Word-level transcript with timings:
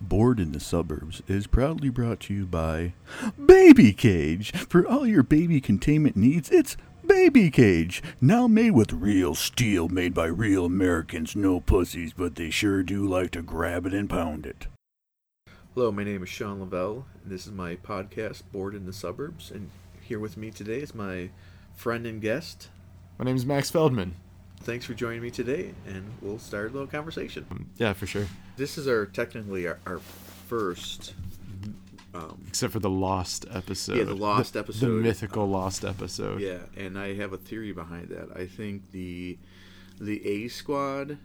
Bored 0.00 0.40
in 0.40 0.52
the 0.52 0.60
Suburbs 0.60 1.22
is 1.28 1.46
proudly 1.46 1.90
brought 1.90 2.20
to 2.20 2.34
you 2.34 2.46
by 2.46 2.94
Baby 3.44 3.92
Cage. 3.92 4.50
For 4.52 4.86
all 4.86 5.06
your 5.06 5.22
baby 5.22 5.60
containment 5.60 6.16
needs, 6.16 6.50
it's 6.50 6.78
Baby 7.06 7.50
Cage. 7.50 8.02
Now 8.18 8.48
made 8.48 8.70
with 8.70 8.94
real 8.94 9.34
steel, 9.34 9.90
made 9.90 10.14
by 10.14 10.24
real 10.26 10.64
Americans. 10.64 11.36
No 11.36 11.60
pussies, 11.60 12.14
but 12.14 12.36
they 12.36 12.48
sure 12.48 12.82
do 12.82 13.06
like 13.06 13.32
to 13.32 13.42
grab 13.42 13.84
it 13.84 13.92
and 13.92 14.08
pound 14.08 14.46
it. 14.46 14.68
Hello, 15.74 15.92
my 15.92 16.02
name 16.02 16.22
is 16.22 16.30
Sean 16.30 16.60
Lavelle, 16.60 17.04
and 17.22 17.30
this 17.30 17.46
is 17.46 17.52
my 17.52 17.76
podcast, 17.76 18.42
Bored 18.52 18.74
in 18.74 18.86
the 18.86 18.94
Suburbs. 18.94 19.50
And 19.50 19.70
here 20.00 20.18
with 20.18 20.38
me 20.38 20.50
today 20.50 20.78
is 20.78 20.94
my 20.94 21.28
friend 21.74 22.06
and 22.06 22.22
guest. 22.22 22.70
My 23.18 23.26
name 23.26 23.36
is 23.36 23.44
Max 23.44 23.70
Feldman. 23.70 24.16
Thanks 24.62 24.84
for 24.84 24.94
joining 24.94 25.22
me 25.22 25.30
today, 25.30 25.72
and 25.86 26.04
we'll 26.20 26.38
start 26.38 26.70
a 26.70 26.72
little 26.72 26.86
conversation. 26.86 27.46
Um, 27.50 27.66
yeah, 27.78 27.92
for 27.94 28.06
sure. 28.06 28.26
This 28.56 28.76
is 28.76 28.86
our 28.86 29.06
technically 29.06 29.66
our, 29.66 29.78
our 29.86 29.98
first, 30.48 31.14
um, 32.14 32.44
Except 32.46 32.72
for 32.72 32.78
the 32.78 32.90
lost 32.90 33.46
episode. 33.50 33.96
Yeah, 33.96 34.04
the 34.04 34.14
lost 34.14 34.52
The 34.52 34.58
episode. 34.60 35.02
mythical 35.02 35.46
lost 35.48 35.84
episode. 35.84 36.40
yeah, 36.40 36.58
and 36.76 36.98
I 36.98 37.14
have 37.14 37.32
a 37.32 37.38
theory 37.38 37.72
behind 37.72 38.08
that. 38.10 38.28
I 38.36 38.46
think 38.46 38.90
the 38.92 39.38
the 39.98 40.26
A 40.26 40.48
Squad 40.48 41.16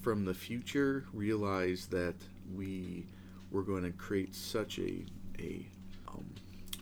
from 0.00 0.24
the 0.24 0.34
future 0.34 1.04
realized 1.12 1.90
that 1.90 2.14
we 2.54 3.04
were 3.50 3.62
going 3.62 3.82
to 3.82 3.90
create 3.90 4.34
such 4.34 4.78
a 4.78 5.04
a 5.40 5.66
um, 6.08 6.24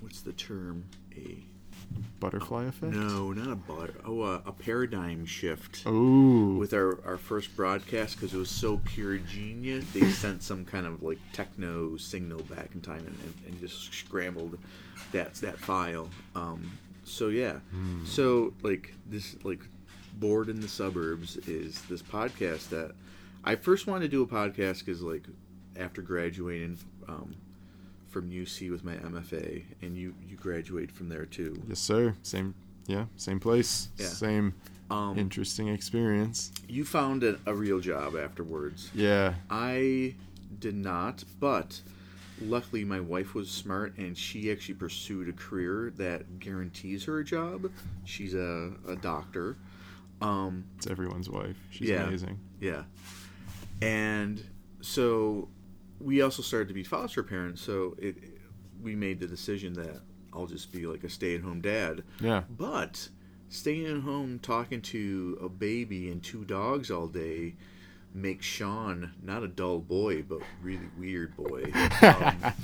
what's 0.00 0.20
the 0.20 0.32
term 0.32 0.84
a 1.16 1.38
Butterfly 2.20 2.64
effect? 2.64 2.92
No, 2.92 3.32
not 3.32 3.52
a 3.52 3.56
butter. 3.56 3.94
Oh, 4.04 4.22
a, 4.22 4.42
a 4.46 4.52
paradigm 4.52 5.24
shift 5.24 5.86
Ooh. 5.86 6.56
with 6.58 6.74
our, 6.74 7.00
our 7.06 7.16
first 7.16 7.54
broadcast 7.54 8.16
because 8.16 8.34
it 8.34 8.38
was 8.38 8.50
so 8.50 8.80
pure 8.84 9.18
genius. 9.18 9.84
They 9.92 10.10
sent 10.10 10.42
some 10.42 10.64
kind 10.64 10.86
of 10.86 11.02
like 11.02 11.18
techno 11.32 11.96
signal 11.96 12.42
back 12.42 12.70
in 12.74 12.80
time 12.80 13.06
and, 13.06 13.16
and, 13.22 13.34
and 13.46 13.60
just 13.60 13.92
scrambled 13.94 14.58
that 15.12 15.34
that 15.34 15.58
file. 15.58 16.08
Um, 16.34 16.70
so 17.04 17.28
yeah, 17.28 17.58
so 18.04 18.52
like 18.62 18.94
this 19.06 19.36
like 19.44 19.60
bored 20.14 20.48
in 20.48 20.60
the 20.60 20.68
suburbs 20.68 21.36
is 21.48 21.80
this 21.82 22.02
podcast 22.02 22.68
that 22.70 22.92
I 23.44 23.54
first 23.54 23.86
wanted 23.86 24.02
to 24.02 24.08
do 24.08 24.22
a 24.22 24.26
podcast 24.26 24.84
because 24.84 25.00
like 25.02 25.24
after 25.76 26.02
graduating 26.02 26.78
um, 27.08 27.36
from 28.08 28.30
UC 28.30 28.70
with 28.70 28.84
my 28.84 28.94
MFA 28.96 29.64
and 29.82 29.96
you 29.96 30.14
you 30.28 30.36
graduated 30.36 30.92
from 30.92 31.08
there 31.08 31.26
too. 31.26 31.60
Yes, 31.68 31.78
sir. 31.80 32.14
Same. 32.22 32.54
Yeah, 32.86 33.04
same 33.16 33.38
place. 33.40 33.88
Yeah. 33.98 34.06
Same 34.06 34.54
Um, 34.90 35.18
interesting 35.18 35.68
experience. 35.68 36.50
you 36.68 36.84
found 36.84 37.22
a, 37.22 37.38
a 37.44 37.54
real 37.54 37.80
job 37.80 38.16
afterwards. 38.16 38.90
Yeah. 38.94 39.34
I 39.50 40.14
did 40.58 40.74
not, 40.74 41.24
but 41.38 41.80
luckily 42.40 42.84
my 42.84 43.00
wife 43.00 43.34
was 43.34 43.50
smart 43.50 43.98
and 43.98 44.16
she 44.16 44.50
actually 44.50 44.76
pursued 44.76 45.28
a 45.28 45.32
career 45.32 45.92
that 45.98 46.38
guarantees 46.38 47.04
her 47.04 47.18
a 47.18 47.24
job. 47.24 47.70
She's 48.04 48.32
a, 48.32 48.72
a 48.88 48.96
doctor. 48.96 49.56
Um, 50.22 50.64
It's 50.78 50.86
everyone's 50.86 51.28
wife. 51.28 51.56
She's 51.70 51.90
Yeah. 51.90 52.04
amazing. 52.06 52.38
yeah. 52.60 52.84
And 53.82 54.42
so 54.80 55.48
we 56.00 56.22
also 56.22 56.42
started 56.42 56.68
to 56.68 56.74
be 56.74 56.84
foster 56.84 57.22
parents, 57.22 57.62
so 57.62 57.96
it 57.98 58.16
we 58.82 58.94
made 58.94 59.20
the 59.20 59.26
decision 59.26 59.72
that 59.74 60.00
I'll 60.32 60.46
just 60.46 60.72
be 60.72 60.86
like 60.86 61.02
a 61.04 61.08
stay-at-home 61.08 61.60
dad. 61.60 62.04
Yeah. 62.20 62.44
But 62.48 63.08
staying 63.48 63.86
at 63.86 64.02
home 64.02 64.38
talking 64.38 64.80
to 64.82 65.38
a 65.42 65.48
baby 65.48 66.10
and 66.10 66.22
two 66.22 66.44
dogs 66.44 66.90
all 66.90 67.08
day 67.08 67.56
makes 68.14 68.46
Sean 68.46 69.12
not 69.22 69.42
a 69.42 69.48
dull 69.48 69.80
boy, 69.80 70.22
but 70.22 70.40
really 70.62 70.88
weird 70.98 71.36
boy. 71.36 71.72
Um, 72.00 72.54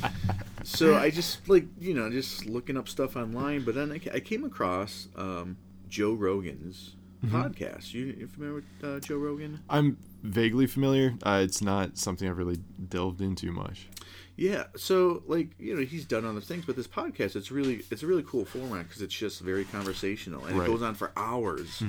so 0.62 0.94
I 0.94 1.10
just 1.10 1.48
like 1.48 1.66
you 1.78 1.92
know 1.92 2.10
just 2.10 2.46
looking 2.46 2.76
up 2.76 2.88
stuff 2.88 3.16
online, 3.16 3.64
but 3.64 3.74
then 3.74 3.92
I, 3.92 4.00
I 4.16 4.20
came 4.20 4.44
across 4.44 5.08
um, 5.16 5.56
Joe 5.88 6.14
Rogan's 6.14 6.96
podcast. 7.30 7.92
You, 7.94 8.06
you 8.18 8.26
familiar 8.28 8.54
with 8.54 8.64
uh, 8.82 9.00
Joe 9.00 9.16
Rogan? 9.16 9.60
I'm 9.68 9.98
vaguely 10.22 10.66
familiar. 10.66 11.14
Uh, 11.22 11.40
it's 11.44 11.60
not 11.62 11.98
something 11.98 12.28
I've 12.28 12.38
really 12.38 12.58
delved 12.88 13.20
into 13.20 13.52
much. 13.52 13.88
Yeah, 14.36 14.64
so 14.76 15.22
like 15.26 15.50
you 15.60 15.76
know 15.76 15.82
he's 15.82 16.04
done 16.04 16.24
other 16.24 16.40
things, 16.40 16.64
but 16.66 16.74
this 16.74 16.88
podcast 16.88 17.36
it's 17.36 17.52
really 17.52 17.84
it's 17.90 18.02
a 18.02 18.06
really 18.06 18.24
cool 18.24 18.44
format 18.44 18.88
because 18.88 19.00
it's 19.00 19.14
just 19.14 19.40
very 19.40 19.64
conversational 19.64 20.44
and 20.46 20.58
Right. 20.58 20.68
it 20.68 20.72
goes 20.72 20.82
on 20.82 20.94
for 20.96 21.12
hours. 21.16 21.80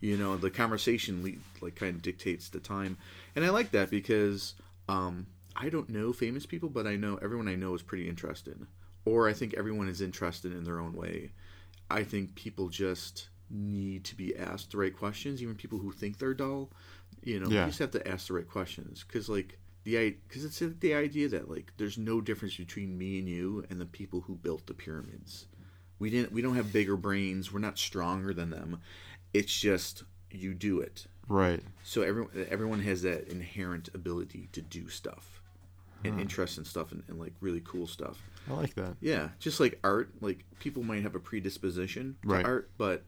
You 0.00 0.16
know 0.16 0.38
the 0.38 0.48
conversation 0.50 1.22
le- 1.22 1.64
like 1.64 1.74
kind 1.74 1.94
of 1.96 2.00
dictates 2.00 2.48
the 2.48 2.58
time, 2.60 2.96
and 3.36 3.44
I 3.44 3.50
like 3.50 3.72
that 3.72 3.90
because 3.90 4.54
um, 4.88 5.26
I 5.54 5.68
don't 5.68 5.90
know 5.90 6.14
famous 6.14 6.46
people, 6.46 6.70
but 6.70 6.86
I 6.86 6.96
know 6.96 7.18
everyone 7.20 7.48
I 7.48 7.54
know 7.54 7.74
is 7.74 7.82
pretty 7.82 8.08
interested, 8.08 8.58
or 9.04 9.28
I 9.28 9.34
think 9.34 9.52
everyone 9.52 9.88
is 9.88 10.00
interested 10.00 10.52
in 10.54 10.64
their 10.64 10.80
own 10.80 10.94
way. 10.94 11.32
I 11.90 12.02
think 12.04 12.34
people 12.34 12.68
just 12.68 13.28
need 13.50 14.04
to 14.04 14.16
be 14.16 14.36
asked 14.36 14.72
the 14.72 14.78
right 14.78 14.96
questions, 14.96 15.42
even 15.42 15.54
people 15.54 15.78
who 15.78 15.92
think 15.92 16.18
they're 16.18 16.34
dull. 16.34 16.70
You 17.22 17.40
know, 17.40 17.48
Yeah. 17.50 17.62
you 17.62 17.66
just 17.66 17.78
have 17.80 17.90
to 17.92 18.08
ask 18.08 18.28
the 18.28 18.34
right 18.34 18.48
questions 18.48 19.04
because 19.06 19.28
like 19.28 19.58
the 19.84 20.10
because 20.28 20.44
it's 20.44 20.58
the 20.80 20.94
idea 20.94 21.28
that 21.28 21.50
like 21.50 21.72
there's 21.76 21.98
no 21.98 22.20
difference 22.20 22.56
between 22.56 22.96
me 22.96 23.18
and 23.18 23.28
you 23.28 23.64
and 23.70 23.80
the 23.80 23.86
people 23.86 24.20
who 24.22 24.34
built 24.34 24.66
the 24.66 24.74
pyramids. 24.74 25.46
We 25.98 26.10
didn't. 26.10 26.32
We 26.32 26.42
don't 26.42 26.56
have 26.56 26.72
bigger 26.72 26.96
brains. 26.96 27.52
We're 27.52 27.60
not 27.60 27.78
stronger 27.78 28.32
than 28.32 28.50
them. 28.50 28.80
It's 29.34 29.58
just 29.58 30.04
you 30.30 30.54
do 30.54 30.80
it. 30.80 31.06
Right. 31.28 31.62
So 31.84 32.02
everyone 32.02 32.46
everyone 32.50 32.80
has 32.82 33.02
that 33.02 33.28
inherent 33.28 33.90
ability 33.94 34.48
to 34.52 34.62
do 34.62 34.88
stuff 34.88 35.40
and 36.04 36.14
hmm. 36.14 36.20
interest 36.20 36.58
in 36.58 36.64
stuff 36.64 36.92
and, 36.92 37.02
and 37.08 37.18
like 37.18 37.32
really 37.40 37.60
cool 37.64 37.86
stuff. 37.86 38.22
I 38.48 38.54
like 38.54 38.74
that. 38.74 38.96
Yeah, 39.00 39.28
just 39.38 39.60
like 39.60 39.78
art, 39.84 40.10
like 40.20 40.44
people 40.58 40.82
might 40.82 41.02
have 41.02 41.14
a 41.14 41.20
predisposition 41.20 42.16
to 42.22 42.28
Right. 42.28 42.44
art, 42.44 42.70
but 42.78 43.04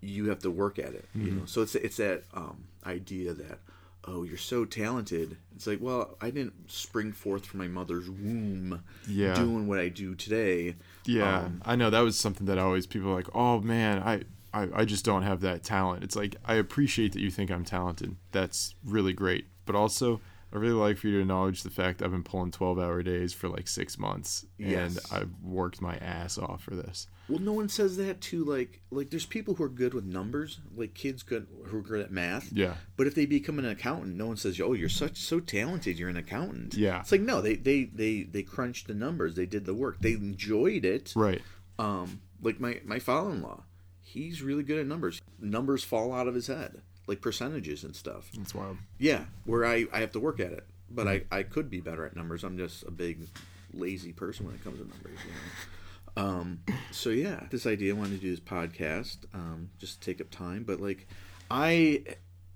you 0.00 0.28
have 0.28 0.38
to 0.40 0.50
work 0.50 0.78
at 0.78 0.94
it. 0.94 1.04
You 1.14 1.32
know, 1.32 1.44
so 1.46 1.62
it's 1.62 1.74
it's 1.74 1.96
that 1.96 2.24
um, 2.34 2.64
idea 2.86 3.32
that 3.34 3.58
oh, 4.04 4.22
you're 4.22 4.38
so 4.38 4.64
talented. 4.64 5.36
It's 5.54 5.66
like, 5.66 5.80
well, 5.82 6.16
I 6.22 6.30
didn't 6.30 6.70
spring 6.70 7.12
forth 7.12 7.44
from 7.44 7.58
my 7.60 7.68
mother's 7.68 8.08
womb, 8.08 8.82
Yeah. 9.06 9.34
doing 9.34 9.66
what 9.68 9.78
I 9.78 9.90
do 9.90 10.14
today. 10.14 10.76
Yeah, 11.04 11.40
Um, 11.40 11.60
I 11.66 11.76
know 11.76 11.90
that 11.90 12.00
was 12.00 12.18
something 12.18 12.46
that 12.46 12.56
always 12.56 12.86
people 12.86 13.10
are 13.10 13.14
like, 13.14 13.28
oh 13.34 13.60
man, 13.60 13.98
I, 14.02 14.22
I, 14.54 14.68
I 14.80 14.84
just 14.86 15.04
don't 15.04 15.24
have 15.24 15.40
that 15.42 15.62
talent. 15.62 16.04
It's 16.04 16.16
like 16.16 16.36
I 16.46 16.54
appreciate 16.54 17.12
that 17.12 17.20
you 17.20 17.30
think 17.30 17.50
I'm 17.50 17.64
talented. 17.66 18.16
That's 18.32 18.74
really 18.82 19.12
great. 19.12 19.46
But 19.66 19.74
also, 19.74 20.22
I 20.52 20.56
really 20.56 20.72
like 20.74 20.96
for 20.98 21.08
you 21.08 21.16
to 21.16 21.20
acknowledge 21.20 21.62
the 21.62 21.70
fact 21.70 22.00
I've 22.02 22.10
been 22.10 22.22
pulling 22.22 22.50
12 22.52 22.78
hour 22.78 23.02
days 23.02 23.34
for 23.34 23.48
like 23.48 23.68
six 23.68 23.98
months, 23.98 24.46
and 24.58 24.70
Yes. 24.94 25.12
I've 25.12 25.30
worked 25.42 25.82
my 25.82 25.96
ass 25.98 26.38
off 26.38 26.62
for 26.62 26.74
this. 26.74 27.06
Well, 27.28 27.38
no 27.40 27.52
one 27.52 27.68
says 27.68 27.98
that 27.98 28.22
to 28.22 28.42
like 28.44 28.80
like. 28.90 29.10
There's 29.10 29.26
people 29.26 29.54
who 29.54 29.64
are 29.64 29.68
good 29.68 29.92
with 29.92 30.04
numbers, 30.06 30.60
like 30.74 30.94
kids 30.94 31.22
good 31.22 31.46
who 31.66 31.76
are 31.78 31.82
good 31.82 32.00
at 32.00 32.10
math. 32.10 32.50
Yeah, 32.50 32.76
But 32.96 33.06
if 33.06 33.14
they 33.14 33.26
become 33.26 33.58
an 33.58 33.66
accountant, 33.66 34.16
no 34.16 34.26
one 34.28 34.38
says, 34.38 34.58
"Oh, 34.58 34.72
you're 34.72 34.88
such 34.88 35.18
so 35.18 35.38
talented. 35.38 35.98
You're 35.98 36.08
an 36.08 36.16
accountant." 36.16 36.72
Yeah. 36.74 37.00
it's 37.00 37.12
like 37.12 37.20
no, 37.20 37.42
they 37.42 37.56
they 37.56 37.84
they 37.84 38.22
they 38.22 38.42
crunched 38.42 38.86
the 38.86 38.94
numbers. 38.94 39.34
They 39.34 39.44
did 39.44 39.66
the 39.66 39.74
work. 39.74 39.98
They 40.00 40.12
enjoyed 40.12 40.86
it. 40.86 41.12
right. 41.14 41.42
Um, 41.78 42.22
like 42.40 42.58
my 42.58 42.80
my 42.86 42.98
father-in-law, 42.98 43.64
he's 44.00 44.40
really 44.42 44.62
good 44.62 44.78
at 44.78 44.86
numbers. 44.86 45.20
Numbers 45.38 45.84
fall 45.84 46.14
out 46.14 46.26
of 46.28 46.34
his 46.34 46.46
head, 46.46 46.80
like 47.08 47.20
percentages 47.20 47.82
and 47.82 47.96
stuff. 47.96 48.30
That's 48.36 48.54
wild. 48.54 48.76
Yeah, 48.98 49.24
where 49.44 49.64
I 49.64 49.86
I 49.92 50.00
have 50.00 50.12
to 50.12 50.20
work 50.20 50.38
at 50.38 50.52
it, 50.52 50.66
but 50.90 51.08
I 51.08 51.22
I 51.32 51.42
could 51.42 51.68
be 51.70 51.80
better 51.80 52.04
at 52.04 52.14
numbers. 52.14 52.44
I'm 52.44 52.56
just 52.56 52.84
a 52.84 52.90
big 52.90 53.26
lazy 53.72 54.12
person 54.12 54.46
when 54.46 54.54
it 54.54 54.62
comes 54.62 54.78
to 54.78 54.86
numbers. 54.86 55.18
You 55.24 55.32
know. 55.32 55.38
Um, 56.16 56.60
so 56.90 57.10
yeah, 57.10 57.46
this 57.50 57.66
idea 57.66 57.94
I 57.94 57.96
wanted 57.96 58.16
to 58.16 58.18
do 58.18 58.30
this 58.30 58.40
podcast, 58.40 59.18
um, 59.34 59.70
just 59.78 60.00
to 60.00 60.10
take 60.10 60.20
up 60.20 60.30
time, 60.30 60.64
but 60.64 60.80
like 60.80 61.06
I 61.50 62.04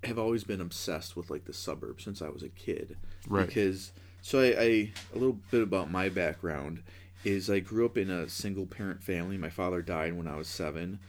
have 0.03 0.19
always 0.19 0.43
been 0.43 0.61
obsessed 0.61 1.15
with 1.15 1.29
like 1.29 1.45
the 1.45 1.53
suburbs 1.53 2.03
since 2.03 2.21
I 2.21 2.29
was 2.29 2.43
a 2.43 2.49
kid. 2.49 2.97
Right. 3.27 3.47
Because 3.47 3.91
so 4.21 4.39
I, 4.39 4.45
I 4.45 4.91
a 5.13 5.17
little 5.17 5.39
bit 5.49 5.61
about 5.63 5.91
my 5.91 6.09
background 6.09 6.83
is 7.23 7.49
I 7.49 7.59
grew 7.59 7.85
up 7.85 7.97
in 7.97 8.09
a 8.09 8.27
single 8.27 8.65
parent 8.65 9.01
family. 9.01 9.37
My 9.37 9.49
father 9.49 9.81
died 9.81 10.17
when 10.17 10.27
I 10.27 10.35
was 10.35 10.47
seven. 10.47 10.99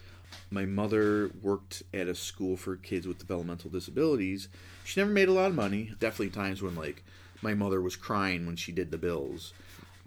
My 0.51 0.65
mother 0.65 1.31
worked 1.43 1.83
at 1.93 2.09
a 2.09 2.15
school 2.15 2.57
for 2.57 2.77
kids 2.77 3.07
with 3.07 3.19
developmental 3.19 3.71
disabilities. 3.71 4.49
She 4.85 5.01
never 5.01 5.13
made 5.13 5.29
a 5.29 5.33
lot 5.33 5.51
of 5.51 5.55
money. 5.55 5.93
Definitely 5.99 6.31
times 6.31 6.63
when 6.63 6.75
like 6.75 7.03
my 7.43 7.55
mother 7.55 7.81
was 7.81 7.97
crying 7.97 8.47
when 8.47 8.57
she 8.57 8.73
did 8.73 8.91
the 8.91 8.99
bills. 8.99 9.53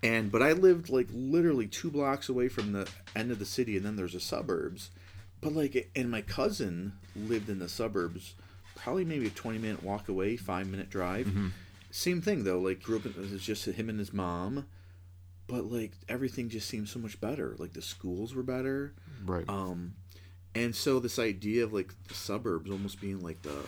And 0.03 0.31
but 0.31 0.43
I 0.43 0.51
lived 0.53 0.89
like 0.89 1.07
literally 1.11 1.67
two 1.67 1.89
blocks 1.89 2.29
away 2.29 2.49
from 2.49 2.71
the 2.71 2.87
end 3.15 3.31
of 3.31 3.39
the 3.39 3.45
city, 3.45 3.77
and 3.77 3.85
then 3.85 3.95
there's 3.95 4.13
the 4.13 4.19
suburbs. 4.19 4.91
But 5.41 5.53
like, 5.53 5.89
and 5.95 6.09
my 6.09 6.21
cousin 6.21 6.93
lived 7.15 7.49
in 7.49 7.59
the 7.59 7.69
suburbs, 7.69 8.35
probably 8.75 9.05
maybe 9.05 9.27
a 9.27 9.31
20 9.31 9.57
minute 9.59 9.83
walk 9.83 10.09
away, 10.09 10.35
five 10.37 10.67
minute 10.67 10.89
drive. 10.89 11.27
Same 11.91 12.21
thing 12.21 12.43
though. 12.43 12.59
Like, 12.59 12.81
grew 12.83 12.97
up. 12.97 13.05
In, 13.05 13.11
it 13.11 13.31
was 13.31 13.43
just 13.43 13.65
him 13.65 13.89
and 13.89 13.99
his 13.99 14.13
mom. 14.13 14.65
But 15.47 15.71
like 15.71 15.93
everything 16.09 16.49
just 16.49 16.67
seemed 16.67 16.89
so 16.89 16.99
much 16.99 17.19
better. 17.21 17.55
Like 17.57 17.73
the 17.73 17.81
schools 17.81 18.35
were 18.35 18.43
better. 18.43 18.93
Right. 19.25 19.45
Um, 19.47 19.93
and 20.57 20.75
so 20.75 20.99
this 20.99 21.19
idea 21.19 21.63
of 21.63 21.71
like 21.71 21.93
the 22.07 22.13
suburbs 22.13 22.69
almost 22.69 22.99
being 22.99 23.21
like 23.21 23.41
the 23.43 23.63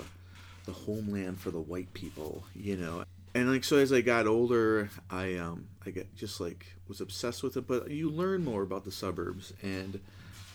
the 0.65 0.71
homeland 0.71 1.39
for 1.39 1.51
the 1.51 1.59
white 1.59 1.93
people, 1.93 2.43
you 2.55 2.75
know. 2.75 3.03
and 3.33 3.51
like 3.51 3.63
so 3.63 3.77
as 3.77 3.93
I 3.93 4.01
got 4.01 4.27
older, 4.27 4.89
I 5.09 5.35
um 5.35 5.67
I 5.85 5.91
get 5.91 6.15
just 6.15 6.41
like 6.41 6.65
was 6.87 6.99
obsessed 6.99 7.43
with 7.43 7.57
it. 7.57 7.67
But 7.67 7.91
you 7.91 8.09
learn 8.09 8.43
more 8.43 8.63
about 8.63 8.85
the 8.85 8.91
suburbs, 8.91 9.53
and 9.61 9.99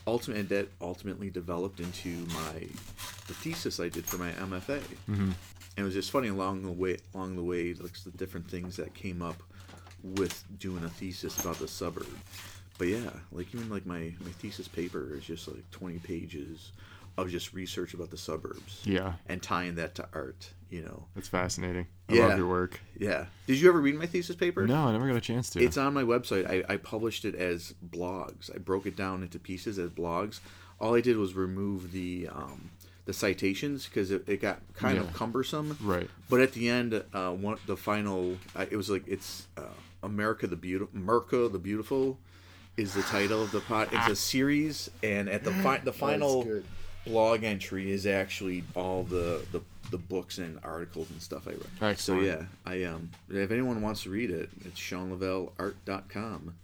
ultimately 0.06 0.42
that 0.42 0.68
ultimately 0.80 1.30
developed 1.30 1.80
into 1.80 2.08
my 2.08 2.66
the 3.28 3.34
thesis 3.34 3.78
I 3.78 3.88
did 3.88 4.04
for 4.04 4.18
my 4.18 4.32
MFA. 4.32 4.80
Mm-hmm. 5.08 5.30
And 5.76 5.82
it 5.82 5.82
was 5.82 5.94
just 5.94 6.10
funny 6.10 6.28
along 6.28 6.62
the 6.62 6.72
way 6.72 6.98
along 7.14 7.36
the 7.36 7.44
way 7.44 7.74
like 7.74 7.96
the 8.02 8.10
different 8.10 8.50
things 8.50 8.76
that 8.76 8.92
came 8.94 9.22
up 9.22 9.40
with 10.02 10.44
doing 10.58 10.84
a 10.84 10.90
thesis 10.90 11.38
about 11.38 11.58
the 11.58 11.68
suburb. 11.68 12.06
But 12.78 12.88
yeah, 12.88 13.10
like 13.32 13.54
even 13.54 13.70
like 13.70 13.86
my 13.86 14.12
my 14.20 14.30
thesis 14.40 14.68
paper 14.68 15.14
is 15.14 15.24
just 15.24 15.46
like 15.48 15.68
twenty 15.70 15.98
pages 15.98 16.72
of 17.16 17.30
just 17.30 17.52
research 17.52 17.94
about 17.94 18.10
the 18.10 18.16
suburbs. 18.18 18.82
Yeah. 18.84 19.12
And 19.28 19.40
tying 19.40 19.76
that 19.76 19.94
to 19.94 20.08
art, 20.12 20.50
you 20.68 20.82
know. 20.82 21.04
That's 21.14 21.28
fascinating. 21.28 21.86
I 22.08 22.14
Yeah. 22.14 22.26
love 22.26 22.38
your 22.38 22.48
work. 22.48 22.80
Yeah. 22.98 23.26
Did 23.46 23.60
you 23.60 23.68
ever 23.68 23.80
read 23.80 23.94
my 23.94 24.06
thesis 24.06 24.34
paper? 24.34 24.66
No, 24.66 24.88
I 24.88 24.92
never 24.92 25.06
got 25.06 25.16
a 25.16 25.20
chance 25.20 25.48
to. 25.50 25.62
It's 25.62 25.76
on 25.76 25.94
my 25.94 26.02
website. 26.02 26.50
I, 26.50 26.64
I 26.74 26.76
published 26.76 27.24
it 27.24 27.36
as 27.36 27.72
blogs. 27.88 28.52
I 28.52 28.58
broke 28.58 28.86
it 28.86 28.96
down 28.96 29.22
into 29.22 29.38
pieces 29.38 29.78
as 29.78 29.90
blogs. 29.90 30.40
All 30.80 30.96
I 30.96 31.00
did 31.00 31.16
was 31.16 31.34
remove 31.34 31.92
the 31.92 32.28
um, 32.32 32.70
the 33.04 33.12
citations 33.12 33.84
because 33.86 34.10
it, 34.10 34.28
it 34.28 34.40
got 34.40 34.58
kind 34.74 34.96
Yeah. 34.96 35.02
of 35.04 35.12
cumbersome. 35.14 35.78
right. 35.80 36.10
But 36.28 36.40
at 36.40 36.52
the 36.52 36.68
end, 36.68 37.00
uh, 37.12 37.30
one 37.30 37.58
the 37.66 37.76
final, 37.76 38.38
uh, 38.56 38.66
it 38.68 38.76
was 38.76 38.90
like 38.90 39.04
it's 39.06 39.46
uh, 39.56 39.62
America 40.02 40.48
the 40.48 40.56
beautiful, 40.56 40.98
Merca 40.98 41.50
the 41.52 41.60
beautiful, 41.60 42.18
is 42.76 42.94
the 42.94 43.02
title 43.02 43.42
of 43.42 43.50
the 43.52 43.60
pod. 43.60 43.88
It's 43.92 44.08
a 44.08 44.16
series, 44.16 44.90
and 45.02 45.28
at 45.28 45.44
the 45.44 45.52
fi- 45.62 45.78
the 45.78 45.92
final 45.92 46.62
blog 47.06 47.44
entry 47.44 47.90
is 47.90 48.06
actually 48.06 48.64
all 48.74 49.02
the 49.04 49.44
the, 49.52 49.60
the 49.90 49.98
books 49.98 50.38
and 50.38 50.58
articles 50.64 51.10
and 51.10 51.20
stuff 51.22 51.46
I 51.46 51.52
wrote. 51.52 51.98
So 51.98 52.20
yeah, 52.20 52.42
I 52.66 52.84
um, 52.84 53.10
if 53.30 53.50
anyone 53.50 53.80
wants 53.82 54.02
to 54.04 54.10
read 54.10 54.30
it, 54.30 54.48
it's 54.64 54.80
SeanLavelleArt.com. 54.80 56.54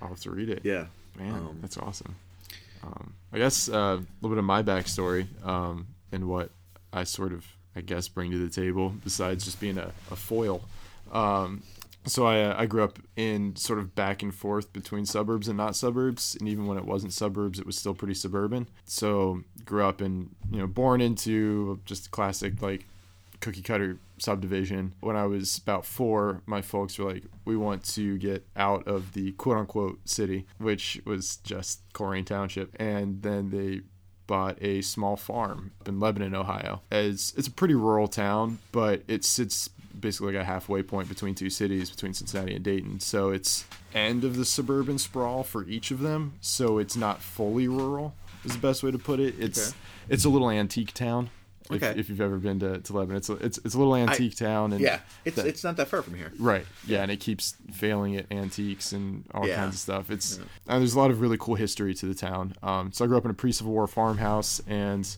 I'll 0.00 0.08
have 0.08 0.20
to 0.20 0.30
read 0.30 0.48
it. 0.50 0.60
Yeah, 0.64 0.86
Man, 1.18 1.32
Um, 1.32 1.58
that's 1.60 1.78
awesome. 1.78 2.14
Um, 2.82 3.14
I 3.32 3.38
guess 3.38 3.68
uh, 3.68 3.72
a 3.72 4.04
little 4.20 4.30
bit 4.30 4.38
of 4.38 4.44
my 4.44 4.62
backstory 4.62 5.26
um, 5.46 5.86
and 6.12 6.28
what 6.28 6.50
I 6.92 7.04
sort 7.04 7.32
of, 7.32 7.46
I 7.74 7.80
guess, 7.80 8.08
bring 8.08 8.30
to 8.32 8.38
the 8.38 8.50
table 8.50 8.94
besides 9.02 9.44
just 9.44 9.60
being 9.60 9.78
a, 9.78 9.92
a 10.10 10.16
foil. 10.16 10.62
Um, 11.12 11.62
so 12.06 12.26
I, 12.26 12.42
uh, 12.42 12.54
I 12.58 12.66
grew 12.66 12.84
up 12.84 12.98
in 13.16 13.56
sort 13.56 13.78
of 13.78 13.94
back 13.94 14.22
and 14.22 14.34
forth 14.34 14.72
between 14.72 15.06
suburbs 15.06 15.48
and 15.48 15.56
not 15.56 15.76
suburbs, 15.76 16.36
and 16.38 16.48
even 16.48 16.66
when 16.66 16.78
it 16.78 16.84
wasn't 16.84 17.12
suburbs, 17.12 17.58
it 17.58 17.66
was 17.66 17.76
still 17.76 17.94
pretty 17.94 18.14
suburban. 18.14 18.68
So 18.84 19.42
grew 19.64 19.84
up 19.84 20.02
in, 20.02 20.30
you 20.50 20.58
know, 20.58 20.66
born 20.66 21.00
into 21.00 21.80
just 21.84 22.10
classic 22.10 22.60
like 22.60 22.86
cookie 23.40 23.62
cutter 23.62 23.98
subdivision. 24.18 24.94
When 25.00 25.16
I 25.16 25.26
was 25.26 25.58
about 25.58 25.84
four, 25.84 26.42
my 26.46 26.62
folks 26.62 26.98
were 26.98 27.12
like, 27.12 27.24
we 27.44 27.56
want 27.56 27.84
to 27.94 28.18
get 28.18 28.46
out 28.56 28.86
of 28.86 29.12
the 29.12 29.32
quote 29.32 29.58
unquote 29.58 30.08
city, 30.08 30.46
which 30.58 31.00
was 31.04 31.36
just 31.38 31.80
Colerain 31.92 32.26
Township. 32.26 32.74
And 32.80 33.22
then 33.22 33.50
they 33.50 33.82
bought 34.26 34.56
a 34.62 34.80
small 34.80 35.16
farm 35.16 35.72
in 35.86 36.00
Lebanon, 36.00 36.34
Ohio. 36.34 36.80
As 36.90 37.34
it's 37.36 37.48
a 37.48 37.50
pretty 37.50 37.74
rural 37.74 38.08
town, 38.08 38.58
but 38.72 39.02
it 39.08 39.24
sits 39.24 39.68
basically 40.04 40.34
like 40.34 40.42
a 40.42 40.44
halfway 40.44 40.82
point 40.82 41.08
between 41.08 41.34
two 41.34 41.50
cities, 41.50 41.90
between 41.90 42.14
Cincinnati 42.14 42.54
and 42.54 42.64
Dayton. 42.64 43.00
So 43.00 43.30
it's 43.30 43.64
end 43.92 44.22
of 44.22 44.36
the 44.36 44.44
suburban 44.44 44.98
sprawl 44.98 45.42
for 45.42 45.64
each 45.66 45.90
of 45.90 46.00
them. 46.00 46.34
So 46.40 46.78
it's 46.78 46.94
not 46.96 47.20
fully 47.20 47.66
rural. 47.66 48.14
Is 48.44 48.52
the 48.52 48.58
best 48.58 48.82
way 48.82 48.90
to 48.90 48.98
put 48.98 49.18
it. 49.20 49.34
It's 49.40 49.70
Okay. 49.70 49.76
it's 50.10 50.24
a 50.24 50.28
little 50.28 50.50
antique 50.50 50.92
town. 50.94 51.30
If, 51.70 51.82
Okay. 51.82 51.98
if 51.98 52.10
you've 52.10 52.20
ever 52.20 52.36
been 52.36 52.60
to, 52.60 52.78
to 52.80 52.92
Lebanon, 52.92 53.16
it's 53.16 53.30
a, 53.30 53.32
it's 53.36 53.56
it's 53.64 53.74
a 53.74 53.78
little 53.78 53.96
antique 53.96 54.36
town, 54.36 54.72
and 54.74 54.82
yeah. 54.82 55.00
It's 55.24 55.36
that- 55.36 55.46
it's 55.46 55.64
not 55.64 55.78
that 55.78 55.88
far 55.88 56.02
from 56.02 56.14
here. 56.14 56.30
Right. 56.38 56.66
Yeah, 56.86 57.00
and 57.02 57.10
it 57.10 57.20
keeps 57.20 57.56
failing 57.72 58.16
at 58.16 58.26
antiques 58.30 58.92
and 58.92 59.24
all 59.32 59.48
Yeah. 59.48 59.56
kinds 59.56 59.76
of 59.76 59.80
stuff. 59.80 60.10
It's 60.10 60.36
and 60.36 60.82
there's 60.82 60.92
a 60.94 60.98
lot 60.98 61.10
of 61.10 61.22
really 61.22 61.38
cool 61.38 61.54
history 61.54 61.94
to 61.94 62.04
the 62.06 62.14
town. 62.14 62.52
Um, 62.62 62.92
so 62.92 63.02
I 63.04 63.08
grew 63.08 63.16
up 63.16 63.24
in 63.24 63.30
a 63.30 63.34
pre-Civil 63.34 63.72
War 63.72 63.86
farmhouse, 63.86 64.60
and 64.66 65.16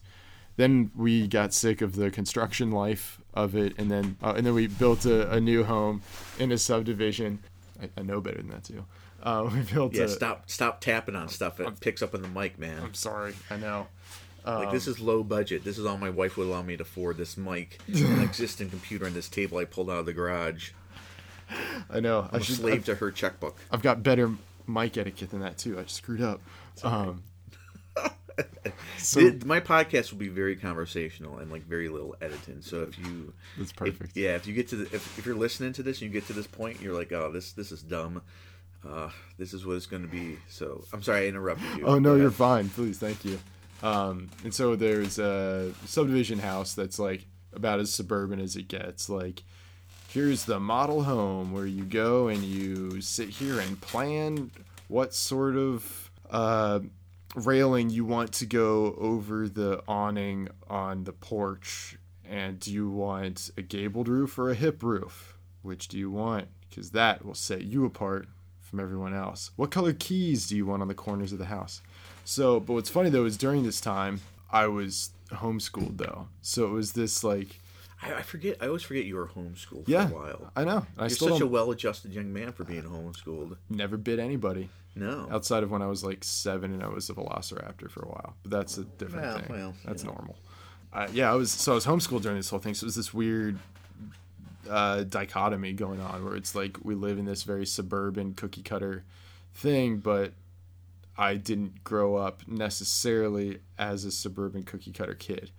then 0.56 0.92
we 0.94 1.26
got 1.26 1.52
sick 1.52 1.80
of 1.82 1.96
the 1.96 2.12
construction 2.12 2.70
life 2.70 3.20
of 3.36 3.54
it, 3.54 3.74
and 3.78 3.90
then 3.90 4.16
uh, 4.22 4.34
and 4.36 4.46
then 4.46 4.54
we 4.54 4.66
built 4.66 5.04
a, 5.04 5.30
a 5.32 5.40
new 5.40 5.62
home 5.64 6.02
in 6.38 6.50
a 6.50 6.58
subdivision. 6.58 7.38
I, 7.80 7.90
I 7.98 8.02
know 8.02 8.20
better 8.20 8.38
than 8.38 8.48
that 8.48 8.64
too. 8.64 8.84
Uh, 9.22 9.48
we 9.54 9.60
built. 9.60 9.94
Yeah, 9.94 10.04
a, 10.04 10.08
stop 10.08 10.50
stop 10.50 10.80
tapping 10.80 11.14
on 11.14 11.28
stuff. 11.28 11.60
It 11.60 11.80
picks 11.80 12.02
up 12.02 12.14
on 12.14 12.22
the 12.22 12.28
mic, 12.28 12.58
man. 12.58 12.82
I'm 12.82 12.94
sorry. 12.94 13.34
I 13.50 13.56
know. 13.56 13.86
Like 14.44 14.68
Um, 14.68 14.74
this 14.74 14.86
is 14.86 15.00
low 15.00 15.24
budget. 15.24 15.64
This 15.64 15.76
is 15.76 15.84
all 15.84 15.98
my 15.98 16.10
wife 16.10 16.36
would 16.36 16.46
allow 16.46 16.62
me 16.62 16.76
to 16.76 16.82
afford. 16.82 17.16
This 17.16 17.36
mic, 17.36 17.80
an 17.88 18.22
existing 18.22 18.70
computer, 18.70 19.04
and 19.04 19.14
this 19.14 19.28
table 19.28 19.58
I 19.58 19.64
pulled 19.64 19.90
out 19.90 19.98
of 19.98 20.06
the 20.06 20.12
garage. 20.12 20.70
I 21.90 22.00
know. 22.00 22.28
I 22.30 22.36
I'm 22.36 22.40
a 22.40 22.44
should. 22.44 22.56
slave 22.56 22.74
I've, 22.74 22.84
to 22.86 22.94
her 22.96 23.10
checkbook. 23.10 23.56
I've 23.70 23.82
got 23.82 24.02
better 24.02 24.32
mic 24.66 24.96
etiquette 24.96 25.30
than 25.30 25.40
that 25.40 25.58
too. 25.58 25.78
I 25.78 25.84
screwed 25.86 26.22
up. 26.22 26.40
Um, 26.82 27.22
so 28.98 29.20
Th- 29.20 29.44
my 29.44 29.60
podcast 29.60 30.10
will 30.10 30.18
be 30.18 30.28
very 30.28 30.56
conversational 30.56 31.38
and 31.38 31.50
like 31.50 31.64
very 31.66 31.88
little 31.88 32.14
editing. 32.20 32.60
So 32.62 32.82
if 32.82 32.98
you, 32.98 33.32
that's 33.58 33.70
if- 33.70 33.76
perfect. 33.76 34.16
yeah, 34.16 34.34
if 34.36 34.46
you 34.46 34.54
get 34.54 34.68
to 34.68 34.76
the, 34.76 34.84
if, 34.94 35.18
if 35.18 35.26
you're 35.26 35.34
listening 35.36 35.72
to 35.74 35.82
this 35.82 36.00
and 36.02 36.10
you 36.12 36.20
get 36.20 36.26
to 36.28 36.32
this 36.32 36.46
point, 36.46 36.80
you're 36.80 36.94
like, 36.94 37.12
oh, 37.12 37.30
this 37.32 37.52
this 37.52 37.72
is 37.72 37.82
dumb. 37.82 38.22
Uh, 38.86 39.10
this 39.38 39.52
is 39.52 39.66
what 39.66 39.74
it's 39.76 39.86
going 39.86 40.02
to 40.02 40.08
be. 40.08 40.36
So 40.48 40.84
I'm 40.92 41.02
sorry 41.02 41.24
I 41.24 41.28
interrupted 41.28 41.78
you. 41.78 41.86
Oh 41.86 41.98
no, 41.98 42.14
you're 42.14 42.30
fine. 42.30 42.68
Please, 42.68 42.98
thank 42.98 43.24
you. 43.24 43.38
Um, 43.82 44.28
and 44.44 44.54
so 44.54 44.76
there's 44.76 45.18
a 45.18 45.72
subdivision 45.86 46.38
house 46.38 46.74
that's 46.74 46.98
like 46.98 47.26
about 47.52 47.80
as 47.80 47.92
suburban 47.92 48.38
as 48.40 48.54
it 48.56 48.68
gets. 48.68 49.08
Like, 49.08 49.42
here's 50.08 50.44
the 50.44 50.60
model 50.60 51.02
home 51.02 51.52
where 51.52 51.66
you 51.66 51.84
go 51.84 52.28
and 52.28 52.42
you 52.44 53.00
sit 53.00 53.28
here 53.28 53.58
and 53.60 53.80
plan 53.80 54.50
what 54.88 55.12
sort 55.14 55.56
of 55.56 56.10
uh, 56.30 56.80
railing 57.36 57.90
you 57.90 58.04
want 58.04 58.32
to 58.32 58.46
go 58.46 58.96
over 58.98 59.48
the 59.48 59.82
awning 59.86 60.48
on 60.68 61.04
the 61.04 61.12
porch. 61.12 61.96
And 62.28 62.58
do 62.58 62.72
you 62.72 62.90
want 62.90 63.50
a 63.56 63.62
gabled 63.62 64.08
roof 64.08 64.36
or 64.38 64.50
a 64.50 64.54
hip 64.54 64.82
roof? 64.82 65.38
Which 65.62 65.86
do 65.86 65.98
you 65.98 66.10
want? 66.10 66.48
Because 66.68 66.90
that 66.90 67.24
will 67.24 67.34
set 67.34 67.62
you 67.62 67.84
apart 67.84 68.26
from 68.60 68.80
everyone 68.80 69.14
else. 69.14 69.52
What 69.54 69.70
color 69.70 69.92
keys 69.92 70.48
do 70.48 70.56
you 70.56 70.66
want 70.66 70.82
on 70.82 70.88
the 70.88 70.94
corners 70.94 71.32
of 71.32 71.38
the 71.38 71.44
house? 71.44 71.82
So, 72.24 72.58
but 72.58 72.72
what's 72.72 72.90
funny 72.90 73.10
though 73.10 73.26
is 73.26 73.36
during 73.36 73.62
this 73.62 73.80
time, 73.80 74.20
I 74.50 74.66
was 74.66 75.10
homeschooled 75.30 75.98
though. 75.98 76.28
So 76.42 76.66
it 76.66 76.70
was 76.70 76.92
this 76.92 77.22
like, 77.22 77.60
I, 78.02 78.14
I 78.14 78.22
forget. 78.22 78.56
I 78.60 78.66
always 78.66 78.82
forget 78.82 79.04
you 79.04 79.16
were 79.16 79.28
homeschooled 79.28 79.86
for 79.86 79.92
a 79.92 80.06
while. 80.06 80.52
I 80.56 80.64
know. 80.64 80.86
I 80.98 81.02
You're 81.02 81.10
such 81.10 81.36
a 81.36 81.38
don't, 81.40 81.50
well-adjusted 81.50 82.12
young 82.12 82.32
man 82.32 82.52
for 82.52 82.64
being 82.64 82.82
homeschooled. 82.82 83.56
never 83.70 83.96
bit 83.96 84.18
anybody 84.18 84.68
No. 84.96 85.28
outside 85.30 85.62
of 85.62 85.70
when 85.70 85.82
I 85.82 85.86
was 85.86 86.02
like 86.02 86.24
seven 86.24 86.72
and 86.72 86.82
I 86.82 86.88
was 86.88 87.08
a 87.10 87.14
velociraptor 87.14 87.90
for 87.90 88.00
a 88.02 88.08
while. 88.08 88.34
But 88.42 88.50
that's 88.50 88.78
a 88.78 88.84
different 88.84 89.26
Well, 89.26 89.38
thing. 89.38 89.46
well, 89.50 89.74
that's 89.84 90.02
know. 90.04 90.12
normal. 90.12 90.36
Uh, 90.92 91.06
yeah, 91.12 91.30
I 91.30 91.34
was 91.34 91.50
so 91.52 91.72
I 91.72 91.74
was 91.74 91.84
homeschooled 91.86 92.22
during 92.22 92.38
this 92.38 92.48
whole 92.50 92.58
thing. 92.58 92.72
So 92.74 92.84
it 92.84 92.88
was 92.88 92.94
this 92.96 93.12
weird 93.12 93.58
uh, 94.68 95.04
dichotomy 95.04 95.72
going 95.74 96.00
on 96.00 96.24
where 96.24 96.34
it's 96.34 96.54
like 96.54 96.78
we 96.82 96.94
live 96.94 97.18
in 97.18 97.24
this 97.26 97.42
very 97.42 97.66
suburban 97.66 98.34
cookie 98.34 98.62
cutter 98.62 99.04
thing, 99.54 99.98
but 99.98 100.32
I 101.18 101.36
didn't 101.36 101.84
grow 101.84 102.16
up 102.16 102.42
necessarily 102.48 103.58
as 103.78 104.04
a 104.04 104.10
suburban 104.12 104.62
cookie 104.64 104.92
cutter 104.92 105.14
kid 105.14 105.50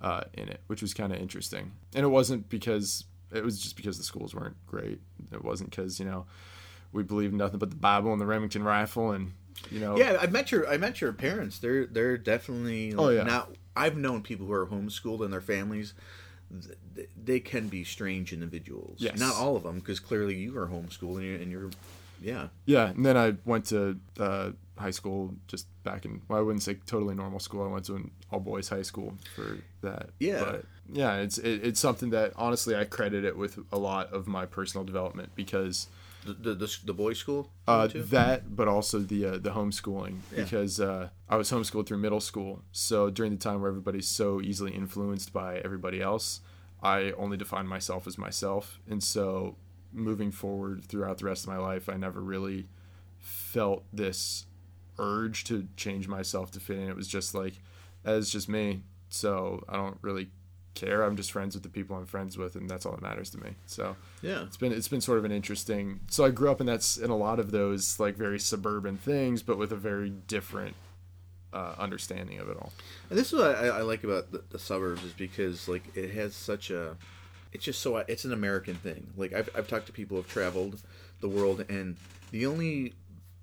uh, 0.00 0.22
in 0.34 0.48
it, 0.48 0.60
which 0.66 0.82
was 0.82 0.94
kind 0.94 1.12
of 1.12 1.18
interesting. 1.20 1.72
And 1.94 2.04
it 2.04 2.08
wasn't 2.08 2.48
because 2.48 3.04
it 3.32 3.44
was 3.44 3.58
just 3.60 3.76
because 3.76 3.98
the 3.98 4.04
schools 4.04 4.34
weren't 4.34 4.56
great. 4.66 5.00
It 5.32 5.44
wasn't 5.44 5.70
because 5.70 5.98
you 6.00 6.06
know 6.06 6.26
we 6.92 7.02
believe 7.02 7.32
nothing 7.32 7.58
but 7.58 7.70
the 7.70 7.76
Bible 7.76 8.12
and 8.12 8.20
the 8.20 8.26
Remington 8.26 8.62
rifle, 8.62 9.12
and 9.12 9.32
you 9.70 9.80
know 9.80 9.96
Yeah, 9.96 10.18
I 10.20 10.26
met 10.26 10.50
your 10.52 10.68
I 10.68 10.76
met 10.76 11.00
your 11.00 11.12
parents. 11.12 11.58
They're 11.58 11.86
they're 11.86 12.16
definitely 12.18 12.94
Oh, 12.94 13.08
yeah. 13.10 13.22
not. 13.24 13.50
I've 13.76 13.96
known 13.96 14.22
people 14.22 14.46
who 14.46 14.52
are 14.52 14.66
homeschooled 14.66 15.22
and 15.22 15.32
their 15.32 15.40
families. 15.40 15.94
They 17.22 17.40
can 17.40 17.68
be 17.68 17.84
strange 17.84 18.32
individuals. 18.32 18.96
Yes. 18.98 19.18
Not 19.18 19.34
all 19.36 19.54
of 19.56 19.62
them, 19.62 19.78
because 19.78 20.00
clearly 20.00 20.34
you 20.36 20.56
are 20.58 20.66
homeschooled 20.66 21.16
and 21.18 21.24
you're, 21.24 21.36
and 21.36 21.50
you're 21.52 21.70
yeah. 22.20 22.48
Yeah, 22.66 22.88
and 22.88 23.04
then 23.04 23.16
I 23.16 23.34
went 23.44 23.66
to 23.66 23.98
uh, 24.18 24.50
high 24.76 24.90
school 24.90 25.34
just 25.46 25.66
back 25.84 26.04
in. 26.04 26.22
Well, 26.26 26.38
I 26.38 26.42
wouldn't 26.42 26.62
say 26.62 26.74
totally 26.86 27.14
normal 27.14 27.38
school. 27.38 27.64
I 27.64 27.68
went 27.68 27.84
to 27.86 27.94
an 27.96 28.10
all 28.32 28.40
boys 28.40 28.68
high 28.68 28.82
school 28.82 29.14
for 29.36 29.58
that. 29.82 30.10
Yeah. 30.18 30.42
but 30.42 30.64
yeah, 30.92 31.16
it's 31.18 31.38
it, 31.38 31.60
it's 31.64 31.78
something 31.80 32.10
that 32.10 32.32
honestly 32.36 32.74
I 32.74 32.84
credit 32.84 33.24
it 33.24 33.36
with 33.36 33.58
a 33.70 33.78
lot 33.78 34.12
of 34.12 34.26
my 34.26 34.46
personal 34.46 34.84
development 34.84 35.30
because 35.36 35.86
The 36.26 36.32
the, 36.34 36.54
the, 36.54 36.76
the 36.84 36.92
boys' 36.94 37.18
school. 37.18 37.50
uh, 37.66 37.88
that, 37.94 38.54
but 38.56 38.68
also 38.68 38.98
the 38.98 39.24
uh, 39.24 39.38
the 39.38 39.50
homeschooling 39.50 40.18
Yeah. 40.34 40.42
because 40.44 40.80
uh, 40.80 41.08
I 41.28 41.36
was 41.36 41.50
homeschooled 41.50 41.86
through 41.86 41.98
middle 41.98 42.20
school. 42.20 42.62
So 42.72 43.08
during 43.10 43.32
the 43.32 43.38
time 43.38 43.60
where 43.60 43.70
everybody's 43.70 44.08
so 44.08 44.40
easily 44.40 44.72
influenced 44.74 45.32
by 45.32 45.58
everybody 45.58 46.00
else, 46.02 46.40
I 46.82 47.12
only 47.12 47.36
defined 47.36 47.68
myself 47.68 48.06
as 48.06 48.18
myself, 48.18 48.80
and 48.88 49.02
so 49.02 49.56
moving 49.92 50.30
forward 50.30 50.84
throughout 50.84 51.18
the 51.18 51.24
rest 51.24 51.44
of 51.44 51.48
my 51.48 51.56
life, 51.58 51.88
I 51.88 51.96
never 51.96 52.20
really 52.20 52.68
felt 53.18 53.84
this 53.92 54.46
urge 54.98 55.44
to 55.44 55.66
change 55.76 56.08
myself 56.08 56.50
to 56.52 56.60
fit 56.60 56.78
in. 56.78 56.88
It 56.88 56.96
was 56.96 57.08
just 57.08 57.34
like, 57.34 57.54
as 58.04 58.30
just 58.30 58.48
me. 58.48 58.82
So 59.08 59.64
I 59.68 59.76
don't 59.76 59.96
really 60.02 60.28
care. 60.78 61.02
I'm 61.02 61.16
just 61.16 61.32
friends 61.32 61.54
with 61.54 61.62
the 61.62 61.68
people 61.68 61.96
I'm 61.96 62.06
friends 62.06 62.36
with, 62.38 62.54
and 62.56 62.68
that's 62.68 62.86
all 62.86 62.92
that 62.92 63.02
matters 63.02 63.30
to 63.30 63.38
me. 63.38 63.50
So 63.66 63.96
Yeah. 64.22 64.42
it's 64.44 64.56
been 64.56 64.72
it's 64.72 64.88
been 64.88 65.00
sort 65.00 65.18
of 65.18 65.24
an 65.24 65.32
interesting. 65.32 66.00
So 66.10 66.24
I 66.24 66.30
grew 66.30 66.50
up 66.50 66.60
in 66.60 66.66
that's 66.66 66.96
in 66.96 67.10
a 67.10 67.16
lot 67.16 67.38
of 67.38 67.50
those 67.50 67.98
like 68.00 68.16
very 68.16 68.38
suburban 68.38 68.96
things, 68.96 69.42
but 69.42 69.58
with 69.58 69.72
a 69.72 69.76
very 69.76 70.10
different 70.10 70.74
uh, 71.52 71.74
understanding 71.78 72.38
of 72.38 72.48
it 72.48 72.56
all. 72.58 72.72
And 73.10 73.18
this 73.18 73.32
is 73.32 73.38
what 73.38 73.56
I, 73.56 73.68
I 73.68 73.80
like 73.82 74.04
about 74.04 74.32
the, 74.32 74.42
the 74.50 74.58
suburbs 74.58 75.02
is 75.02 75.12
because 75.14 75.68
like 75.68 75.82
it 75.96 76.10
has 76.10 76.34
such 76.34 76.70
a, 76.70 76.96
it's 77.52 77.64
just 77.64 77.80
so 77.80 77.96
it's 77.96 78.24
an 78.24 78.32
American 78.32 78.74
thing. 78.74 79.08
Like 79.16 79.32
I've 79.32 79.48
I've 79.54 79.66
talked 79.68 79.86
to 79.86 79.92
people 79.92 80.16
who've 80.18 80.28
traveled 80.28 80.80
the 81.20 81.28
world, 81.28 81.64
and 81.68 81.96
the 82.30 82.46
only 82.46 82.94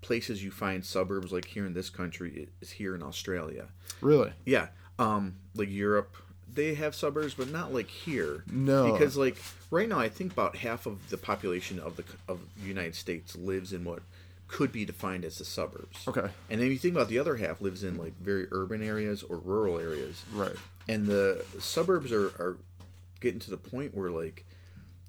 places 0.02 0.44
you 0.44 0.52
find 0.52 0.86
suburbs 0.86 1.32
like 1.32 1.46
here 1.46 1.66
in 1.66 1.74
this 1.74 1.90
country 1.90 2.48
is 2.62 2.70
here 2.72 2.94
in 2.94 3.02
Australia. 3.02 3.66
Really? 4.02 4.32
Yeah, 4.46 4.68
um, 5.00 5.38
like 5.56 5.70
Europe, 5.72 6.16
they 6.56 6.74
have 6.76 6.96
suburbs, 6.96 7.34
but 7.34 7.52
not 7.52 7.74
like 7.74 7.88
here. 7.88 8.44
No. 8.52 8.92
because 8.94 9.16
like 9.18 9.38
right 9.72 9.88
now, 9.88 10.00
I 10.00 10.10
think 10.10 10.32
about 10.34 10.56
half 10.58 10.86
of 10.86 11.10
the 11.10 11.18
population 11.18 11.80
of 11.80 11.98
the 11.98 12.04
of 12.28 12.40
the 12.62 12.68
United 12.68 12.96
States 12.96 13.36
lives 13.36 13.74
in 13.74 13.84
what 13.84 14.00
could 14.48 14.72
be 14.72 14.86
defined 14.86 15.26
as 15.26 15.38
the 15.40 15.46
suburbs. 15.46 16.08
Okay. 16.08 16.28
And 16.50 16.62
then 16.62 16.68
you 16.70 16.78
think 16.78 16.96
about 16.96 17.08
the 17.10 17.18
other 17.20 17.36
half 17.36 17.62
lives 17.62 17.84
in 17.84 17.98
like 17.98 18.14
very 18.20 18.48
urban 18.52 18.84
areas 18.84 19.24
or 19.24 19.38
rural 19.38 19.80
areas. 19.80 20.24
Right. 20.34 20.56
And 20.88 21.08
the 21.08 21.44
suburbs 21.60 22.12
are, 22.12 22.28
are 22.28 22.58
getting 23.20 23.40
to 23.40 23.50
the 23.50 23.58
point 23.58 23.96
where 23.96 24.12
like 24.12 24.46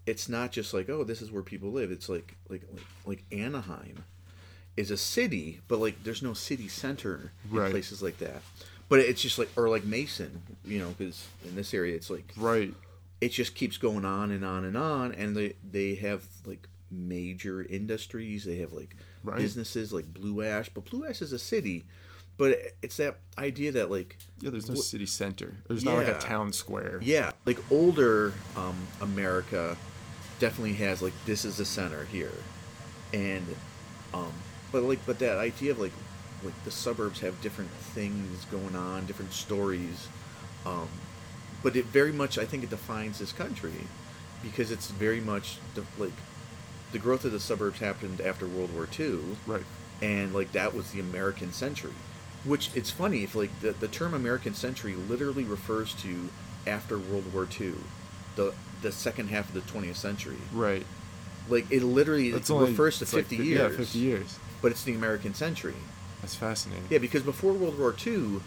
it's 0.07 0.29
not 0.29 0.53
just 0.53 0.73
like 0.73 0.89
oh 0.89 1.05
this 1.05 1.21
is 1.21 1.31
where 1.31 1.43
people 1.43 1.71
live. 1.71 1.91
It's 1.91 2.09
like 2.09 2.37
like 2.49 2.63
like, 2.73 2.85
like 3.05 3.25
Anaheim 3.33 4.05
is 4.77 4.91
a 4.91 4.97
city, 4.97 5.61
but 5.69 5.79
like 5.81 6.03
there's 6.05 6.23
no 6.23 6.33
city 6.35 6.69
center 6.69 7.33
in 7.51 7.57
Right. 7.59 7.71
places 7.71 8.03
like 8.03 8.19
that. 8.19 8.43
But 8.89 9.01
it's 9.01 9.21
just 9.21 9.39
like 9.39 9.49
or 9.57 9.69
like 9.69 9.85
Mason, 9.85 10.43
you 10.65 10.79
know, 10.79 10.95
because 10.97 11.27
in 11.45 11.57
this 11.57 11.75
area 11.75 11.95
it's 11.97 12.09
like 12.11 12.33
Right. 12.37 12.73
it 13.21 13.31
just 13.31 13.55
keeps 13.55 13.79
going 13.79 14.05
on 14.05 14.31
and 14.31 14.45
on 14.45 14.65
and 14.65 14.77
on 14.77 15.13
and 15.13 15.37
they 15.37 15.55
they 15.69 15.95
have 15.97 16.23
like 16.45 16.69
major 16.91 17.63
industries 17.65 18.45
they 18.45 18.57
have 18.59 18.73
like 18.73 18.95
Right. 19.25 19.39
businesses 19.39 19.93
like 19.93 20.13
blue 20.15 20.43
ash 20.43 20.69
but 20.73 20.85
blue 20.85 21.05
ash 21.05 21.21
is 21.21 21.33
a 21.33 21.39
city 21.39 21.85
but 22.39 22.57
it's 22.81 22.99
that 22.99 23.17
idea 23.39 23.73
that 23.73 23.91
like 23.91 24.17
Yeah. 24.41 24.51
There's 24.51 24.69
no 24.69 24.77
Wh- 24.77 24.85
city 24.85 25.07
center. 25.07 25.57
There's 25.67 25.85
not 25.85 25.97
like 25.97 26.07
a 26.09 26.19
town 26.21 26.53
square. 26.53 27.01
yeah 27.03 27.33
like 27.45 27.59
older 27.73 28.33
um, 28.57 28.77
america 29.01 29.77
definitely 30.39 30.75
has 30.75 31.03
like 31.03 31.15
this 31.25 31.45
is 31.45 31.57
the 31.57 31.65
center 31.65 32.05
here 32.05 32.31
and 33.13 33.45
um 34.15 34.33
but 34.71 34.83
like 34.85 35.01
but 35.07 35.19
that 35.19 35.39
idea 35.39 35.73
of 35.73 35.81
like 35.81 35.93
like 36.45 36.55
the 36.65 36.71
suburbs 36.71 37.21
have 37.21 37.41
different 37.41 37.71
things 37.71 38.45
going 38.47 38.77
on 38.77 39.07
different 39.07 39.33
stories 39.33 40.09
um 40.65 40.89
but 41.63 41.75
it 41.77 41.85
very 41.87 42.13
much 42.13 42.39
i 42.39 42.45
think 42.45 42.63
it 42.63 42.71
defines 42.71 43.19
this 43.19 43.33
country 43.33 43.73
because 44.43 44.71
it's 44.71 44.89
very 44.91 45.21
much 45.21 45.57
the, 45.75 45.83
like 45.99 46.13
the 46.93 46.99
growth 46.99 47.25
of 47.25 47.33
the 47.33 47.41
suburbs 47.41 47.81
happened 47.81 48.21
after 48.21 48.47
world 48.47 48.73
war 48.75 48.87
ii 49.01 49.19
Right. 49.47 49.65
and 50.03 50.35
like 50.35 50.53
that 50.53 50.75
was 50.75 50.91
the 50.93 51.01
American 51.01 51.53
century. 51.53 51.93
Which 52.45 52.71
it's 52.77 52.91
funny 52.93 53.25
if 53.25 53.35
like 53.35 53.51
the, 53.61 53.73
the 53.73 53.89
term 53.89 54.15
American 54.15 54.55
century 54.55 54.95
literally 54.95 55.43
refers 55.43 55.93
to 55.95 56.29
after 56.65 56.97
World 56.97 57.33
War 57.35 57.49
II, 57.61 57.75
the 58.37 58.55
the 58.83 58.93
second 58.93 59.29
half 59.31 59.49
of 59.49 59.55
the 59.55 59.63
20th 59.63 59.97
century. 59.97 60.37
Right. 60.53 60.87
Like 61.49 61.69
it 61.73 61.83
literally 61.83 62.33
only 62.51 62.71
refers 62.71 62.99
to 62.99 63.05
it's 63.05 63.13
like 63.15 63.27
50 63.27 63.45
years. 63.45 63.73
Yeah, 63.73 63.77
50 63.77 63.99
years. 63.99 64.39
But 64.63 64.71
it's 64.71 64.85
the 64.85 64.95
American 64.95 65.35
century. 65.35 65.75
That's 66.21 66.35
fascinating. 66.35 66.85
Yeah, 66.91 66.99
because 66.99 67.23
before 67.23 67.53
World 67.53 67.79
War 67.79 67.95
II, 68.07 68.41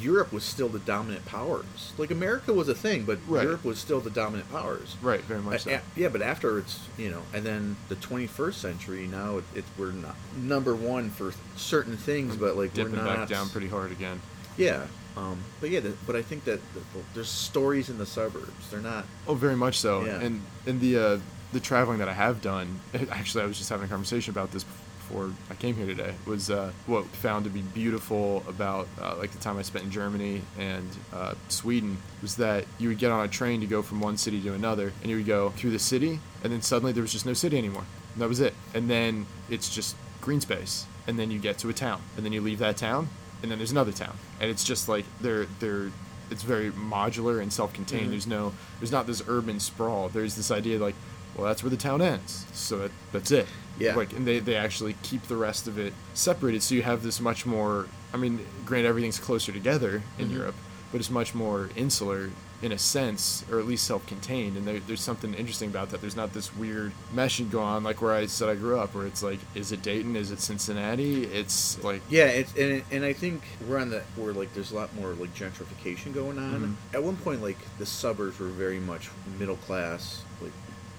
Europe 0.00 0.32
was 0.32 0.42
still 0.44 0.68
the 0.68 0.80
dominant 0.80 1.24
powers. 1.24 1.92
Like 1.98 2.10
America 2.10 2.52
was 2.52 2.68
a 2.68 2.74
thing, 2.74 3.04
but 3.04 3.18
Right. 3.28 3.44
Europe 3.44 3.64
was 3.64 3.78
still 3.78 4.00
the 4.00 4.10
dominant 4.10 4.50
powers. 4.50 4.96
Right. 5.00 5.20
Very 5.22 5.40
much 5.40 5.62
so. 5.62 5.70
A- 5.70 5.80
yeah, 5.96 6.08
but 6.08 6.20
after 6.22 6.58
it's 6.58 6.80
you 6.98 7.10
know, 7.10 7.22
and 7.32 7.44
then 7.44 7.76
the 7.88 7.96
21st 7.96 8.54
century 8.54 9.06
now 9.06 9.38
it, 9.38 9.44
it 9.54 9.64
we're 9.78 9.92
not 9.92 10.16
number 10.36 10.74
one 10.74 11.10
for 11.10 11.32
certain 11.56 11.96
things, 11.96 12.36
but 12.36 12.56
like 12.56 12.74
Dipping 12.74 12.92
we're 12.96 13.04
not 13.04 13.16
back 13.18 13.28
down 13.28 13.48
pretty 13.48 13.68
hard 13.68 13.92
again. 13.92 14.20
Yeah, 14.56 14.86
um, 15.16 15.38
but 15.60 15.70
yeah, 15.70 15.80
the, 15.80 15.94
but 16.06 16.16
I 16.16 16.22
think 16.22 16.44
that 16.44 16.60
the, 16.74 16.80
there's 17.14 17.28
stories 17.28 17.88
in 17.88 17.98
the 17.98 18.06
suburbs. 18.06 18.70
They're 18.70 18.80
not. 18.80 19.04
Oh, 19.26 19.34
very 19.34 19.56
much 19.56 19.78
so. 19.78 20.04
Yeah. 20.04 20.20
And 20.20 20.42
and 20.66 20.80
the 20.80 20.96
uh, 20.98 21.18
the 21.52 21.60
traveling 21.60 21.98
that 21.98 22.08
I 22.08 22.12
have 22.14 22.40
done, 22.42 22.80
actually, 23.10 23.44
I 23.44 23.46
was 23.46 23.58
just 23.58 23.70
having 23.70 23.86
a 23.86 23.88
conversation 23.88 24.32
about 24.32 24.50
this 24.50 24.64
before 25.08 25.30
I 25.50 25.54
came 25.54 25.74
here 25.74 25.86
today. 25.86 26.14
Was 26.26 26.50
uh, 26.50 26.72
what 26.86 27.04
found 27.06 27.44
to 27.44 27.50
be 27.50 27.60
beautiful 27.60 28.42
about 28.48 28.88
uh, 29.00 29.16
like 29.16 29.32
the 29.32 29.38
time 29.38 29.58
I 29.58 29.62
spent 29.62 29.84
in 29.84 29.90
Germany 29.90 30.42
and 30.58 30.88
uh, 31.12 31.34
Sweden 31.48 31.98
was 32.22 32.36
that 32.36 32.64
you 32.78 32.88
would 32.88 32.98
get 32.98 33.10
on 33.10 33.24
a 33.24 33.28
train 33.28 33.60
to 33.60 33.66
go 33.66 33.82
from 33.82 34.00
one 34.00 34.16
city 34.16 34.40
to 34.42 34.54
another, 34.54 34.92
and 35.02 35.10
you 35.10 35.16
would 35.16 35.26
go 35.26 35.50
through 35.50 35.70
the 35.70 35.78
city, 35.78 36.20
and 36.42 36.52
then 36.52 36.62
suddenly 36.62 36.92
there 36.92 37.02
was 37.02 37.12
just 37.12 37.26
no 37.26 37.32
city 37.34 37.58
anymore. 37.58 37.84
And 38.14 38.22
that 38.22 38.28
was 38.28 38.40
it. 38.40 38.54
And 38.74 38.88
then 38.88 39.26
it's 39.50 39.74
just 39.74 39.96
green 40.20 40.40
space, 40.40 40.86
and 41.06 41.18
then 41.18 41.30
you 41.30 41.38
get 41.38 41.58
to 41.58 41.68
a 41.68 41.72
town, 41.72 42.00
and 42.16 42.24
then 42.24 42.32
you 42.32 42.40
leave 42.40 42.58
that 42.60 42.76
town, 42.76 43.08
and 43.42 43.50
then 43.50 43.58
there's 43.58 43.72
another 43.72 43.92
town, 43.92 44.16
and 44.40 44.50
it's 44.50 44.64
just 44.64 44.88
like 44.88 45.04
they're 45.20 45.46
they're 45.60 45.90
it's 46.30 46.42
very 46.42 46.70
modular 46.70 47.42
and 47.42 47.52
self-contained. 47.52 48.06
Mhm. 48.06 48.10
There's 48.10 48.26
no 48.26 48.52
there's 48.80 48.92
not 48.92 49.06
this 49.06 49.22
urban 49.28 49.60
sprawl. 49.60 50.08
There's 50.08 50.34
this 50.34 50.50
idea 50.50 50.78
like, 50.78 50.94
well, 51.36 51.46
that's 51.46 51.62
where 51.62 51.70
the 51.70 51.76
town 51.76 52.00
ends, 52.00 52.46
so 52.52 52.78
that, 52.78 52.90
that's 53.12 53.30
it. 53.30 53.46
Yeah. 53.78 53.94
Like, 53.96 54.12
and 54.12 54.26
they 54.26 54.38
they 54.38 54.54
actually 54.56 54.94
keep 55.02 55.22
the 55.24 55.36
rest 55.36 55.66
of 55.66 55.78
it 55.78 55.92
separated, 56.14 56.62
so 56.62 56.74
you 56.74 56.82
have 56.82 57.02
this 57.02 57.20
much 57.20 57.44
more. 57.46 57.86
I 58.12 58.16
mean, 58.16 58.40
granted, 58.64 58.88
everything's 58.88 59.18
closer 59.18 59.50
together 59.52 60.02
in 60.18 60.28
Mhm. 60.28 60.34
Europe, 60.34 60.54
but 60.92 61.00
it's 61.00 61.10
much 61.10 61.34
more 61.34 61.70
insular 61.74 62.30
in 62.62 62.70
a 62.72 62.78
sense, 62.78 63.44
or 63.50 63.58
at 63.58 63.66
least 63.66 63.84
self-contained. 63.84 64.56
And 64.56 64.66
there, 64.66 64.80
there's 64.86 65.00
something 65.02 65.34
interesting 65.34 65.68
about 65.68 65.90
that. 65.90 66.00
There's 66.00 66.16
not 66.16 66.32
this 66.32 66.54
weird 66.56 66.92
meshing 67.14 67.50
going 67.50 67.66
on 67.66 67.84
like 67.84 68.00
where 68.00 68.14
I 68.14 68.24
said 68.26 68.48
I 68.48 68.54
grew 68.54 68.78
up, 68.78 68.94
where 68.94 69.06
it's 69.06 69.22
like, 69.22 69.40
is 69.54 69.70
it 69.72 69.82
Dayton? 69.82 70.16
Is 70.16 70.30
it 70.30 70.40
Cincinnati? 70.40 71.24
It's 71.24 71.82
like 71.84 72.00
Yeah, 72.08 72.26
it's 72.26 72.54
and 72.54 72.82
and 72.92 73.04
I 73.04 73.12
think 73.12 73.42
we're 73.68 73.78
on 73.78 73.90
the 73.90 74.02
where 74.16 74.32
like 74.32 74.54
there's 74.54 74.70
a 74.70 74.76
lot 74.76 74.94
more 74.94 75.12
like 75.14 75.34
gentrification 75.34 76.14
going 76.14 76.38
on. 76.38 76.76
Mhm. 76.92 76.94
At 76.94 77.02
one 77.02 77.16
point, 77.16 77.42
like 77.42 77.58
the 77.78 77.86
suburbs 77.86 78.38
were 78.38 78.46
very 78.46 78.78
much 78.80 79.10
middle 79.38 79.56
class, 79.56 80.22
like 80.40 80.52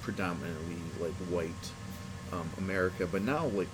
predominantly 0.03 0.75
like 0.99 1.13
white 1.31 1.49
um, 2.33 2.49
America, 2.57 3.07
but 3.11 3.21
now 3.21 3.45
like 3.47 3.67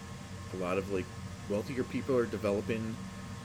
a 0.54 0.58
lot 0.58 0.78
of 0.78 0.92
like 0.92 1.06
wealthier 1.50 1.84
people 1.84 2.16
are 2.18 2.26
developing 2.26 2.96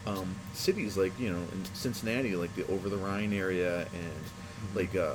um, 0.06 0.36
cities 0.54 0.96
like 0.96 1.18
you 1.18 1.30
know 1.32 1.40
in 1.52 1.64
Cincinnati, 1.74 2.36
like 2.36 2.54
the 2.54 2.66
over 2.68 2.88
the 2.88 2.96
Rhine 2.96 3.32
area, 3.32 3.82
and 3.82 4.74
like 4.74 4.94
uh, 4.96 5.14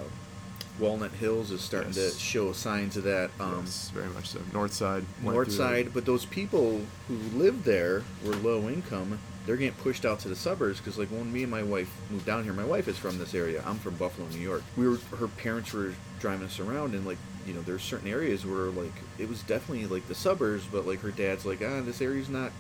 Walnut 0.80 1.12
Hills 1.12 1.52
is 1.52 1.62
starting 1.62 1.94
Yes. 1.94 2.14
to 2.14 2.20
show 2.20 2.52
signs 2.54 2.98
of 2.98 3.04
that. 3.04 3.30
Um, 3.40 3.62
yes, 3.66 3.92
very 3.94 4.10
much 4.10 4.30
so. 4.30 4.40
North 4.54 4.74
side, 4.74 5.06
North 5.22 5.52
side, 5.52 5.94
but 5.94 6.06
those 6.06 6.26
people 6.26 6.82
who 7.08 7.16
lived 7.38 7.64
there 7.66 8.04
were 8.26 8.36
low 8.36 8.68
income. 8.70 9.20
They're 9.48 9.58
getting 9.58 9.74
pushed 9.82 10.06
out 10.06 10.20
to 10.20 10.28
the 10.28 10.36
suburbs 10.36 10.78
because, 10.78 11.00
like, 11.00 11.08
when 11.10 11.34
me 11.34 11.42
and 11.42 11.52
my 11.52 11.64
wife 11.64 11.92
moved 12.12 12.28
down 12.28 12.44
here, 12.44 12.54
my 12.54 12.64
wife 12.64 12.88
is 12.88 12.96
from 13.00 13.18
this 13.18 13.34
area. 13.34 13.64
I'm 13.66 13.80
from 13.80 13.96
Buffalo, 13.96 14.28
New 14.28 14.38
York. 14.38 14.62
We 14.78 14.88
were 14.88 14.98
her 15.18 15.28
parents 15.28 15.74
were 15.74 15.96
driving 16.20 16.46
us 16.46 16.60
around, 16.60 16.94
and 16.94 17.08
like, 17.08 17.18
you 17.48 17.54
know, 17.54 17.62
there's 17.62 17.82
certain 17.84 18.08
areas 18.08 18.46
where 18.46 18.66
like 18.70 18.94
it 19.18 19.28
was 19.30 19.42
definitely 19.44 19.88
like 19.88 20.08
the 20.08 20.16
suburbs, 20.16 20.66
but 20.72 20.86
like 20.88 21.00
her 21.02 21.12
dad's 21.12 21.46
like, 21.46 21.62
ah, 21.66 21.82
this 21.82 22.02
area's 22.02 22.30
not. 22.30 22.52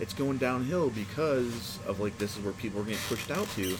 It's 0.00 0.14
going 0.14 0.38
downhill 0.38 0.90
because 0.90 1.78
of 1.86 1.98
like 2.00 2.16
this 2.18 2.36
is 2.36 2.44
where 2.44 2.52
people 2.52 2.80
are 2.80 2.84
getting 2.84 3.00
pushed 3.08 3.30
out 3.30 3.48
to, 3.56 3.76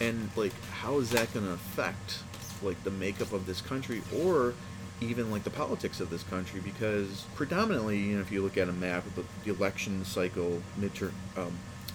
and 0.00 0.28
like, 0.36 0.52
how 0.70 0.98
is 0.98 1.10
that 1.10 1.32
going 1.32 1.46
to 1.46 1.52
affect 1.52 2.18
like 2.62 2.82
the 2.84 2.90
makeup 2.90 3.32
of 3.32 3.46
this 3.46 3.60
country 3.60 4.02
or 4.22 4.52
even 5.00 5.30
like 5.30 5.44
the 5.44 5.50
politics 5.50 5.98
of 6.00 6.10
this 6.10 6.22
country 6.24 6.60
because 6.60 7.24
predominantly 7.34 7.96
you 7.96 8.16
know 8.16 8.20
if 8.20 8.30
you 8.30 8.42
look 8.42 8.58
at 8.58 8.68
a 8.68 8.72
map 8.72 9.02
the, 9.14 9.24
the 9.44 9.50
election 9.56 10.04
cycle 10.04 10.60
midterm 10.78 11.12
um, 11.38 11.52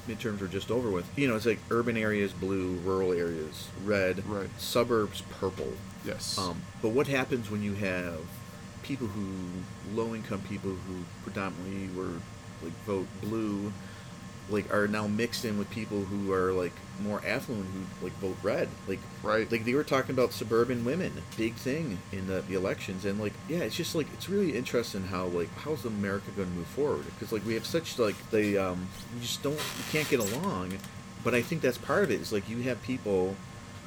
midterms 0.07 0.41
are 0.41 0.47
just 0.47 0.71
over 0.71 0.89
with 0.89 1.07
you 1.15 1.27
know 1.27 1.35
it's 1.35 1.45
like 1.45 1.59
urban 1.69 1.97
areas 1.97 2.33
blue 2.33 2.73
rural 2.83 3.13
areas 3.13 3.67
red 3.83 4.27
Right. 4.27 4.49
suburbs 4.57 5.21
purple 5.39 5.71
Yes. 6.05 6.37
um, 6.37 6.61
but 6.81 6.89
what 6.89 7.07
happens 7.07 7.49
when 7.49 7.63
you 7.63 7.73
have 7.75 8.19
people 8.83 9.07
who 9.07 9.25
low 9.93 10.13
income 10.13 10.41
people 10.41 10.71
who 10.71 11.03
predominantly 11.23 11.89
were 11.95 12.19
like 12.61 12.73
vote 12.85 13.07
blue 13.21 13.71
like 14.49 14.71
are 14.71 14.87
now 14.87 15.07
mixed 15.07 15.43
in 15.43 15.57
with 15.57 15.69
people 15.71 16.01
who 16.01 16.31
are 16.31 16.53
like 16.53 16.73
more 17.01 17.21
affluent 17.25 17.65
who 17.65 18.05
like 18.05 18.13
vote 18.19 18.37
red 18.43 18.69
like 18.87 18.99
right. 19.23 19.51
like 19.51 19.65
they 19.65 19.73
were 19.73 19.83
talking 19.83 20.11
about 20.11 20.31
suburban 20.31 20.85
women 20.85 21.11
big 21.35 21.55
thing 21.55 21.97
in 22.11 22.27
the, 22.27 22.41
the 22.41 22.53
elections 22.53 23.05
and 23.05 23.19
like 23.19 23.33
yeah 23.49 23.59
it's 23.59 23.75
just 23.75 23.95
like 23.95 24.07
it's 24.13 24.29
really 24.29 24.55
interesting 24.55 25.03
how 25.03 25.25
like 25.25 25.49
how's 25.57 25.83
america 25.83 26.29
going 26.35 26.47
to 26.47 26.55
move 26.55 26.67
forward 26.67 27.03
because 27.05 27.31
like 27.31 27.45
we 27.45 27.55
have 27.55 27.65
such 27.65 27.97
like 27.97 28.15
they 28.29 28.55
um 28.55 28.87
we 29.15 29.21
just 29.21 29.41
don't 29.41 29.53
we 29.55 29.91
can't 29.91 30.07
get 30.09 30.19
along 30.19 30.71
but 31.23 31.33
i 31.33 31.41
think 31.41 31.61
that's 31.61 31.77
part 31.77 32.03
of 32.03 32.11
it 32.11 32.21
is 32.21 32.31
like 32.31 32.47
you 32.47 32.61
have 32.61 32.81
people 32.83 33.35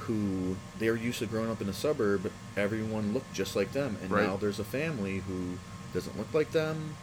who 0.09 0.57
they're 0.81 0.97
used 0.97 1.21
to 1.21 1.27
growing 1.27 1.49
up 1.51 1.61
in 1.63 1.69
a 1.69 1.73
suburb 1.73 2.31
everyone 2.57 3.15
looked 3.15 3.33
just 3.33 3.55
like 3.55 3.71
them 3.73 3.97
and 4.03 4.11
Right. 4.11 4.27
now 4.27 4.37
there's 4.37 4.59
a 4.59 4.65
family 4.65 5.19
who 5.29 5.59
doesn't 5.95 6.19
look 6.19 6.33
like 6.35 6.51
them 6.51 6.95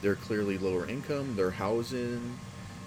they're 0.00 0.14
clearly 0.14 0.56
lower 0.56 0.88
income 0.88 1.36
their 1.36 1.50
housing 1.50 2.38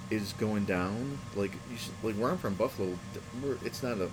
is 0.10 0.34
going 0.34 0.66
down 0.66 1.20
like 1.36 1.52
you 1.70 1.78
should, 1.78 1.94
like 2.04 2.16
where 2.16 2.32
i'm 2.32 2.38
from 2.38 2.56
buffalo 2.56 2.98
we're, 3.44 3.58
it's 3.64 3.84
not 3.84 3.98
a 4.00 4.10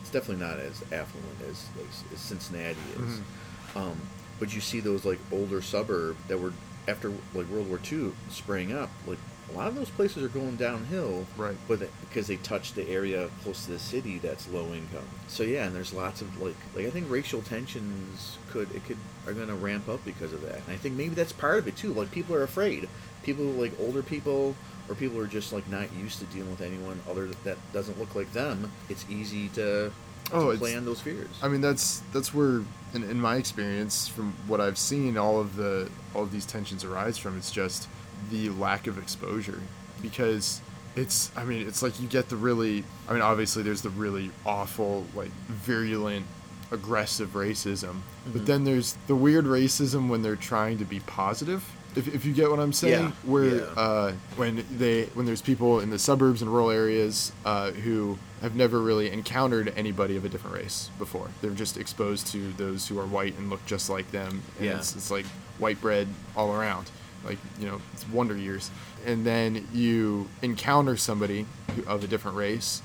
it's 0.00 0.10
definitely 0.10 0.44
not 0.44 0.58
as 0.58 0.82
affluent 0.92 1.40
as 1.48 1.66
like 1.78 1.86
as 2.12 2.20
Cincinnati 2.20 2.76
is. 2.96 3.00
Mm-hmm. 3.00 3.78
Um, 3.78 4.00
but 4.38 4.54
you 4.54 4.60
see 4.60 4.80
those 4.80 5.06
like 5.06 5.18
older 5.32 5.62
suburb 5.62 6.16
that 6.28 6.38
were 6.38 6.52
after 6.86 7.08
like 7.32 7.48
World 7.48 7.70
War 7.70 7.80
II 7.90 8.12
spraying 8.28 8.74
up. 8.74 8.90
Like 9.06 9.16
a 9.50 9.52
lot 9.56 9.68
of 9.68 9.74
those 9.74 9.90
places 9.90 10.22
are 10.24 10.28
going 10.28 10.56
downhill, 10.56 11.26
Right. 11.36 11.56
But 11.68 11.82
it- 11.82 11.90
because 12.00 12.26
they 12.26 12.36
touch 12.36 12.72
the 12.74 12.88
area 12.88 13.28
close 13.42 13.64
to 13.66 13.72
the 13.72 13.78
city 13.78 14.18
that's 14.18 14.48
low 14.48 14.72
income. 14.72 15.06
So 15.28 15.42
yeah, 15.42 15.66
and 15.66 15.74
there's 15.76 15.92
lots 15.92 16.20
of 16.22 16.40
like 16.40 16.56
like 16.74 16.86
I 16.86 16.90
think 16.90 17.10
racial 17.10 17.42
tensions 17.42 18.38
could 18.50 18.70
it 18.74 18.84
could 18.86 18.96
are 19.26 19.32
going 19.32 19.48
to 19.48 19.54
ramp 19.54 19.88
up 19.88 20.04
because 20.04 20.32
of 20.32 20.42
that. 20.42 20.56
And 20.56 20.70
I 20.70 20.76
think 20.76 20.94
maybe 20.96 21.14
that's 21.14 21.32
part 21.32 21.58
of 21.58 21.68
it 21.68 21.76
too. 21.76 21.92
Like 21.92 22.10
people 22.10 22.34
are 22.34 22.42
afraid. 22.42 22.88
People 23.22 23.44
like 23.46 23.72
older 23.80 24.02
people 24.02 24.54
or 24.88 24.94
people 24.94 25.16
who 25.16 25.22
are 25.22 25.26
just 25.26 25.52
like 25.52 25.68
not 25.68 25.92
used 25.94 26.18
to 26.18 26.24
dealing 26.26 26.50
with 26.50 26.60
anyone 26.60 27.00
other 27.10 27.28
that 27.44 27.56
doesn't 27.72 27.98
look 27.98 28.14
like 28.14 28.32
them. 28.32 28.70
It's 28.88 29.04
easy 29.08 29.48
to, 29.50 29.90
Oh, 30.32 30.52
to 30.52 30.58
play 30.58 30.70
it's- 30.70 30.78
on 30.78 30.84
those 30.84 31.00
fears. 31.00 31.28
I 31.42 31.48
mean, 31.48 31.60
that's 31.60 32.02
that's 32.12 32.32
where, 32.34 32.62
in, 32.94 33.02
in 33.02 33.20
my 33.20 33.36
experience, 33.36 34.08
from 34.08 34.34
what 34.46 34.60
I've 34.60 34.78
seen, 34.78 35.16
all 35.18 35.40
of 35.40 35.56
the 35.56 35.88
all 36.14 36.22
of 36.22 36.32
these 36.32 36.44
tensions 36.46 36.84
arise 36.84 37.16
from. 37.18 37.36
It's 37.38 37.50
just 37.50 37.88
the 38.30 38.50
lack 38.50 38.86
of 38.86 38.98
exposure, 38.98 39.60
because 40.02 40.60
it's. 40.96 41.30
I 41.36 41.44
mean, 41.44 41.66
it's 41.66 41.82
like 41.82 42.00
you 42.00 42.08
get 42.08 42.28
the 42.28 42.36
really. 42.36 42.84
I 43.08 43.12
mean, 43.12 43.22
obviously, 43.22 43.62
there's 43.62 43.82
the 43.82 43.90
really 43.90 44.30
awful, 44.46 45.04
like 45.14 45.30
virulent, 45.48 46.26
aggressive 46.70 47.30
racism, 47.34 47.96
but 48.32 48.46
then 48.46 48.64
there's 48.64 48.96
the 49.06 49.16
weird 49.16 49.44
racism 49.44 50.08
when 50.08 50.22
they're 50.22 50.36
trying 50.36 50.78
to 50.78 50.84
be 50.84 51.00
positive. 51.00 51.64
If, 51.96 52.12
if 52.12 52.24
you 52.24 52.32
get 52.32 52.50
what 52.50 52.58
I'm 52.58 52.72
saying, 52.72 53.04
Yeah, 53.04 53.10
where 53.22 53.44
yeah. 53.56 53.62
uh, 53.76 54.12
when 54.34 54.64
they 54.78 55.04
when 55.14 55.26
there's 55.26 55.42
people 55.42 55.78
in 55.78 55.90
the 55.90 55.98
suburbs 55.98 56.42
and 56.42 56.50
rural 56.50 56.70
areas 56.70 57.30
uh, 57.44 57.70
who 57.70 58.18
have 58.40 58.56
never 58.56 58.80
really 58.80 59.10
encountered 59.12 59.72
anybody 59.76 60.16
of 60.16 60.24
a 60.24 60.28
different 60.28 60.56
race 60.56 60.90
before. 60.98 61.28
They're 61.40 61.52
just 61.52 61.76
exposed 61.76 62.26
to 62.32 62.52
those 62.54 62.88
who 62.88 62.98
are 62.98 63.06
white 63.06 63.38
and 63.38 63.48
look 63.48 63.64
just 63.64 63.88
like 63.88 64.10
them. 64.10 64.42
And 64.58 64.66
Yeah. 64.66 64.76
it's, 64.78 64.96
it's 64.96 65.10
like 65.10 65.24
white 65.58 65.80
bread 65.80 66.08
all 66.36 66.52
around. 66.52 66.90
Like, 67.24 67.38
you 67.58 67.66
know, 67.66 67.80
it's 67.92 68.06
wonder 68.08 68.36
years. 68.36 68.70
And 69.06 69.24
then 69.26 69.66
you 69.72 70.28
encounter 70.42 70.96
somebody 70.96 71.46
of 71.86 72.04
a 72.04 72.06
different 72.06 72.36
race 72.36 72.82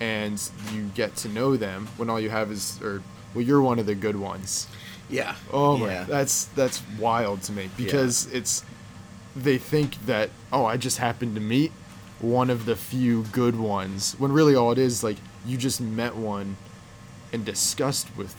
and 0.00 0.40
you 0.72 0.84
get 0.94 1.16
to 1.16 1.28
know 1.28 1.56
them 1.56 1.88
when 1.96 2.08
all 2.10 2.20
you 2.20 2.30
have 2.30 2.50
is, 2.52 2.80
or, 2.82 3.02
well, 3.34 3.44
you're 3.44 3.60
one 3.62 3.78
of 3.78 3.86
the 3.86 3.94
good 3.94 4.16
ones. 4.16 4.66
yeah. 5.10 5.34
Oh 5.52 5.76
my, 5.78 5.86
yeah. 5.86 6.04
that's 6.04 6.44
that's 6.54 6.82
wild 6.98 7.42
to 7.44 7.52
me 7.52 7.70
because 7.76 8.26
it's 8.32 8.62
they 9.34 9.56
think 9.58 10.04
that 10.06 10.28
oh 10.52 10.64
I 10.66 10.76
just 10.76 10.98
happened 10.98 11.34
to 11.36 11.40
meet 11.40 11.72
one 12.20 12.50
of 12.50 12.66
the 12.66 12.76
few 12.76 13.22
good 13.32 13.56
ones 13.56 14.14
when 14.18 14.32
really 14.32 14.54
all 14.54 14.70
it 14.72 14.78
is 14.78 15.02
like 15.04 15.16
you 15.46 15.56
just 15.56 15.80
met 15.80 16.14
one 16.16 16.56
and 17.32 17.44
discussed 17.44 18.08
with 18.16 18.34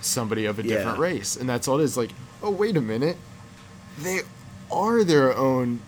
somebody 0.00 0.44
of 0.46 0.58
a 0.58 0.62
Yeah. 0.62 0.76
different 0.76 0.98
race 0.98 1.36
and 1.36 1.46
that's 1.48 1.66
all 1.68 1.80
it 1.80 1.84
is 1.84 1.96
like 1.96 2.10
oh 2.42 2.50
wait 2.50 2.76
a 2.76 2.80
minute 2.80 3.16
they 3.98 4.20
are 4.70 5.04
their 5.04 5.34
own 5.36 5.80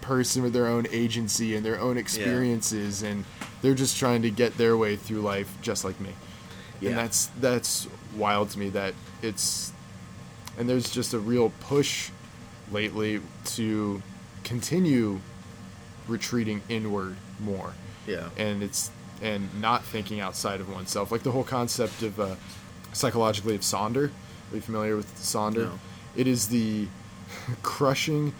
person 0.00 0.42
with 0.42 0.52
their 0.52 0.66
own 0.66 0.86
agency 0.90 1.54
and 1.54 1.64
their 1.64 1.78
own 1.78 1.96
experiences 1.98 3.02
and 3.02 3.24
they're 3.62 3.74
just 3.74 3.98
trying 3.98 4.22
to 4.22 4.30
get 4.30 4.56
their 4.56 4.76
way 4.76 4.96
through 4.96 5.20
life 5.20 5.52
just 5.62 5.84
like 5.84 6.00
me 6.00 6.10
Yeah. 6.80 6.90
and 6.90 6.98
that's 6.98 7.26
that's 7.40 7.86
wild 8.16 8.50
to 8.50 8.58
me 8.58 8.70
that 8.70 8.94
it's 9.22 9.72
and 10.58 10.68
there's 10.68 10.90
just 10.90 11.12
a 11.14 11.18
real 11.18 11.52
push 11.60 12.10
lately 12.72 13.20
to 13.56 14.02
continue 14.42 15.20
retreating 16.08 16.62
inward 16.68 17.16
more 17.38 17.72
Yeah. 18.06 18.30
and 18.36 18.62
it's 18.62 18.90
and 19.22 19.48
not 19.60 19.84
thinking 19.84 20.20
outside 20.20 20.60
of 20.60 20.72
oneself 20.72 21.12
like 21.12 21.22
the 21.22 21.30
whole 21.32 21.44
concept 21.44 22.02
of 22.02 22.18
uh, 22.18 22.34
psychologically 22.94 23.54
of 23.54 23.60
sonder 23.60 24.10
are 24.50 24.54
you 24.54 24.60
familiar 24.62 24.96
with 24.96 25.14
sonder 25.16 25.64
No. 25.66 25.78
it 26.16 26.26
is 26.26 26.48
the 26.48 26.88
crushing 27.62 28.32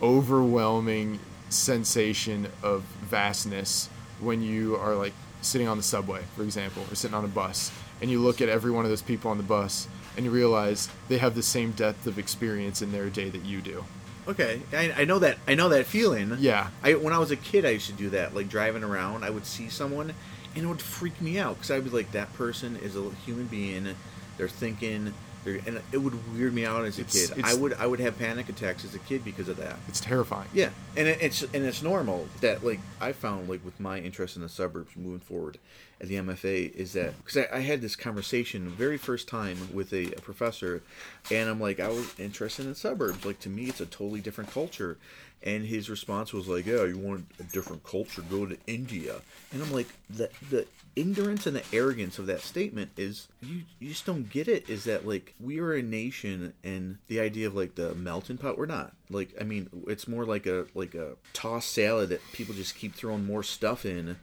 overwhelming 0.00 1.18
sensation 1.48 2.48
of 2.62 2.82
vastness 3.02 3.88
when 4.20 4.42
you 4.42 4.76
are 4.76 4.94
like 4.94 5.12
sitting 5.40 5.68
on 5.68 5.76
the 5.76 5.82
subway 5.82 6.22
for 6.34 6.42
example 6.42 6.82
or 6.90 6.94
sitting 6.94 7.14
on 7.14 7.24
a 7.24 7.28
bus 7.28 7.70
and 8.00 8.10
you 8.10 8.18
look 8.18 8.40
at 8.40 8.48
every 8.48 8.70
one 8.70 8.84
of 8.84 8.90
those 8.90 9.02
people 9.02 9.30
on 9.30 9.36
the 9.36 9.42
bus 9.42 9.88
and 10.16 10.24
you 10.24 10.30
realize 10.30 10.88
they 11.08 11.18
have 11.18 11.34
the 11.34 11.42
same 11.42 11.70
depth 11.72 12.06
of 12.06 12.18
experience 12.18 12.82
in 12.82 12.92
their 12.92 13.08
day 13.08 13.30
that 13.30 13.44
you 13.44 13.60
do 13.60 13.84
Okay, 14.28 14.60
I, 14.72 14.92
I 15.02 15.04
know 15.04 15.20
that. 15.20 15.38
I 15.46 15.54
know 15.54 15.68
that 15.68 15.86
feeling. 15.86 16.36
Yeah. 16.40 16.68
I 16.82 16.94
when 16.94 17.12
I 17.12 17.18
was 17.18 17.30
a 17.30 17.36
kid, 17.36 17.64
I 17.64 17.70
used 17.70 17.86
to 17.86 17.92
do 17.92 18.10
that. 18.10 18.34
Like 18.34 18.48
driving 18.48 18.82
around, 18.82 19.24
I 19.24 19.30
would 19.30 19.46
see 19.46 19.68
someone, 19.68 20.14
and 20.54 20.64
it 20.64 20.66
would 20.66 20.82
freak 20.82 21.20
me 21.20 21.38
out 21.38 21.54
because 21.54 21.70
I'd 21.70 21.84
be 21.84 21.90
like, 21.90 22.10
"That 22.12 22.32
person 22.34 22.76
is 22.76 22.96
a 22.96 23.10
human 23.24 23.46
being. 23.46 23.94
They're 24.36 24.48
thinking." 24.48 25.14
And 25.54 25.80
it 25.92 25.98
would 25.98 26.14
weird 26.36 26.52
me 26.52 26.64
out 26.64 26.84
as 26.84 26.98
a 26.98 27.02
It's- 27.02 27.28
kid. 27.28 27.38
it's- 27.38 27.52
I 27.52 27.56
would 27.56 27.74
I 27.74 27.86
would 27.86 28.00
have 28.00 28.18
panic 28.18 28.48
attacks 28.48 28.84
as 28.84 28.94
a 28.94 28.98
kid 28.98 29.24
because 29.24 29.48
of 29.48 29.56
that. 29.58 29.78
it's 29.88 30.00
terrifying 30.00 30.48
Yeah, 30.52 30.70
and 30.96 31.06
it, 31.08 31.18
it's 31.20 31.42
and 31.42 31.64
it's 31.64 31.82
normal 31.82 32.28
that 32.40 32.64
like 32.64 32.80
I 33.00 33.12
found 33.12 33.48
like 33.48 33.64
with 33.64 33.78
my 33.78 33.98
interest 34.00 34.36
in 34.36 34.42
the 34.42 34.48
suburbs 34.48 34.96
moving 34.96 35.20
forward 35.20 35.58
at 36.00 36.08
the 36.08 36.16
MFA 36.16 36.74
is 36.74 36.92
that 36.94 37.16
because 37.18 37.36
I, 37.50 37.56
I 37.58 37.60
had 37.60 37.80
this 37.80 37.96
conversation 37.96 38.68
very 38.68 38.98
first 38.98 39.28
time 39.28 39.56
with 39.72 39.92
a, 39.92 40.12
a 40.12 40.20
professor, 40.20 40.82
and 41.30 41.48
I'm 41.48 41.60
like 41.60 41.78
I 41.80 41.88
was 41.88 42.12
interested 42.18 42.66
in 42.66 42.74
suburbs. 42.74 43.24
Like 43.24 43.38
to 43.40 43.48
me, 43.48 43.64
it's 43.66 43.80
a 43.80 43.86
totally 43.86 44.20
different 44.20 44.50
culture, 44.50 44.98
and 45.42 45.64
his 45.64 45.88
response 45.88 46.32
was 46.34 46.48
like, 46.48 46.66
"Yeah, 46.66 46.84
you 46.84 46.98
want 46.98 47.26
a 47.40 47.44
different 47.44 47.82
culture? 47.84 48.22
Go 48.28 48.44
to 48.44 48.58
India." 48.66 49.22
And 49.52 49.62
I'm 49.62 49.72
like, 49.72 49.86
the 50.10 50.28
the 50.50 50.66
ignorance 50.96 51.46
and 51.46 51.54
the 51.54 51.62
arrogance 51.72 52.18
of 52.18 52.26
that 52.26 52.40
statement 52.40 52.90
is 52.96 53.28
you 53.42 53.62
you 53.78 53.90
just 53.90 54.06
don't 54.06 54.28
get 54.28 54.48
it. 54.48 54.68
Is 54.68 54.84
that 54.84 55.06
like 55.06 55.34
we 55.38 55.60
are 55.60 55.74
a 55.74 55.82
nation, 55.82 56.54
and 56.64 56.98
the 57.06 57.20
idea 57.20 57.46
of 57.46 57.54
like 57.54 57.74
the 57.74 57.94
melting 57.94 58.38
pot, 58.38 58.58
we're 58.58 58.66
not. 58.66 58.92
Like 59.10 59.34
I 59.40 59.44
mean, 59.44 59.68
it's 59.86 60.08
more 60.08 60.24
like 60.24 60.46
a 60.46 60.66
like 60.74 60.94
a 60.94 61.12
tossed 61.32 61.70
salad 61.70 62.08
that 62.08 62.22
people 62.32 62.54
just 62.54 62.74
keep 62.74 62.94
throwing 62.94 63.24
more 63.24 63.42
stuff 63.42 63.84
in. 63.84 64.16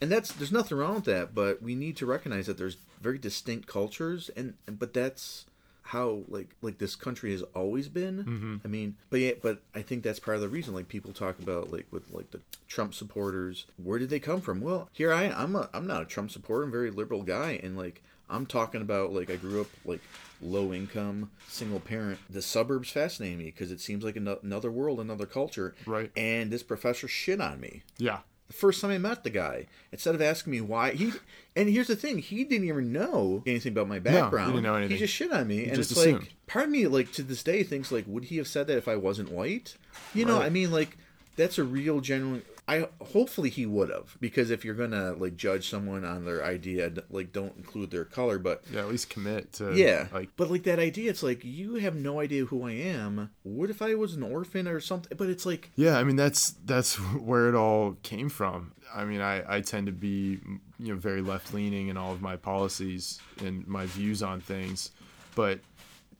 And 0.00 0.12
that's 0.12 0.32
there's 0.32 0.52
nothing 0.52 0.76
wrong 0.76 0.96
with 0.96 1.04
that, 1.06 1.34
but 1.34 1.62
we 1.62 1.74
need 1.74 1.96
to 1.96 2.06
recognize 2.06 2.46
that 2.46 2.58
there's 2.58 2.76
very 3.00 3.18
distinct 3.18 3.66
cultures, 3.66 4.30
and 4.36 4.54
but 4.66 4.92
that's 4.92 5.45
how 5.86 6.22
like 6.28 6.48
like 6.62 6.78
this 6.78 6.96
country 6.96 7.32
has 7.32 7.42
always 7.54 7.88
been. 7.88 8.24
Mm-hmm. 8.24 8.56
I 8.64 8.68
mean, 8.68 8.96
but 9.10 9.20
yeah, 9.20 9.32
but 9.40 9.62
I 9.74 9.82
think 9.82 10.02
that's 10.02 10.18
part 10.18 10.36
of 10.36 10.40
the 10.40 10.48
reason. 10.48 10.74
Like 10.74 10.88
people 10.88 11.12
talk 11.12 11.38
about 11.38 11.72
like 11.72 11.86
with 11.90 12.10
like 12.12 12.30
the 12.30 12.40
Trump 12.68 12.94
supporters, 12.94 13.66
where 13.82 13.98
did 13.98 14.10
they 14.10 14.20
come 14.20 14.40
from? 14.40 14.60
Well, 14.60 14.88
here 14.92 15.12
I 15.12 15.24
am. 15.24 15.34
I'm 15.36 15.56
a 15.56 15.70
I'm 15.72 15.86
not 15.86 16.02
a 16.02 16.06
Trump 16.06 16.30
supporter. 16.30 16.64
I'm 16.64 16.70
a 16.70 16.72
very 16.72 16.90
liberal 16.90 17.22
guy, 17.22 17.60
and 17.62 17.76
like 17.76 18.02
I'm 18.28 18.46
talking 18.46 18.82
about 18.82 19.12
like 19.12 19.30
I 19.30 19.36
grew 19.36 19.60
up 19.60 19.68
like 19.84 20.00
low 20.42 20.72
income, 20.72 21.30
single 21.48 21.80
parent. 21.80 22.18
The 22.28 22.42
suburbs 22.42 22.90
fascinate 22.90 23.38
me 23.38 23.44
because 23.44 23.70
it 23.70 23.80
seems 23.80 24.04
like 24.04 24.16
another 24.16 24.70
world, 24.70 25.00
another 25.00 25.26
culture. 25.26 25.74
Right. 25.86 26.10
And 26.16 26.50
this 26.50 26.62
professor 26.62 27.08
shit 27.08 27.40
on 27.40 27.60
me 27.60 27.82
yeah 27.98 28.18
the 28.48 28.54
first 28.54 28.80
time 28.80 28.90
I 28.90 28.98
met 28.98 29.24
the 29.24 29.30
guy, 29.30 29.66
instead 29.92 30.14
of 30.14 30.22
asking 30.22 30.52
me 30.52 30.60
why 30.60 30.92
he, 30.92 31.12
and 31.56 31.68
here's 31.68 31.88
the 31.88 31.96
thing, 31.96 32.18
he 32.18 32.44
didn't 32.44 32.68
even 32.68 32.92
know 32.92 33.42
anything 33.46 33.72
about 33.72 33.88
my 33.88 33.98
background. 33.98 34.52
didn't 34.52 34.64
know 34.64 34.74
anything. 34.74 34.96
He 34.96 34.98
just 35.00 35.14
shit 35.14 35.32
on 35.32 35.48
me, 35.48 35.64
and 35.64 35.74
just 35.76 35.90
it's 35.90 36.00
assumed. 36.00 36.20
like 36.20 36.32
part 36.46 36.66
of 36.66 36.70
me, 36.70 36.86
like 36.86 37.12
to 37.12 37.22
this 37.22 37.42
day, 37.42 37.62
thinks 37.62 37.90
like, 37.90 38.04
would 38.06 38.24
he 38.24 38.36
have 38.36 38.46
said 38.48 38.66
that 38.68 38.76
if 38.78 38.86
I 38.88 38.96
wasn't 38.96 39.30
white? 39.32 39.76
You 40.14 40.24
know, 40.24 40.38
Right. 40.38 40.46
I 40.46 40.50
mean, 40.50 40.70
like 40.70 40.96
that's 41.36 41.58
a 41.58 41.64
real 41.64 42.00
genuine. 42.00 42.42
I 42.68 42.88
hopefully 43.00 43.48
he 43.48 43.64
would 43.64 43.90
have 43.90 44.16
because 44.20 44.50
if 44.50 44.64
you're 44.64 44.74
gonna 44.74 45.12
like 45.12 45.36
judge 45.36 45.70
someone 45.70 46.04
on 46.04 46.24
their 46.24 46.44
idea, 46.44 46.92
like 47.10 47.32
don't 47.32 47.56
include 47.56 47.92
their 47.92 48.04
color, 48.04 48.38
but 48.40 48.64
yeah 48.72 48.80
at 48.80 48.88
least 48.88 49.08
commit 49.08 49.52
to 49.54 49.74
yeah, 49.76 50.08
like 50.12 50.30
but 50.36 50.50
like 50.50 50.64
that 50.64 50.80
idea, 50.80 51.10
it's 51.10 51.22
like 51.22 51.44
you 51.44 51.76
have 51.76 51.94
no 51.94 52.18
idea 52.18 52.44
who 52.46 52.66
I 52.66 52.72
am. 52.72 53.30
What 53.44 53.70
if 53.70 53.80
I 53.82 53.94
was 53.94 54.14
an 54.14 54.24
orphan 54.24 54.66
or 54.66 54.80
something? 54.80 55.16
But 55.16 55.28
it's 55.28 55.46
like 55.46 55.70
Yeah, 55.76 55.96
I 55.96 56.02
mean 56.02 56.16
that's 56.16 56.52
that's 56.64 56.94
where 57.20 57.48
it 57.48 57.54
all 57.54 57.96
came 58.02 58.28
from. 58.28 58.72
I 58.94 59.04
mean, 59.04 59.20
I, 59.20 59.56
I 59.56 59.60
tend 59.60 59.86
to 59.86 59.92
be 59.92 60.40
you 60.78 60.92
know 60.92 60.96
very 60.96 61.22
left 61.22 61.54
leaning 61.54 61.88
in 61.88 61.96
all 61.96 62.12
of 62.12 62.20
my 62.20 62.36
policies 62.36 63.20
and 63.44 63.64
my 63.68 63.86
views 63.86 64.24
on 64.24 64.40
things, 64.40 64.90
but 65.36 65.60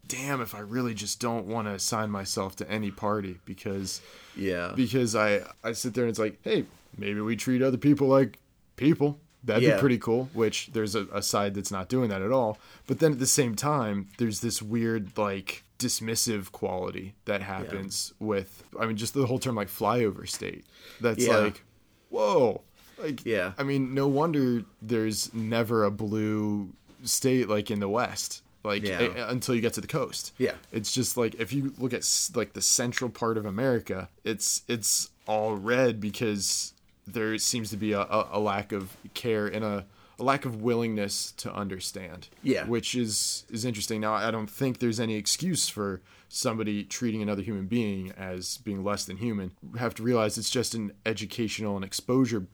damn 0.09 0.41
if 0.41 0.55
I 0.55 0.61
really 0.61 0.95
just 0.95 1.21
don't 1.21 1.47
want 1.47 1.67
to 1.69 1.73
assign 1.75 2.11
myself 2.11 2.57
to 2.57 2.71
any 2.71 2.91
party 2.91 3.39
because 3.45 4.01
yeah, 4.37 4.73
because 4.75 5.15
I 5.17 5.43
I 5.65 5.73
sit 5.73 5.95
there 5.95 6.05
and 6.05 6.11
it's 6.11 6.19
like, 6.19 6.39
hey, 6.43 6.65
maybe 6.97 7.21
we 7.21 7.37
treat 7.37 7.63
other 7.63 7.79
people 7.79 8.09
like 8.09 8.39
people. 8.77 9.19
That'd 9.45 9.63
Yeah. 9.63 9.75
be 9.77 9.81
pretty 9.81 9.99
cool. 9.99 10.29
Which 10.35 10.71
there's 10.73 10.95
a, 10.97 11.07
a 11.13 11.23
side 11.23 11.55
that's 11.55 11.71
not 11.71 11.89
doing 11.89 12.09
that 12.11 12.21
at 12.23 12.33
all. 12.33 12.59
But 12.89 12.99
then 12.99 13.13
at 13.13 13.19
the 13.21 13.27
same 13.27 13.55
time, 13.55 14.09
there's 14.19 14.41
this 14.41 14.61
weird 14.61 15.17
like 15.17 15.63
dismissive 15.79 16.51
quality 16.53 17.15
that 17.27 17.43
happens 17.43 18.13
with. 18.19 18.65
I 18.81 18.87
mean, 18.87 18.97
just 18.97 19.15
the 19.15 19.27
whole 19.27 19.39
term 19.39 19.55
like 19.55 19.69
flyover 19.69 20.29
state. 20.29 20.65
That's 21.01 21.25
Yeah. 21.27 21.37
like, 21.39 21.63
whoa. 22.11 22.63
Like, 22.99 23.25
Yeah. 23.25 23.53
I 23.59 23.63
mean, 23.63 23.95
no 23.95 24.09
wonder 24.09 24.65
there's 24.83 25.33
never 25.35 25.85
a 25.85 25.91
blue 25.91 26.71
state 27.05 27.49
like 27.49 27.71
in 27.71 27.79
the 27.79 27.89
West. 27.89 28.43
Like 28.67 28.83
Yeah. 28.83 29.01
a- 29.01 29.29
until 29.31 29.55
you 29.55 29.61
get 29.61 29.73
to 29.75 29.81
the 29.81 29.87
coast. 29.87 30.33
Yeah. 30.39 30.53
It's 30.73 30.93
just 30.93 31.17
like 31.17 31.35
if 31.37 31.53
you 31.53 31.73
look 31.79 31.93
at 31.95 32.05
like 32.35 32.53
the 32.53 32.63
central 32.63 33.11
part 33.11 33.39
of 33.39 33.47
America, 33.47 34.09
it's 34.25 34.63
it's 34.69 35.11
all 35.27 35.57
red 35.57 36.01
because 36.01 36.75
there 37.07 37.39
seems 37.39 37.71
to 37.71 37.77
be 37.77 37.93
a, 37.93 38.01
a, 38.01 38.29
a 38.33 38.41
lack 38.41 38.73
of 38.73 38.97
care 39.15 39.47
and 39.47 39.65
a 39.65 39.87
a 40.19 40.25
lack 40.25 40.47
of 40.47 40.63
willingness 40.63 41.33
to 41.33 41.53
understand. 41.53 42.29
Yeah. 42.43 42.65
which 42.67 42.95
is 42.95 43.45
is 43.51 43.65
interesting. 43.65 44.01
Now, 44.01 44.15
I 44.15 44.31
don't 44.31 44.51
think 44.51 44.79
there's 44.79 44.99
any 45.01 45.15
excuse 45.17 45.69
for 45.69 46.01
somebody 46.29 46.83
treating 46.85 47.23
another 47.23 47.43
human 47.43 47.67
being 47.67 48.13
as 48.13 48.57
being 48.59 48.83
less 48.83 49.05
than 49.05 49.19
human. 49.19 49.53
We 49.73 49.79
have 49.79 49.95
to 49.97 50.03
realize 50.03 50.39
it's 50.39 50.51
just 50.51 50.75
an 50.75 50.93
educational 51.05 51.77
and 51.77 51.85
exposure 51.85 52.47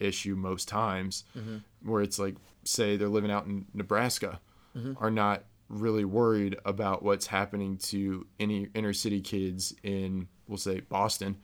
issue 0.00 0.34
most 0.34 0.66
times, 0.66 1.24
mm-hmm. 1.36 1.58
where 1.88 2.02
it's 2.02 2.18
like, 2.18 2.36
say, 2.64 2.96
they're 2.96 3.08
living 3.08 3.30
out 3.30 3.46
in 3.46 3.66
Nebraska, 3.74 4.40
mm-hmm. 4.76 4.94
are 5.02 5.10
not 5.10 5.44
really 5.70 6.04
worried 6.04 6.56
about 6.66 7.02
what's 7.02 7.26
happening 7.28 7.76
to 7.78 8.26
any 8.38 8.68
inner 8.74 8.92
city 8.92 9.20
kids 9.22 9.72
in, 9.82 10.28
we'll 10.48 10.58
say, 10.58 10.80
Boston, 10.80 11.36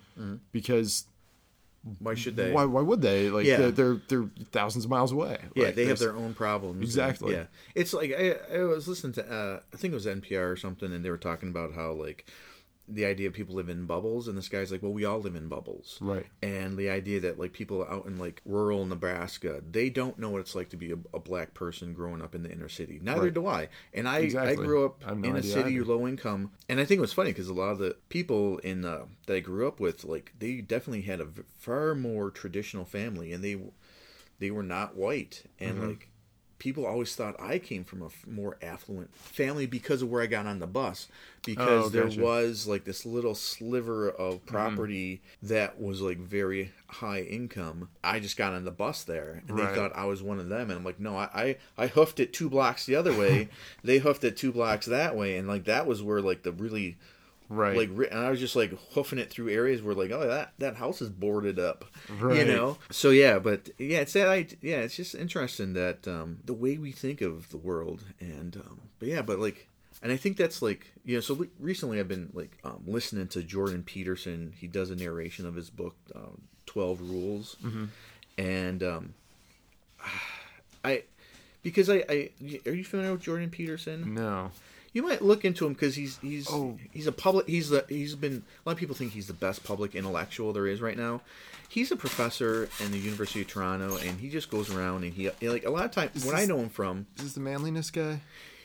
because 0.52 1.04
Why 2.00 2.14
should 2.14 2.34
they? 2.36 2.50
why, 2.52 2.64
why 2.64 2.82
would 2.82 3.00
they? 3.00 3.30
Like, 3.30 3.46
Yeah. 3.46 3.56
they're, 3.58 3.70
they're 3.70 4.00
they're 4.08 4.30
thousands 4.50 4.84
of 4.84 4.90
miles 4.90 5.12
away. 5.12 5.38
Yeah, 5.54 5.66
Like, 5.66 5.74
they 5.76 5.86
have 5.86 6.00
their 6.00 6.16
own 6.16 6.34
problems. 6.34 6.74
and- 6.76 6.82
Exactly. 6.82 7.34
yeah, 7.34 7.44
it's 7.76 7.92
like 7.94 8.12
I, 8.12 8.36
I 8.52 8.64
was 8.64 8.88
listening 8.88 9.12
to 9.14 9.32
uh, 9.32 9.60
I 9.72 9.76
think 9.76 9.92
it 9.92 9.94
was 9.94 10.06
NPR 10.06 10.50
or 10.52 10.56
something, 10.56 10.92
and 10.92 11.04
they 11.04 11.10
were 11.10 11.16
talking 11.18 11.48
about 11.48 11.72
how 11.74 11.92
like 11.92 12.26
the 12.88 13.04
idea 13.04 13.26
of 13.26 13.34
people 13.34 13.54
live 13.56 13.68
in 13.68 13.84
bubbles, 13.86 14.28
and 14.28 14.38
this 14.38 14.48
guy's 14.48 14.70
like, 14.70 14.82
well, 14.82 14.92
we 14.92 15.04
all 15.04 15.18
live 15.18 15.34
in 15.34 15.48
bubbles, 15.48 15.98
Right. 16.00 16.26
And 16.42 16.76
the 16.76 16.88
idea 16.88 17.18
that 17.20 17.38
like 17.38 17.52
people 17.52 17.84
out 17.88 18.06
in 18.06 18.16
like 18.18 18.40
rural 18.44 18.86
Nebraska, 18.86 19.60
they 19.68 19.90
don't 19.90 20.18
know 20.18 20.30
what 20.30 20.40
it's 20.40 20.54
like 20.54 20.68
to 20.70 20.76
be 20.76 20.92
a, 20.92 20.96
a 21.12 21.18
black 21.18 21.52
person 21.54 21.94
growing 21.94 22.22
up 22.22 22.34
in 22.34 22.42
the 22.44 22.50
inner 22.52 22.68
city. 22.68 23.00
Neither 23.02 23.22
Right. 23.24 23.34
do 23.34 23.46
I. 23.46 23.68
And 23.92 24.08
I 24.08 24.30
I 24.38 24.54
grew 24.54 24.84
up 24.86 25.02
I 25.06 25.14
no 25.14 25.28
in 25.30 25.36
a 25.36 25.42
city 25.42 25.74
either. 25.74 25.84
low 25.84 26.06
income, 26.06 26.52
and 26.68 26.78
I 26.78 26.84
think 26.84 26.98
it 26.98 27.02
was 27.02 27.12
funny 27.12 27.30
because 27.30 27.48
a 27.48 27.54
lot 27.54 27.70
of 27.72 27.78
the 27.78 27.96
people 28.08 28.58
in 28.58 28.84
uh, 28.84 29.06
that 29.26 29.34
I 29.34 29.40
grew 29.40 29.66
up 29.66 29.80
with, 29.80 30.04
like 30.04 30.32
they 30.38 30.60
definitely 30.60 31.02
had 31.02 31.20
a 31.20 31.24
v- 31.24 31.42
far 31.58 31.94
more 31.94 32.30
traditional 32.30 32.84
family, 32.84 33.32
and 33.32 33.42
they 33.42 33.56
they 34.38 34.50
were 34.50 34.62
not 34.62 34.94
white 34.96 35.42
and 35.58 35.78
Mm-hmm. 35.78 35.88
like 35.88 36.08
people 36.58 36.86
always 36.86 37.14
thought 37.14 37.34
i 37.40 37.58
came 37.58 37.84
from 37.84 38.00
a 38.02 38.06
f- 38.06 38.24
more 38.26 38.56
affluent 38.62 39.14
family 39.16 39.66
because 39.66 40.00
of 40.02 40.10
where 40.10 40.22
i 40.22 40.26
got 40.26 40.46
on 40.46 40.58
the 40.58 40.66
bus 40.66 41.08
because 41.44 41.86
Oh, 41.86 41.88
there 41.88 42.04
gotcha. 42.04 42.14
Mm-hmm. 42.16 42.22
was 42.24 42.66
like 42.66 42.84
this 42.84 43.04
little 43.06 43.34
sliver 43.34 44.08
of 44.10 44.44
property 44.46 45.20
that 45.42 45.80
was 45.80 46.00
like 46.00 46.18
very 46.18 46.72
high 46.88 47.20
income 47.20 47.88
i 48.02 48.18
just 48.20 48.36
got 48.36 48.52
on 48.54 48.64
the 48.64 48.70
bus 48.70 49.04
there 49.04 49.42
and 49.46 49.56
Right. 49.58 49.68
they 49.68 49.74
thought 49.76 49.92
i 49.96 50.04
was 50.06 50.22
one 50.22 50.38
of 50.40 50.48
them 50.48 50.70
and 50.70 50.78
i'm 50.78 50.84
like 50.84 50.98
no 51.00 51.16
i 51.16 51.28
i, 51.34 51.56
I 51.76 51.86
hoofed 51.88 52.20
it 52.20 52.32
two 52.32 52.48
blocks 52.48 52.86
the 52.86 52.96
other 52.96 53.12
way 53.16 53.48
they 53.84 53.98
hoofed 53.98 54.24
it 54.24 54.36
two 54.36 54.52
blocks 54.52 54.86
that 54.86 55.14
way 55.16 55.36
and 55.36 55.46
like 55.46 55.64
that 55.64 55.86
was 55.86 56.02
where 56.02 56.20
like 56.22 56.42
the 56.42 56.52
really 56.52 56.96
Right. 57.48 57.76
like 57.76 58.10
and 58.10 58.18
I 58.18 58.30
was 58.30 58.40
just 58.40 58.56
like 58.56 58.72
hoofing 58.92 59.18
it 59.18 59.30
through 59.30 59.50
areas 59.50 59.80
where 59.82 59.94
like 59.94 60.10
oh 60.10 60.26
that 60.26 60.52
that 60.58 60.76
house 60.76 61.00
is 61.00 61.10
boarded 61.10 61.58
up, 61.58 61.84
you 62.10 62.44
know. 62.44 62.78
So 62.90 63.10
yeah, 63.10 63.38
but 63.38 63.70
yeah, 63.78 63.98
it's 63.98 64.12
that 64.14 64.28
I 64.28 64.46
yeah, 64.60 64.78
it's 64.78 64.96
just 64.96 65.14
interesting 65.14 65.72
that 65.74 66.08
um, 66.08 66.38
the 66.44 66.54
way 66.54 66.76
we 66.78 66.92
think 66.92 67.20
of 67.20 67.50
the 67.50 67.56
world 67.58 68.02
and 68.20 68.56
um, 68.56 68.80
but 68.98 69.08
yeah, 69.08 69.22
but 69.22 69.38
like 69.38 69.68
and 70.02 70.12
I 70.12 70.16
think 70.16 70.36
that's 70.36 70.60
like 70.60 70.92
you 71.04 71.14
know 71.14 71.20
so 71.20 71.34
le- 71.34 71.46
recently 71.58 72.00
I've 72.00 72.08
been 72.08 72.30
like 72.32 72.58
um, 72.64 72.82
listening 72.86 73.28
to 73.28 73.42
Jordan 73.42 73.82
Peterson. 73.82 74.52
He 74.58 74.66
does 74.66 74.90
a 74.90 74.96
narration 74.96 75.46
of 75.46 75.54
his 75.54 75.70
book 75.70 75.94
um, 76.14 76.42
Twelve 76.66 77.00
Rules, 77.00 77.56
and 78.38 78.82
um, 78.82 79.14
I 80.84 81.04
because 81.62 81.88
I, 81.90 82.04
I 82.08 82.30
are 82.66 82.72
you 82.72 82.84
familiar 82.84 83.12
with 83.12 83.22
Jordan 83.22 83.50
Peterson? 83.50 84.14
no. 84.14 84.50
You 84.96 85.02
might 85.02 85.20
look 85.20 85.44
into 85.44 85.66
him 85.66 85.74
because 85.74 85.94
he's 85.94 86.16
he's 86.22 86.48
Oh. 86.50 86.78
he's 86.90 87.06
a 87.06 87.12
public 87.12 87.46
he's 87.46 87.68
the 87.68 87.84
he's 87.88 88.14
been 88.14 88.42
a 88.64 88.68
lot 88.68 88.72
of 88.72 88.78
people 88.78 88.94
think 88.96 89.12
he's 89.12 89.26
the 89.26 89.34
best 89.34 89.62
public 89.62 89.94
intellectual 89.94 90.54
there 90.54 90.66
is 90.66 90.80
right 90.80 90.96
now. 90.96 91.20
He's 91.68 91.90
a 91.92 91.96
professor 91.96 92.68
in 92.80 92.92
the 92.92 92.98
University 92.98 93.42
of 93.42 93.48
Toronto, 93.48 93.96
and 93.98 94.18
he 94.20 94.30
just 94.30 94.48
goes 94.50 94.70
around 94.74 95.04
and 95.04 95.12
he 95.12 95.28
like 95.46 95.66
a 95.66 95.70
lot 95.70 95.84
of 95.84 95.90
times 95.90 96.24
when 96.24 96.34
I 96.34 96.46
know 96.46 96.58
him 96.60 96.70
from, 96.70 97.06
Is 97.18 97.24
this 97.24 97.32
the 97.34 97.40
manliness 97.40 97.90
guy? 97.90 98.20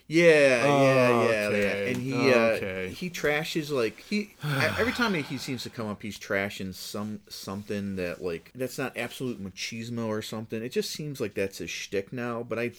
yeah, 0.08 0.64
Oh, 0.66 0.84
yeah, 0.84 1.10
yeah, 1.10 1.48
okay. 1.48 1.62
yeah, 1.86 1.90
and 1.92 1.98
he 2.02 2.14
Okay. 2.34 2.88
uh, 2.88 2.90
he 2.92 3.10
trashes 3.10 3.70
like 3.70 4.00
he 4.00 4.36
every 4.78 4.94
time 4.94 5.14
he 5.16 5.38
seems 5.38 5.64
to 5.64 5.70
come 5.70 5.88
up, 5.88 6.02
he's 6.02 6.18
trashing 6.18 6.74
some 6.74 7.20
something 7.28 7.98
that 7.98 8.24
like 8.24 8.52
that's 8.56 8.78
not 8.78 8.96
absolute 8.96 9.44
machismo 9.44 10.08
or 10.08 10.22
something. 10.22 10.64
It 10.64 10.72
just 10.72 10.92
seems 10.92 11.20
like 11.20 11.34
that's 11.34 11.58
his 11.58 11.70
shtick 11.70 12.14
now. 12.14 12.42
But 12.48 12.58
I, 12.60 12.72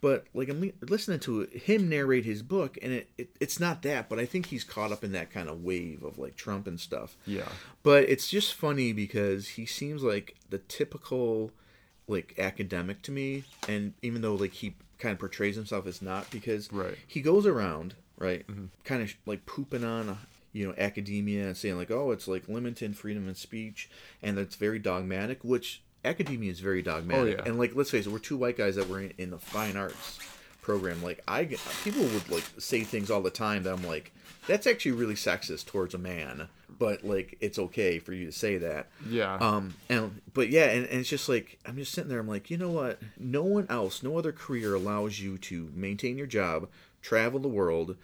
but 0.00 0.26
like 0.34 0.48
I'm 0.48 0.72
listening 0.82 1.20
to 1.20 1.42
him 1.52 1.88
narrate 1.88 2.24
his 2.24 2.42
book, 2.42 2.78
and 2.82 2.92
it, 2.92 3.10
it 3.18 3.30
it's 3.40 3.58
not 3.58 3.82
that. 3.82 4.08
But 4.08 4.18
I 4.18 4.26
think 4.26 4.46
he's 4.46 4.64
caught 4.64 4.92
up 4.92 5.02
in 5.04 5.12
that 5.12 5.30
kind 5.30 5.48
of 5.48 5.62
wave 5.64 6.02
of 6.02 6.18
like 6.18 6.36
Trump 6.36 6.66
and 6.66 6.78
stuff. 6.78 7.16
Yeah. 7.26 7.48
But 7.82 8.04
it's 8.04 8.28
just 8.28 8.54
funny 8.54 8.92
because 8.92 9.48
he 9.48 9.66
seems 9.66 10.02
like 10.02 10.36
the 10.50 10.58
typical 10.58 11.52
like 12.08 12.34
academic 12.38 13.02
to 13.02 13.12
me 13.12 13.44
and 13.68 13.92
even 14.02 14.22
though 14.22 14.34
like 14.34 14.52
he 14.54 14.74
kind 14.98 15.12
of 15.12 15.18
portrays 15.18 15.54
himself 15.56 15.86
as 15.86 16.00
not 16.02 16.28
because 16.30 16.72
Right. 16.72 16.96
he 17.06 17.20
goes 17.20 17.46
around 17.46 17.94
right 18.18 18.46
mm-hmm. 18.46 18.66
kind 18.84 19.02
of 19.02 19.14
like 19.26 19.46
pooping 19.46 19.84
on 19.84 20.08
uh, 20.08 20.16
you 20.52 20.66
know 20.66 20.74
academia 20.78 21.46
and 21.46 21.56
saying 21.56 21.76
like 21.76 21.90
oh 21.90 22.10
it's 22.10 22.26
like 22.26 22.48
limiting 22.48 22.94
freedom 22.94 23.28
of 23.28 23.36
speech 23.36 23.90
and 24.22 24.38
it's 24.38 24.56
very 24.56 24.78
dogmatic 24.78 25.44
which 25.44 25.82
academia 26.04 26.50
is 26.50 26.60
very 26.60 26.82
dogmatic 26.82 27.38
yeah. 27.38 27.44
and 27.44 27.58
like 27.58 27.74
let's 27.74 27.90
face 27.90 28.06
it 28.06 28.10
we're 28.12 28.18
two 28.18 28.36
white 28.36 28.56
guys 28.56 28.76
that 28.76 28.88
were 28.88 29.00
in, 29.00 29.12
in 29.18 29.30
the 29.30 29.38
fine 29.38 29.76
arts 29.76 30.18
program 30.62 31.02
like 31.02 31.22
i 31.26 31.44
people 31.82 32.02
would 32.02 32.28
like 32.30 32.44
say 32.58 32.80
things 32.82 33.10
all 33.10 33.22
the 33.22 33.30
time 33.30 33.62
that 33.62 33.72
i'm 33.72 33.84
like 33.86 34.12
that's 34.46 34.66
actually 34.66 34.92
really 34.92 35.14
sexist 35.14 35.66
towards 35.66 35.94
a 35.94 35.98
man 35.98 36.48
but 36.78 37.02
like 37.04 37.36
it's 37.40 37.58
okay 37.58 37.98
for 37.98 38.12
you 38.12 38.26
to 38.26 38.32
say 38.32 38.58
that 38.58 38.86
Yeah. 39.08 39.34
um 39.36 39.74
and 39.88 40.20
but 40.34 40.50
yeah 40.50 40.66
and, 40.66 40.84
and 40.86 41.00
it's 41.00 41.08
just 41.08 41.28
like 41.28 41.58
i'm 41.66 41.76
just 41.76 41.92
sitting 41.92 42.10
there 42.10 42.20
i'm 42.20 42.28
like 42.28 42.50
you 42.50 42.58
know 42.58 42.70
what 42.70 43.00
no 43.18 43.42
one 43.42 43.66
else 43.70 44.02
no 44.02 44.16
other 44.18 44.30
career 44.32 44.74
allows 44.74 45.18
you 45.20 45.38
to 45.38 45.70
maintain 45.74 46.16
your 46.18 46.26
job 46.26 46.68
travel 47.02 47.40
the 47.40 47.48
world 47.48 47.96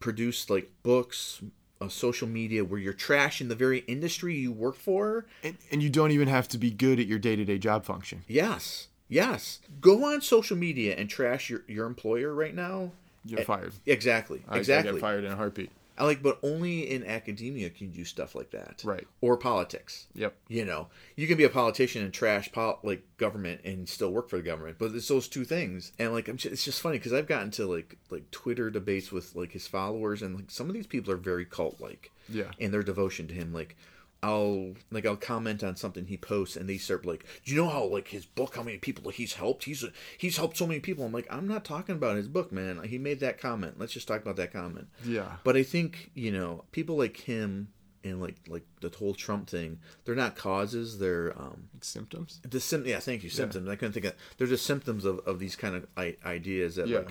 produce 0.00 0.48
like 0.48 0.70
books 0.82 1.42
uh, 1.80 1.88
social 1.88 2.26
media 2.28 2.64
where 2.64 2.80
you're 2.80 2.92
trash 2.92 3.40
in 3.40 3.48
the 3.48 3.54
very 3.54 3.80
industry 3.80 4.34
you 4.36 4.50
work 4.52 4.74
for 4.76 5.24
and, 5.44 5.56
and 5.70 5.82
you 5.82 5.88
don't 5.90 6.10
even 6.10 6.28
have 6.28 6.48
to 6.48 6.58
be 6.58 6.70
good 6.70 6.98
at 6.98 7.06
your 7.06 7.18
day 7.18 7.36
to 7.36 7.44
day 7.44 7.58
job 7.58 7.84
function. 7.84 8.22
yes 8.26 8.88
yes 9.08 9.60
go 9.80 10.04
on 10.04 10.20
social 10.20 10.56
media 10.56 10.94
and 10.96 11.08
trash 11.08 11.48
your, 11.48 11.62
your 11.68 11.86
employer 11.86 12.34
right 12.34 12.54
now 12.54 12.90
You're 13.24 13.42
fired. 13.44 13.72
exactly 13.86 14.42
I- 14.48 14.56
I, 14.56 14.58
exactly 14.58 14.92
get 14.92 15.00
fired 15.00 15.24
in 15.24 15.32
a 15.32 15.36
heartbeat. 15.36 15.70
I 15.98 16.04
like 16.04 16.22
but 16.22 16.38
only 16.42 16.88
in 16.90 17.04
academia 17.04 17.70
can 17.70 17.88
you 17.88 17.92
do 17.92 18.04
stuff 18.04 18.34
like 18.34 18.50
that 18.52 18.82
Right. 18.84 19.06
or 19.20 19.36
politics 19.36 20.06
Yep. 20.14 20.34
You 20.48 20.64
know, 20.64 20.88
you 21.16 21.26
can 21.26 21.36
be 21.36 21.44
a 21.44 21.48
politician 21.50 22.02
and 22.04 22.12
trash 22.14 22.50
pol- 22.52 22.78
like 22.82 23.02
government 23.18 23.60
and 23.64 23.88
still 23.88 24.10
work 24.12 24.28
for 24.30 24.36
the 24.36 24.42
government, 24.42 24.76
but 24.78 24.92
it's 24.94 25.08
those 25.08 25.28
two 25.28 25.44
things. 25.44 25.92
And 25.98 26.12
like, 26.12 26.28
I'm 26.28 26.36
just, 26.36 26.52
it's 26.52 26.64
just 26.64 26.80
funny 26.80 26.98
because 26.98 27.12
I've 27.12 27.26
gotten 27.26 27.50
to 27.52 27.66
like 27.66 27.96
like 28.10 28.30
Twitter 28.30 28.70
debates 28.70 29.10
with 29.12 29.34
like 29.34 29.52
his 29.52 29.66
followers, 29.66 30.22
and 30.22 30.34
like 30.36 30.50
some 30.50 30.68
of 30.68 30.74
these 30.74 30.86
people 30.86 31.12
are 31.12 31.16
very 31.18 31.44
cult 31.44 31.80
like, 31.80 32.10
Yeah. 32.28 32.50
in 32.58 32.70
their 32.70 32.82
devotion 32.82 33.26
to 33.28 33.34
him. 33.34 33.52
Like, 33.52 33.76
I'll 34.22 34.74
like 34.90 35.06
I'll 35.06 35.16
comment 35.16 35.62
on 35.62 35.76
something 35.76 36.06
he 36.06 36.16
posts, 36.16 36.56
and 36.56 36.68
they 36.68 36.76
start 36.78 37.06
like, 37.06 37.24
do 37.44 37.54
you 37.54 37.62
know 37.62 37.68
how 37.68 37.84
like 37.84 38.08
his 38.08 38.26
book, 38.26 38.56
how 38.56 38.62
many 38.64 38.78
people 38.78 39.10
he's 39.10 39.34
helped? 39.34 39.64
He's 39.64 39.84
he's 40.16 40.36
helped 40.36 40.56
so 40.56 40.66
many 40.66 40.80
people. 40.80 41.04
I'm 41.04 41.12
like, 41.12 41.28
I'm 41.30 41.46
not 41.46 41.64
talking 41.64 41.94
about 41.94 42.16
his 42.16 42.26
book, 42.28 42.50
man. 42.50 42.82
He 42.82 42.98
made 42.98 43.20
that 43.20 43.40
comment. 43.40 43.78
Let's 43.78 43.92
just 43.92 44.08
talk 44.08 44.20
about 44.20 44.36
that 44.36 44.52
comment. 44.52 44.88
Yeah. 45.04 45.36
But 45.44 45.56
I 45.56 45.62
think 45.62 46.10
you 46.14 46.32
know 46.32 46.64
people 46.72 46.96
like 46.96 47.16
him 47.18 47.68
and 48.02 48.20
like 48.20 48.36
like 48.48 48.64
the 48.80 48.88
whole 48.96 49.14
Trump 49.14 49.48
thing. 49.48 49.78
They're 50.04 50.14
not 50.16 50.34
causes. 50.36 50.98
They're 50.98 51.32
um 51.38 51.68
Symptoms? 51.80 52.40
the 52.48 52.58
sim. 52.60 52.84
Yeah, 52.86 52.98
thank 52.98 53.22
you. 53.22 53.30
Symptoms. 53.30 53.68
I 53.68 53.76
couldn't 53.76 53.92
think 53.92 54.06
of. 54.06 54.14
They're 54.36 54.46
just 54.48 54.66
symptoms 54.66 55.04
of, 55.04 55.20
of 55.26 55.38
these 55.38 55.54
kind 55.54 55.76
of 55.76 55.86
I- 55.96 56.16
ideas 56.24 56.74
that 56.76 56.88
Yeah. 56.88 56.98
like 56.98 57.10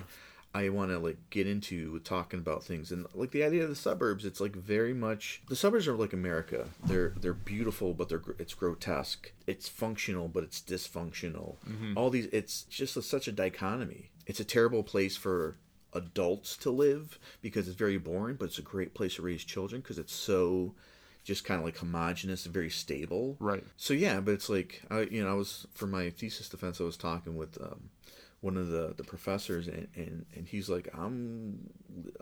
I 0.54 0.70
want 0.70 0.90
to 0.90 0.98
like 0.98 1.18
get 1.30 1.46
into 1.46 1.98
talking 2.00 2.38
about 2.38 2.64
things 2.64 2.90
and 2.90 3.06
like 3.14 3.32
the 3.32 3.44
idea 3.44 3.64
of 3.64 3.68
the 3.68 3.76
suburbs. 3.76 4.24
It's 4.24 4.40
like 4.40 4.56
very 4.56 4.94
much 4.94 5.42
the 5.48 5.56
suburbs 5.56 5.86
are 5.86 5.96
like 5.96 6.12
America. 6.12 6.68
They're 6.84 7.14
they're 7.20 7.34
beautiful, 7.34 7.94
but 7.94 8.08
they're 8.08 8.22
it's 8.38 8.54
grotesque. 8.54 9.32
It's 9.46 9.68
functional, 9.68 10.28
but 10.28 10.44
it's 10.44 10.60
dysfunctional. 10.60 11.56
All 11.96 12.10
these. 12.10 12.26
It's 12.32 12.62
just 12.62 12.96
a, 12.96 13.02
such 13.02 13.28
a 13.28 13.32
dichotomy. 13.32 14.10
It's 14.26 14.40
a 14.40 14.44
terrible 14.44 14.82
place 14.82 15.16
for 15.16 15.56
adults 15.92 16.56
to 16.58 16.70
live 16.70 17.18
because 17.42 17.68
it's 17.68 17.76
very 17.76 17.98
boring, 17.98 18.36
but 18.36 18.46
it's 18.46 18.58
a 18.58 18.62
great 18.62 18.94
place 18.94 19.16
to 19.16 19.22
raise 19.22 19.44
children 19.44 19.80
because 19.80 19.98
it's 19.98 20.14
so 20.14 20.74
just 21.24 21.44
kind 21.44 21.58
of 21.58 21.64
like 21.64 21.76
homogenous 21.76 22.46
and 22.46 22.54
very 22.54 22.70
stable. 22.70 23.36
Right. 23.38 23.64
So 23.76 23.92
yeah, 23.92 24.20
but 24.20 24.32
it's 24.32 24.48
like 24.48 24.82
I, 24.90 25.00
you 25.02 25.22
know, 25.22 25.30
I 25.30 25.34
was 25.34 25.66
for 25.74 25.86
my 25.86 26.08
thesis 26.10 26.48
defense, 26.48 26.80
I 26.80 26.84
was 26.84 26.96
talking 26.96 27.36
with 27.36 27.60
um, 27.60 27.90
one 28.40 28.56
of 28.56 28.68
the 28.68 28.94
the 28.96 29.02
professors, 29.04 29.66
and, 29.66 29.88
and 29.96 30.24
and 30.36 30.46
he's 30.46 30.68
like, 30.68 30.88
I'm 30.96 31.70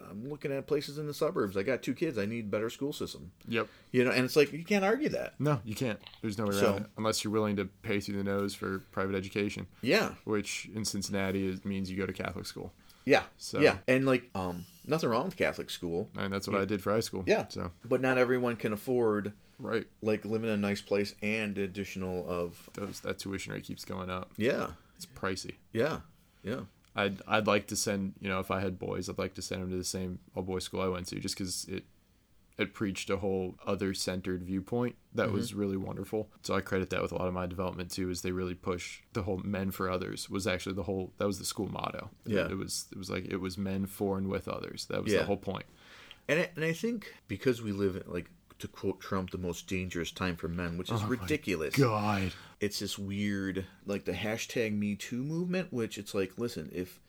I'm 0.08 0.28
looking 0.28 0.50
at 0.52 0.66
places 0.66 0.96
in 0.98 1.06
the 1.06 1.12
suburbs. 1.14 1.56
I 1.56 1.62
got 1.62 1.82
two 1.82 1.94
kids. 1.94 2.16
I 2.18 2.24
need 2.26 2.50
better 2.50 2.70
school 2.70 2.92
system. 2.92 3.32
Yep. 3.48 3.68
You 3.92 4.04
know, 4.04 4.10
and 4.10 4.24
it's 4.24 4.36
like 4.36 4.52
you 4.52 4.64
can't 4.64 4.84
argue 4.84 5.10
that. 5.10 5.34
No, 5.38 5.60
you 5.64 5.74
can't. 5.74 5.98
There's 6.22 6.38
no 6.38 6.46
way 6.46 6.52
So- 6.52 6.66
around 6.72 6.80
it 6.82 6.86
unless 6.96 7.22
you're 7.24 7.32
willing 7.32 7.56
to 7.56 7.66
pay 7.82 8.00
through 8.00 8.16
the 8.16 8.24
nose 8.24 8.54
for 8.54 8.78
private 8.92 9.14
education, 9.14 9.66
Yeah, 9.82 10.12
which 10.24 10.68
in 10.74 10.84
Cincinnati 10.84 11.46
is, 11.46 11.64
means 11.64 11.90
you 11.90 11.96
go 11.96 12.06
to 12.06 12.12
Catholic 12.12 12.46
school, 12.46 12.72
yeah, 13.04 13.24
So- 13.36 13.60
yeah, 13.60 13.78
and 13.86 14.06
like 14.06 14.30
um, 14.34 14.64
nothing 14.86 15.10
wrong 15.10 15.26
with 15.26 15.36
Catholic 15.36 15.68
school, 15.70 16.08
and 16.16 16.32
that's 16.32 16.48
what 16.48 16.58
I 16.60 16.64
did 16.64 16.82
for 16.82 16.92
high 16.92 17.00
school. 17.00 17.24
Yeah. 17.26 17.46
So 17.48 17.72
but 17.84 18.00
not 18.00 18.16
everyone 18.16 18.56
can 18.56 18.72
afford 18.72 19.32
right, 19.58 19.86
like 20.00 20.24
living 20.24 20.48
in 20.48 20.54
a 20.54 20.56
nice 20.56 20.80
place 20.80 21.14
and 21.22 21.58
additional 21.58 22.26
of 22.28 22.70
those 22.74 23.00
that 23.00 23.18
tuition 23.18 23.52
rate 23.52 23.64
keeps 23.64 23.84
going 23.84 24.08
up. 24.10 24.30
yeah, 24.38 24.68
it's 24.96 25.06
pricey. 25.06 25.54
Yeah, 25.72 26.00
yeah, 26.42 26.60
I'd 26.94 27.22
I'd 27.26 27.46
like 27.46 27.66
to 27.68 27.76
send 27.76 28.14
you 28.20 28.28
know 28.28 28.40
if 28.40 28.50
I 28.50 28.60
had 28.60 28.78
boys, 28.78 29.08
I'd 29.08 29.18
like 29.18 29.34
to 29.34 29.42
send 29.42 29.62
them 29.62 29.70
to 29.70 29.76
the 29.76 29.84
same 29.84 30.18
all 30.34 30.42
boys 30.42 30.64
school 30.64 30.80
I 30.80 30.88
went 30.88 31.06
to, 31.08 31.20
just 31.20 31.36
because 31.36 31.64
it 31.66 31.84
it 32.58 32.72
preached 32.72 33.10
a 33.10 33.18
whole 33.18 33.56
other 33.66 33.92
centered 33.92 34.42
viewpoint 34.42 34.96
that 35.14 35.30
was 35.30 35.50
mm-hmm. 35.50 35.60
really 35.60 35.76
wonderful. 35.76 36.30
So 36.42 36.54
I 36.54 36.62
credit 36.62 36.88
that 36.90 37.02
with 37.02 37.12
a 37.12 37.16
lot 37.16 37.28
of 37.28 37.34
my 37.34 37.44
development 37.46 37.90
too, 37.90 38.08
is 38.08 38.22
they 38.22 38.32
really 38.32 38.54
push 38.54 39.00
the 39.12 39.22
whole 39.22 39.38
men 39.44 39.70
for 39.70 39.90
others 39.90 40.30
was 40.30 40.46
actually 40.46 40.74
the 40.74 40.84
whole 40.84 41.12
that 41.18 41.26
was 41.26 41.38
the 41.38 41.44
school 41.44 41.70
motto. 41.70 42.10
Yeah. 42.24 42.48
it 42.48 42.56
was 42.56 42.86
it 42.92 42.98
was 42.98 43.10
like 43.10 43.26
it 43.26 43.36
was 43.36 43.58
men 43.58 43.86
for 43.86 44.16
and 44.16 44.28
with 44.28 44.48
others. 44.48 44.86
That 44.86 45.02
was 45.04 45.12
Yeah. 45.12 45.20
the 45.20 45.26
whole 45.26 45.36
point. 45.36 45.66
and 46.28 46.40
I, 46.40 46.50
and 46.56 46.64
I 46.64 46.72
think 46.72 47.14
because 47.28 47.60
we 47.60 47.72
live 47.72 47.96
in 47.96 48.04
like 48.06 48.30
to 48.58 48.68
quote 48.68 49.00
Trump, 49.00 49.30
the 49.30 49.38
most 49.38 49.66
dangerous 49.66 50.10
time 50.10 50.36
for 50.36 50.48
men, 50.48 50.78
which 50.78 50.90
is 50.90 51.02
oh 51.02 51.06
ridiculous. 51.06 51.76
God, 51.76 52.32
it's 52.60 52.78
this 52.78 52.98
weird 52.98 53.66
like 53.84 54.04
the 54.04 54.12
hashtag 54.12 54.76
me 54.76 54.94
too 54.94 55.22
movement 55.22 55.72
which 55.72 55.98
it's 55.98 56.14
like 56.14 56.32
listen 56.38 56.70
if 56.72 57.00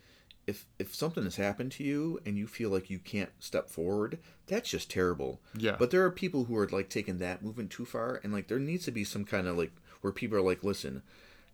if 0.45 0.65
if 0.79 0.93
something 0.93 1.23
has 1.23 1.36
happened 1.38 1.71
to 1.73 1.83
you 1.83 2.19
and 2.25 2.38
you 2.38 2.47
feel 2.47 2.69
like 2.69 2.89
you 2.89 2.99
can't 2.99 3.29
step 3.39 3.69
forward 3.69 4.17
that's 4.47 4.69
just 4.69 4.89
terrible 4.91 5.39
Yeah. 5.57 5.75
but 5.79 5.91
there 5.91 6.03
are 6.03 6.12
people 6.12 6.45
who 6.45 6.57
are 6.57 6.67
like 6.67 6.89
taking 6.89 7.17
that 7.19 7.41
movement 7.43 7.69
too 7.71 7.86
far 7.86 8.19
and 8.23 8.31
like 8.33 8.47
there 8.47 8.60
needs 8.60 8.86
to 8.86 8.91
be 8.91 9.03
some 9.03 9.23
kind 9.25 9.47
of 9.47 9.57
like 9.57 9.71
where 10.01 10.12
people 10.13 10.38
are 10.38 10.41
like 10.41 10.63
listen 10.63 11.01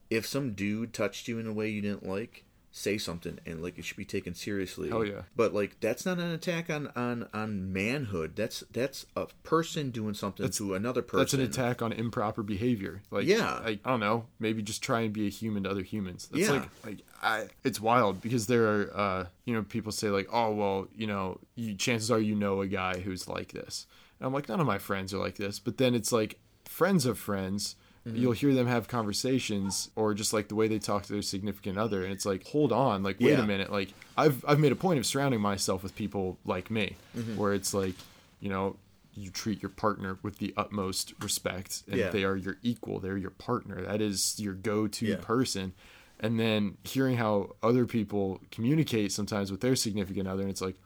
if 0.09 0.25
some 0.27 0.53
dude 0.53 0.93
touched 0.93 1.27
you 1.27 1.37
in 1.39 1.47
a 1.47 1.53
way 1.53 1.69
you 1.69 1.81
didn't 1.81 2.07
like 2.07 2.45
say 2.75 2.97
something 2.97 3.37
and 3.45 3.61
like 3.61 3.77
it 3.77 3.85
should 3.85 3.95
be 3.97 4.03
taken 4.03 4.33
seriously 4.33 4.89
Hell 4.89 5.05
yeah. 5.05 5.21
but 5.35 5.53
like 5.53 5.79
that's 5.79 6.07
not 6.07 6.17
an 6.17 6.31
attack 6.31 6.71
on 6.71 6.91
on 6.95 7.29
on 7.31 7.71
manhood 7.71 8.35
that's 8.35 8.63
that's 8.71 9.05
a 9.15 9.27
person 9.43 9.91
doing 9.91 10.15
something 10.15 10.49
to 10.49 10.73
another 10.73 11.03
person 11.03 11.19
that's 11.19 11.33
an 11.35 11.41
attack 11.41 11.83
on 11.83 11.93
improper 11.93 12.41
behavior. 12.41 13.03
Like 13.11 13.27
Yeah. 13.27 13.45
I, 13.63 13.79
I 13.85 13.89
don't 13.91 13.99
know, 13.99 14.25
maybe 14.39 14.63
just 14.63 14.81
try 14.81 15.01
and 15.01 15.13
be 15.13 15.27
a 15.27 15.29
human 15.29 15.63
to 15.65 15.69
other 15.69 15.83
humans. 15.83 16.27
That's 16.31 16.47
Yeah. 16.47 16.51
like 16.51 16.69
like 16.83 16.97
I, 17.21 17.47
it's 17.63 17.79
wild 17.79 18.21
because 18.21 18.47
there 18.47 18.65
are 18.65 18.97
uh 18.97 19.25
you 19.45 19.53
know 19.53 19.61
people 19.61 19.91
say 19.91 20.09
like 20.09 20.27
oh 20.33 20.51
well 20.51 20.87
you 20.95 21.05
know 21.05 21.39
you, 21.53 21.75
chances 21.75 22.09
are 22.09 22.19
you 22.19 22.33
know 22.33 22.61
a 22.61 22.67
guy 22.67 22.97
who's 23.01 23.27
like 23.27 23.51
this. 23.51 23.85
And 24.19 24.25
I'm 24.25 24.33
like 24.33 24.49
none 24.49 24.59
of 24.59 24.65
my 24.65 24.79
friends 24.79 25.13
are 25.13 25.19
like 25.19 25.35
this, 25.35 25.59
but 25.59 25.77
then 25.77 25.93
it's 25.93 26.11
like 26.11 26.39
friends 26.65 27.05
of 27.05 27.19
friends. 27.19 27.75
Mm-hmm. 28.07 28.17
You'll 28.17 28.31
hear 28.33 28.53
them 28.53 28.67
have 28.67 28.87
conversations, 28.89 29.89
or 29.95 30.13
just 30.13 30.33
like 30.33 30.49
the 30.49 30.55
way 30.55 30.67
they 30.67 30.79
talk 30.79 31.03
to 31.03 31.13
their 31.13 31.21
significant 31.21 31.77
other, 31.77 32.03
and 32.03 32.11
it's 32.11 32.25
like, 32.25 32.45
hold 32.47 32.71
on, 32.73 33.01
like, 33.01 33.17
wait 33.21 33.31
Yeah. 33.31 33.43
a 33.43 33.47
minute, 33.47 33.71
like, 33.71 33.93
I've 34.17 34.43
I've 34.45 34.59
made 34.59 34.73
a 34.73 34.75
point 34.75 34.99
of 34.99 35.05
surrounding 35.05 35.39
myself 35.39 35.83
with 35.83 35.95
people 35.95 36.37
like 36.45 36.69
me, 36.69 36.95
Mm-hmm. 37.17 37.37
where 37.37 37.53
it's 37.53 37.73
like, 37.73 37.95
you 38.41 38.49
know, 38.49 38.75
you 39.15 39.29
treat 39.29 39.61
your 39.61 39.69
partner 39.69 40.17
with 40.21 40.39
the 40.39 40.53
utmost 40.57 41.13
respect 41.21 41.83
and 41.87 41.97
Yeah. 41.99 42.09
they 42.09 42.23
are 42.25 42.35
your 42.35 42.57
equal 42.63 42.99
they're 42.99 43.15
your 43.15 43.29
partner 43.29 43.79
that 43.83 44.01
is 44.01 44.39
your 44.39 44.53
go-to 44.55 45.05
Yeah. 45.05 45.15
person 45.21 45.73
and 46.19 46.39
then 46.39 46.77
hearing 46.83 47.17
how 47.17 47.51
other 47.61 47.85
people 47.85 48.41
communicate 48.49 49.11
sometimes 49.11 49.51
with 49.51 49.61
their 49.61 49.75
significant 49.75 50.27
other 50.27 50.41
and 50.41 50.49
it's 50.49 50.61
like 50.61 50.77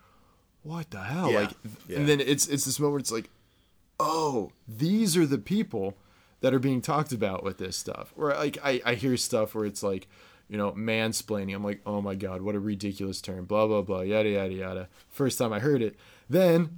what 0.63 0.91
the 0.91 0.99
hell 1.03 1.31
Yeah. 1.31 1.39
like 1.39 1.51
and 1.95 2.05
then 2.09 2.19
it's 2.19 2.47
it's 2.47 2.65
this 2.65 2.81
moment 2.81 2.91
where 2.95 2.99
it's 2.99 3.13
like 3.13 3.29
oh 3.97 4.51
these 4.67 5.15
are 5.15 5.25
the 5.25 5.37
people 5.37 5.95
that 6.47 6.53
are 6.53 6.59
being 6.59 6.81
talked 6.81 7.11
about 7.11 7.43
with 7.43 7.57
this 7.57 7.75
stuff 7.75 8.13
or 8.15 8.29
like 8.29 8.57
i 8.63 8.81
i 8.85 8.93
hear 8.95 9.17
stuff 9.17 9.53
where 9.53 9.65
it's 9.65 9.83
like 9.83 10.07
you 10.47 10.57
know 10.57 10.71
mansplaining 10.71 11.53
i'm 11.53 11.63
like 11.63 11.81
oh 11.85 12.01
my 12.01 12.15
god 12.15 12.41
what 12.41 12.55
a 12.55 12.59
ridiculous 12.59 13.21
term 13.21 13.43
blah 13.43 13.67
blah 13.67 13.81
blah 13.81 13.99
yada 13.99 14.29
yada 14.29 14.53
yada 14.53 14.89
first 15.09 15.37
time 15.37 15.51
i 15.51 15.59
heard 15.59 15.81
it 15.81 15.95
then 16.29 16.69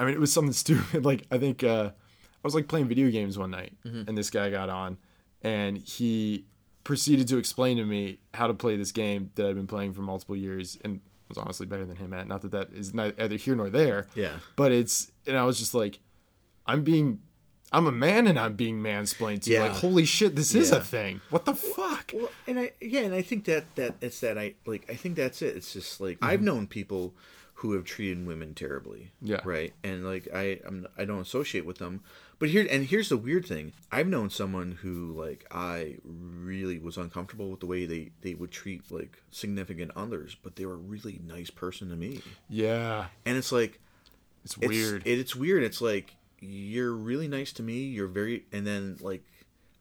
I 0.00 0.04
mean, 0.04 0.14
it 0.14 0.20
was 0.20 0.32
something 0.32 0.52
stupid. 0.64 1.04
Like 1.04 1.26
I 1.30 1.38
think 1.38 1.62
uh, 1.62 1.90
I 1.92 2.42
was 2.42 2.54
like 2.54 2.66
playing 2.66 2.88
video 2.88 3.10
games 3.10 3.38
one 3.38 3.50
night, 3.50 3.74
and 4.08 4.18
this 4.18 4.30
guy 4.30 4.50
got 4.50 4.70
on, 4.70 4.96
and 5.42 5.76
he 5.76 6.46
proceeded 6.82 7.28
to 7.28 7.36
explain 7.36 7.76
to 7.76 7.84
me 7.84 8.18
how 8.32 8.46
to 8.46 8.54
play 8.54 8.76
this 8.76 8.90
game 8.90 9.30
that 9.34 9.46
I've 9.46 9.54
been 9.54 9.66
playing 9.66 9.92
for 9.92 10.00
multiple 10.00 10.34
years, 10.34 10.78
and 10.82 11.00
was 11.28 11.36
honestly 11.36 11.66
better 11.66 11.84
than 11.84 11.96
him 11.96 12.14
at. 12.14 12.26
Not 12.26 12.40
that 12.42 12.52
that 12.52 12.72
is 12.72 12.94
neither 12.94 13.36
here 13.36 13.54
nor 13.54 13.68
there. 13.68 14.06
Yeah. 14.14 14.32
But 14.56 14.72
it's 14.72 15.12
and 15.26 15.36
I 15.36 15.44
was 15.44 15.58
just 15.58 15.74
like, 15.74 16.00
I'm 16.66 16.82
being. 16.82 17.20
I'm 17.72 17.86
a 17.86 17.92
man 17.92 18.26
and 18.26 18.38
I'm 18.38 18.54
being 18.54 18.80
mansplained 18.82 19.42
to. 19.42 19.52
Yeah. 19.52 19.62
Like, 19.62 19.72
holy 19.72 20.04
shit, 20.04 20.34
this 20.36 20.54
is 20.54 20.72
a 20.72 20.80
thing. 20.80 21.20
What 21.30 21.44
the 21.44 21.54
fuck? 21.54 22.12
Well, 22.14 22.30
and 22.46 22.58
I 22.58 22.72
yeah, 22.80 23.02
and 23.02 23.14
I 23.14 23.22
think 23.22 23.44
that 23.44 23.74
that 23.76 23.94
it's 24.00 24.20
that 24.20 24.36
I 24.38 24.54
like 24.66 24.90
I 24.90 24.94
think 24.94 25.16
that's 25.16 25.42
it. 25.42 25.56
It's 25.56 25.72
just 25.72 26.00
like 26.00 26.16
Mm-hmm. 26.20 26.24
I've 26.30 26.42
known 26.42 26.66
people 26.66 27.14
who 27.54 27.74
have 27.74 27.84
treated 27.84 28.26
women 28.26 28.54
terribly. 28.54 29.12
Yeah. 29.20 29.40
Right. 29.44 29.72
And 29.84 30.04
like 30.04 30.28
I 30.34 30.60
I'm, 30.66 30.86
I 30.98 31.04
don't 31.04 31.20
associate 31.20 31.64
with 31.66 31.78
them. 31.78 32.02
But 32.38 32.48
here 32.48 32.66
and 32.70 32.86
here's 32.86 33.10
the 33.10 33.18
weird 33.18 33.44
thing. 33.44 33.72
I've 33.92 34.08
known 34.08 34.30
someone 34.30 34.78
who 34.82 35.12
like 35.12 35.44
I 35.50 35.96
really 36.02 36.78
was 36.78 36.96
uncomfortable 36.96 37.50
with 37.50 37.60
the 37.60 37.66
way 37.66 37.84
they 37.86 38.10
they 38.22 38.34
would 38.34 38.50
treat 38.50 38.90
like 38.90 39.22
significant 39.30 39.92
others, 39.94 40.36
but 40.42 40.56
they 40.56 40.64
were 40.66 40.72
a 40.74 40.76
really 40.76 41.20
nice 41.24 41.50
person 41.50 41.90
to 41.90 41.96
me. 41.96 42.22
Yeah, 42.48 43.06
And 43.26 43.36
it's 43.36 43.52
like 43.52 43.78
it's 44.42 44.56
it's, 44.56 44.66
weird. 44.66 45.02
It, 45.06 45.18
it's 45.18 45.36
weird. 45.36 45.62
It's 45.62 45.82
like 45.82 46.16
you're 46.40 46.92
really 46.92 47.28
nice 47.28 47.52
to 47.54 47.62
me. 47.62 47.84
You're 47.84 48.06
very, 48.08 48.44
and 48.52 48.66
then 48.66 48.96
like 49.00 49.22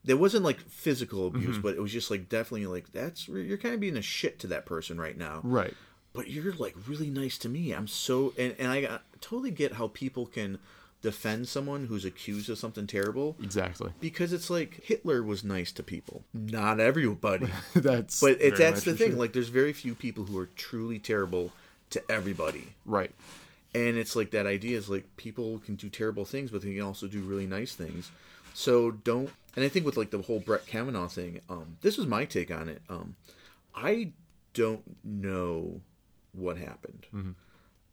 there 0.04 0.18
wasn't 0.18 0.44
like 0.46 0.60
physical 0.62 1.28
abuse, 1.28 1.54
Mm-hmm. 1.56 1.62
but 1.62 1.76
it 1.76 1.82
was 1.82 1.92
just 1.92 2.10
like 2.12 2.30
definitely 2.30 2.68
like 2.68 2.92
that's 2.92 3.28
you're 3.28 3.58
kind 3.58 3.74
of 3.74 3.80
being 3.80 3.98
a 3.98 4.02
shit 4.02 4.40
to 4.40 4.48
that 4.48 4.66
person 4.66 5.00
right 5.00 5.18
now. 5.18 5.42
right. 5.44 5.74
But 6.12 6.30
you're 6.30 6.54
like 6.54 6.76
really 6.88 7.10
nice 7.10 7.38
to 7.40 7.50
me. 7.50 7.72
I'm 7.72 7.88
so, 7.88 8.34
and 8.38 8.56
and 8.58 8.68
I 8.72 9.00
totally 9.22 9.52
get 9.52 9.74
how 9.74 9.90
people 9.90 10.26
can 10.26 10.58
defend 11.02 11.48
someone 11.48 11.86
who's 11.86 12.04
accused 12.04 12.50
of 12.50 12.58
something 12.58 12.86
terrible 12.86 13.38
Exactly. 13.42 13.92
because 14.02 14.34
it's 14.34 14.50
like 14.50 14.82
Hitler 14.84 15.24
was 15.24 15.44
nice 15.46 15.72
to 15.74 15.84
people, 15.84 16.24
not 16.34 16.80
everybody. 16.80 17.48
that's. 17.76 18.20
But 18.20 18.42
it, 18.42 18.58
that's 18.58 18.84
the 18.84 18.96
thing. 18.96 19.12
sure. 19.12 19.20
Like, 19.20 19.32
there's 19.34 19.48
very 19.50 19.72
few 19.72 19.96
people 19.96 20.26
who 20.26 20.38
are 20.40 20.48
truly 20.58 21.00
terrible 21.00 21.54
to 21.92 22.02
everybody 22.12 22.74
right. 22.86 23.12
And 23.76 23.98
it's 23.98 24.16
like 24.16 24.32
that 24.32 24.46
idea 24.48 24.78
is 24.78 24.90
like 24.90 25.06
people 25.18 25.60
can 25.60 25.76
do 25.76 25.90
terrible 25.90 26.26
things 26.26 26.52
but 26.52 26.62
they 26.62 26.74
can 26.74 26.82
also 26.84 27.08
do 27.08 27.22
really 27.22 27.46
nice 27.48 27.74
things 27.76 28.12
so 28.54 28.92
don't 28.92 29.30
and 29.56 29.64
i 29.66 29.70
think 29.70 29.86
with 29.86 29.98
like 29.98 30.10
the 30.12 30.22
whole 30.22 30.40
brett 30.40 30.66
kavanaugh 30.66 31.08
thing 31.08 31.40
um 31.50 31.78
this 31.82 31.98
was 31.98 32.08
my 32.08 32.26
take 32.26 32.52
on 32.52 32.68
it 32.70 32.82
um 32.90 33.16
i 33.76 34.12
don't 34.54 34.84
know 35.04 35.82
what 36.34 36.58
happened 36.58 37.06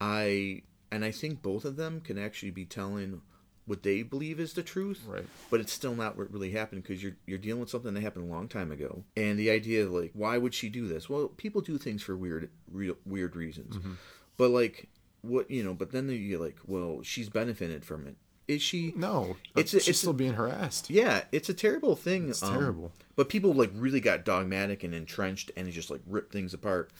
i 0.00 0.62
and 0.90 1.04
i 1.04 1.10
think 1.10 1.42
both 1.42 1.64
of 1.64 1.76
them 1.76 2.00
can 2.00 2.18
actually 2.18 2.50
be 2.50 2.64
telling 2.64 3.20
what 3.66 3.82
they 3.82 4.02
believe 4.02 4.38
is 4.38 4.52
the 4.52 4.62
truth 4.62 5.02
Right. 5.08 5.26
but 5.50 5.58
it's 5.60 5.72
still 5.72 5.96
not 5.96 6.16
what 6.16 6.30
really 6.32 6.52
happened 6.52 6.82
because 6.84 7.02
you're 7.02 7.16
you're 7.26 7.38
dealing 7.38 7.60
with 7.60 7.70
something 7.70 7.92
that 7.94 8.00
happened 8.00 8.30
a 8.30 8.32
long 8.32 8.46
time 8.46 8.70
ago. 8.70 9.02
And 9.16 9.36
the 9.36 9.50
idea 9.50 9.84
of 9.84 9.90
like, 9.92 10.12
why 10.14 10.38
would 10.38 10.54
she 10.54 10.68
do 10.68 10.86
this? 10.86 11.10
Well, 11.10 11.26
people 11.36 11.60
do 11.62 11.76
things 11.76 12.00
for 12.00 12.16
weird, 12.16 12.48
real, 12.70 12.94
weird 13.04 13.34
reasons. 13.34 13.74
Mm-hmm. 13.76 13.94
But 14.36 14.50
like, 14.50 14.88
what 15.28 15.50
you 15.50 15.62
know? 15.64 15.74
But 15.74 15.92
then 15.92 16.08
you 16.08 16.28
get 16.30 16.40
like, 16.40 16.56
well, 16.66 17.00
she's 17.02 17.28
benefited 17.28 17.84
from 17.84 18.06
it. 18.06 18.16
Is 18.48 18.62
she? 18.62 18.92
No, 18.96 19.36
It's 19.56 19.74
a- 19.74 19.80
she's 19.80 19.88
it's 19.88 19.98
a- 19.98 20.00
still 20.02 20.12
being 20.12 20.34
harassed. 20.34 20.88
Yeah, 20.88 21.24
it's 21.32 21.48
a 21.48 21.54
terrible 21.54 21.96
thing. 21.96 22.28
It's 22.28 22.42
um, 22.42 22.52
terrible. 22.52 22.92
But 23.16 23.28
people 23.28 23.52
like 23.52 23.70
really 23.74 24.00
got 24.00 24.24
dogmatic 24.24 24.84
and 24.84 24.94
entrenched 24.94 25.50
and 25.56 25.70
just 25.72 25.90
like 25.90 26.00
ripped 26.06 26.32
things 26.32 26.54
apart. 26.54 26.90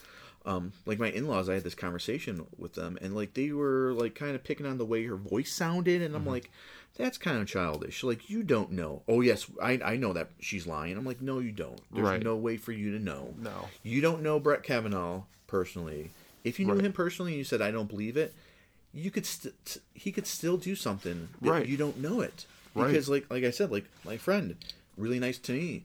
Um, 0.44 0.72
like 0.86 1.00
my 1.00 1.08
in-laws, 1.10 1.48
I 1.48 1.54
had 1.54 1.64
this 1.64 1.74
conversation 1.74 2.46
with 2.56 2.74
them, 2.74 2.96
and 3.00 3.14
like 3.16 3.34
they 3.34 3.50
were 3.52 3.92
like 3.94 4.14
kind 4.14 4.34
of 4.36 4.44
picking 4.44 4.64
on 4.66 4.78
the 4.78 4.84
way 4.84 5.04
her 5.06 5.16
voice 5.16 5.52
sounded, 5.52 6.02
and 6.02 6.14
I'm 6.14 6.22
Mm-hmm. 6.22 6.30
like, 6.30 6.50
that's 6.96 7.18
kind 7.18 7.38
of 7.40 7.46
childish. 7.48 8.02
Like 8.04 8.30
you 8.30 8.42
don't 8.44 8.70
know. 8.72 9.02
Oh 9.08 9.20
yes, 9.22 9.46
I 9.62 9.80
I 9.84 9.96
know 9.96 10.12
that 10.12 10.30
she's 10.40 10.66
lying. 10.66 10.96
I'm 10.96 11.04
like, 11.04 11.20
no, 11.20 11.40
you 11.40 11.50
don't. 11.52 11.80
There's 11.92 12.06
Right. 12.06 12.22
no 12.22 12.36
way 12.36 12.56
for 12.58 12.70
you 12.72 12.96
to 12.96 13.02
know. 13.02 13.34
No. 13.40 13.68
you 13.82 14.00
don't 14.00 14.22
know 14.22 14.38
Brett 14.40 14.62
Kavanaugh 14.62 15.22
personally. 15.48 16.10
If 16.46 16.58
you 16.60 16.66
knew 16.66 16.74
Right. 16.74 16.84
him 16.84 16.92
personally, 16.92 17.32
and 17.32 17.38
you 17.38 17.44
said 17.44 17.60
I 17.60 17.70
don't 17.70 17.88
believe 17.88 18.16
it. 18.16 18.32
You 18.94 19.10
could 19.10 19.26
st- 19.26 19.78
he 19.94 20.12
could 20.12 20.26
still 20.26 20.56
do 20.56 20.74
something 20.74 21.28
Right. 21.40 21.66
you 21.66 21.76
don't 21.76 21.98
know 21.98 22.20
it 22.20 22.46
Right. 22.74 22.86
because 22.88 23.08
like 23.08 23.28
like 23.30 23.44
I 23.44 23.50
said, 23.50 23.70
like 23.70 23.84
my 24.04 24.16
friend, 24.16 24.56
really 24.96 25.18
nice 25.18 25.38
to 25.38 25.52
me. 25.52 25.84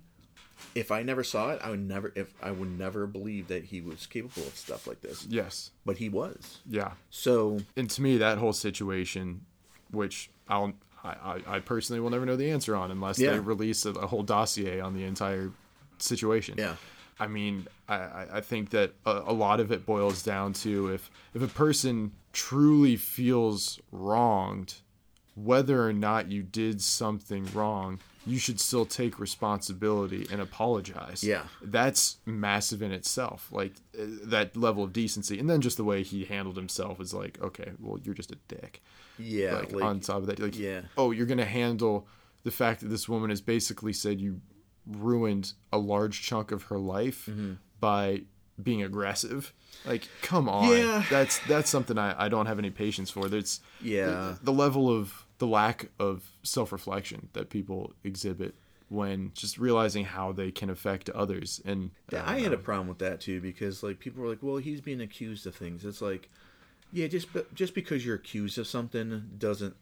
If 0.75 0.91
I 0.91 1.01
never 1.01 1.23
saw 1.23 1.49
it, 1.53 1.59
I 1.63 1.71
would 1.71 1.79
never 1.79 2.11
if 2.15 2.33
I 2.41 2.51
would 2.51 2.69
never 2.77 3.07
believe 3.07 3.47
that 3.47 3.65
he 3.65 3.81
was 3.81 4.05
capable 4.05 4.43
of 4.47 4.55
stuff 4.55 4.85
like 4.85 5.01
this. 5.01 5.25
Yes. 5.27 5.71
But 5.85 5.97
he 5.97 6.07
was. 6.09 6.59
Yeah. 6.69 6.91
So 7.09 7.61
and 7.75 7.89
to 7.89 8.01
me 8.01 8.17
that 8.17 8.37
whole 8.37 8.53
situation 8.53 9.41
which 9.89 10.29
i'll 10.47 10.71
i, 11.03 11.09
I, 11.09 11.55
I 11.55 11.59
personally 11.59 11.99
will 11.99 12.11
never 12.11 12.25
know 12.25 12.37
the 12.37 12.49
answer 12.49 12.75
on 12.77 12.91
unless 12.91 13.19
Yeah. 13.19 13.31
they 13.33 13.39
release 13.39 13.85
a, 13.85 13.91
a 13.91 14.07
whole 14.07 14.23
dossier 14.23 14.79
on 14.79 14.93
the 14.93 15.03
entire 15.03 15.51
situation 15.97 16.55
Yeah. 16.57 16.75
I 17.21 17.27
mean 17.27 17.67
i 17.87 18.25
I- 18.39 18.41
think 18.41 18.71
that 18.71 18.89
a, 19.05 19.11
a 19.27 19.33
lot 19.45 19.59
of 19.63 19.71
it 19.71 19.85
boils 19.85 20.23
down 20.23 20.53
to 20.65 20.71
if 20.95 21.09
if 21.35 21.41
a 21.41 21.47
person 21.47 22.11
truly 22.33 22.95
feels 22.97 23.79
wronged 23.91 24.75
whether 25.35 25.77
or 25.87 25.93
not 25.93 26.29
you 26.31 26.43
did 26.43 26.81
something 26.81 27.47
wrong 27.53 27.99
you 28.25 28.37
should 28.37 28.59
still 28.59 28.85
take 28.85 29.19
responsibility 29.19 30.27
and 30.31 30.39
apologize 30.41 31.23
Yeah. 31.23 31.43
that's 31.61 32.17
massive 32.25 32.81
in 32.81 32.91
itself 32.91 33.47
like 33.51 33.73
uh, 33.99 34.03
that 34.35 34.55
level 34.55 34.83
of 34.83 34.91
decency 34.93 35.39
and 35.39 35.49
then 35.49 35.61
just 35.61 35.77
the 35.77 35.83
way 35.83 36.03
he 36.03 36.25
handled 36.25 36.57
himself 36.57 36.99
is 36.99 37.13
like 37.13 37.41
okay 37.41 37.71
well 37.79 37.97
you're 38.03 38.15
just 38.21 38.31
a 38.31 38.37
dick 38.47 38.81
yeah, 39.19 39.55
like, 39.55 39.71
like, 39.73 39.83
on 39.83 39.99
top 39.99 40.17
of 40.17 40.25
that 40.27 40.39
like 40.39 40.57
yeah. 40.57 40.81
oh 40.97 41.11
you're 41.11 41.25
gonna 41.27 41.45
handle 41.45 42.07
the 42.43 42.51
fact 42.51 42.81
that 42.81 42.87
this 42.87 43.07
woman 43.07 43.29
has 43.29 43.41
basically 43.41 43.93
said 43.93 44.19
you 44.19 44.41
ruined 44.95 45.53
a 45.71 45.77
large 45.77 46.21
chunk 46.21 46.51
of 46.51 46.63
her 46.63 46.77
life 46.77 47.25
Mm-hmm. 47.29 47.53
by 47.79 48.23
being 48.61 48.83
aggressive. 48.83 49.53
Like, 49.85 50.07
come 50.21 50.47
on. 50.47 50.69
Yeah. 50.69 51.03
That's 51.09 51.39
that's 51.47 51.69
something 51.69 51.97
I, 51.97 52.25
I 52.25 52.29
don't 52.29 52.45
have 52.45 52.59
any 52.59 52.69
patience 52.69 53.09
for. 53.09 53.27
That's 53.27 53.59
Yeah. 53.81 54.05
the, 54.05 54.39
the 54.43 54.53
level 54.53 54.89
of 54.89 55.25
the 55.39 55.47
lack 55.47 55.89
of 55.99 56.29
self 56.43 56.71
reflection 56.71 57.29
that 57.33 57.49
people 57.49 57.93
exhibit 58.03 58.53
when 58.89 59.31
just 59.33 59.57
realizing 59.57 60.03
how 60.05 60.31
they 60.33 60.51
can 60.51 60.69
affect 60.69 61.09
others. 61.11 61.61
And 61.65 61.91
Yeah, 62.11 62.23
I 62.27 62.39
had 62.41 62.53
a 62.53 62.57
problem 62.57 62.87
with 62.89 62.99
that 62.99 63.21
too 63.21 63.41
because 63.41 63.81
like 63.81 63.97
people 63.99 64.21
were 64.21 64.29
like, 64.29 64.43
"Well, 64.43 64.57
he's 64.57 64.81
being 64.81 65.01
accused 65.01 65.47
of 65.47 65.55
things." 65.55 65.83
It's 65.85 66.01
like, 66.01 66.29
yeah, 66.91 67.07
just 67.07 67.27
just 67.55 67.73
because 67.73 68.05
you're 68.05 68.17
accused 68.17 68.57
of 68.59 68.67
something 68.67 69.29
doesn't 69.39 69.75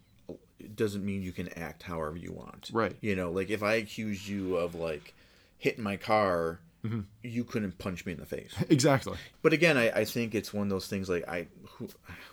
doesn't 0.75 1.05
mean 1.05 1.23
you 1.23 1.31
can 1.31 1.47
act 1.57 1.83
however 1.83 2.17
you 2.17 2.31
want. 2.31 2.69
Right. 2.73 2.95
You 3.01 3.15
know, 3.15 3.31
like 3.31 3.49
if 3.49 3.63
I 3.63 3.75
accused 3.75 4.27
you 4.27 4.57
of 4.57 4.75
like 4.75 5.13
hitting 5.57 5.83
my 5.83 5.97
car, 5.97 6.59
Mm-hmm. 6.85 7.01
you 7.23 7.43
couldn't 7.43 7.77
punch 7.77 8.05
me 8.05 8.13
in 8.13 8.21
the 8.21 8.25
face. 8.25 8.53
exactly. 8.69 9.17
But 9.41 9.51
again, 9.51 9.75
I, 9.75 9.89
I 9.91 10.05
think 10.05 10.33
it's 10.33 10.53
one 10.53 10.63
of 10.67 10.69
those 10.69 10.87
things 10.87 11.09
like 11.09 11.27
I 11.27 11.47
who 11.71 11.89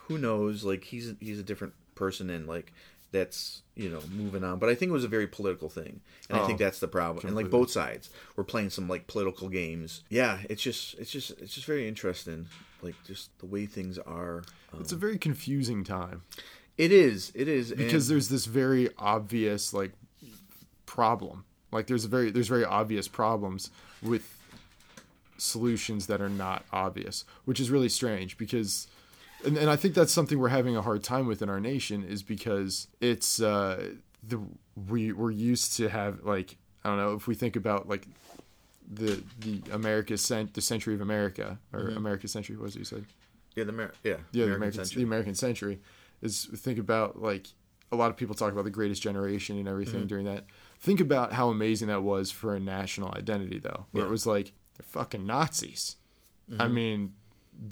who 0.06 0.18
knows 0.18 0.62
like 0.62 0.84
he's 0.84 1.14
he's 1.18 1.40
a 1.40 1.42
different 1.42 1.74
person 1.96 2.30
and 2.30 2.46
like 2.46 2.72
that's 3.10 3.62
you 3.74 3.88
know 3.88 4.00
moving 4.08 4.44
on. 4.44 4.60
But 4.60 4.68
I 4.68 4.76
think 4.76 4.90
it 4.90 4.92
was 4.92 5.02
a 5.02 5.08
very 5.08 5.26
political 5.26 5.68
thing, 5.68 6.00
and 6.30 6.38
I 6.38 6.46
think 6.46 6.60
Oh, 6.60 6.64
that's 6.64 6.78
the 6.78 6.86
problem. 6.86 7.26
And 7.26 7.34
like 7.34 7.50
both 7.50 7.72
sides 7.72 8.08
were 8.36 8.44
playing 8.44 8.70
some 8.70 8.88
like 8.88 9.08
political 9.08 9.48
games. 9.48 10.04
Yeah, 10.10 10.38
it's 10.48 10.62
just 10.62 10.94
it's 11.00 11.10
just 11.10 11.32
it's 11.40 11.52
just 11.54 11.66
very 11.66 11.88
interesting. 11.88 12.46
Like 12.82 12.94
just 13.04 13.36
the 13.40 13.46
way 13.46 13.66
things 13.66 13.98
are. 13.98 14.44
Um, 14.72 14.80
It's 14.80 14.92
a 14.92 14.96
very 14.96 15.18
confusing 15.18 15.82
time 15.82 16.22
it 16.78 16.92
is. 16.92 17.32
It 17.34 17.48
is 17.48 17.70
because 17.72 18.08
and- 18.08 18.14
there's 18.16 18.28
this 18.28 18.46
very 18.46 18.90
obvious 18.98 19.72
like 19.72 19.92
problem. 20.84 21.44
Like 21.72 21.86
there's 21.86 22.04
a 22.04 22.08
very 22.08 22.30
there's 22.30 22.48
very 22.48 22.64
obvious 22.64 23.08
problems 23.08 23.70
with 24.02 24.32
solutions 25.38 26.06
that 26.06 26.20
are 26.20 26.28
not 26.28 26.64
obvious, 26.72 27.24
which 27.44 27.60
is 27.60 27.70
really 27.70 27.88
strange 27.88 28.38
because 28.38 28.86
and, 29.44 29.56
and 29.56 29.68
I 29.68 29.76
think 29.76 29.94
that's 29.94 30.12
something 30.12 30.38
we're 30.38 30.48
having 30.48 30.76
a 30.76 30.82
hard 30.82 31.02
time 31.02 31.26
with 31.26 31.42
in 31.42 31.48
our 31.50 31.60
nation 31.60 32.02
is 32.04 32.22
because 32.22 32.88
it's 33.00 33.40
uh 33.40 33.90
the 34.26 34.40
we 34.88 35.12
we're 35.12 35.30
used 35.30 35.76
to 35.76 35.88
have 35.88 36.24
like 36.24 36.56
I 36.84 36.88
don't 36.88 36.98
know 36.98 37.14
if 37.14 37.26
we 37.26 37.34
think 37.34 37.56
about 37.56 37.88
like 37.88 38.06
the 38.90 39.22
the 39.40 39.62
America 39.72 40.16
cent 40.16 40.54
the 40.54 40.60
century 40.62 40.94
of 40.94 41.00
America 41.00 41.58
or 41.72 41.88
America 41.88 42.28
century 42.28 42.56
what 42.56 42.64
was 42.64 42.76
it 42.76 42.80
you 42.80 42.84
said 42.84 43.04
yeah 43.54 43.64
the 43.64 43.72
Amer- 43.72 43.92
yeah 44.04 44.16
yeah, 44.32 44.44
American 44.44 44.50
the 44.50 44.54
American 44.56 44.84
century. 44.84 45.02
the 45.02 45.06
American 45.06 45.34
century 45.34 45.80
is 46.22 46.46
think 46.56 46.78
about 46.78 47.20
like 47.20 47.48
a 47.92 47.96
lot 47.96 48.10
of 48.10 48.16
people 48.16 48.34
talk 48.34 48.52
about 48.52 48.64
the 48.64 48.70
greatest 48.70 49.02
generation 49.02 49.58
and 49.58 49.68
everything 49.68 50.00
Mm-hmm. 50.00 50.06
during 50.08 50.24
that. 50.26 50.44
Think 50.80 51.00
about 51.00 51.32
how 51.32 51.48
amazing 51.50 51.88
that 51.88 52.02
was 52.02 52.30
for 52.30 52.54
a 52.54 52.60
national 52.60 53.14
identity 53.16 53.58
though, 53.58 53.86
where 53.92 54.02
Yeah. 54.04 54.08
it 54.08 54.10
was 54.10 54.26
like 54.26 54.52
they're 54.76 54.84
fucking 54.86 55.24
Nazis. 55.26 55.96
Mm-hmm. 56.50 56.62
I 56.62 56.68
mean, 56.68 57.12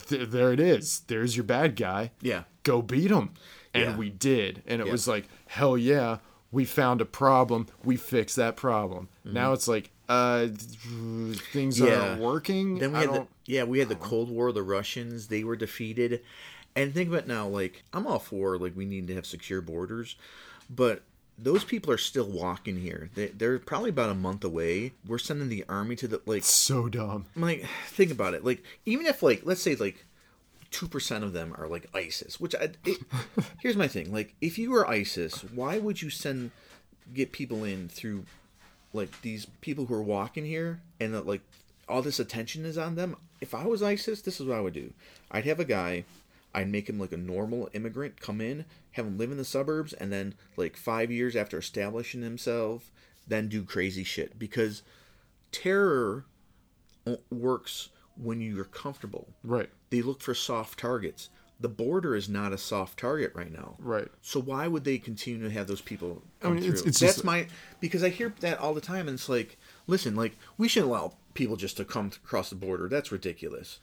th- 0.09 0.29
there 0.31 0.53
it 0.53 0.61
is. 0.61 1.01
There's 1.09 1.37
your 1.37 1.45
bad 1.45 1.77
guy. 1.77 2.13
Yeah. 2.23 2.45
Go 2.63 2.81
beat 2.81 3.11
him. 3.11 3.31
And 3.75 3.83
Yeah. 3.85 3.97
we 3.97 4.09
did. 4.11 4.63
And 4.67 4.81
it 4.81 4.87
Yeah. 4.87 4.93
was 4.93 5.07
like, 5.09 5.29
hell 5.47 5.77
yeah, 5.77 6.19
we 6.53 6.65
found 6.65 7.01
a 7.01 7.05
problem. 7.05 7.67
We 7.83 7.97
fixed 7.97 8.37
that 8.37 8.57
problem. 8.57 9.09
Now 9.25 9.53
it's 9.53 9.67
like, 9.69 9.91
uh, 10.09 10.47
things 10.49 11.79
Mm-hmm. 11.79 11.87
Yeah. 11.87 12.09
aren't 12.11 12.21
working. 12.23 12.79
Then 12.79 12.93
we 12.93 12.99
I 12.99 13.01
had 13.03 13.11
the, 13.13 13.27
yeah 13.47 13.65
we 13.65 13.79
had 13.81 13.89
the 13.89 13.97
Cold 13.97 14.31
War. 14.31 14.53
The 14.53 14.63
Russians 14.63 15.27
they 15.29 15.45
were 15.45 15.57
defeated, 15.57 16.23
and 16.77 16.93
think 16.93 17.09
about 17.09 17.23
it 17.23 17.29
now. 17.29 17.47
Like 17.47 17.85
I'm 17.93 18.07
all 18.07 18.19
for 18.19 18.59
like 18.59 18.77
we 18.77 18.85
need 18.85 19.07
to 19.09 19.15
have 19.15 19.27
secure 19.27 19.61
borders, 19.61 20.17
but 20.69 21.03
those 21.37 21.65
people 21.65 21.93
are 21.93 21.99
still 21.99 22.29
walking 22.29 22.79
here. 22.79 23.11
They, 23.15 23.29
they're 23.29 23.59
probably 23.59 23.91
about 23.91 24.11
a 24.11 24.15
month 24.15 24.45
away. 24.45 24.93
We're 25.07 25.19
sending 25.19 25.49
the 25.49 25.65
army 25.69 25.97
to 25.97 26.09
the 26.09 26.21
like. 26.27 26.45
so 26.45 26.89
dumb. 26.89 27.27
I'm 27.35 27.43
like 27.43 27.67
think 27.89 28.11
about 28.11 28.35
it. 28.35 28.45
Like 28.45 28.63
even 28.87 29.07
if 29.07 29.23
like 29.23 29.43
let's 29.45 29.63
say 29.63 29.75
like 29.75 30.05
two 30.71 30.89
percent 30.89 31.25
of 31.25 31.33
them 31.33 31.55
are 31.59 31.69
like 31.69 31.89
ISIS, 31.95 32.41
which 32.41 32.55
I, 32.55 32.71
it, 32.85 32.99
here's 33.61 33.77
my 33.77 33.89
thing. 33.89 34.13
Like 34.13 34.35
if 34.41 34.59
you 34.59 34.71
were 34.71 34.89
ISIS, 34.89 35.43
why 35.53 35.79
would 35.79 36.03
you 36.03 36.11
send 36.11 36.51
get 37.13 37.33
people 37.33 37.65
in 37.65 37.89
through 37.89 38.25
like 38.93 39.21
these 39.23 39.47
people 39.61 39.87
who 39.87 39.95
are 39.95 40.03
walking 40.03 40.45
here 40.45 40.81
and 41.01 41.13
that 41.15 41.27
like 41.27 41.43
all 41.89 42.03
this 42.03 42.21
attention 42.21 42.65
is 42.65 42.79
on 42.79 42.95
them? 42.95 43.17
If 43.41 43.55
I 43.55 43.67
was 43.67 43.83
ISIS, 43.83 44.23
this 44.23 44.41
is 44.41 44.47
what 44.47 44.57
I 44.57 44.61
would 44.61 44.73
do. 44.73 44.93
I'd 45.31 45.45
have 45.45 45.61
a 45.61 45.65
guy. 45.65 46.05
I'd 46.55 46.71
make 46.71 46.89
him 46.89 46.99
like 47.01 47.13
a 47.13 47.17
normal 47.17 47.69
immigrant, 47.73 48.21
come 48.21 48.41
in, 48.41 48.65
have 48.93 49.07
him 49.07 49.19
live 49.19 49.31
in 49.33 49.37
the 49.39 49.45
suburbs, 49.45 49.93
and 49.93 50.13
then 50.13 50.35
like 50.57 50.77
five 50.77 51.11
years 51.11 51.35
after 51.35 51.59
establishing 51.59 52.23
himself, 52.23 52.91
then 53.27 53.49
do 53.49 53.65
crazy 53.65 54.05
shit. 54.05 54.39
Because 54.39 54.83
terror 55.51 56.27
works 57.31 57.89
when 58.17 58.41
you're 58.41 58.65
comfortable. 58.65 59.29
Right. 59.43 59.69
They 59.91 60.03
look 60.03 60.21
for 60.21 60.35
soft 60.35 60.79
targets. 60.79 61.29
The 61.61 61.69
border 61.69 62.15
is 62.15 62.29
not 62.29 62.53
a 62.53 62.59
soft 62.59 62.99
target 62.99 63.33
right 63.35 63.53
now. 63.53 63.77
Right. 63.79 64.09
So 64.23 64.41
why 64.41 64.67
would 64.69 64.85
they 64.85 64.99
continue 64.99 65.43
to 65.43 65.51
have 65.51 65.67
those 65.67 65.81
people 65.81 66.23
come 66.41 66.55
mean, 66.55 66.65
it's- 66.65 66.81
through? 66.81 66.89
it's 66.91 67.01
That's 67.01 67.15
just- 67.17 67.25
my 67.25 67.47
because 67.81 68.03
I 68.03 68.09
hear 68.11 68.35
that 68.41 68.59
all 68.59 68.75
the 68.75 68.81
time, 68.81 69.09
and 69.09 69.15
it's 69.17 69.29
like, 69.29 69.57
listen, 69.87 70.15
like 70.17 70.37
we 70.59 70.69
shouldn't 70.69 70.91
allow 70.91 71.15
people 71.35 71.57
just 71.57 71.77
to 71.79 71.85
come 71.85 72.11
across 72.25 72.51
the 72.51 72.57
border. 72.57 72.89
That's 72.89 73.11
ridiculous. 73.13 73.79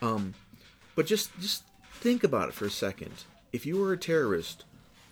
Um, 0.00 0.34
but 0.94 1.06
just 1.06 1.30
just 1.38 1.64
think 2.02 2.24
about 2.24 2.48
it 2.48 2.54
for 2.54 2.66
a 2.66 2.70
second. 2.70 3.12
If 3.52 3.64
you 3.66 3.76
were 3.78 3.92
a 3.92 3.96
terrorist, 3.98 4.64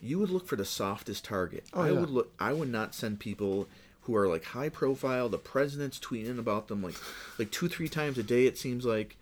you 0.02 0.18
would 0.18 0.30
look 0.30 0.46
for 0.46 0.56
the 0.56 0.64
softest 0.64 1.24
target. 1.24 1.64
Oh, 1.72 1.82
I 1.82 1.88
Oh, 1.90 1.94
yeah. 1.94 2.00
would 2.00 2.10
look. 2.10 2.32
I 2.38 2.52
would 2.52 2.70
not 2.70 2.94
send 2.94 3.20
people 3.20 3.68
who 4.02 4.16
are 4.16 4.26
like 4.28 4.44
high 4.44 4.68
profile. 4.70 5.28
The 5.28 5.38
president's 5.38 5.98
tweeting 5.98 6.38
about 6.38 6.68
them 6.68 6.82
like 6.82 6.96
like 7.38 7.50
two 7.50 7.68
three 7.68 7.88
times 7.88 8.18
a 8.18 8.22
day. 8.22 8.46
It 8.46 8.58
seems 8.58 8.84
like, 8.84 9.16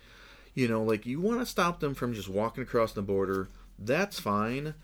you 0.55 0.69
know, 0.69 0.83
like 0.83 1.05
you 1.07 1.21
want 1.21 1.41
to 1.41 1.47
stop 1.47 1.81
them 1.81 1.95
from 1.95 2.15
just 2.15 2.29
walking 2.29 2.63
across 2.63 2.93
the 2.93 3.03
border. 3.03 3.49
That's 3.79 4.19
fine. 4.21 4.75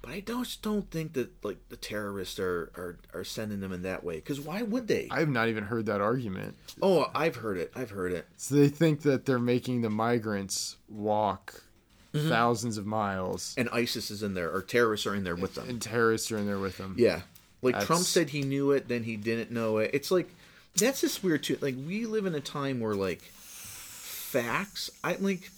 But 0.00 0.12
I 0.12 0.20
don't 0.20 0.44
just 0.44 0.62
don't 0.62 0.88
think 0.92 1.14
that 1.14 1.30
like 1.42 1.56
the 1.70 1.76
terrorists 1.76 2.38
are 2.38 2.70
are, 2.76 2.98
are 3.14 3.24
sending 3.24 3.60
them 3.60 3.72
in 3.72 3.82
that 3.82 4.04
way. 4.04 4.16
Because 4.16 4.38
why 4.40 4.62
would 4.62 4.86
they? 4.86 5.08
I 5.10 5.18
have 5.20 5.28
not 5.30 5.48
even 5.48 5.64
heard 5.64 5.86
that 5.86 6.00
argument. 6.00 6.56
oh, 6.82 7.10
I've 7.14 7.36
heard 7.36 7.56
it. 7.58 7.72
I've 7.74 7.90
heard 7.90 8.12
it. 8.12 8.28
So 8.36 8.54
they 8.54 8.68
think 8.68 9.02
that 9.02 9.24
they're 9.26 9.38
making 9.40 9.80
the 9.80 9.90
migrants 9.90 10.76
walk 10.88 11.64
Mm-hmm. 12.14 12.30
thousands 12.30 12.78
of 12.78 12.86
miles, 12.86 13.54
And 13.58 13.68
ISIS 13.70 14.10
is 14.10 14.22
in 14.22 14.32
there, 14.32 14.50
or 14.50 14.62
terrorists 14.62 15.06
are 15.06 15.14
in 15.14 15.24
there 15.24 15.36
with 15.36 15.54
them. 15.56 15.68
and 15.68 15.80
terrorists 15.80 16.32
are 16.32 16.38
in 16.38 16.46
there 16.46 16.58
with 16.58 16.78
them. 16.78 16.94
Yeah. 16.96 17.20
Like 17.60 17.80
Trump 17.84 18.04
said 18.04 18.30
he 18.30 18.42
knew 18.42 18.70
it, 18.70 18.88
then 18.88 19.02
he 19.02 19.16
didn't 19.16 19.50
know 19.50 19.76
it. 19.78 19.90
It's 19.92 20.10
like 20.10 20.28
that's 20.76 21.00
just 21.02 21.22
weird 21.22 21.42
too. 21.42 21.58
Like 21.60 21.74
we 21.86 22.06
live 22.06 22.24
in 22.24 22.34
a 22.34 22.40
time 22.40 22.80
where 22.80 22.94
like 22.94 23.20
facts 23.20 24.90
I 25.02 25.16
like 25.20 25.50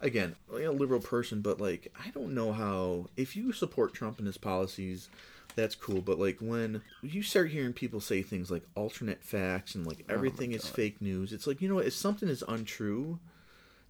again, 0.00 0.36
I'm 0.54 0.62
a 0.64 0.70
liberal 0.70 1.00
person, 1.00 1.40
but 1.40 1.60
like 1.60 1.92
I 2.04 2.10
don't 2.10 2.34
know 2.34 2.52
how 2.52 3.06
if 3.16 3.36
you 3.36 3.52
support 3.52 3.94
Trump 3.94 4.18
and 4.18 4.26
his 4.26 4.38
policies, 4.38 5.08
that's 5.56 5.74
cool. 5.74 6.00
But 6.00 6.18
like 6.18 6.38
when 6.40 6.82
you 7.02 7.22
start 7.22 7.50
hearing 7.50 7.72
people 7.72 8.00
say 8.00 8.22
things 8.22 8.50
like 8.50 8.62
alternate 8.74 9.22
facts 9.22 9.74
and 9.74 9.86
like 9.86 10.04
everything 10.08 10.52
is 10.52 10.68
fake 10.68 11.00
news, 11.02 11.32
it's 11.32 11.46
like, 11.46 11.60
you 11.60 11.68
know 11.68 11.78
if 11.78 11.92
something 11.94 12.28
is 12.28 12.44
untrue, 12.46 13.18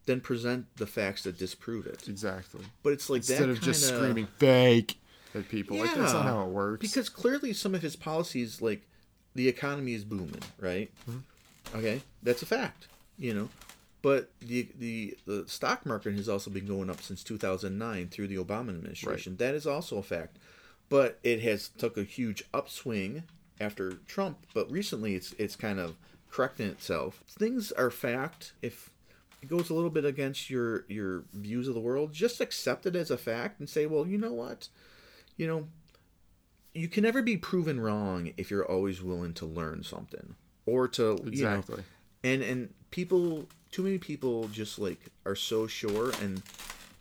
then 0.09 0.21
present 0.21 0.67
the 0.77 0.87
facts 0.87 1.23
that 1.23 1.39
disprove 1.39 1.87
it. 1.87 2.09
exactly. 2.09 2.65
But 2.83 2.93
it's 2.95 3.09
like 3.09 3.19
Instead 3.21 3.43
that 3.43 3.49
of 3.51 3.61
just 3.61 3.85
kinda- 3.85 3.97
screaming 4.05 4.27
fake 4.39 4.99
at 5.35 5.49
people, 5.49 5.77
like 5.77 5.95
that's 5.95 6.13
not 6.13 6.25
how 6.25 6.43
it 6.43 6.49
works. 6.49 6.81
Because 6.81 7.09
clearly, 7.09 7.53
some 7.53 7.75
of 7.77 7.83
his 7.83 7.95
policies, 7.95 8.61
like 8.61 8.83
the 9.37 9.47
economy 9.49 9.95
is 9.95 10.05
booming, 10.05 10.43
right? 10.59 10.91
Mm-hmm. 11.09 11.77
Okay, 11.79 12.01
that's 12.23 12.43
a 12.43 12.47
fact, 12.47 12.89
you 13.19 13.33
know. 13.35 13.49
But 14.03 14.31
the 14.41 14.69
the 14.79 15.17
the 15.27 15.45
stock 15.47 15.85
market 15.85 16.15
has 16.15 16.29
also 16.29 16.51
been 16.51 16.67
going 16.67 16.89
up 16.91 17.03
since 17.03 17.23
2009 17.23 18.09
through 18.09 18.29
the 18.29 18.37
Obama 18.37 18.71
administration. 18.71 19.37
That 19.37 19.55
is 19.55 19.67
also 19.67 19.99
a 19.99 20.03
fact. 20.03 20.39
But 20.89 21.19
it 21.23 21.41
has 21.43 21.69
took 21.69 21.99
a 21.99 22.05
huge 22.05 22.43
upswing 22.55 23.25
after 23.61 23.93
Trump. 24.07 24.47
But 24.55 24.71
recently, 24.71 25.15
it's 25.15 25.33
it's 25.39 25.57
kind 25.57 25.79
of 25.79 25.97
correcting 26.31 26.69
itself. 26.69 27.23
Things 27.29 27.73
are 27.73 27.91
fact. 27.91 28.53
If 28.63 28.89
it 29.43 29.49
goes 29.49 29.71
a 29.71 29.75
little 29.75 29.91
bit 29.91 30.05
against 30.05 30.51
your 30.51 30.85
your 30.89 31.25
views 31.33 31.69
of 31.69 31.75
the 31.75 31.81
world, 31.81 32.13
just 32.13 32.41
accept 32.41 32.87
it 32.87 32.97
as 32.97 33.11
a 33.11 33.19
fact 33.19 33.61
and 33.61 33.69
say, 33.69 33.87
well, 33.87 34.07
you 34.07 34.19
know 34.19 34.33
what, 34.33 34.69
you 35.37 35.47
know, 35.47 35.69
you 36.75 36.89
can 36.89 37.03
never 37.03 37.23
be 37.23 37.37
proven 37.37 37.81
wrong 37.81 38.33
if 38.37 38.51
you're 38.51 38.65
always 38.67 39.03
willing 39.03 39.35
to 39.35 39.47
learn 39.47 39.83
something 39.83 40.35
or 40.67 40.87
to 40.89 41.03
you 41.25 41.43
know, 41.45 41.55
Exactly. 41.59 41.83
and 42.25 42.43
and 42.43 42.69
people 42.91 43.47
too 43.73 43.83
many 43.83 43.99
people 43.99 44.49
just 44.49 44.79
like 44.79 44.99
are 45.27 45.35
so 45.37 45.67
sure 45.67 46.13
and 46.23 46.43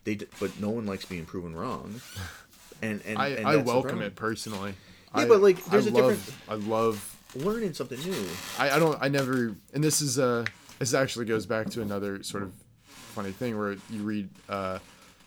they 0.04 0.14
d- 0.16 0.26
but 0.40 0.58
no 0.60 0.70
one 0.70 0.86
likes 0.86 1.04
being 1.04 1.24
proven 1.26 1.54
wrong 1.54 2.00
and 2.82 3.00
and, 3.06 3.18
I, 3.18 3.28
and 3.28 3.46
I 3.46 3.56
welcome 3.56 4.00
it 4.02 4.14
personally. 4.16 4.74
Yeah, 5.14 5.22
I, 5.22 5.26
but, 5.26 5.40
like, 5.40 5.64
there's 5.66 5.86
I 5.86 5.90
a 5.90 5.92
love, 5.92 6.10
different- 6.16 6.50
I 6.66 6.68
love. 6.68 7.16
learning 7.34 7.72
something 7.74 7.98
new 8.00 8.26
I, 8.58 8.70
I 8.72 8.78
don't. 8.78 8.98
I 9.00 9.08
never. 9.08 9.54
And 9.72 9.82
this 9.82 10.00
is 10.02 10.18
uh 10.18 10.44
This 10.78 10.94
actually 10.94 11.24
goes 11.24 11.46
back 11.46 11.68
to 11.70 11.82
another 11.82 12.22
sort 12.22 12.42
of 12.42 12.52
funny 12.86 13.32
thing 13.32 13.58
where 13.58 13.72
you 13.90 14.02
read. 14.02 14.28
Uh, 14.48 14.78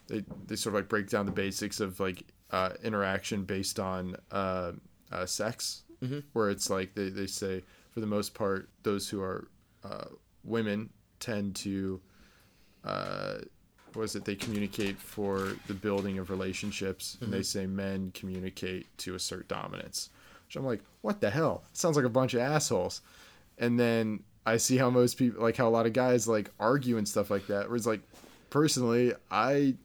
they 0.07 0.23
they 0.47 0.55
sort 0.55 0.75
of 0.75 0.81
like 0.81 0.89
break 0.89 1.09
down 1.09 1.25
the 1.25 1.31
basics 1.31 1.79
of 1.79 1.99
like 1.99 2.23
uh, 2.51 2.71
interaction 2.83 3.43
based 3.43 3.79
on 3.79 4.15
uh, 4.31 4.71
uh, 5.11 5.25
sex, 5.25 5.83
Mm-hmm. 6.03 6.19
where 6.33 6.49
it's 6.49 6.69
like 6.69 6.95
they 6.95 7.09
they 7.09 7.27
say 7.27 7.63
for 7.91 7.99
the 7.99 8.07
most 8.07 8.33
part, 8.33 8.69
those 8.83 9.07
who 9.09 9.21
are 9.21 9.47
uh, 9.83 10.05
women 10.43 10.89
tend 11.19 11.55
to, 11.57 12.01
uh, 12.83 13.35
what 13.93 14.03
is 14.03 14.15
it? 14.15 14.25
They 14.25 14.35
communicate 14.35 14.97
for 14.97 15.53
the 15.67 15.73
building 15.73 16.17
of 16.17 16.29
relationships, 16.29 17.17
and 17.21 17.31
they 17.31 17.43
say 17.43 17.67
men 17.67 18.11
communicate 18.13 18.87
to 18.99 19.13
assert 19.15 19.47
dominance. 19.47 20.09
Which 20.47 20.55
I'm 20.55 20.65
like, 20.65 20.81
what 21.01 21.21
the 21.21 21.29
hell? 21.29 21.63
sounds 21.73 21.95
like 21.95 22.05
a 22.05 22.09
bunch 22.09 22.33
of 22.33 22.39
assholes. 22.41 23.01
And 23.57 23.79
then 23.79 24.23
I 24.45 24.57
see 24.57 24.77
how 24.77 24.89
most 24.89 25.17
people, 25.17 25.41
like 25.41 25.57
how 25.57 25.67
a 25.67 25.69
lot 25.69 25.85
of 25.85 25.93
guys 25.93 26.27
like 26.27 26.49
argue 26.59 26.97
and 26.97 27.07
stuff 27.07 27.29
like 27.29 27.47
that. 27.47 27.67
Where 27.67 27.75
it's 27.75 27.85
like, 27.85 28.01
personally, 28.49 29.13
I 29.29 29.75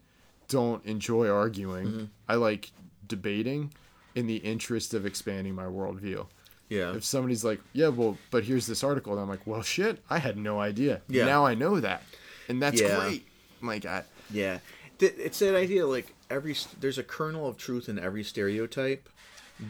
don't 0.49 0.85
enjoy 0.87 1.29
arguing. 1.29 2.11
I 2.29 2.37
like 2.37 2.71
debating 3.07 3.73
in 4.15 4.27
the 4.27 4.37
interest 4.37 4.95
of 4.95 5.05
expanding 5.05 5.55
my 5.55 5.65
worldview. 5.65 6.27
Yeah. 6.69 6.95
If 6.97 7.05
somebody's 7.05 7.45
like, 7.45 7.61
yeah, 7.73 7.89
well, 7.89 8.17
but 8.31 8.45
here's 8.45 8.67
this 8.67 8.83
article, 8.83 9.13
and 9.13 9.21
I'm 9.23 9.29
like, 9.29 9.47
well, 9.47 9.63
shit, 9.63 10.03
I 10.11 10.19
had 10.19 10.37
no 10.37 10.59
idea. 10.61 11.01
Yeah. 11.09 11.27
Now 11.27 11.47
I 11.47 11.55
know 11.55 11.79
that, 11.81 12.03
and 12.49 12.61
that's 12.61 12.81
Yeah. 12.81 12.99
great. 13.01 13.27
My 13.61 13.79
God. 13.79 14.05
Yeah, 14.31 14.59
it's 14.99 15.39
that 15.39 15.55
idea 15.55 15.87
like 15.87 16.13
every 16.31 16.57
there's 16.81 16.99
a 16.99 17.03
kernel 17.05 17.47
of 17.47 17.57
truth 17.57 17.89
in 17.89 17.99
every 17.99 18.25
stereotype, 18.25 19.09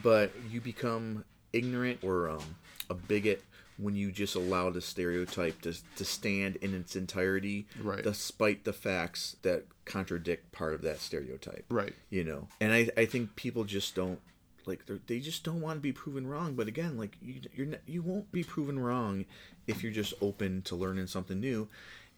but 0.03 0.33
you 0.51 0.61
become 0.61 1.25
ignorant 1.53 1.99
or 2.03 2.31
um, 2.31 2.57
a 2.89 2.95
bigot 2.95 3.45
when 3.79 3.95
you 3.95 4.11
just 4.11 4.35
allow 4.35 4.71
the 4.71 4.81
stereotype 4.81 5.61
to 5.63 5.75
to 5.97 6.05
stand 6.05 6.57
in 6.57 6.75
its 6.75 6.97
entirety, 6.97 7.67
Right. 7.81 8.03
despite 8.03 8.65
the 8.65 8.73
facts 8.73 9.37
that 9.43 9.65
contradict 9.85 10.53
part 10.53 10.75
of 10.75 10.83
that 10.83 10.99
stereotype. 11.01 11.65
right. 11.69 11.95
You 12.11 12.25
know, 12.25 12.49
and 12.61 12.73
I 12.73 12.89
I 12.97 13.05
think 13.07 13.37
people 13.37 13.65
just 13.65 13.95
don't 13.95 14.21
like 14.67 14.81
they 15.07 15.21
just 15.21 15.45
don't 15.45 15.61
want 15.61 15.77
to 15.79 15.81
be 15.83 15.93
proven 15.93 16.27
wrong. 16.27 16.55
But 16.55 16.69
again, 16.69 16.97
like 16.97 17.17
you 17.23 17.41
you're 17.55 17.67
not, 17.67 17.81
you 17.87 18.03
won't 18.03 18.33
be 18.33 18.43
proven 18.43 18.79
wrong 18.79 19.25
if 19.67 19.83
you're 19.83 19.93
just 19.93 20.15
open 20.21 20.63
to 20.63 20.75
learning 20.77 21.07
something 21.07 21.39
new. 21.41 21.69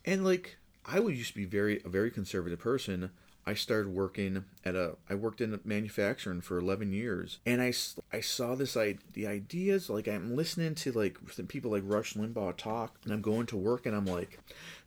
And 0.05 0.25
like 0.25 0.57
I 0.87 1.01
would 1.01 1.15
used 1.17 1.31
to 1.33 1.37
be 1.37 1.45
very 1.45 1.83
a 1.85 1.89
very 1.89 2.11
conservative 2.11 2.59
person. 2.59 3.11
I 3.49 3.55
started 3.55 3.89
working 3.95 4.45
at 4.63 4.75
a 4.75 4.97
I 5.09 5.15
worked 5.15 5.41
in 5.41 5.59
manufacturing 5.65 6.43
for 6.43 6.59
11 6.59 6.93
years 6.93 7.39
and 7.47 7.63
I 7.63 7.73
I 8.13 8.21
saw 8.21 8.55
this 8.55 8.77
I 8.77 8.97
the 9.15 9.27
ideas 9.27 9.89
like 9.89 10.07
I'm 10.07 10.37
listening 10.37 10.75
to 10.77 10.93
like 10.93 11.17
people 11.49 11.71
like 11.71 11.83
Rush 11.87 12.13
Limbaugh 12.15 12.57
talk 12.59 12.97
and 13.05 13.13
I'm 13.13 13.23
going 13.23 13.47
to 13.47 13.57
work 13.57 13.87
and 13.87 13.97
I'm 13.97 14.05
like 14.05 14.39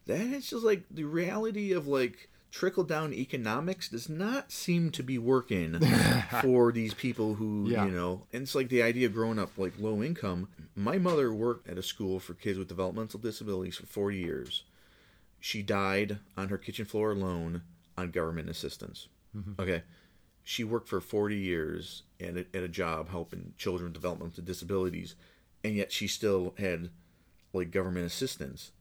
that 0.06 0.22
is 0.22 0.50
just 0.52 0.64
like 0.64 0.84
the 0.92 1.06
reality 1.06 1.72
of 1.74 1.88
like 1.88 2.30
trickle 2.52 2.84
down 2.84 3.14
economics 3.14 3.88
does 3.90 4.10
not 4.10 4.52
seem 4.52 4.92
to 4.92 5.02
be 5.02 5.18
working 5.18 5.80
for 6.42 6.72
these 6.72 6.94
people 6.94 7.36
who 7.36 7.68
Yeah. 7.68 7.86
you 7.86 7.92
know 7.92 8.28
and 8.32 8.44
it's 8.44 8.54
like 8.54 8.70
the 8.70 8.84
idea 8.84 9.08
of 9.08 9.14
growing 9.14 9.40
up 9.40 9.58
like 9.58 9.74
low 9.80 10.04
income. 10.04 10.50
My 10.76 11.00
mother 11.00 11.34
worked 11.34 11.68
at 11.68 11.80
a 11.80 11.84
school 11.84 12.20
for 12.20 12.36
kids 12.36 12.60
with 12.60 12.68
developmental 12.68 13.20
disabilities 13.20 13.78
for 13.78 13.88
40 13.88 14.18
years. 14.18 14.64
She 15.40 15.64
died 15.64 16.20
on 16.38 16.50
her 16.50 16.58
kitchen 16.60 16.86
floor 16.86 17.12
alone 17.14 17.64
on 17.98 18.12
government 18.12 18.50
assistance. 18.50 19.08
Mm-hmm. 19.36 19.62
Okay? 19.62 19.84
She 20.44 20.64
worked 20.64 20.88
for 20.88 21.00
40 21.00 21.38
years 21.38 22.04
at 22.20 22.36
a, 22.36 22.46
at 22.54 22.64
a 22.64 22.68
job 22.68 23.10
helping 23.10 23.54
children 23.58 23.86
with 23.86 23.94
developmental 23.94 24.44
disabilities 24.44 25.16
and 25.64 25.76
yet 25.76 25.92
she 25.92 26.08
still 26.08 26.54
had 26.58 26.90
like 27.54 27.72
government 27.72 28.06
assistance. 28.06 28.72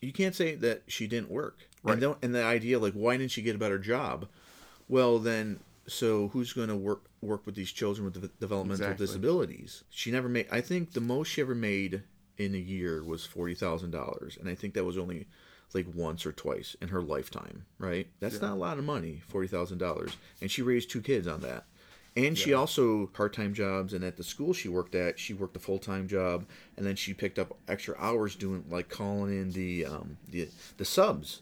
You 0.00 0.12
can't 0.12 0.34
say 0.34 0.54
that 0.56 0.82
she 0.86 1.06
didn't 1.06 1.30
work. 1.30 1.58
Right. 1.82 1.92
and, 1.94 2.00
don't, 2.00 2.18
and 2.22 2.34
the 2.34 2.44
idea 2.44 2.78
like 2.78 2.94
why 2.94 3.16
didn't 3.16 3.32
she 3.32 3.42
get 3.42 3.56
a 3.56 3.58
better 3.58 3.78
job? 3.78 4.28
Well 4.88 5.18
then 5.18 5.60
so 5.86 6.28
who's 6.28 6.52
going 6.52 6.68
to 6.68 6.76
work 6.76 7.04
work 7.22 7.44
with 7.46 7.54
these 7.54 7.72
children 7.72 8.04
with 8.04 8.20
de- 8.20 8.30
developmental 8.38 8.86
Exactly. 8.86 9.06
disabilities? 9.06 9.84
She 9.90 10.10
never 10.10 10.28
made 10.28 10.46
i 10.50 10.60
think 10.60 10.92
the 10.92 11.00
most 11.00 11.28
she 11.28 11.40
ever 11.40 11.54
made 11.54 12.02
in 12.38 12.54
a 12.54 12.58
year 12.58 13.02
was 13.02 13.26
$40000 13.26 14.40
and 14.40 14.48
i 14.48 14.54
think 14.54 14.74
that 14.74 14.84
was 14.84 14.96
only 14.96 15.26
like 15.74 15.86
once 15.94 16.26
or 16.26 16.32
twice 16.32 16.76
in 16.80 16.88
her 16.88 17.02
lifetime 17.02 17.64
right? 17.78 18.06
That's 18.20 18.40
not 18.40 18.52
a 18.52 18.56
lot 18.56 18.78
of 18.78 18.84
money 18.84 19.22
$40000 19.32 20.12
and 20.40 20.50
she 20.50 20.62
raised 20.62 20.90
two 20.90 21.00
kids 21.00 21.26
on 21.26 21.40
that. 21.40 21.64
And 22.16 22.36
she 22.36 22.52
also 22.54 23.06
part-time 23.06 23.54
jobs 23.54 23.92
and 23.92 24.02
at 24.04 24.16
the 24.16 24.24
school 24.24 24.52
she 24.52 24.68
worked 24.68 24.94
at 24.94 25.18
she 25.18 25.32
worked 25.32 25.56
a 25.56 25.60
full-time 25.60 26.08
job 26.08 26.44
and 26.76 26.84
then 26.84 26.96
she 26.96 27.14
picked 27.14 27.38
up 27.38 27.56
extra 27.68 27.94
hours 27.98 28.34
doing 28.34 28.64
like 28.68 28.88
calling 28.88 29.32
in 29.32 29.52
the 29.52 29.86
um 29.86 30.16
the, 30.28 30.48
the 30.76 30.84
subs. 30.84 31.40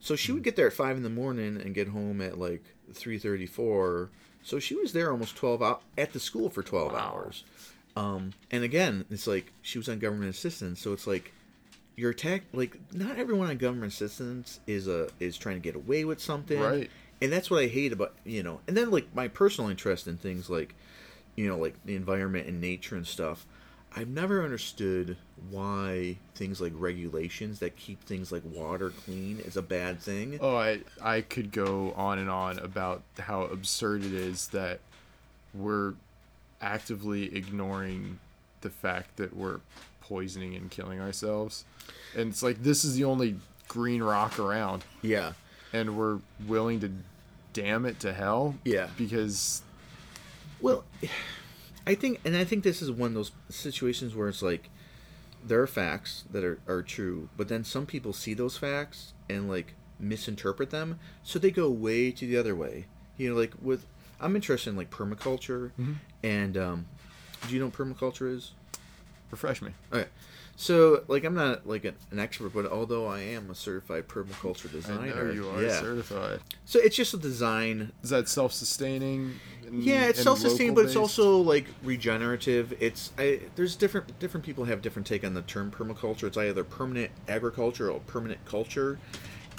So 0.00 0.16
she 0.16 0.32
would 0.32 0.42
get 0.42 0.56
there 0.56 0.66
at 0.66 0.72
five 0.72 0.96
in 0.96 1.02
the 1.02 1.10
morning 1.10 1.60
and 1.60 1.74
get 1.74 1.88
home 1.88 2.20
at 2.20 2.38
like 2.38 2.64
three 2.92 3.18
thirty-four. 3.18 4.10
So 4.42 4.58
she 4.58 4.74
was 4.74 4.92
there 4.92 5.10
almost 5.10 5.36
twelve 5.36 5.62
out 5.62 5.82
at 5.96 6.12
the 6.12 6.20
school 6.20 6.50
for 6.50 6.62
twelve 6.62 6.94
hours. 6.94 7.44
Um, 7.96 8.32
and 8.50 8.62
again, 8.62 9.04
it's 9.10 9.26
like 9.26 9.52
she 9.60 9.78
was 9.78 9.88
on 9.88 9.98
government 9.98 10.30
assistance, 10.30 10.80
so 10.80 10.92
it's 10.92 11.06
like 11.06 11.32
you're 11.98 12.10
attack 12.12 12.44
like 12.52 12.78
not 12.92 13.18
everyone 13.18 13.48
on 13.48 13.56
government 13.56 13.92
assistance 13.92 14.60
is 14.68 14.86
a 14.86 15.08
is 15.18 15.36
trying 15.36 15.56
to 15.56 15.60
get 15.60 15.74
away 15.74 16.04
with 16.04 16.20
something, 16.20 16.60
Right. 16.60 16.90
And 17.20 17.32
that's 17.32 17.50
what 17.50 17.60
I 17.60 17.66
hate 17.66 17.92
about 17.92 18.14
you 18.24 18.44
know. 18.44 18.60
And 18.68 18.76
then 18.76 18.92
like 18.92 19.12
my 19.14 19.26
personal 19.26 19.68
interest 19.68 20.06
in 20.06 20.16
things 20.16 20.48
like 20.48 20.76
you 21.34 21.48
know 21.48 21.58
like 21.58 21.74
the 21.84 21.96
environment 21.96 22.46
and 22.46 22.60
nature 22.60 22.94
and 22.94 23.06
stuff. 23.06 23.44
I've 23.96 24.08
never 24.08 24.44
understood 24.44 25.16
why 25.50 26.18
things 26.34 26.60
like 26.60 26.72
regulations 26.76 27.58
that 27.60 27.74
keep 27.74 28.04
things 28.04 28.30
like 28.30 28.42
water 28.44 28.90
clean 28.90 29.40
is 29.40 29.56
a 29.56 29.62
bad 29.62 30.00
thing. 30.00 30.38
Oh, 30.40 30.56
I 30.56 30.82
I 31.02 31.22
could 31.22 31.50
go 31.50 31.92
on 31.96 32.20
and 32.20 32.30
on 32.30 32.60
about 32.60 33.02
how 33.18 33.42
absurd 33.42 34.04
it 34.04 34.12
is 34.12 34.48
that 34.48 34.78
we're 35.52 35.94
actively 36.60 37.34
ignoring 37.34 38.20
the 38.60 38.70
fact 38.70 39.16
that 39.16 39.34
we're 39.34 39.60
poisoning 40.08 40.54
and 40.54 40.70
killing 40.70 41.00
ourselves. 41.00 41.64
And 42.16 42.30
it's 42.30 42.42
like 42.42 42.62
this 42.62 42.84
is 42.84 42.94
the 42.94 43.04
only 43.04 43.36
green 43.68 44.02
rock 44.02 44.38
around 44.38 44.84
Yeah. 45.02 45.32
and 45.72 45.96
we're 45.96 46.20
willing 46.46 46.80
to 46.80 46.90
damn 47.52 47.84
it 47.84 48.00
to 48.00 48.12
hell 48.12 48.54
Yeah. 48.64 48.88
because 48.96 49.62
Well, 50.60 50.84
I 51.86 51.94
think, 51.94 52.20
and 52.24 52.36
I 52.36 52.44
think 52.44 52.64
this 52.64 52.82
is 52.82 52.90
one 52.90 53.08
of 53.08 53.14
those 53.14 53.32
situations 53.48 54.14
where 54.14 54.28
it's 54.28 54.42
like 54.42 54.70
there 55.44 55.60
are 55.62 55.66
facts 55.66 56.24
that 56.32 56.42
are, 56.44 56.58
are 56.66 56.82
true, 56.82 57.28
but 57.36 57.48
then 57.48 57.62
some 57.64 57.86
people 57.86 58.12
see 58.12 58.34
those 58.34 58.56
facts 58.56 59.12
and 59.30 59.48
like 59.48 59.74
misinterpret 60.00 60.70
them, 60.70 60.98
so 61.22 61.38
they 61.38 61.50
go 61.50 61.70
way 61.70 62.10
to 62.10 62.26
the 62.26 62.36
other 62.36 62.54
way. 62.56 62.86
You 63.16 63.30
know, 63.30 63.36
like 63.40 63.52
with 63.62 63.86
I'm 64.20 64.34
interested 64.34 64.70
in 64.70 64.76
like 64.76 64.90
permaculture, 64.90 65.70
and 66.24 66.56
um, 66.56 66.86
do 67.46 67.54
you 67.54 67.60
know 67.60 67.66
what 67.66 67.74
permaculture 67.74 68.34
is? 68.34 68.50
Refresh 69.30 69.62
me. 69.62 69.72
Okay. 69.92 70.08
So, 70.60 71.04
like, 71.06 71.22
I'm 71.22 71.34
not 71.34 71.68
like 71.68 71.84
an, 71.84 71.94
an 72.10 72.18
expert, 72.18 72.52
but 72.52 72.66
although 72.66 73.06
I 73.06 73.20
am 73.20 73.48
a 73.48 73.54
certified 73.54 74.08
permaculture 74.08 74.68
I 74.68 74.72
designer, 74.72 75.24
know 75.26 75.30
you 75.32 75.48
are 75.50 75.62
yeah. 75.62 75.80
certified. 75.80 76.40
So 76.64 76.80
it's 76.80 76.96
just 76.96 77.14
a 77.14 77.16
design 77.16 77.92
Is 78.02 78.10
that 78.10 78.28
self-sustaining? 78.28 79.34
and- 79.64 79.84
Yeah, 79.84 80.06
it's 80.06 80.18
and 80.18 80.24
self-sustaining, 80.24 80.74
but 80.74 80.86
it's 80.86 80.96
also 80.96 81.38
like 81.38 81.66
regenerative. 81.84 82.74
It's 82.80 83.12
I, 83.16 83.40
there's 83.54 83.76
different 83.76 84.18
different 84.18 84.44
people 84.44 84.64
have 84.64 84.82
different 84.82 85.06
take 85.06 85.22
on 85.24 85.34
the 85.34 85.42
term 85.42 85.70
permaculture. 85.70 86.24
It's 86.24 86.36
either 86.36 86.64
permanent 86.64 87.12
agriculture 87.28 87.88
or 87.88 88.00
permanent 88.00 88.44
culture, 88.44 88.98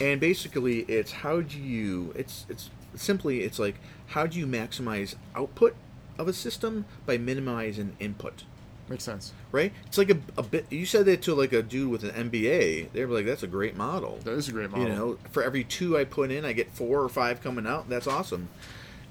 and 0.02 0.20
basically 0.20 0.80
it's 0.82 1.12
how 1.14 1.40
do 1.40 1.58
you 1.60 2.12
it's 2.18 2.46
it's 2.50 2.70
simply 2.96 3.42
it's 3.44 3.58
like 3.60 3.76
how 4.08 4.28
do 4.28 4.38
you 4.38 4.46
maximize 4.48 5.16
output 5.36 5.76
of 6.18 6.28
a 6.28 6.34
system 6.34 6.84
by 7.06 7.18
minimizing 7.18 7.96
input. 8.02 8.44
Makes 8.90 9.04
sense. 9.04 9.34
Right? 9.52 9.72
It's 9.86 9.98
like 9.98 10.10
a, 10.10 10.18
a 10.38 10.44
bit. 10.44 10.66
You 10.70 10.86
said 10.86 11.06
that 11.06 11.22
to 11.24 11.36
like 11.36 11.54
a 11.54 11.62
dude 11.62 11.90
with 11.90 12.04
an 12.04 12.30
MBA. 12.30 12.92
They're 12.94 13.08
like, 13.08 13.26
"That's 13.26 13.44
a 13.44 13.48
great 13.48 13.76
model." 13.76 14.20
That 14.24 14.34
is 14.34 14.50
a 14.50 14.52
great 14.52 14.72
model. 14.72 14.88
You 14.88 14.94
know, 14.94 15.18
for 15.32 15.44
every 15.44 15.64
two 15.64 15.98
I 15.98 16.04
put 16.06 16.32
in, 16.32 16.46
I 16.46 16.54
get 16.54 16.72
four 16.72 17.02
or 17.02 17.10
five 17.10 17.42
coming 17.42 17.68
out. 17.68 17.90
That's 17.90 18.08
awesome. 18.08 18.50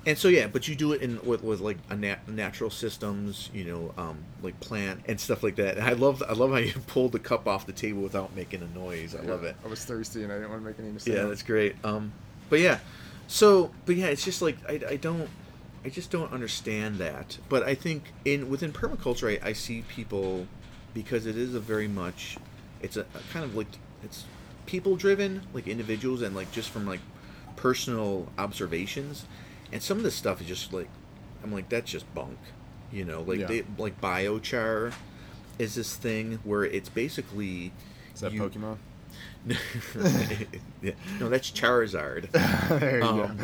And 0.07 0.17
so 0.17 0.29
yeah, 0.29 0.47
but 0.47 0.69
you 0.69 0.75
do 0.75 0.93
it 0.93 1.03
in 1.03 1.21
with, 1.23 1.43
with 1.43 1.61
like 1.61 1.77
a 1.91 1.97
nat- 1.97 2.27
natural 2.29 2.71
systems, 2.71 3.51
you 3.53 3.65
know, 3.65 3.93
um, 3.99 4.19
like 4.43 4.59
plant 4.61 5.01
and 5.07 5.21
stuff 5.21 5.43
like 5.43 5.57
that. 5.57 5.77
And 5.77 5.87
I 5.87 5.93
love 5.93 6.23
I 6.27 6.33
love 6.33 6.51
how 6.51 6.57
you 6.57 6.73
pulled 6.87 7.13
the 7.13 7.19
cup 7.19 7.47
off 7.47 7.67
the 7.67 7.73
table 7.73 8.01
without 8.01 8.35
making 8.35 8.63
a 8.63 8.79
noise. 8.79 9.15
I 9.15 9.21
love 9.23 9.45
it. 9.45 9.57
I 9.65 9.69
was 9.69 9.85
thirsty 9.85 10.23
and 10.23 10.33
I 10.33 10.37
didn't 10.37 10.51
want 10.51 10.63
to 10.63 10.67
make 10.67 10.79
any 10.79 10.91
mistakes. 10.91 11.17
Yeah, 11.17 11.25
that's 11.25 11.43
great. 11.43 11.77
Um, 11.85 12.13
but 12.49 12.61
yeah, 12.61 12.79
so 13.27 13.71
but 13.85 13.97
yeah, 13.97 14.07
it's 14.07 14.25
just 14.25 14.41
like 14.41 14.57
I, 14.69 14.81
I 14.89 14.97
don't 14.97 15.29
I 15.85 15.89
just 15.91 16.11
don't 16.11 16.33
understand 16.33 16.99
that. 16.99 17.39
But 17.49 17.63
I 17.63 17.75
think 17.75 18.13
in 18.25 18.49
within 18.51 18.73
permaculture, 18.73 19.41
I, 19.43 19.49
I 19.51 19.53
see 19.53 19.83
people 19.89 20.47
because 20.95 21.27
it 21.27 21.37
is 21.37 21.55
a 21.55 21.61
very 21.61 21.89
much 21.89 22.37
it's 22.83 22.97
a, 22.97 23.03
a 23.03 23.33
kind 23.33 23.45
of 23.45 23.55
like 23.55 23.69
it's 24.03 24.25
people 24.67 24.97
driven, 24.97 25.43
like 25.53 25.67
individuals, 25.67 26.23
and 26.23 26.35
like 26.35 26.51
just 26.53 26.71
from 26.71 26.87
like 26.87 27.01
personal 27.57 28.29
observations. 28.39 29.25
And 29.73 29.83
some 29.83 29.99
of 29.99 30.03
this 30.05 30.15
stuff 30.15 30.41
is 30.41 30.47
just 30.47 30.73
like 30.73 30.89
I'm 31.43 31.53
like 31.53 31.69
that's 31.69 31.91
just 31.91 32.13
bunk, 32.15 32.39
you 32.93 33.05
know, 33.05 33.23
like 33.23 33.41
Yeah. 33.41 33.47
they 33.47 33.65
like 33.79 34.01
biochar 34.01 34.93
is 35.59 35.75
this 35.75 35.97
thing 35.97 36.39
where 36.45 36.65
it's 36.65 36.89
basically 36.89 37.73
Is 38.15 38.21
that 38.21 38.33
you- 38.33 38.41
Pokemon? 38.43 38.77
yeah. 40.83 40.93
No, 41.21 41.29
that's 41.29 41.51
Charizard. 41.51 42.31
there 42.81 42.99
you 42.99 43.05
Um, 43.05 43.39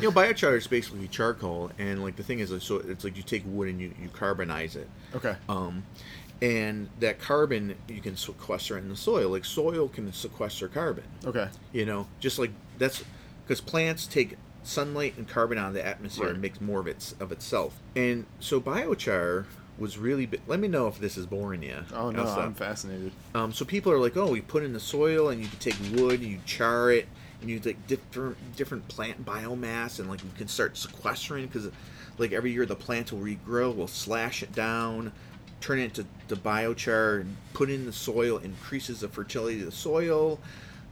you 0.00 0.08
know, 0.08 0.12
biochar 0.12 0.56
is 0.56 0.66
basically 0.66 1.08
charcoal, 1.08 1.70
and 1.78 2.02
like 2.02 2.16
the 2.16 2.22
thing 2.22 2.40
is, 2.40 2.50
so 2.62 2.76
it's 2.76 3.04
like 3.04 3.16
you 3.16 3.22
take 3.22 3.42
wood 3.46 3.68
and 3.68 3.80
you, 3.80 3.92
you 4.00 4.08
carbonize 4.08 4.76
it. 4.76 4.88
Okay. 5.14 5.36
um, 5.48 5.84
and 6.42 6.88
that 7.00 7.18
carbon 7.18 7.74
you 7.88 8.00
can 8.02 8.14
sequester 8.16 8.76
in 8.76 8.88
the 8.88 8.96
soil. 8.96 9.30
Like 9.30 9.44
soil 9.44 9.88
can 9.88 10.12
sequester 10.12 10.68
carbon. 10.68 11.04
Okay. 11.24 11.48
You 11.72 11.86
know, 11.86 12.06
just 12.20 12.38
like 12.38 12.50
that's 12.78 13.02
because 13.44 13.60
plants 13.60 14.06
take 14.06 14.36
sunlight 14.62 15.16
and 15.16 15.26
carbon 15.28 15.56
out 15.58 15.68
of 15.68 15.74
the 15.74 15.86
atmosphere 15.86 16.26
Right. 16.26 16.32
and 16.34 16.42
makes 16.42 16.60
more 16.60 16.80
of 16.80 16.86
its 16.88 17.14
of 17.20 17.32
itself. 17.32 17.78
And 17.94 18.26
so 18.40 18.60
biochar 18.60 19.46
was 19.78 19.98
really. 19.98 20.26
Bi- 20.26 20.38
Let 20.46 20.60
me 20.60 20.68
know 20.68 20.86
if 20.88 20.98
this 20.98 21.16
is 21.16 21.26
boring 21.26 21.62
you. 21.62 21.84
Oh 21.94 22.10
no. 22.10 22.24
I'm 22.24 22.54
fascinated. 22.54 23.12
Um, 23.34 23.52
so 23.52 23.64
people 23.64 23.92
are 23.92 23.98
like, 23.98 24.16
oh, 24.16 24.28
we 24.28 24.40
put 24.40 24.62
in 24.62 24.72
the 24.72 24.80
soil 24.80 25.28
and 25.28 25.42
you 25.42 25.48
can 25.48 25.58
take 25.58 25.76
wood 25.94 26.20
and 26.20 26.28
you 26.30 26.38
char 26.46 26.90
it 26.90 27.08
and 27.40 27.50
you 27.50 27.60
like 27.60 27.86
different 27.86 28.36
different 28.56 28.88
plant 28.88 29.24
biomass 29.24 29.98
and 29.98 30.08
like 30.08 30.22
you 30.22 30.30
can 30.36 30.48
start 30.48 30.76
sequestering 30.76 31.46
because 31.46 31.70
like 32.18 32.32
every 32.32 32.50
year 32.52 32.64
the 32.64 32.74
plant 32.76 33.12
will 33.12 33.20
regrow, 33.20 33.74
we'll 33.74 33.86
slash 33.86 34.42
it 34.42 34.52
down, 34.52 35.12
turn 35.60 35.78
it 35.78 35.84
into 35.84 36.06
the 36.28 36.36
biochar 36.36 37.20
and 37.20 37.36
put 37.52 37.68
in 37.70 37.84
the 37.86 37.92
soil, 37.92 38.38
increases 38.38 39.00
the 39.00 39.08
fertility 39.08 39.60
of 39.60 39.66
the 39.66 39.72
soil. 39.72 40.38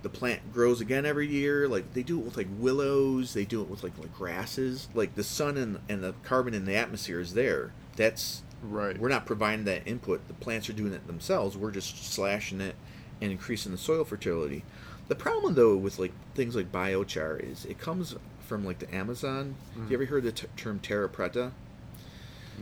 The 0.03 0.11
plant 0.11 0.53
grows 0.53 0.83
again 0.83 1.07
every 1.07 1.27
year. 1.27 1.67
Like 1.67 1.95
they 1.95 2.03
do 2.03 2.19
it 2.21 2.27
with 2.27 2.37
like 2.37 2.49
willows, 2.59 3.33
they 3.33 3.47
do 3.47 3.63
it 3.63 3.71
with 3.71 3.83
like 3.83 3.97
like 3.99 4.15
grasses. 4.15 4.89
Like 4.95 5.15
the 5.15 5.25
sun 5.25 5.57
and 5.57 5.79
and 5.89 6.05
the 6.05 6.15
carbon 6.25 6.53
in 6.53 6.67
the 6.67 6.77
atmosphere 6.77 7.21
is 7.21 7.33
there. 7.33 7.73
That's 7.97 8.43
Right. 8.65 8.99
we're 8.99 9.09
not 9.09 9.27
providing 9.27 9.65
that 9.67 9.87
input. 9.87 10.27
The 10.29 10.35
plants 10.35 10.69
are 10.71 10.73
doing 10.73 10.93
it 10.95 11.07
themselves. 11.07 11.57
We're 11.57 11.71
just 11.71 12.13
slashing 12.13 12.61
it 12.61 12.75
and 13.21 13.31
increasing 13.31 13.73
the 13.73 13.79
soil 13.79 14.05
fertility. 14.05 14.65
The 15.09 15.15
problem 15.15 15.55
though 15.55 15.77
with 15.77 15.99
like 15.99 16.13
things 16.35 16.57
like 16.57 16.73
biochar 16.73 17.39
is 17.41 17.65
it 17.67 17.79
comes 17.79 18.15
from 18.47 18.65
like 18.65 18.79
the 18.79 18.93
Amazon. 18.95 19.55
Have 19.79 19.91
you 19.91 19.97
ever 19.97 20.07
heard 20.07 20.23
the 20.25 20.33
t- 20.33 20.47
term 20.57 20.79
terra 20.79 21.09
preta? 21.09 21.53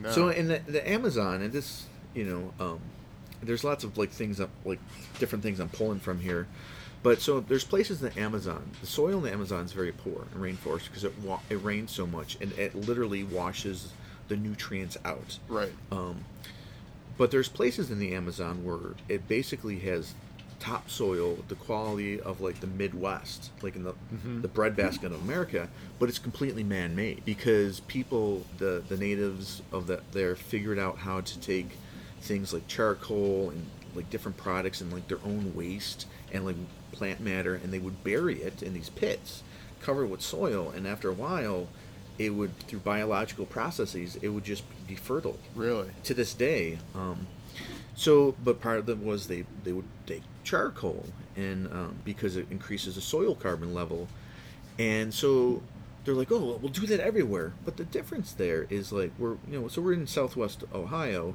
No. 0.01 0.11
So 0.11 0.29
in 0.29 0.49
the, 0.49 0.61
the 0.67 0.89
Amazon, 0.89 1.43
and 1.43 1.53
this, 1.53 1.87
you 2.15 2.25
know, 2.25 2.53
um, 2.65 2.81
there's 3.43 3.63
lots 3.65 3.85
of 3.85 3.99
like 3.99 4.11
things 4.11 4.41
up, 4.41 4.51
like 4.65 4.79
different 5.19 5.43
things 5.45 5.61
I'm 5.61 5.69
pulling 5.69 6.01
from 6.01 6.19
here. 6.21 6.47
But 7.03 7.21
so 7.21 7.41
there's 7.41 7.65
places 7.65 8.01
in 8.03 8.11
the 8.13 8.21
Amazon. 8.21 8.71
The 8.81 8.87
soil 8.87 9.19
in 9.19 9.23
the 9.25 9.33
Amazon 9.33 9.65
is 9.65 9.73
very 9.73 9.93
poor 9.93 10.25
in 10.35 10.41
rainforest 10.41 10.85
because 10.89 11.05
it 11.05 11.13
wa- 11.21 11.41
it 11.51 11.57
rains 11.63 11.91
so 11.91 12.07
much 12.07 12.39
and 12.41 12.53
it 12.53 12.75
literally 12.75 13.23
washes 13.25 13.93
the 14.33 14.39
nutrients 14.39 14.97
out. 15.05 15.39
right. 15.49 15.73
Um, 15.91 16.25
but 17.19 17.31
there's 17.31 17.49
places 17.49 17.91
in 17.91 17.99
the 17.99 18.15
Amazon 18.15 18.65
where 18.65 18.95
it 19.07 19.29
basically 19.29 19.79
has 19.81 20.15
topsoil, 20.59 21.37
the 21.49 21.55
quality 21.55 22.19
of 22.19 22.41
like 22.41 22.61
the 22.61 22.67
Midwest, 22.67 23.51
like 23.63 23.77
in 23.77 23.85
the 23.85 23.95
the 24.41 24.49
breadbasket 24.49 25.13
of 25.13 25.21
America, 25.23 25.69
but 25.99 26.09
it's 26.09 26.19
completely 26.19 26.65
man-made 26.65 27.25
because 27.27 27.81
people, 27.81 28.47
the 28.59 28.83
the 28.89 28.97
natives 28.97 29.61
of 29.71 29.87
that 29.89 30.13
there, 30.13 30.35
figured 30.35 30.79
out 30.79 30.99
how 30.99 31.21
to 31.21 31.39
take 31.41 31.77
things 32.21 32.53
like 32.55 32.67
charcoal 32.67 33.51
and 33.51 33.67
like 33.95 34.09
different 34.09 34.39
products 34.39 34.81
and 34.81 34.91
like 34.93 35.07
their 35.09 35.19
own 35.25 35.53
waste 35.55 36.07
and 36.33 36.47
like 36.47 36.57
plant 36.93 37.21
matter, 37.21 37.55
and 37.55 37.73
they 37.73 37.79
would 37.79 38.03
bury 38.03 38.41
it 38.43 38.63
in 38.63 38.73
these 38.73 38.89
pits, 38.89 39.43
covered 39.83 40.07
with 40.07 40.23
soil, 40.23 40.71
and 40.75 40.87
after 40.87 41.11
a 41.11 41.13
while, 41.13 41.69
it 42.27 42.31
would 42.31 42.57
through 42.61 42.81
biological 42.81 43.47
processes, 43.47 44.17
it 44.23 44.29
would 44.29 44.45
just 44.45 44.65
be 44.87 44.95
fertile 44.95 45.39
Really. 45.55 45.91
to 46.05 46.15
this 46.15 46.35
day. 46.35 46.79
Um, 46.95 47.27
so, 47.95 48.35
but 48.43 48.61
part 48.61 48.79
of 48.79 48.87
them 48.87 49.05
was 49.05 49.27
they 49.27 49.45
they 49.65 49.73
would 49.73 49.85
take 50.07 50.23
charcoal 50.45 51.07
and 51.37 51.67
um, 51.73 51.97
because 52.05 52.37
it 52.37 52.47
increases 52.51 52.95
the 52.97 53.01
soil 53.01 53.35
carbon 53.35 53.73
level, 53.75 54.09
and 54.79 55.13
so 55.13 55.63
they're 56.05 56.15
like, 56.15 56.33
oh, 56.33 56.39
well, 56.39 56.59
we'll 56.59 56.73
do 56.73 56.87
that 56.87 57.01
everywhere. 57.01 57.53
But 57.65 57.77
the 57.77 57.85
difference 57.85 58.33
there 58.33 58.67
is 58.71 58.93
like 58.93 59.13
we're 59.19 59.37
you 59.51 59.61
know 59.61 59.69
so 59.69 59.81
we're 59.83 59.93
in 59.93 60.07
Southwest 60.07 60.65
Ohio. 60.75 61.35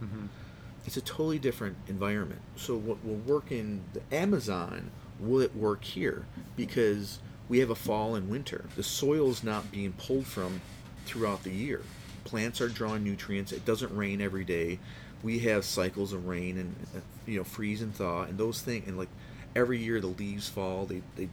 It's 0.85 0.95
a 0.97 1.01
totally 1.01 1.38
different 1.39 1.75
environment. 1.88 2.39
So 2.55 2.75
what 2.77 3.03
will 3.05 3.15
work 3.15 3.51
in 3.51 3.81
the 3.93 4.01
Amazon 4.15 4.89
will 5.19 5.41
it 5.41 5.53
work 5.55 5.83
here 5.83 6.25
because 6.55 7.19
we 7.49 7.59
have 7.59 7.69
a 7.69 7.75
fall 7.75 8.15
and 8.15 8.29
winter. 8.29 8.65
The 8.77 8.83
soil's 8.83 9.43
not 9.43 9.69
being 9.71 9.91
pulled 9.93 10.25
from 10.27 10.61
throughout 11.08 11.43
the 11.43 11.51
year. 11.51 11.82
Plants 12.24 12.62
are 12.62 12.68
drawing 12.70 13.03
nutrients. 13.03 13.51
It 13.51 13.66
doesn't 13.66 13.95
rain 13.95 14.22
every 14.22 14.43
day. 14.43 14.80
We 15.24 15.39
have 15.39 15.66
cycles 15.66 16.14
of 16.14 16.28
rain 16.28 16.58
and 16.58 16.76
uh, 16.95 16.99
you 17.26 17.38
know 17.38 17.43
freeze 17.43 17.82
and 17.82 17.95
thaw 17.95 18.24
and 18.24 18.38
those 18.38 18.62
things 18.62 18.88
and 18.88 18.97
like 18.97 19.10
every 19.55 19.80
year 19.80 19.99
the 19.99 20.08
leaves 20.08 20.47
fall. 20.49 20.86
They 20.86 21.01
they, 21.16 21.30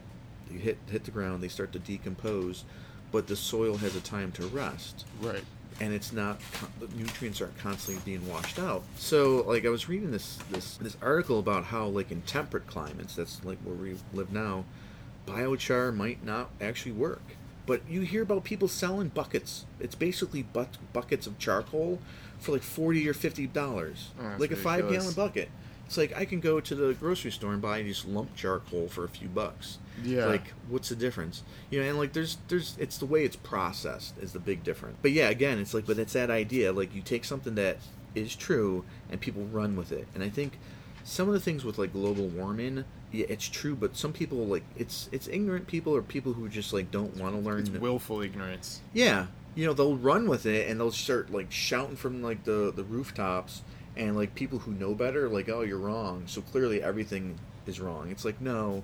they 0.50 0.58
hit 0.58 0.78
hit 0.90 1.04
the 1.04 1.10
ground. 1.10 1.42
They 1.42 1.48
start 1.48 1.72
to 1.72 1.78
decompose, 1.78 2.64
but 3.12 3.26
the 3.26 3.36
soil 3.36 3.76
has 3.78 3.94
a 3.96 4.00
time 4.00 4.32
to 4.32 4.46
rest 4.46 5.04
Right. 5.20 5.44
and 5.80 5.92
it's 5.92 6.12
not 6.12 6.40
the 6.80 6.86
nutrients 6.96 7.40
aren't 7.42 7.58
constantly 7.58 8.00
being 8.04 8.26
washed 8.28 8.58
out. 8.58 8.84
So 8.96 9.42
like 9.46 9.66
I 9.66 9.68
was 9.68 9.88
reading 9.88 10.12
this 10.12 10.38
this 10.50 10.76
this 10.78 10.96
article 11.02 11.38
about 11.38 11.64
how 11.64 11.86
like 11.86 12.10
in 12.12 12.22
temperate 12.22 12.66
climates, 12.68 13.16
that's 13.16 13.44
like 13.44 13.58
where 13.64 13.74
we 13.74 13.96
live 14.14 14.32
now, 14.32 14.64
biochar 15.26 15.94
might 15.94 16.24
not 16.24 16.50
actually 16.60 16.92
work. 16.92 17.22
But 17.66 17.82
you 17.88 18.02
hear 18.02 18.22
about 18.22 18.44
people 18.44 18.68
selling 18.68 19.08
buckets. 19.08 19.64
It's 19.80 19.94
basically 19.94 20.42
but- 20.42 20.76
buckets 20.92 21.26
of 21.26 21.38
charcoal 21.38 21.98
for 22.38 22.52
like 22.52 22.62
forty 22.62 23.08
or 23.08 23.14
fifty 23.14 23.46
dollars, 23.46 24.10
Oh, 24.20 24.34
like 24.38 24.50
a 24.50 24.56
five 24.56 24.90
gallon 24.90 25.12
bucket. 25.14 25.48
It's 25.86 25.96
like 25.98 26.16
I 26.16 26.24
can 26.24 26.40
go 26.40 26.60
to 26.60 26.74
the 26.74 26.94
grocery 26.94 27.30
store 27.30 27.52
and 27.52 27.60
buy 27.62 27.82
just 27.82 28.06
lump 28.06 28.34
charcoal 28.36 28.88
for 28.88 29.04
a 29.04 29.08
few 29.08 29.28
bucks. 29.28 29.78
Yeah. 30.02 30.26
Like 30.26 30.52
what's 30.68 30.88
the 30.88 30.96
difference? 30.96 31.42
You 31.70 31.80
know, 31.82 31.88
and 31.88 31.98
like 31.98 32.12
there's 32.12 32.38
there's 32.48 32.76
it's 32.78 32.98
the 32.98 33.06
way 33.06 33.24
it's 33.24 33.36
processed 33.36 34.16
is 34.18 34.32
the 34.32 34.40
big 34.40 34.62
difference. 34.64 34.96
But 35.02 35.12
yeah, 35.12 35.28
again, 35.28 35.58
it's 35.58 35.72
like 35.74 35.86
but 35.86 35.98
it's 35.98 36.14
that 36.14 36.30
idea 36.30 36.72
like 36.72 36.94
you 36.94 37.00
take 37.02 37.24
something 37.24 37.54
that 37.56 37.78
is 38.14 38.34
true 38.36 38.84
and 39.10 39.20
people 39.20 39.44
run 39.46 39.76
with 39.76 39.92
it. 39.92 40.06
And 40.14 40.22
I 40.22 40.28
think 40.30 40.58
some 41.04 41.28
of 41.28 41.34
the 41.34 41.40
things 41.40 41.64
with 41.64 41.78
like 41.78 41.92
global 41.92 42.28
warming, 42.28 42.84
yeah, 43.14 43.26
it's 43.28 43.48
true, 43.48 43.74
but 43.74 43.96
some 43.96 44.12
people 44.12 44.44
like 44.46 44.64
it's 44.76 45.08
it's 45.12 45.28
ignorant 45.28 45.66
people 45.66 45.94
or 45.94 46.02
people 46.02 46.32
who 46.32 46.48
just 46.48 46.72
like 46.72 46.90
don't 46.90 47.16
want 47.16 47.34
to 47.34 47.40
learn. 47.40 47.60
It's 47.60 47.70
willful 47.70 48.20
ignorance. 48.22 48.80
Yeah, 48.92 49.26
you 49.54 49.64
know 49.66 49.72
they'll 49.72 49.96
run 49.96 50.28
with 50.28 50.46
it 50.46 50.68
and 50.68 50.80
they'll 50.80 50.90
start 50.92 51.30
like 51.32 51.50
shouting 51.52 51.96
from 51.96 52.22
like 52.22 52.44
the 52.44 52.72
the 52.74 52.84
rooftops, 52.84 53.62
and 53.96 54.16
like 54.16 54.34
people 54.34 54.58
who 54.60 54.72
know 54.72 54.94
better, 54.94 55.28
like 55.28 55.48
oh 55.48 55.60
you're 55.62 55.78
wrong. 55.78 56.24
So 56.26 56.40
clearly 56.42 56.82
everything 56.82 57.38
is 57.66 57.80
wrong. 57.80 58.10
It's 58.10 58.24
like 58.24 58.40
no, 58.40 58.82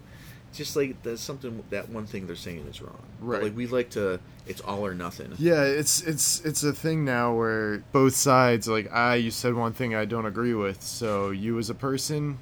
it's 0.49 0.59
just 0.59 0.77
like 0.77 1.03
there's 1.03 1.21
something 1.21 1.63
that 1.71 1.89
one 1.91 2.07
thing 2.07 2.27
they're 2.27 2.37
saying 2.37 2.67
is 2.69 2.81
wrong. 2.81 3.03
But, 3.21 3.27
Right. 3.27 3.43
like 3.43 3.57
we 3.57 3.67
like 3.67 3.91
to, 3.91 4.19
it's 4.47 4.61
all 4.63 4.87
or 4.87 4.95
nothing. 4.95 5.33
Yeah, 5.39 5.63
it's 5.65 6.01
it's 6.03 6.41
it's 6.45 6.63
a 6.65 6.73
thing 6.73 7.05
now 7.05 7.35
where 7.35 7.79
both 7.93 8.15
sides 8.15 8.67
like 8.69 8.89
ah 8.93 9.13
you 9.15 9.31
said 9.31 9.55
one 9.55 9.73
thing 9.73 9.95
I 9.95 10.05
don't 10.07 10.27
agree 10.27 10.55
with, 10.55 10.83
so 10.83 11.31
you 11.31 11.59
as 11.59 11.69
a 11.69 11.75
person, 11.75 12.39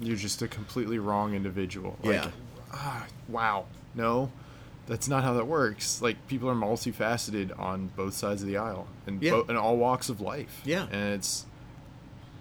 you're 0.00 0.16
just 0.16 0.42
a 0.42 0.48
completely 0.48 0.98
wrong 0.98 1.34
individual. 1.34 1.96
Like, 2.02 2.14
Yeah. 2.14 2.30
Ah, 2.72 3.06
wow. 3.28 3.66
No. 3.94 4.30
That's 4.86 5.08
not 5.08 5.22
how 5.24 5.34
that 5.34 5.46
works. 5.46 6.00
Like 6.00 6.26
people 6.28 6.48
are 6.48 6.54
multifaceted 6.54 7.58
on 7.58 7.88
both 7.96 8.14
sides 8.14 8.40
of 8.42 8.48
the 8.48 8.56
aisle 8.56 8.86
and 9.06 9.22
Yeah. 9.22 9.32
bo- 9.32 9.42
in 9.48 9.56
all 9.56 9.76
walks 9.76 10.08
of 10.08 10.20
life. 10.20 10.62
Yeah. 10.64 10.84
And 10.90 11.14
it's 11.14 11.44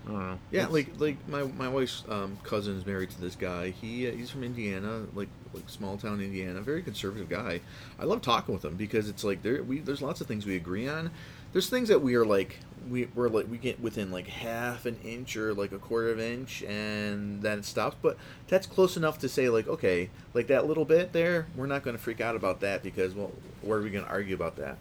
I 0.06 0.10
don't 0.12 0.20
know. 0.20 0.40
Yeah, 0.52 0.60
It's- 0.62 0.72
like 0.74 0.88
like 1.00 1.28
my 1.28 1.44
my 1.44 1.68
wife's 1.68 2.04
um, 2.08 2.38
cousin 2.44 2.78
is 2.78 2.86
married 2.86 3.10
to 3.10 3.20
this 3.20 3.36
guy. 3.36 3.72
He 3.72 4.08
uh, 4.08 4.12
he's 4.14 4.30
from 4.30 4.44
Indiana, 4.46 5.06
like 5.14 5.28
like 5.54 5.68
small 5.70 5.98
town 5.98 6.22
Indiana, 6.22 6.62
very 6.62 6.82
conservative 6.82 7.28
guy. 7.28 7.60
I 8.00 8.06
love 8.06 8.22
talking 8.22 8.54
with 8.54 8.64
him 8.64 8.76
because 8.76 9.10
it's 9.10 9.26
like 9.26 9.42
there 9.42 9.62
we 9.64 9.80
there's 9.80 10.02
lots 10.02 10.22
of 10.22 10.28
things 10.28 10.46
we 10.46 10.56
agree 10.56 10.88
on. 10.88 11.12
There's 11.54 11.70
things 11.70 11.90
that 11.90 12.02
we 12.02 12.16
are 12.16 12.26
like 12.26 12.60
we 12.90 13.08
we're 13.16 13.30
like 13.30 13.50
we 13.50 13.58
get 13.58 13.80
within 13.80 14.12
like 14.12 14.28
half 14.28 14.86
an 14.86 14.98
inch 15.04 15.36
or 15.36 15.54
like 15.54 15.72
a 15.72 15.80
quarter 15.80 16.10
of 16.10 16.20
an 16.20 16.26
inch, 16.26 16.64
and 16.64 17.42
then 17.42 17.60
it 17.60 17.66
stops. 17.66 17.98
But 18.02 18.18
that's 18.48 18.68
close 18.68 18.98
enough 18.98 19.20
to 19.20 19.30
say 19.30 19.50
like 19.50 19.68
okay, 19.68 20.10
like 20.34 20.48
that 20.48 20.68
little 20.68 20.86
bit 20.86 21.14
there, 21.14 21.48
we're 21.56 21.68
not 21.68 21.84
going 21.84 21.96
to 21.96 22.02
freak 22.02 22.22
out 22.22 22.36
about 22.36 22.60
that 22.62 22.84
because 22.84 23.14
well, 23.14 23.32
where 23.62 23.80
are 23.80 23.82
we 23.82 23.90
going 23.90 24.06
to 24.06 24.10
argue 24.12 24.36
about 24.36 24.56
that? 24.58 24.78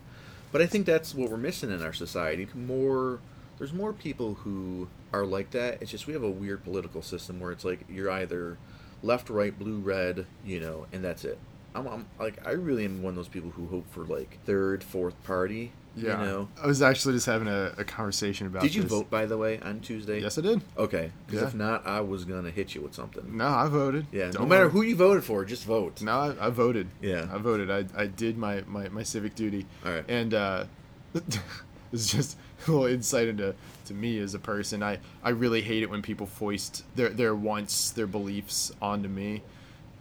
But 0.53 0.63
I 0.63 0.67
think 0.67 0.87
that's 0.87 1.15
what 1.15 1.31
we're 1.31 1.37
missing 1.37 1.71
in 1.71 1.83
our 1.83 1.93
society. 1.93 2.49
More, 2.55 3.19
there's 3.59 3.73
more 3.73 3.93
people 3.93 4.35
who 4.35 4.89
are 5.13 5.27
like 5.27 5.51
that. 5.51 5.83
It's 5.83 5.91
just 5.91 6.07
we 6.07 6.13
have 6.13 6.23
a 6.23 6.31
weird 6.31 6.65
political 6.65 7.03
system 7.03 7.41
where 7.41 7.53
it's 7.53 7.65
like 7.65 7.81
you're 7.89 8.11
either 8.11 8.57
left, 9.03 9.29
right, 9.29 9.57
blue, 9.57 9.79
red, 9.79 10.27
you 10.45 10.61
know, 10.61 10.87
and 10.93 11.05
that's 11.05 11.25
it. 11.25 11.39
I'm, 11.75 11.87
I'm 11.87 12.07
like 12.19 12.47
I 12.47 12.53
really 12.53 12.85
am 12.85 13.03
one 13.03 13.11
of 13.11 13.17
those 13.17 13.29
people 13.29 13.51
who 13.51 13.67
hope 13.67 13.91
for 13.91 14.05
like 14.05 14.39
third, 14.47 14.83
fourth 14.83 15.23
party. 15.25 15.73
Yeah. 15.97 16.21
You 16.21 16.27
know. 16.27 16.49
I 16.63 16.67
was 16.67 16.83
actually 16.83 17.15
just 17.15 17.27
having 17.27 17.49
a, 17.49 17.73
a 17.79 17.85
conversation 17.85 18.47
about 18.47 18.63
Did 18.63 18.75
you 18.75 18.83
this. 18.83 18.91
vote 18.91 19.09
by 19.11 19.27
the 19.27 19.37
way 19.39 19.59
on 19.61 19.81
Tuesday? 19.81 20.21
Yes 20.21 20.37
I 20.39 20.43
did. 20.43 20.63
Okay. 20.77 21.11
Because 21.27 21.41
Yeah. 21.43 21.49
if 21.49 21.55
not, 21.55 21.87
I 21.87 22.01
was 22.01 22.25
gonna 22.25 22.51
hit 22.51 22.75
you 22.75 22.83
with 22.83 22.95
something. 22.95 23.37
No, 23.37 23.47
I 23.49 23.67
voted. 23.69 24.07
Yeah. 24.13 24.27
no 24.27 24.33
Don't 24.33 24.49
matter 24.49 24.65
worry. 24.65 24.73
who 24.73 24.83
you 24.83 24.97
voted 24.97 25.25
for, 25.25 25.45
just 25.45 25.65
vote. 25.65 26.03
No, 26.03 26.13
I, 26.13 26.47
I 26.47 26.51
voted. 26.51 26.89
Yeah. 27.01 27.27
I 27.33 27.39
voted. 27.39 27.71
I, 27.71 27.85
I 28.01 28.07
did 28.07 28.37
my, 28.39 28.63
my, 28.67 28.89
my 28.91 29.03
civic 29.03 29.35
duty. 29.35 29.67
All 29.85 29.93
right. 29.93 30.05
And 30.09 30.35
uh, 30.35 30.65
it's 31.93 32.13
just 32.13 32.37
a 32.67 32.71
little 32.71 32.87
insight 32.87 33.29
into 33.29 33.55
to 33.87 33.95
me 33.95 34.19
as 34.19 34.35
a 34.35 34.39
person. 34.39 34.83
I, 34.83 34.99
I 35.23 35.31
really 35.31 35.63
hate 35.63 35.83
it 35.83 35.91
when 35.91 36.03
people 36.03 36.27
foist 36.27 36.85
their, 36.97 37.09
their 37.11 37.35
wants, 37.35 37.91
their 37.91 38.07
beliefs 38.07 38.73
onto 38.83 39.09
me. 39.09 39.43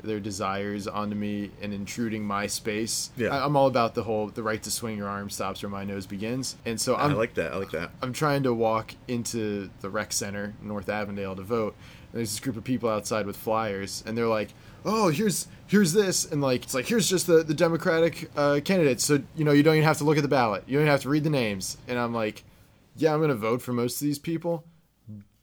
Their 0.05 0.19
desires 0.19 0.87
onto 0.87 1.15
me 1.15 1.51
and 1.61 1.73
intruding 1.73 2.23
my 2.23 2.47
space. 2.47 3.11
Yeah. 3.17 3.29
I, 3.29 3.45
I'm 3.45 3.55
all 3.55 3.67
about 3.67 3.95
the 3.95 4.03
whole 4.03 4.27
the 4.27 4.43
right 4.43 4.61
to 4.63 4.71
swing 4.71 4.97
your 4.97 5.07
arm 5.07 5.29
stops 5.29 5.63
where 5.63 5.69
my 5.69 5.83
nose 5.83 6.05
begins, 6.05 6.55
and 6.65 6.79
so 6.79 6.95
I 6.95 7.05
I'm 7.05 7.15
like 7.15 7.33
that. 7.35 7.53
I 7.53 7.57
like 7.57 7.71
that. 7.71 7.91
I'm 8.01 8.13
trying 8.13 8.43
to 8.43 8.53
walk 8.53 8.95
into 9.07 9.69
the 9.81 9.89
rec 9.89 10.13
center, 10.13 10.53
North 10.61 10.89
Avondale, 10.89 11.35
to 11.35 11.43
vote. 11.43 11.75
And 12.11 12.19
there's 12.19 12.31
this 12.31 12.39
group 12.39 12.57
of 12.57 12.63
people 12.63 12.89
outside 12.89 13.25
with 13.25 13.37
flyers, 13.37 14.03
and 14.05 14.17
they're 14.17 14.27
like, 14.27 14.49
"Oh, 14.83 15.09
here's 15.09 15.47
here's 15.67 15.93
this," 15.93 16.25
and 16.31 16.41
like 16.41 16.63
it's 16.63 16.73
like 16.73 16.87
here's 16.87 17.09
just 17.09 17.27
the 17.27 17.43
the 17.43 17.53
Democratic 17.53 18.29
uh, 18.35 18.59
candidates. 18.63 19.03
So 19.05 19.21
you 19.35 19.43
know 19.43 19.51
you 19.51 19.63
don't 19.63 19.75
even 19.75 19.85
have 19.85 19.97
to 19.99 20.03
look 20.03 20.17
at 20.17 20.23
the 20.23 20.29
ballot. 20.29 20.63
You 20.67 20.73
don't 20.73 20.83
even 20.83 20.91
have 20.91 21.01
to 21.01 21.09
read 21.09 21.23
the 21.23 21.29
names. 21.29 21.77
And 21.87 21.99
I'm 21.99 22.13
like, 22.13 22.43
"Yeah, 22.95 23.13
I'm 23.13 23.21
gonna 23.21 23.35
vote 23.35 23.61
for 23.61 23.73
most 23.73 24.01
of 24.01 24.05
these 24.05 24.19
people, 24.19 24.65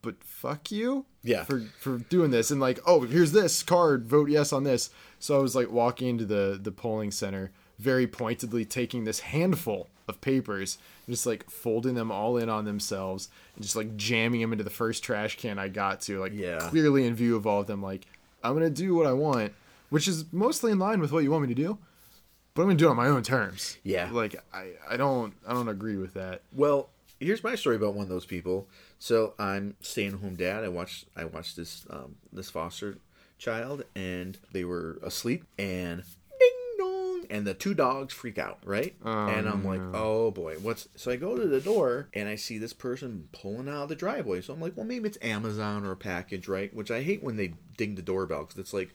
but 0.00 0.22
fuck 0.24 0.70
you." 0.72 1.06
Yeah. 1.24 1.44
For 1.44 1.60
for 1.78 1.98
doing 1.98 2.30
this, 2.30 2.50
and 2.50 2.60
like, 2.60 2.80
oh, 2.86 3.02
here's 3.02 3.32
this 3.32 3.62
card. 3.62 4.06
Vote 4.06 4.28
yes 4.28 4.52
on 4.52 4.64
this. 4.64 4.90
So 5.18 5.38
I 5.38 5.42
was 5.42 5.54
like 5.54 5.70
walking 5.70 6.08
into 6.08 6.24
the 6.24 6.58
the 6.60 6.72
polling 6.72 7.10
center, 7.12 7.52
very 7.78 8.06
pointedly 8.06 8.64
taking 8.64 9.04
this 9.04 9.20
handful 9.20 9.88
of 10.08 10.20
papers, 10.20 10.78
just 11.08 11.24
like 11.26 11.48
folding 11.48 11.94
them 11.94 12.10
all 12.10 12.36
in 12.36 12.48
on 12.48 12.64
themselves, 12.64 13.28
and 13.54 13.62
just 13.62 13.76
like 13.76 13.96
jamming 13.96 14.40
them 14.40 14.50
into 14.52 14.64
the 14.64 14.70
first 14.70 15.04
trash 15.04 15.36
can 15.36 15.58
I 15.60 15.68
got 15.68 16.00
to, 16.02 16.18
like 16.18 16.32
Yeah. 16.34 16.58
clearly 16.70 17.06
in 17.06 17.14
view 17.14 17.36
of 17.36 17.46
all 17.46 17.60
of 17.60 17.68
them. 17.68 17.80
Like, 17.82 18.06
I'm 18.42 18.54
gonna 18.54 18.68
do 18.68 18.94
what 18.96 19.06
I 19.06 19.12
want, 19.12 19.52
which 19.90 20.08
is 20.08 20.24
mostly 20.32 20.72
in 20.72 20.80
line 20.80 21.00
with 21.00 21.12
what 21.12 21.22
you 21.22 21.30
want 21.30 21.42
me 21.42 21.54
to 21.54 21.62
do, 21.62 21.78
but 22.54 22.62
I'm 22.62 22.68
gonna 22.68 22.78
do 22.78 22.88
it 22.88 22.90
on 22.90 22.96
my 22.96 23.06
own 23.06 23.22
terms. 23.22 23.76
Yeah. 23.84 24.10
Like 24.10 24.34
I 24.52 24.72
I 24.90 24.96
don't 24.96 25.34
I 25.46 25.52
don't 25.52 25.68
agree 25.68 25.96
with 25.96 26.14
that. 26.14 26.42
Well, 26.52 26.88
here's 27.20 27.44
my 27.44 27.54
story 27.54 27.76
about 27.76 27.94
one 27.94 28.02
of 28.02 28.08
those 28.08 28.26
people. 28.26 28.66
So 29.03 29.34
I'm 29.36 29.74
staying 29.80 30.18
home 30.18 30.36
dad. 30.36 30.62
I 30.62 30.68
watched 30.68 31.07
I 31.16 31.24
watched 31.24 31.57
this 31.57 31.84
um, 31.90 32.14
this 32.32 32.50
foster 32.50 32.98
child, 33.36 33.82
and 33.96 34.38
they 34.53 34.62
were 34.62 35.00
asleep, 35.03 35.42
and 35.59 36.05
ding 36.38 36.76
dong, 36.78 37.24
and 37.28 37.44
the 37.44 37.53
two 37.53 37.74
dogs 37.74 38.14
freak 38.14 38.38
out, 38.38 38.61
right? 38.64 38.94
and 39.28 39.48
I'm 39.48 39.64
like, 39.64 39.80
oh 39.92 40.30
boy, 40.30 40.55
what's? 40.62 40.86
So 40.94 41.11
I 41.11 41.16
go 41.16 41.36
to 41.36 41.48
the 41.48 41.61
door, 41.61 42.11
and 42.14 42.28
I 42.28 42.36
see 42.36 42.59
this 42.59 42.72
person 42.72 43.28
pulling 43.32 43.68
out 43.68 43.82
of 43.82 43.88
the 43.88 43.96
driveway. 43.96 44.40
So 44.40 44.55
I'm 44.55 44.61
like, 44.61 44.76
well, 44.76 44.86
maybe 44.86 45.09
it's 45.09 45.18
Amazon 45.20 45.84
or 45.84 45.90
a 45.90 45.96
package, 45.96 46.46
right? 46.46 46.72
Which 46.72 46.92
I 46.92 47.03
hate 47.03 47.24
when 47.24 47.36
they 47.36 47.55
ding 47.76 47.96
the 47.96 48.03
doorbell 48.03 48.44
because 48.44 48.59
it's 48.59 48.72
like, 48.72 48.94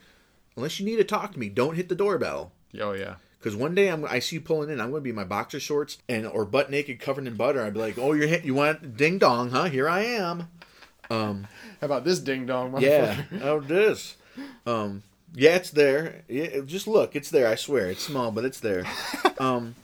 unless 0.55 0.80
you 0.80 0.86
need 0.86 0.95
to 0.95 1.03
talk 1.03 1.34
to 1.34 1.39
me, 1.39 1.49
don't 1.49 1.76
hit 1.76 1.89
the 1.89 1.95
doorbell. 1.95 2.53
Oh 2.80 2.93
yeah. 2.93 3.16
Because 3.40 3.56
one 3.56 3.76
day 3.76 3.88
I'm, 3.90 4.04
I 4.06 4.20
see 4.20 4.38
you 4.38 4.42
pulling 4.42 4.70
in, 4.70 4.80
I'm 4.82 4.90
going 4.90 5.02
to 5.02 5.04
be 5.04 5.12
in 5.12 5.16
my 5.16 5.24
boxer 5.24 5.60
shorts 5.60 5.98
and 6.10 6.26
or 6.26 6.44
butt 6.46 6.72
naked, 6.72 7.00
covered 7.00 7.28
in 7.28 7.36
butter. 7.36 7.64
I'd 7.64 7.74
be 7.76 7.80
like, 7.80 7.98
"Oh, 7.98 8.14
you're 8.14 8.28
hit. 8.28 8.46
You 8.46 8.56
want 8.56 8.98
ding 8.98 9.20
dong, 9.20 9.52
huh? 9.52 9.66
Here 9.66 9.88
I 9.88 10.02
am." 10.04 10.48
How 11.10 11.46
about 11.82 12.04
this 12.04 12.20
ding 12.20 12.46
dong? 12.46 12.76
Yeah. 12.82 13.24
oh, 13.42 13.60
this. 13.60 14.16
Um. 14.66 15.04
Yeah, 15.34 15.56
it's 15.56 15.72
there. 15.72 16.24
Yeah, 16.28 16.62
just 16.66 16.88
look, 16.88 17.16
it's 17.16 17.30
there. 17.30 17.48
I 17.48 17.56
swear, 17.56 17.88
it's 17.92 18.04
small, 18.04 18.32
but 18.32 18.46
it's 18.46 18.60
there. 18.60 18.86
Um. 19.40 19.76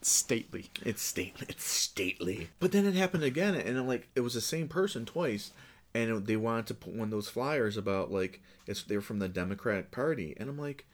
Stately. 0.00 0.70
It's 0.84 1.02
stately. 1.02 1.46
It's 1.50 1.64
stately. 1.64 2.48
But 2.60 2.72
then 2.72 2.86
it 2.86 2.94
happened 2.94 3.24
again, 3.24 3.54
and 3.54 3.78
I'm 3.78 3.86
like, 3.86 4.08
it 4.16 4.20
was 4.20 4.34
the 4.34 4.40
same 4.40 4.66
person 4.68 5.04
twice, 5.04 5.52
and 5.94 6.10
it- 6.10 6.26
they 6.26 6.36
wanted 6.36 6.66
to 6.68 6.74
put 6.74 6.94
one 6.94 7.08
of 7.08 7.10
those 7.10 7.28
flyers 7.28 7.76
about 7.76 8.10
like 8.10 8.40
it's 8.66 8.82
they're 8.82 9.00
from 9.02 9.18
the 9.18 9.28
Democratic 9.28 9.90
Party, 9.90 10.34
and 10.38 10.48
I'm 10.48 10.58
like, 10.58 10.86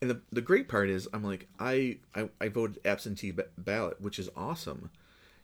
and 0.00 0.10
the 0.10 0.20
the 0.32 0.40
great 0.40 0.68
part 0.68 0.88
is, 0.90 1.08
I'm 1.12 1.22
like, 1.24 1.46
I 1.58 1.98
I, 2.14 2.28
I 2.40 2.48
voted 2.48 2.78
absentee 2.84 3.30
ba- 3.32 3.46
ballot, 3.58 4.00
which 4.00 4.18
is 4.18 4.28
awesome. 4.36 4.90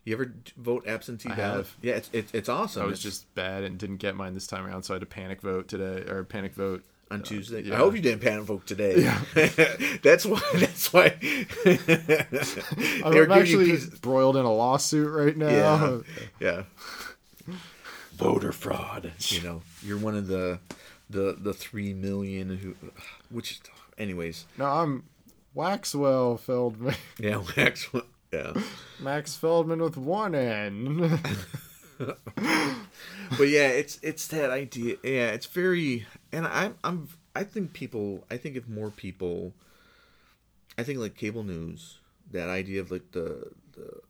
You 0.05 0.15
ever 0.15 0.33
vote 0.57 0.87
absentee 0.87 1.31
I 1.31 1.35
ballot? 1.35 1.57
have. 1.57 1.77
Yeah, 1.83 1.95
it's 1.95 2.11
it's, 2.13 2.33
it's 2.35 2.49
awesome. 2.49 2.83
I 2.83 2.87
was 2.87 2.95
It's 2.95 3.03
just 3.03 3.35
bad 3.35 3.65
and 3.65 3.77
didn't 3.79 3.97
get 3.97 4.15
mine 4.15 4.35
this 4.35 4.47
time 4.47 4.65
around, 4.65 4.85
so 4.85 4.95
I 4.95 4.97
had 4.97 5.01
to 5.01 5.07
panic 5.07 5.41
vote 5.41 5.67
today 5.69 6.09
or 6.09 6.23
panic 6.25 6.55
vote 6.55 6.85
on 7.11 7.21
uh, 7.21 7.25
Tuesday. 7.25 7.63
yeah. 7.63 7.75
I 7.75 7.79
hope 7.79 7.95
you 7.97 8.01
didn't 8.03 8.21
panic 8.23 8.45
vote 8.45 8.67
today. 8.67 9.01
Yeah. 9.03 9.21
that's 10.03 10.25
why. 10.25 10.41
That's 10.55 10.93
why. 10.93 11.17
I'm, 11.67 13.13
They're 13.13 13.31
I'm 13.31 13.45
giving 13.45 13.67
you 13.67 13.75
actually 13.75 13.99
broiled 14.01 14.37
in 14.37 14.45
a 14.45 14.53
lawsuit 14.53 15.13
right 15.13 15.37
now. 15.37 15.49
Yeah. 15.49 15.99
yeah. 17.49 17.55
Voter 18.17 18.53
fraud. 18.53 19.13
You 19.19 19.43
know, 19.43 19.63
you're 19.83 19.99
one 19.99 20.17
of 20.17 20.27
the 20.27 20.59
the 21.11 21.37
the 21.39 21.53
three 21.53 21.93
million 21.95 22.57
who, 22.57 22.75
which, 23.31 23.61
anyways, 23.99 24.47
No, 24.59 24.66
I'm 24.66 25.05
Maxwell 25.55 26.36
Feldman. 26.36 26.94
yeah, 27.18 27.42
Max. 27.57 27.88
Yeah, 28.32 28.53
Max 29.01 29.36
Feldman 29.36 29.80
with 29.80 29.97
one 29.97 30.34
N. 30.34 31.20
but 31.99 33.49
yeah, 33.49 33.68
it's 33.68 33.99
it's 34.03 34.26
that 34.28 34.51
idea. 34.51 34.97
Yeah, 35.03 35.30
it's 35.30 35.47
very, 35.47 36.07
and 36.32 36.47
I'm 36.47 36.76
I'm 36.84 37.09
I 37.34 37.44
think 37.44 37.72
people. 37.72 38.24
I 38.30 38.36
think 38.36 38.57
if 38.57 38.68
more 38.68 38.90
people, 38.90 39.53
I 40.76 40.82
think 40.82 40.99
like 40.99 41.16
cable 41.16 41.42
news, 41.44 41.99
that 42.30 42.49
idea 42.49 42.80
of 42.80 42.90
like 42.90 43.12
the 43.12 43.53
the, 43.72 44.01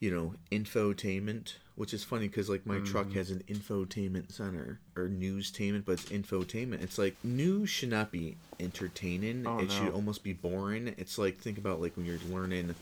you 0.00 0.10
know, 0.14 0.34
infotainment, 0.50 1.54
which 1.76 1.92
is 1.92 2.04
funny 2.04 2.28
because 2.28 2.48
like 2.48 2.66
my 2.66 2.78
truck 2.80 3.06
mm. 3.08 3.14
has 3.14 3.30
an 3.30 3.42
infotainment 3.48 4.30
center 4.32 4.80
or 4.96 5.08
newstainment, 5.08 5.84
but 5.84 5.92
it's 5.92 6.04
infotainment. 6.04 6.82
It's 6.82 6.98
like 6.98 7.16
news 7.24 7.68
should 7.68 7.90
not 7.90 8.12
be 8.12 8.36
entertaining. 8.60 9.46
Oh, 9.46 9.58
it 9.58 9.72
should 9.72 9.90
almost 9.90 10.22
be 10.22 10.32
boring. 10.32 10.94
It's 10.98 11.18
like 11.18 11.38
think 11.38 11.58
about 11.58 11.80
like 11.80 11.96
when 11.96 12.06
you're 12.06 12.18
learning 12.30 12.74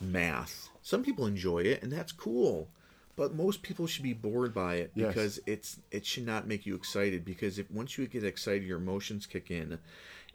math. 0.00 0.70
Some 0.82 1.04
people 1.04 1.26
enjoy 1.26 1.60
it, 1.60 1.82
and 1.82 1.92
that's 1.92 2.12
cool. 2.12 2.68
But 3.16 3.34
most 3.34 3.62
people 3.62 3.88
should 3.88 4.04
be 4.04 4.12
bored 4.12 4.54
by 4.54 4.76
it 4.76 4.92
Yes. 4.94 5.08
because 5.08 5.40
it's 5.44 5.76
it 5.90 6.06
should 6.06 6.24
not 6.24 6.46
make 6.46 6.64
you 6.64 6.74
excited. 6.74 7.24
Because 7.24 7.58
if 7.58 7.70
once 7.70 7.98
you 7.98 8.06
get 8.06 8.24
excited, 8.24 8.62
your 8.62 8.78
emotions 8.78 9.26
kick 9.26 9.50
in, 9.50 9.78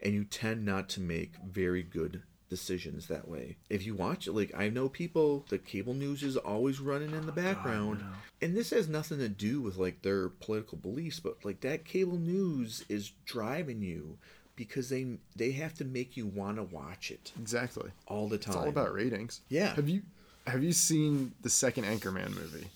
and 0.02 0.14
you 0.14 0.24
tend 0.24 0.64
not 0.64 0.88
to 0.90 1.00
make 1.00 1.32
very 1.44 1.82
good 1.82 2.22
decisions 2.48 3.06
that 3.06 3.28
way. 3.28 3.56
If 3.68 3.84
you 3.84 3.94
watch 3.94 4.26
it, 4.26 4.32
like 4.32 4.52
I 4.56 4.68
know 4.68 4.88
people, 4.88 5.44
the 5.48 5.58
cable 5.58 5.94
news 5.94 6.22
is 6.22 6.36
always 6.36 6.80
running 6.80 7.12
in 7.12 7.26
the 7.26 7.32
oh, 7.32 7.34
background, 7.34 8.04
and 8.40 8.56
this 8.56 8.70
has 8.70 8.88
nothing 8.88 9.18
to 9.18 9.28
do 9.28 9.60
with 9.60 9.76
like 9.76 10.02
their 10.02 10.28
political 10.28 10.78
beliefs, 10.78 11.20
but 11.20 11.44
like 11.44 11.60
that 11.60 11.84
cable 11.84 12.18
news 12.18 12.84
is 12.88 13.12
driving 13.26 13.82
you 13.82 14.18
because 14.56 14.88
they 14.88 15.18
they 15.34 15.52
have 15.52 15.74
to 15.74 15.84
make 15.84 16.16
you 16.16 16.26
want 16.26 16.56
to 16.56 16.62
watch 16.62 17.10
it 17.10 17.32
exactly. 17.38 17.90
all 18.06 18.28
the 18.28 18.38
time. 18.38 18.54
It's 18.54 18.62
all 18.62 18.68
about 18.68 18.92
ratings. 18.92 19.40
Yeah. 19.48 19.74
Have 19.74 19.88
you 19.88 20.02
have 20.46 20.62
you 20.62 20.72
seen 20.72 21.32
the 21.42 21.50
second 21.50 21.84
Anchorman 21.84 22.34
movie? 22.34 22.66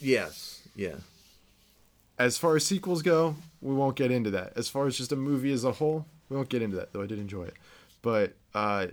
yes, 0.00 0.62
yeah, 0.74 0.96
As 2.18 2.38
far 2.38 2.56
as 2.56 2.64
sequels 2.64 3.02
go, 3.02 3.36
we 3.60 3.74
won't 3.74 3.96
get 3.96 4.10
into 4.10 4.30
that. 4.30 4.52
As 4.56 4.68
far 4.68 4.86
as 4.86 4.96
just 4.96 5.12
a 5.12 5.16
movie 5.16 5.52
as 5.52 5.64
a 5.64 5.72
whole, 5.72 6.06
we 6.28 6.36
won't 6.36 6.48
get 6.48 6.62
into 6.62 6.76
that, 6.76 6.92
though 6.92 7.02
I 7.02 7.06
did 7.06 7.18
enjoy 7.18 7.44
it. 7.44 7.54
But 8.02 8.34
uh, 8.54 8.88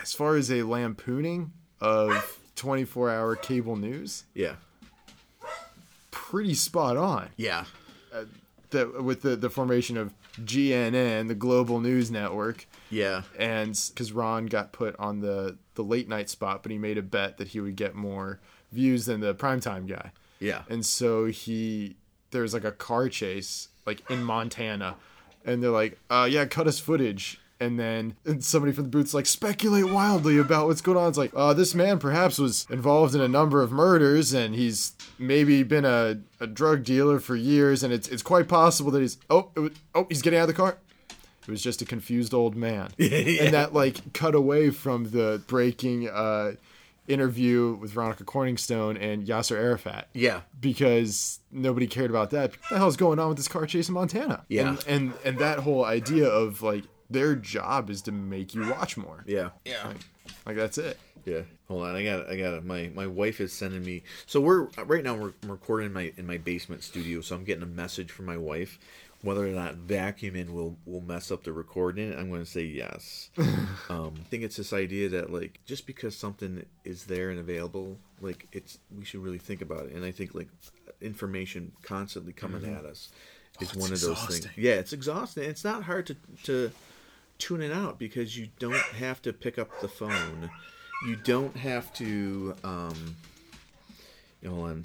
as 0.00 0.12
far 0.12 0.36
as 0.36 0.50
a 0.50 0.62
lampooning 0.62 1.52
of 1.80 2.38
24 2.56 3.10
hour 3.10 3.36
cable 3.36 3.76
news, 3.76 4.24
yeah, 4.34 4.54
pretty 6.10 6.54
spot 6.54 6.96
on. 6.96 7.28
yeah, 7.36 7.64
That 8.70 9.02
with 9.02 9.22
the, 9.22 9.36
the 9.36 9.50
formation 9.50 9.96
of 9.96 10.12
GNN, 10.42 11.28
the 11.28 11.34
Global 11.34 11.80
News 11.80 12.10
Network, 12.10 12.66
yeah, 12.90 13.22
and 13.38 13.78
because 13.88 14.12
Ron 14.12 14.46
got 14.46 14.72
put 14.72 14.94
on 14.98 15.20
the, 15.20 15.56
the 15.74 15.82
late 15.82 16.08
night 16.08 16.28
spot, 16.28 16.62
but 16.62 16.70
he 16.72 16.78
made 16.78 16.98
a 16.98 17.02
bet 17.02 17.38
that 17.38 17.48
he 17.48 17.60
would 17.60 17.76
get 17.76 17.94
more 17.94 18.40
views 18.72 19.06
than 19.06 19.20
the 19.20 19.34
primetime 19.34 19.86
guy. 19.86 20.12
yeah. 20.40 20.62
And 20.68 20.84
so 20.84 21.26
he 21.26 21.96
there's 22.30 22.52
like 22.52 22.64
a 22.64 22.72
car 22.72 23.08
chase 23.08 23.68
like 23.86 24.08
in 24.10 24.22
Montana 24.22 24.96
and 25.46 25.62
they're 25.62 25.70
like, 25.70 25.98
uh 26.10 26.28
yeah, 26.30 26.44
cut 26.44 26.66
us 26.66 26.78
footage. 26.78 27.40
And 27.60 27.78
then 27.78 28.14
and 28.24 28.44
somebody 28.44 28.72
from 28.72 28.84
the 28.84 28.90
booth's 28.90 29.14
like, 29.14 29.26
speculate 29.26 29.88
wildly 29.90 30.38
about 30.38 30.66
what's 30.68 30.80
going 30.80 30.96
on. 30.96 31.08
It's 31.08 31.18
like, 31.18 31.32
uh, 31.34 31.52
this 31.54 31.74
man 31.74 31.98
perhaps 31.98 32.38
was 32.38 32.66
involved 32.70 33.14
in 33.16 33.20
a 33.20 33.26
number 33.26 33.62
of 33.62 33.72
murders 33.72 34.32
and 34.32 34.54
he's 34.54 34.92
maybe 35.18 35.64
been 35.64 35.84
a, 35.84 36.20
a 36.38 36.46
drug 36.46 36.84
dealer 36.84 37.18
for 37.18 37.34
years. 37.34 37.82
And 37.82 37.92
it's, 37.92 38.06
it's 38.08 38.22
quite 38.22 38.46
possible 38.46 38.92
that 38.92 39.00
he's, 39.00 39.18
oh, 39.28 39.50
it 39.56 39.60
was, 39.60 39.72
oh, 39.94 40.06
he's 40.08 40.22
getting 40.22 40.38
out 40.38 40.42
of 40.42 40.48
the 40.48 40.54
car. 40.54 40.78
It 41.42 41.50
was 41.50 41.60
just 41.62 41.82
a 41.82 41.84
confused 41.84 42.32
old 42.32 42.54
man. 42.54 42.90
And 42.98 43.54
that 43.54 43.72
like 43.74 44.12
cut 44.12 44.34
away 44.36 44.70
from 44.70 45.10
the 45.10 45.42
breaking 45.48 46.08
uh, 46.08 46.52
interview 47.08 47.74
with 47.80 47.90
Veronica 47.92 48.22
Corningstone 48.24 49.00
and 49.02 49.26
Yasser 49.26 49.56
Arafat 49.56 50.08
Yeah. 50.12 50.42
because 50.60 51.40
nobody 51.50 51.86
cared 51.86 52.10
about 52.10 52.30
that. 52.30 52.50
What 52.50 52.60
the 52.70 52.76
hell's 52.78 52.96
going 52.96 53.18
on 53.18 53.28
with 53.28 53.38
this 53.38 53.48
car 53.48 53.66
chase 53.66 53.88
in 53.88 53.94
Montana? 53.94 54.44
Yeah. 54.48 54.68
and 54.68 54.84
and, 54.86 55.12
and 55.24 55.38
that 55.38 55.60
whole 55.60 55.84
idea 55.84 56.28
of 56.28 56.62
like 56.62 56.84
their 57.10 57.34
job 57.34 57.90
is 57.90 58.02
to 58.02 58.12
make 58.12 58.54
you 58.54 58.68
watch 58.70 58.96
more. 58.96 59.24
Yeah. 59.26 59.50
Yeah. 59.64 59.86
Like, 59.86 59.96
like 60.46 60.56
that's 60.56 60.78
it. 60.78 60.98
Yeah. 61.24 61.42
Hold 61.68 61.86
on. 61.86 61.96
I 61.96 62.04
got. 62.04 62.28
I 62.28 62.36
got. 62.36 62.64
My 62.64 62.90
my 62.94 63.06
wife 63.06 63.40
is 63.40 63.52
sending 63.52 63.84
me. 63.84 64.02
So 64.26 64.40
we're 64.40 64.68
right 64.86 65.04
now. 65.04 65.14
We're 65.14 65.32
I'm 65.42 65.50
recording 65.50 65.86
in 65.86 65.92
my 65.92 66.12
in 66.16 66.26
my 66.26 66.38
basement 66.38 66.82
studio. 66.82 67.20
So 67.20 67.36
I'm 67.36 67.44
getting 67.44 67.62
a 67.62 67.66
message 67.66 68.10
from 68.10 68.26
my 68.26 68.36
wife. 68.36 68.78
Whether 69.22 69.44
or 69.44 69.50
not 69.50 69.74
vacuuming 69.74 70.50
will 70.50 70.76
will 70.86 71.00
mess 71.00 71.32
up 71.32 71.42
the 71.42 71.52
recording, 71.52 72.14
I'm 72.14 72.28
going 72.28 72.44
to 72.44 72.50
say 72.50 72.62
yes. 72.62 73.30
um, 73.90 74.14
I 74.16 74.22
think 74.30 74.44
it's 74.44 74.56
this 74.56 74.72
idea 74.72 75.08
that 75.08 75.32
like 75.32 75.58
just 75.66 75.86
because 75.86 76.16
something 76.16 76.64
is 76.84 77.04
there 77.04 77.30
and 77.30 77.40
available, 77.40 77.98
like 78.20 78.46
it's 78.52 78.78
we 78.96 79.04
should 79.04 79.20
really 79.20 79.38
think 79.38 79.60
about 79.60 79.86
it. 79.86 79.92
And 79.92 80.04
I 80.04 80.12
think 80.12 80.36
like 80.36 80.48
information 81.00 81.72
constantly 81.82 82.32
coming 82.32 82.64
at 82.72 82.84
us. 82.84 83.10
is 83.60 83.72
it's 83.72 83.74
one 83.74 83.92
of 83.92 84.00
those 84.00 84.24
things. 84.26 84.46
Yeah, 84.56 84.74
it's 84.74 84.92
exhausting. 84.92 85.44
It's 85.44 85.64
not 85.64 85.82
hard 85.82 86.06
to 86.06 86.16
to 86.44 86.70
tune 87.38 87.62
it 87.62 87.72
out 87.72 87.98
because 87.98 88.36
you 88.36 88.48
don't 88.58 88.74
have 88.74 89.22
to 89.22 89.32
pick 89.32 89.58
up 89.58 89.80
the 89.80 89.88
phone. 89.88 90.50
You 91.06 91.16
don't 91.16 91.56
have 91.56 91.92
to. 91.94 92.54
Um, 92.64 93.16
hold 94.46 94.68
on. 94.68 94.84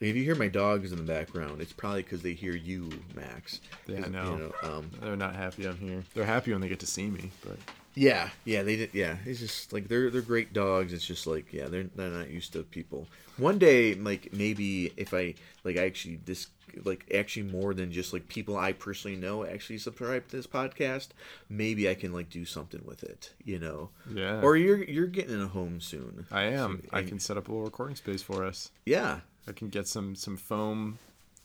If 0.00 0.16
you 0.16 0.24
hear 0.24 0.34
my 0.34 0.48
dogs 0.48 0.92
in 0.92 0.98
the 0.98 1.04
background, 1.04 1.62
it's 1.62 1.72
probably 1.72 2.02
because 2.02 2.20
they 2.20 2.32
hear 2.32 2.54
you, 2.54 2.90
Max. 3.14 3.60
Yeah, 3.86 4.02
I 4.04 4.08
know. 4.08 4.32
You 4.32 4.38
know 4.38 4.76
um, 4.76 4.90
They're 5.00 5.16
not 5.16 5.34
happy 5.34 5.66
I'm 5.66 5.78
here. 5.78 6.02
They're 6.14 6.24
happy 6.26 6.52
when 6.52 6.60
they 6.60 6.68
get 6.68 6.80
to 6.80 6.86
see 6.86 7.08
me, 7.08 7.30
but 7.44 7.56
Yeah, 7.94 8.30
yeah, 8.44 8.62
they 8.62 8.76
did. 8.76 8.90
Yeah, 8.92 9.16
it's 9.24 9.40
just 9.40 9.72
like 9.72 9.88
they're 9.88 10.10
they're 10.10 10.22
great 10.22 10.52
dogs. 10.52 10.92
It's 10.92 11.06
just 11.06 11.26
like 11.26 11.52
yeah, 11.52 11.68
they're 11.68 11.84
they're 11.94 12.10
not 12.10 12.30
used 12.30 12.52
to 12.54 12.62
people. 12.64 13.06
One 13.36 13.58
day, 13.58 13.94
like 13.94 14.32
maybe 14.32 14.92
if 14.96 15.14
I 15.14 15.34
like 15.64 15.76
I 15.76 15.86
actually 15.86 16.20
this 16.24 16.48
like 16.84 17.06
actually 17.14 17.44
more 17.52 17.72
than 17.72 17.92
just 17.92 18.12
like 18.12 18.26
people 18.26 18.56
I 18.56 18.72
personally 18.72 19.16
know 19.16 19.44
actually 19.46 19.78
subscribe 19.78 20.26
to 20.28 20.36
this 20.36 20.46
podcast, 20.46 21.08
maybe 21.48 21.88
I 21.88 21.94
can 21.94 22.12
like 22.12 22.30
do 22.30 22.44
something 22.44 22.82
with 22.84 23.04
it, 23.04 23.32
you 23.44 23.60
know. 23.60 23.90
Yeah. 24.12 24.40
Or 24.40 24.56
you're 24.56 24.82
you're 24.82 25.06
getting 25.06 25.34
in 25.34 25.40
a 25.40 25.46
home 25.48 25.80
soon. 25.80 26.26
I 26.32 26.44
am. 26.44 26.82
So- 26.82 26.88
I 26.92 26.98
and- 27.00 27.08
can 27.08 27.20
set 27.20 27.36
up 27.36 27.48
a 27.48 27.52
little 27.52 27.64
recording 27.64 27.96
space 27.96 28.22
for 28.22 28.44
us. 28.44 28.70
Yeah, 28.86 29.20
I 29.46 29.52
can 29.52 29.68
get 29.68 29.86
some 29.86 30.16
some 30.16 30.36
foam 30.36 30.98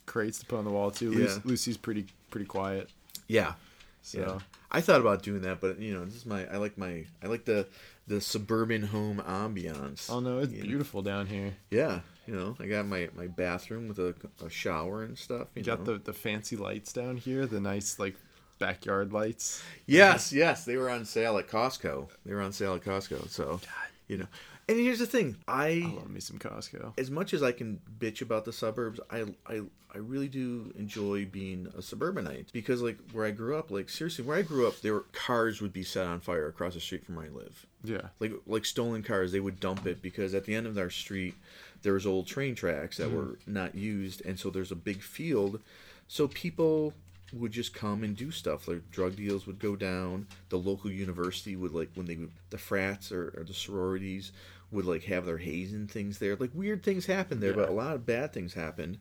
crates 0.08 0.40
to 0.40 0.46
put 0.48 0.58
on 0.58 0.66
the 0.66 0.72
wall 0.72 0.90
too. 0.90 1.12
Yeah. 1.12 1.38
Lucy's 1.44 1.78
pretty 1.78 2.08
pretty 2.32 2.48
quiet, 2.48 2.90
yeah, 3.28 3.54
so 4.02 4.20
yeah. 4.20 4.40
I 4.72 4.82
thought 4.82 5.02
about 5.02 5.24
doing 5.24 5.42
that, 5.42 5.62
but 5.62 5.80
you 5.80 5.94
know, 5.94 6.06
this 6.06 6.16
is 6.16 6.26
my 6.26 6.46
I 6.48 6.58
like 6.58 6.78
my 6.78 7.06
I 7.24 7.28
like 7.28 7.46
the 7.46 7.68
the 8.08 8.22
suburban 8.22 8.84
home 8.84 9.22
ambiance. 9.28 10.10
oh 10.10 10.20
no, 10.20 10.40
it's 10.40 10.52
you 10.52 10.60
know? 10.60 10.68
beautiful 10.68 11.02
down 11.02 11.28
here. 11.28 11.56
Yeah, 11.70 12.02
you 12.26 12.36
know, 12.36 12.56
I 12.60 12.68
got 12.68 12.86
my 12.86 13.10
my 13.16 13.28
bathroom 13.28 13.88
with 13.88 14.00
a, 14.00 14.16
a 14.44 14.50
shower 14.50 15.04
and 15.04 15.18
stuff. 15.18 15.48
You 15.56 15.62
You 15.62 15.64
got 15.64 15.86
the 15.86 15.98
the 15.98 16.14
fancy 16.14 16.56
lights 16.56 16.94
down 16.94 17.18
here, 17.18 17.46
the 17.46 17.60
nice 17.60 18.00
like 18.00 18.16
backyard 18.60 19.14
lights. 19.14 19.64
Yes, 19.86 20.32
yes, 20.32 20.66
they 20.66 20.76
were 20.76 20.90
on 20.90 21.06
sale 21.06 21.38
at 21.38 21.48
Costco. 21.48 22.10
They 22.26 22.34
were 22.34 22.42
on 22.42 22.52
sale 22.52 22.76
at 22.76 22.82
Costco. 22.82 23.30
So, 23.30 23.60
you 24.08 24.18
know, 24.18 24.28
and 24.70 24.80
here's 24.80 25.00
the 25.00 25.08
thing: 25.08 25.36
I 25.48 25.68
I, 25.68 25.94
love 25.96 26.10
me 26.10 26.20
some 26.20 26.38
Costco. 26.38 26.94
as 26.98 27.10
much 27.10 27.34
as 27.34 27.42
I 27.42 27.52
can 27.52 27.82
bitch 27.98 28.22
about 28.22 28.46
the 28.46 28.54
suburbs, 28.54 29.00
I, 29.10 29.26
I, 29.48 29.62
I 29.94 29.98
really 29.98 30.28
do 30.28 30.72
enjoy 30.78 31.26
being 31.26 31.68
a 31.76 31.82
suburbanite 31.82 32.52
because, 32.54 32.84
like, 32.84 32.98
where 33.12 33.26
I 33.26 33.32
grew 33.32 33.58
up, 33.58 33.72
like 33.72 33.90
seriously, 33.90 34.24
where 34.24 34.38
I 34.38 34.44
grew 34.44 34.68
up, 34.68 34.80
there 34.82 34.94
were 34.94 35.06
cars 35.12 35.60
would 35.60 35.74
be 35.74 35.84
set 35.84 36.06
on 36.06 36.20
fire 36.20 36.48
across 36.48 36.76
the 36.76 36.80
street 36.80 37.04
from 37.04 37.16
where 37.16 37.26
I 37.26 37.30
live. 37.30 37.66
Yeah, 37.84 38.10
Like, 38.20 38.34
like 38.46 38.66
stolen 38.66 39.02
cars, 39.02 39.32
they 39.32 39.40
would 39.40 39.60
dump 39.60 39.88
it 39.88 40.04
because 40.04 40.36
at 40.36 40.46
the 40.46 40.54
end 40.54 40.68
of 40.68 40.78
our 40.78 40.92
street, 40.92 41.34
there 41.82 41.94
was 41.94 42.06
old 42.06 42.28
train 42.28 42.54
tracks 42.54 42.98
that 42.98 43.10
hmm. 43.10 43.16
were 43.16 43.40
not 43.48 43.74
used, 43.74 44.24
and 44.24 44.40
so 44.40 44.52
there's 44.52 44.72
a 44.72 44.76
big 44.76 45.02
field, 45.02 45.60
so 46.08 46.28
people 46.28 46.94
would 47.34 47.52
just 47.52 47.74
come 47.74 48.04
and 48.04 48.16
do 48.16 48.32
stuff 48.32 48.68
like 48.68 48.90
drug 48.92 49.16
deals 49.16 49.46
would 49.46 49.60
go 49.60 49.76
down 49.76 50.26
the 50.50 50.58
local 50.58 50.90
university 50.90 51.56
would 51.56 51.72
like 51.72 51.90
when 51.96 52.06
they 52.06 52.16
would 52.16 52.32
the 52.50 52.58
frats 52.58 53.12
or, 53.12 53.34
or 53.38 53.44
the 53.44 53.54
sororities 53.54 54.32
would 54.72 54.86
like 54.86 55.04
have 55.04 55.26
their 55.26 55.38
hazing 55.38 55.88
things 55.88 56.20
there. 56.20 56.36
Like 56.36 56.52
weird 56.54 56.84
things 56.84 57.06
happened 57.06 57.42
there 57.42 57.54
but 57.54 57.70
a 57.70 57.74
lot 57.74 57.96
of 57.96 58.06
bad 58.06 58.34
things 58.34 58.54
happened. 58.54 58.98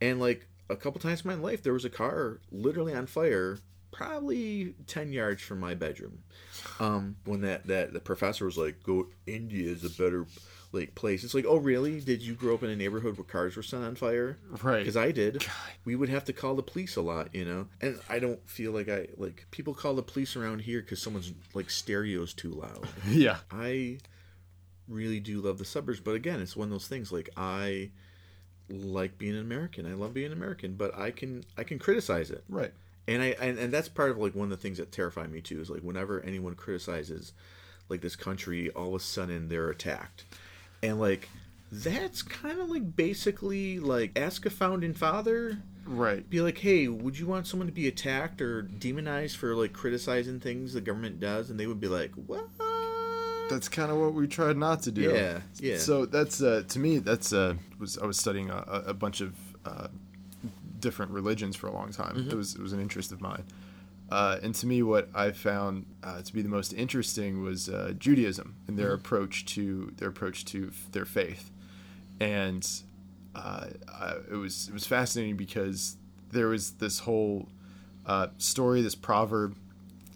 And 0.00 0.20
like 0.20 0.46
a 0.68 0.76
couple 0.76 1.00
times 1.00 1.22
in 1.24 1.28
my 1.30 1.36
life 1.36 1.62
there 1.62 1.72
was 1.72 1.84
a 1.84 1.90
car 1.90 2.40
literally 2.50 2.94
on 2.94 3.06
fire 3.06 3.58
probably 3.92 4.74
10 4.88 5.12
yards 5.12 5.42
from 5.42 5.60
my 5.60 5.74
bedroom. 5.74 6.20
Um 6.80 7.16
when 7.24 7.42
that 7.42 7.66
that 7.66 7.92
the 7.92 8.00
professor 8.00 8.44
was 8.44 8.58
like 8.58 8.82
go 8.82 9.06
india 9.26 9.70
is 9.70 9.84
a 9.84 9.90
better 9.90 10.26
like 10.74 10.94
place. 10.94 11.24
It's 11.24 11.34
like 11.34 11.46
oh 11.48 11.56
really? 11.56 12.00
Did 12.00 12.20
you 12.20 12.34
grow 12.34 12.54
up 12.54 12.62
in 12.62 12.70
a 12.70 12.76
neighborhood 12.76 13.16
where 13.16 13.24
cars 13.24 13.56
were 13.56 13.62
set 13.62 13.80
on 13.82 13.94
fire? 13.94 14.38
Right. 14.62 14.80
because 14.80 14.96
I 14.96 15.12
did. 15.12 15.44
We 15.84 15.96
would 15.96 16.08
have 16.08 16.24
to 16.24 16.32
call 16.32 16.54
the 16.54 16.62
police 16.62 16.96
a 16.96 17.02
lot, 17.02 17.34
you 17.34 17.44
know. 17.44 17.68
And 17.80 18.00
I 18.08 18.18
don't 18.18 18.40
feel 18.48 18.72
like 18.72 18.88
I 18.88 19.08
like 19.16 19.46
people 19.50 19.72
call 19.74 19.94
the 19.94 20.02
police 20.02 20.34
around 20.36 20.60
here 20.60 20.80
because 20.80 21.00
someone's 21.00 21.32
like 21.54 21.70
stereo's 21.70 22.34
too 22.34 22.50
loud. 22.50 22.88
yeah, 23.08 23.38
I 23.50 23.98
really 24.88 25.20
do 25.20 25.40
love 25.40 25.58
the 25.58 25.64
suburbs, 25.64 26.00
but 26.00 26.14
again, 26.14 26.40
it's 26.40 26.56
one 26.56 26.66
of 26.66 26.72
those 26.72 26.88
things. 26.88 27.12
Like 27.12 27.30
I 27.36 27.90
like 28.68 29.18
being 29.18 29.34
an 29.34 29.40
American. 29.40 29.86
I 29.86 29.94
love 29.94 30.14
being 30.14 30.26
an 30.26 30.32
American, 30.32 30.74
but 30.74 30.96
I 30.98 31.10
can 31.10 31.44
I 31.56 31.64
can 31.64 31.78
criticize 31.78 32.30
it, 32.30 32.44
right. 32.48 32.72
and 33.08 33.22
I 33.22 33.36
and, 33.40 33.58
and 33.58 33.72
that's 33.72 33.88
part 33.88 34.10
of 34.10 34.18
like 34.18 34.34
one 34.34 34.44
of 34.44 34.50
the 34.50 34.56
things 34.56 34.78
that 34.78 34.92
terrify 34.92 35.26
me 35.26 35.40
too. 35.40 35.60
Is 35.60 35.70
like 35.70 35.82
whenever 35.82 36.20
anyone 36.20 36.54
criticizes 36.54 37.32
like 37.88 38.00
this 38.00 38.16
country, 38.16 38.70
all 38.70 38.88
of 38.88 39.00
a 39.00 39.04
sudden 39.04 39.48
they're 39.48 39.70
attacked, 39.70 40.24
and 40.82 41.00
like. 41.00 41.28
That's 41.72 42.22
kind 42.22 42.60
of 42.60 42.70
like 42.70 42.94
basically 42.94 43.80
like 43.80 44.16
ask 44.16 44.46
a 44.46 44.50
founding 44.50 44.94
father 44.94 45.58
Right. 45.86 46.28
be 46.28 46.40
like, 46.40 46.58
hey, 46.58 46.86
would 46.88 47.18
you 47.18 47.26
want 47.26 47.46
someone 47.48 47.66
to 47.66 47.72
be 47.72 47.88
attacked 47.88 48.40
or 48.40 48.62
demonized 48.62 49.36
for 49.36 49.54
like 49.56 49.72
criticizing 49.72 50.38
things 50.40 50.72
the 50.72 50.80
government 50.80 51.18
does? 51.20 51.50
And 51.50 51.58
they 51.58 51.66
would 51.66 51.80
be 51.80 51.88
like, 51.88 52.12
what? 52.14 52.46
That's 53.50 53.68
kind 53.68 53.90
of 53.90 53.98
what 53.98 54.14
we 54.14 54.26
tried 54.26 54.56
not 54.56 54.82
to 54.82 54.90
do. 54.92 55.02
Yeah, 55.02 55.40
yeah. 55.60 55.78
So 55.78 56.06
that's 56.06 56.42
uh, 56.42 56.62
to 56.68 56.78
me. 56.78 56.98
That's 56.98 57.32
uh, 57.32 57.54
was 57.78 57.98
I 57.98 58.06
was 58.06 58.18
studying 58.18 58.50
a, 58.50 58.84
a 58.86 58.94
bunch 58.94 59.20
of 59.20 59.34
uh, 59.64 59.88
different 60.80 61.12
religions 61.12 61.54
for 61.56 61.66
a 61.66 61.72
long 61.72 61.92
time. 61.92 62.16
Mm-hmm. 62.16 62.30
It 62.30 62.34
was 62.36 62.54
it 62.54 62.60
was 62.62 62.72
an 62.72 62.80
interest 62.80 63.12
of 63.12 63.20
mine. 63.20 63.44
Uh, 64.10 64.38
and 64.42 64.54
to 64.54 64.66
me, 64.66 64.82
what 64.82 65.08
I 65.14 65.32
found 65.32 65.86
uh, 66.02 66.20
to 66.22 66.32
be 66.32 66.42
the 66.42 66.48
most 66.48 66.72
interesting 66.74 67.42
was 67.42 67.68
uh, 67.70 67.94
Judaism 67.98 68.54
and 68.68 68.78
their 68.78 68.88
Mm-hmm. 68.88 68.94
approach 68.96 69.44
to 69.46 69.92
their 69.96 70.08
approach 70.08 70.44
to 70.46 70.68
f- 70.70 70.88
their 70.92 71.06
faith, 71.06 71.50
and 72.20 72.68
uh, 73.34 73.66
I, 73.88 74.14
it 74.30 74.36
was 74.36 74.68
it 74.68 74.74
was 74.74 74.86
fascinating 74.86 75.36
because 75.36 75.96
there 76.32 76.48
was 76.48 76.72
this 76.72 77.00
whole 77.00 77.48
uh, 78.06 78.28
story, 78.38 78.82
this 78.82 78.94
proverb 78.94 79.56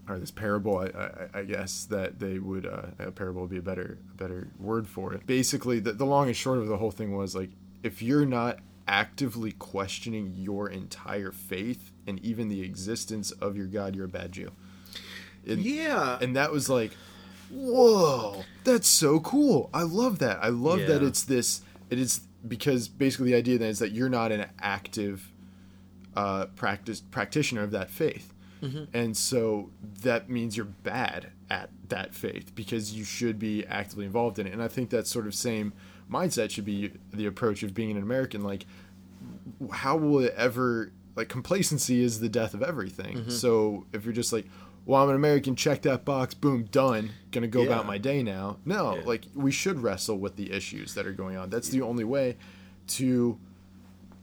or 0.09 0.19
this 0.19 0.31
parable, 0.31 0.79
I, 0.79 0.87
I, 1.35 1.41
I 1.41 1.45
guess 1.45 1.85
that 1.87 2.19
they 2.19 2.39
would 2.39 2.67
uh, 2.67 2.83
a 2.99 3.11
parable 3.11 3.43
would 3.43 3.51
be 3.51 3.59
a 3.59 3.63
better 3.63 3.99
a 4.13 4.15
better 4.17 4.49
word 4.59 4.87
for 4.89 5.13
it. 5.13 5.27
Basically, 5.27 5.81
the, 5.81 5.93
the 5.93 6.07
long 6.07 6.27
and 6.29 6.37
short 6.37 6.59
of 6.59 6.67
the 6.69 6.77
whole 6.79 6.91
thing 6.91 7.17
was 7.17 7.35
like 7.35 7.51
if 7.83 8.03
you're 8.03 8.27
not 8.27 8.59
actively 8.87 9.53
questioning 9.53 10.33
your 10.35 10.69
entire 10.71 11.31
faith 11.31 11.93
and 12.07 12.19
even 12.25 12.49
the 12.49 12.63
existence 12.63 13.31
of 13.33 13.57
your 13.57 13.67
God, 13.67 13.95
you're 13.95 14.07
a 14.07 14.09
bad 14.09 14.33
Jew. 14.33 14.51
And, 15.47 15.61
Yeah. 15.61 16.19
and 16.21 16.35
that 16.37 16.51
was 16.53 16.69
like, 16.71 16.93
whoa, 17.51 18.45
that's 18.65 18.89
so 18.89 19.21
cool. 19.21 19.71
I 19.75 19.83
love 19.83 20.19
that. 20.21 20.39
I 20.43 20.49
love 20.49 20.81
that 20.87 21.03
it's 21.03 21.23
this. 21.23 21.63
It 21.91 21.99
is 21.99 22.21
because 22.47 22.89
basically 22.89 23.31
the 23.33 23.37
idea 23.37 23.59
then 23.59 23.69
is 23.69 23.79
that 23.79 23.93
you're 23.93 24.09
not 24.09 24.33
an 24.33 24.47
active 24.61 25.31
uh, 26.17 26.47
practice 26.57 27.01
practitioner 27.01 27.63
of 27.63 27.71
that 27.73 27.91
faith, 27.91 28.33
and 28.93 29.17
so 29.17 29.71
that 30.03 30.29
means 30.29 30.57
you're 30.57 30.67
bad 30.67 31.31
at 31.51 31.71
that 31.89 32.15
faith 32.15 32.55
because 32.55 32.93
you 32.95 33.05
should 33.05 33.39
be 33.39 33.65
actively 33.67 34.05
involved 34.05 34.39
in 34.39 34.47
it. 34.47 34.53
And 34.53 34.63
I 34.63 34.69
think 34.69 34.91
that 34.91 35.07
sort 35.07 35.27
of 35.27 35.35
same 35.35 35.73
mindset 36.11 36.51
should 36.51 36.65
be 36.65 36.93
the 37.13 37.27
approach 37.27 37.63
of 37.63 37.75
being 37.75 37.97
an 37.97 38.03
American. 38.03 38.43
Like, 38.43 38.67
how 39.73 39.97
will 39.97 40.21
it 40.21 40.35
ever 40.37 40.93
like 41.19 41.29
complacency 41.29 42.01
is 42.01 42.21
the 42.21 42.29
death 42.29 42.55
of 42.55 42.63
everything. 42.63 43.17
Mm-hmm. 43.17 43.31
So 43.31 43.87
if 43.93 44.05
you're 44.05 44.15
just 44.15 44.33
like, 44.33 44.47
well, 44.87 45.03
I'm 45.03 45.09
an 45.11 45.17
American, 45.17 45.57
check 45.57 45.83
that 45.83 46.05
box, 46.05 46.33
boom, 46.33 46.63
done, 46.71 47.11
gonna 47.33 47.49
go 47.49 47.63
about 47.65 47.87
my 47.87 47.99
day 47.99 48.23
now. 48.23 48.59
No, 48.65 48.95
Yeah. 48.95 49.03
like 49.05 49.25
we 49.35 49.51
should 49.51 49.81
wrestle 49.83 50.17
with 50.17 50.37
the 50.37 50.53
issues 50.53 50.95
that 50.95 51.07
are 51.09 51.13
going 51.13 51.37
on. 51.37 51.51
That's 51.51 51.71
the 51.71 51.83
only 51.83 52.05
way 52.05 52.37
to 52.89 53.37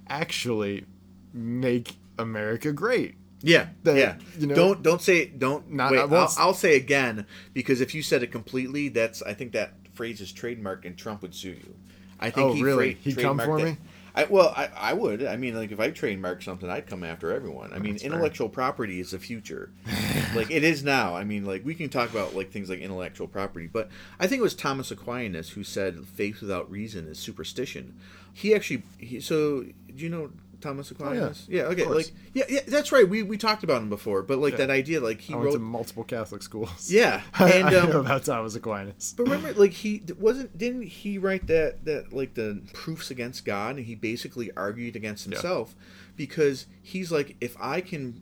actually 0.07 0.85
make 1.33 1.97
America 2.17 2.71
great. 2.71 3.15
Yeah, 3.41 3.67
that, 3.83 3.95
yeah. 3.95 4.17
you 4.39 4.47
know- 4.47 4.55
don't 4.55 4.81
don't 4.83 5.01
say 5.01 5.25
don't. 5.25 5.71
Not- 5.71 5.91
wait, 5.91 5.99
I'll, 5.99 6.33
I'll 6.37 6.53
say 6.53 6.75
again 6.75 7.25
because 7.53 7.81
if 7.81 7.93
you 7.93 8.01
said 8.01 8.23
it 8.23 8.31
completely, 8.31 8.89
that's 8.89 9.21
I 9.21 9.33
think 9.33 9.51
that 9.53 9.73
phrase 9.93 10.21
is 10.21 10.31
trademark 10.31 10.85
and 10.85 10.97
Trump 10.97 11.21
would 11.21 11.35
sue 11.35 11.49
you. 11.49 11.75
I 12.19 12.29
think 12.29 12.47
Oh, 12.47 12.53
he 12.53 12.63
really? 12.63 12.93
fra- 12.93 13.01
He'd 13.01 13.17
come 13.17 13.39
for 13.39 13.57
that- 13.59 13.65
me? 13.65 13.77
I, 14.17 14.23
well, 14.23 14.53
I, 14.55 14.69
I 14.77 14.93
would. 14.93 15.25
I 15.25 15.35
mean, 15.35 15.55
like 15.55 15.73
if 15.73 15.79
I 15.81 15.89
trademark 15.89 16.41
something, 16.41 16.69
I'd 16.69 16.87
come 16.87 17.03
after 17.03 17.33
everyone. 17.33 17.73
I 17.73 17.75
oh, 17.75 17.79
mean, 17.79 17.91
That's 17.93 18.03
fair. 18.03 18.13
intellectual 18.13 18.47
property 18.47 19.01
is 19.01 19.11
the 19.11 19.19
future, 19.19 19.71
like 20.35 20.49
it 20.49 20.63
is 20.63 20.85
now. 20.85 21.17
I 21.17 21.25
mean, 21.25 21.43
like 21.45 21.65
we 21.65 21.75
can 21.75 21.89
talk 21.89 22.11
about 22.11 22.33
like 22.33 22.49
things 22.49 22.69
like 22.69 22.79
intellectual 22.79 23.27
property, 23.27 23.67
but 23.67 23.89
I 24.17 24.27
think 24.27 24.39
it 24.39 24.43
was 24.43 24.55
Thomas 24.55 24.89
Aquinas 24.89 25.49
who 25.49 25.65
said 25.65 26.05
faith 26.07 26.39
without 26.39 26.71
reason 26.71 27.07
is 27.09 27.19
superstition. 27.19 27.99
He 28.31 28.55
actually, 28.55 28.83
he, 28.97 29.19
so 29.19 29.63
do 29.63 29.73
you 30.03 30.09
know 30.09 30.31
Thomas 30.61 30.91
Aquinas? 30.91 31.45
yeah. 31.49 31.63
okay. 31.63 31.85
Like 31.85 32.11
yeah, 32.33 32.45
yeah, 32.49 32.59
that's 32.67 32.91
right. 32.91 33.07
We 33.07 33.23
we 33.23 33.37
talked 33.37 33.63
about 33.63 33.81
him 33.81 33.89
before, 33.89 34.21
but 34.21 34.39
like 34.39 34.53
Yeah. 34.53 34.57
that 34.65 34.69
idea, 34.69 34.99
like 34.99 35.21
he 35.21 35.33
I 35.33 35.37
went 35.37 35.45
wrote 35.47 35.53
to 35.53 35.59
multiple 35.59 36.03
Catholic 36.03 36.43
schools. 36.43 36.91
Yeah, 36.91 37.21
I, 37.33 37.51
and, 37.51 37.75
um, 37.75 37.89
know 37.89 37.99
about 38.01 38.23
Thomas 38.25 38.55
Aquinas. 38.55 39.13
But 39.17 39.23
remember, 39.23 39.53
like 39.53 39.71
he 39.71 40.03
wasn't 40.19 40.57
didn't 40.57 40.83
he 40.83 41.17
write 41.17 41.47
that 41.47 41.85
that 41.85 42.13
like 42.13 42.33
the 42.33 42.61
proofs 42.73 43.11
against 43.11 43.45
God, 43.45 43.77
and 43.77 43.85
he 43.85 43.95
basically 43.95 44.51
argued 44.55 44.95
against 44.95 45.25
himself 45.25 45.75
because 46.15 46.67
he's 46.81 47.11
like, 47.11 47.35
if 47.41 47.55
I 47.59 47.81
can, 47.81 48.21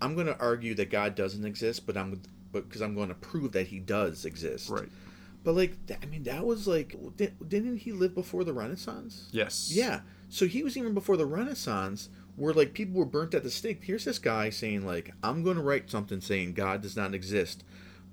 I'm 0.00 0.14
going 0.14 0.26
to 0.26 0.38
argue 0.38 0.74
that 0.74 0.90
God 0.90 1.14
doesn't 1.14 1.44
exist, 1.44 1.86
but 1.86 1.96
I'm 1.96 2.20
but 2.52 2.68
because 2.68 2.80
I'm 2.80 2.94
going 2.94 3.08
to 3.08 3.14
prove 3.14 3.52
that 3.52 3.68
he 3.68 3.78
does 3.78 4.24
exist. 4.24 4.70
Right. 4.70 4.88
But 5.42 5.54
like, 5.54 5.76
I 6.02 6.06
mean, 6.06 6.24
that 6.24 6.44
was 6.44 6.66
like, 6.66 6.94
didn't 7.16 7.78
he 7.78 7.92
live 7.92 8.14
before 8.14 8.44
the 8.44 8.52
Renaissance? 8.52 9.28
Yes. 9.32 9.70
Yeah. 9.72 10.00
So 10.30 10.46
he 10.46 10.62
was 10.62 10.76
even 10.76 10.94
before 10.94 11.16
the 11.16 11.26
Renaissance 11.26 12.08
where 12.36 12.54
like 12.54 12.72
people 12.72 12.94
were 12.94 13.04
burnt 13.04 13.34
at 13.34 13.42
the 13.42 13.50
stake. 13.50 13.82
Here's 13.82 14.04
this 14.04 14.18
guy 14.18 14.48
saying 14.48 14.86
like, 14.86 15.12
I'm 15.22 15.42
going 15.42 15.56
to 15.56 15.62
write 15.62 15.90
something 15.90 16.20
saying 16.20 16.54
God 16.54 16.80
does 16.80 16.96
not 16.96 17.12
exist 17.14 17.64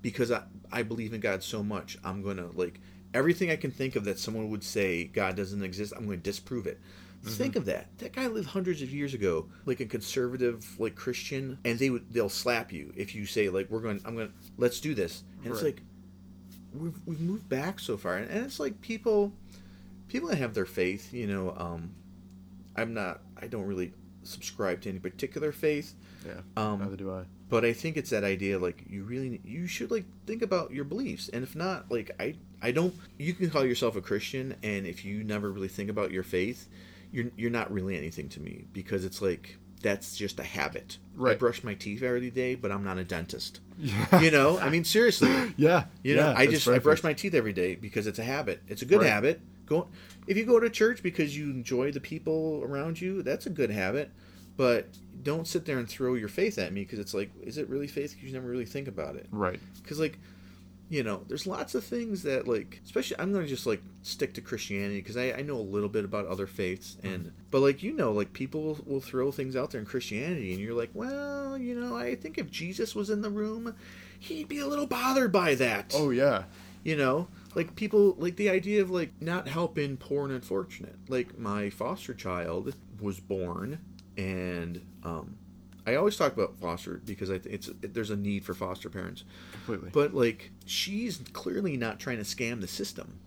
because 0.02 0.30
I 0.30 0.42
I 0.70 0.82
believe 0.82 1.14
in 1.14 1.20
God 1.20 1.42
so 1.42 1.62
much. 1.62 1.96
I'm 2.04 2.22
going 2.22 2.36
to 2.36 2.50
like 2.54 2.80
everything 3.14 3.50
I 3.50 3.56
can 3.56 3.70
think 3.70 3.96
of 3.96 4.04
that 4.04 4.18
someone 4.18 4.50
would 4.50 4.64
say 4.64 5.04
God 5.04 5.36
doesn't 5.36 5.62
exist. 5.62 5.94
I'm 5.96 6.06
going 6.06 6.18
to 6.18 6.22
disprove 6.22 6.66
it. 6.66 6.78
Think 7.24 7.56
of 7.56 7.64
that. 7.64 7.86
That 7.98 8.12
guy 8.12 8.26
lived 8.28 8.48
hundreds 8.48 8.80
of 8.80 8.90
years 8.92 9.12
ago, 9.12 9.46
like 9.66 9.80
a 9.80 9.86
conservative, 9.86 10.78
like 10.78 10.94
Christian, 10.94 11.58
and 11.64 11.78
they 11.78 11.90
would 11.90 12.12
they'll 12.12 12.28
slap 12.28 12.72
you 12.72 12.92
if 12.96 13.14
you 13.14 13.26
say 13.26 13.48
like 13.48 13.68
we're 13.70 13.80
going. 13.80 14.00
I'm 14.04 14.14
going. 14.14 14.28
to 14.28 14.34
Let's 14.56 14.80
do 14.80 14.94
this. 14.94 15.24
And 15.42 15.52
it's 15.52 15.62
like 15.62 15.82
we've 16.72 16.96
we've 17.06 17.20
moved 17.20 17.48
back 17.48 17.80
so 17.80 17.96
far, 17.96 18.16
and 18.16 18.30
it's 18.44 18.60
like 18.60 18.80
people 18.80 19.32
people 20.06 20.28
that 20.28 20.36
have 20.38 20.54
their 20.54 20.64
faith. 20.64 21.12
You 21.12 21.26
know, 21.26 21.54
um, 21.56 21.92
I'm 22.78 22.94
not. 22.94 23.20
I 23.40 23.46
don't 23.46 23.64
really 23.66 23.92
subscribe 24.22 24.80
to 24.82 24.88
any 24.90 24.98
particular 24.98 25.52
faith. 25.52 25.94
Yeah. 26.26 26.40
Um, 26.56 26.80
neither 26.80 26.96
do 26.96 27.12
I. 27.12 27.24
but 27.48 27.64
I 27.64 27.72
think 27.72 27.96
it's 27.96 28.10
that 28.10 28.24
idea 28.24 28.58
like 28.58 28.82
you 28.88 29.04
really 29.04 29.40
you 29.44 29.66
should 29.66 29.90
like 29.90 30.04
think 30.26 30.42
about 30.42 30.72
your 30.72 30.84
beliefs 30.84 31.30
and 31.32 31.42
if 31.42 31.54
not 31.56 31.90
like 31.90 32.10
I 32.20 32.34
I 32.60 32.72
don't 32.72 32.92
you 33.18 33.32
can 33.32 33.48
call 33.48 33.64
yourself 33.64 33.96
a 33.96 34.00
Christian 34.02 34.56
and 34.62 34.86
if 34.86 35.04
you 35.04 35.22
never 35.24 35.50
really 35.50 35.68
think 35.68 35.88
about 35.88 36.10
your 36.10 36.24
faith 36.24 36.68
you're 37.12 37.26
you're 37.36 37.50
not 37.50 37.72
really 37.72 37.96
anything 37.96 38.28
to 38.30 38.40
me 38.40 38.66
because 38.72 39.04
it's 39.04 39.22
like 39.22 39.56
that's 39.80 40.16
just 40.16 40.40
a 40.40 40.44
habit. 40.44 40.98
Right. 41.14 41.36
I 41.36 41.38
brush 41.38 41.62
my 41.62 41.74
teeth 41.74 42.02
every 42.02 42.30
day, 42.30 42.56
but 42.56 42.72
I'm 42.72 42.82
not 42.82 42.98
a 42.98 43.04
dentist. 43.04 43.60
Yeah. 43.78 44.20
You 44.20 44.32
know, 44.32 44.58
I 44.58 44.68
mean 44.68 44.84
seriously. 44.84 45.30
Yeah. 45.56 45.84
You 46.02 46.16
know, 46.16 46.30
yeah, 46.32 46.34
I 46.36 46.46
just 46.48 46.66
I 46.68 46.80
brush 46.80 47.02
my 47.04 47.12
teeth 47.14 47.32
every 47.34 47.52
day 47.54 47.76
because 47.76 48.06
it's 48.08 48.18
a 48.18 48.24
habit. 48.24 48.60
It's 48.68 48.82
a 48.82 48.86
good 48.86 49.00
Right. 49.00 49.08
habit. 49.10 49.40
Go 49.68 49.88
if 50.26 50.36
you 50.36 50.44
go 50.44 50.60
to 50.60 50.70
church 50.70 51.02
because 51.02 51.36
you 51.36 51.50
enjoy 51.50 51.90
the 51.90 52.00
people 52.00 52.62
around 52.64 53.00
you, 53.00 53.22
that's 53.22 53.46
a 53.46 53.50
good 53.50 53.70
habit. 53.70 54.10
But 54.56 54.88
don't 55.22 55.46
sit 55.46 55.64
there 55.66 55.78
and 55.78 55.88
throw 55.88 56.14
your 56.14 56.28
faith 56.28 56.58
at 56.58 56.72
me 56.72 56.82
because 56.82 56.98
it's 56.98 57.14
like, 57.14 57.30
is 57.42 57.58
it 57.58 57.68
really 57.68 57.86
faith? 57.86 58.14
Because 58.14 58.24
you 58.28 58.34
never 58.34 58.48
really 58.48 58.66
think 58.66 58.88
about 58.88 59.14
it. 59.14 59.26
Right. 59.30 59.60
Because 59.80 60.00
like, 60.00 60.18
you 60.90 61.02
know, 61.02 61.22
there's 61.28 61.46
lots 61.46 61.74
of 61.74 61.84
things 61.84 62.24
that 62.24 62.48
like, 62.48 62.80
especially 62.84 63.18
I'm 63.20 63.32
gonna 63.32 63.46
just 63.46 63.66
like 63.66 63.80
stick 64.02 64.34
to 64.34 64.40
Christianity 64.40 65.00
because 65.00 65.16
I, 65.16 65.32
I 65.32 65.42
know 65.42 65.56
a 65.56 65.62
little 65.62 65.88
bit 65.88 66.04
about 66.04 66.26
other 66.26 66.46
faiths 66.46 66.96
and 67.02 67.26
mm-hmm. 67.26 67.28
but 67.50 67.60
like 67.60 67.82
you 67.82 67.92
know 67.92 68.12
like 68.12 68.32
people 68.32 68.78
will 68.86 69.00
throw 69.00 69.30
things 69.30 69.54
out 69.54 69.70
there 69.70 69.80
in 69.80 69.86
Christianity 69.86 70.52
and 70.52 70.60
you're 70.60 70.74
like, 70.74 70.90
well, 70.92 71.56
you 71.56 71.78
know, 71.78 71.96
I 71.96 72.16
think 72.16 72.36
if 72.36 72.50
Jesus 72.50 72.94
was 72.94 73.10
in 73.10 73.22
the 73.22 73.30
room, 73.30 73.74
he'd 74.18 74.48
be 74.48 74.58
a 74.58 74.66
little 74.66 74.86
bothered 74.86 75.30
by 75.30 75.54
that 75.54 75.92
Oh 75.94 76.10
yeah. 76.10 76.44
you 76.82 76.96
know 76.96 77.28
like 77.58 77.74
people 77.76 78.14
like 78.18 78.36
the 78.36 78.48
idea 78.48 78.80
of 78.80 78.90
like 78.90 79.10
not 79.20 79.48
helping 79.48 79.96
poor 79.96 80.24
and 80.24 80.32
unfortunate 80.32 80.94
like 81.08 81.36
my 81.38 81.68
foster 81.68 82.14
child 82.14 82.72
was 83.00 83.18
born 83.20 83.78
and 84.16 84.80
um 85.04 85.36
i 85.86 85.94
always 85.96 86.16
talk 86.16 86.32
about 86.32 86.58
foster 86.60 87.02
because 87.04 87.30
i 87.30 87.36
th- 87.38 87.52
it's 87.54 87.68
it, 87.68 87.92
there's 87.94 88.10
a 88.10 88.16
need 88.16 88.44
for 88.44 88.54
foster 88.54 88.88
parents 88.88 89.24
Completely. 89.52 89.90
but 89.92 90.14
like 90.14 90.50
she's 90.64 91.18
clearly 91.32 91.76
not 91.76 91.98
trying 91.98 92.18
to 92.18 92.22
scam 92.24 92.60
the 92.60 92.68
system 92.68 93.18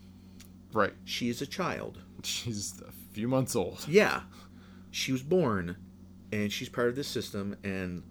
right. 0.74 0.94
she 1.04 1.28
is 1.30 1.42
a 1.42 1.48
child 1.48 2.00
She's 2.24 2.82
a 2.88 2.92
few 3.14 3.28
months 3.28 3.56
old. 3.56 3.86
yeah 3.88 4.22
she 4.92 5.12
was 5.12 5.24
born 5.24 5.76
and 6.32 6.52
she's 6.52 6.70
part 6.70 6.88
of 6.88 6.96
this 6.96 7.08
system 7.08 7.56
and 7.64 8.04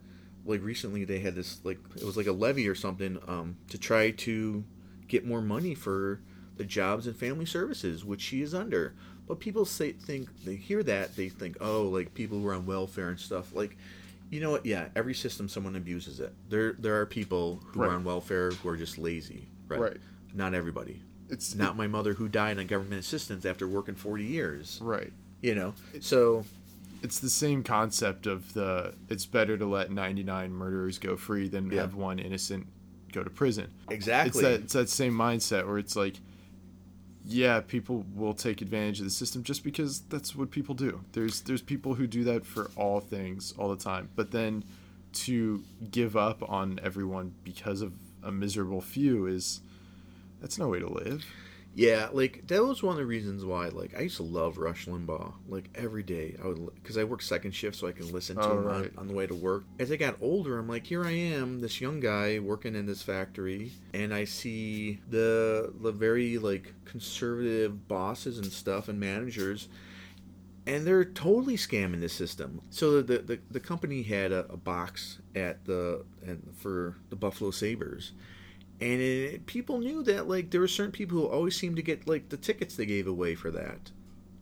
like 0.44 0.62
recently 0.62 1.04
they 1.04 1.20
had 1.20 1.34
this 1.34 1.60
like 1.64 1.78
it 1.96 2.04
was 2.04 2.16
like 2.16 2.26
a 2.26 2.32
levy 2.32 2.68
or 2.68 2.74
something 2.74 3.18
um 3.26 3.56
to 3.68 3.78
try 3.78 4.10
to 4.10 4.64
get 5.10 5.26
more 5.26 5.42
money 5.42 5.74
for 5.74 6.20
the 6.56 6.64
jobs 6.64 7.06
and 7.06 7.14
family 7.16 7.44
services 7.46 8.04
which 8.04 8.20
she 8.22 8.40
is 8.42 8.54
under 8.54 8.94
but 9.28 9.38
people 9.40 9.64
say 9.64 9.92
think 9.92 10.28
they 10.44 10.54
hear 10.56 10.82
that 10.82 11.14
they 11.16 11.28
think 11.28 11.56
oh 11.60 11.82
like 11.82 12.14
people 12.14 12.38
who 12.38 12.46
are 12.46 12.54
on 12.54 12.64
welfare 12.66 13.08
and 13.10 13.18
stuff 13.20 13.54
like 13.54 13.76
you 14.30 14.40
know 14.40 14.50
what 14.50 14.64
yeah 14.64 14.86
every 14.96 15.14
system 15.14 15.48
someone 15.48 15.74
abuses 15.76 16.20
it 16.20 16.32
there 16.48 16.72
there 16.74 16.98
are 17.00 17.06
people 17.06 17.60
who 17.66 17.80
Right. 17.80 17.90
are 17.90 17.94
on 17.94 18.04
welfare 18.04 18.50
who 18.52 18.68
are 18.68 18.76
just 18.76 18.96
lazy 18.98 19.46
right, 19.68 19.80
Right. 19.80 19.96
not 20.34 20.54
everybody 20.54 21.02
It's 21.28 21.54
not 21.54 21.76
my 21.76 21.86
mother 21.86 22.14
who 22.14 22.28
died 22.28 22.58
on 22.58 22.66
government 22.66 23.00
assistance 23.00 23.44
after 23.44 23.66
working 23.68 23.94
40 23.94 24.24
years 24.24 24.78
right. 24.82 25.12
you 25.42 25.54
know 25.54 25.74
so 26.00 26.44
It's 27.02 27.18
the 27.20 27.30
same 27.30 27.62
concept 27.62 28.26
of 28.26 28.52
the. 28.52 28.92
It's 29.08 29.24
better 29.24 29.56
to 29.56 29.64
let 29.64 29.90
99 29.90 30.52
murderers 30.52 30.98
go 30.98 31.16
free 31.16 31.48
than 31.48 31.70
Yeah. 31.70 31.80
have 31.80 31.94
one 31.94 32.18
innocent 32.18 32.66
go 33.12 33.22
to 33.22 33.30
prison. 33.30 33.72
exactly 33.88 34.28
It's 34.28 34.40
that. 34.40 34.60
It's 34.64 34.72
that 34.74 34.88
same 34.88 35.14
mindset 35.14 35.66
where 35.66 35.78
it's 35.78 35.96
like, 35.96 36.16
yeah, 37.24 37.60
people 37.60 38.04
will 38.14 38.34
take 38.34 38.62
advantage 38.62 38.98
of 38.98 39.04
the 39.04 39.10
system 39.10 39.42
just 39.42 39.62
because 39.62 40.00
that's 40.02 40.34
what 40.34 40.50
people 40.50 40.74
do. 40.74 41.00
There's 41.12 41.40
there's 41.42 41.62
people 41.62 41.94
who 41.94 42.06
do 42.06 42.24
that 42.24 42.46
for 42.46 42.70
all 42.76 43.00
things 43.00 43.52
all 43.58 43.68
the 43.68 43.82
time, 43.82 44.08
but 44.16 44.30
then 44.30 44.64
to 45.12 45.62
give 45.90 46.16
up 46.16 46.48
on 46.48 46.78
everyone 46.82 47.34
because 47.42 47.82
of 47.82 47.92
a 48.22 48.30
miserable 48.30 48.80
few 48.80 49.26
is 49.26 49.60
that's 50.40 50.58
no 50.58 50.68
way 50.68 50.78
to 50.80 50.88
live. 50.88 51.24
Yeah, 51.74 52.08
like 52.12 52.48
that 52.48 52.64
was 52.64 52.82
one 52.82 52.92
of 52.94 52.98
the 52.98 53.06
reasons 53.06 53.44
why. 53.44 53.68
Like 53.68 53.96
I 53.96 54.00
used 54.02 54.16
to 54.16 54.24
love 54.24 54.58
Rush 54.58 54.86
Limbaugh. 54.86 55.32
Like 55.48 55.70
every 55.76 56.02
day, 56.02 56.36
I 56.42 56.48
would 56.48 56.74
because 56.74 56.98
I 56.98 57.04
work 57.04 57.22
second 57.22 57.52
shift, 57.52 57.76
so 57.76 57.86
I 57.86 57.92
can 57.92 58.10
listen 58.12 58.36
to 58.36 58.42
Oh, 58.42 58.52
him 58.58 58.64
right. 58.64 58.92
on, 58.96 58.98
on 58.98 59.06
the 59.08 59.14
way 59.14 59.26
to 59.26 59.34
work. 59.34 59.64
As 59.78 59.92
I 59.92 59.96
got 59.96 60.16
older, 60.20 60.58
I'm 60.58 60.68
like, 60.68 60.84
here 60.86 61.04
I 61.04 61.12
am, 61.12 61.60
this 61.60 61.80
young 61.80 62.00
guy 62.00 62.40
working 62.40 62.74
in 62.74 62.86
this 62.86 63.02
factory, 63.02 63.72
and 63.94 64.12
I 64.12 64.24
see 64.24 65.00
the 65.08 65.72
the 65.80 65.92
very 65.92 66.38
like 66.38 66.74
conservative 66.84 67.86
bosses 67.86 68.38
and 68.38 68.52
stuff 68.52 68.88
and 68.88 68.98
managers. 68.98 69.68
And 70.66 70.86
they're 70.86 71.04
totally 71.06 71.56
scamming 71.56 72.00
the 72.00 72.08
system. 72.08 72.60
So 72.70 73.00
the 73.00 73.18
the, 73.18 73.38
the 73.50 73.60
company 73.60 74.02
had 74.02 74.32
a, 74.32 74.44
a 74.50 74.56
box 74.56 75.18
at 75.34 75.64
the 75.64 76.04
and 76.26 76.52
for 76.56 76.96
the 77.10 77.16
Buffalo 77.16 77.50
Sabres, 77.50 78.12
and 78.80 79.00
it, 79.00 79.46
people 79.46 79.78
knew 79.78 80.02
that 80.04 80.28
like 80.28 80.50
there 80.50 80.60
were 80.60 80.68
certain 80.68 80.92
people 80.92 81.18
who 81.18 81.26
always 81.26 81.56
seemed 81.56 81.76
to 81.76 81.82
get 81.82 82.06
like 82.08 82.28
the 82.30 82.36
tickets 82.36 82.76
they 82.76 82.86
gave 82.86 83.06
away 83.06 83.34
for 83.34 83.50
that. 83.50 83.90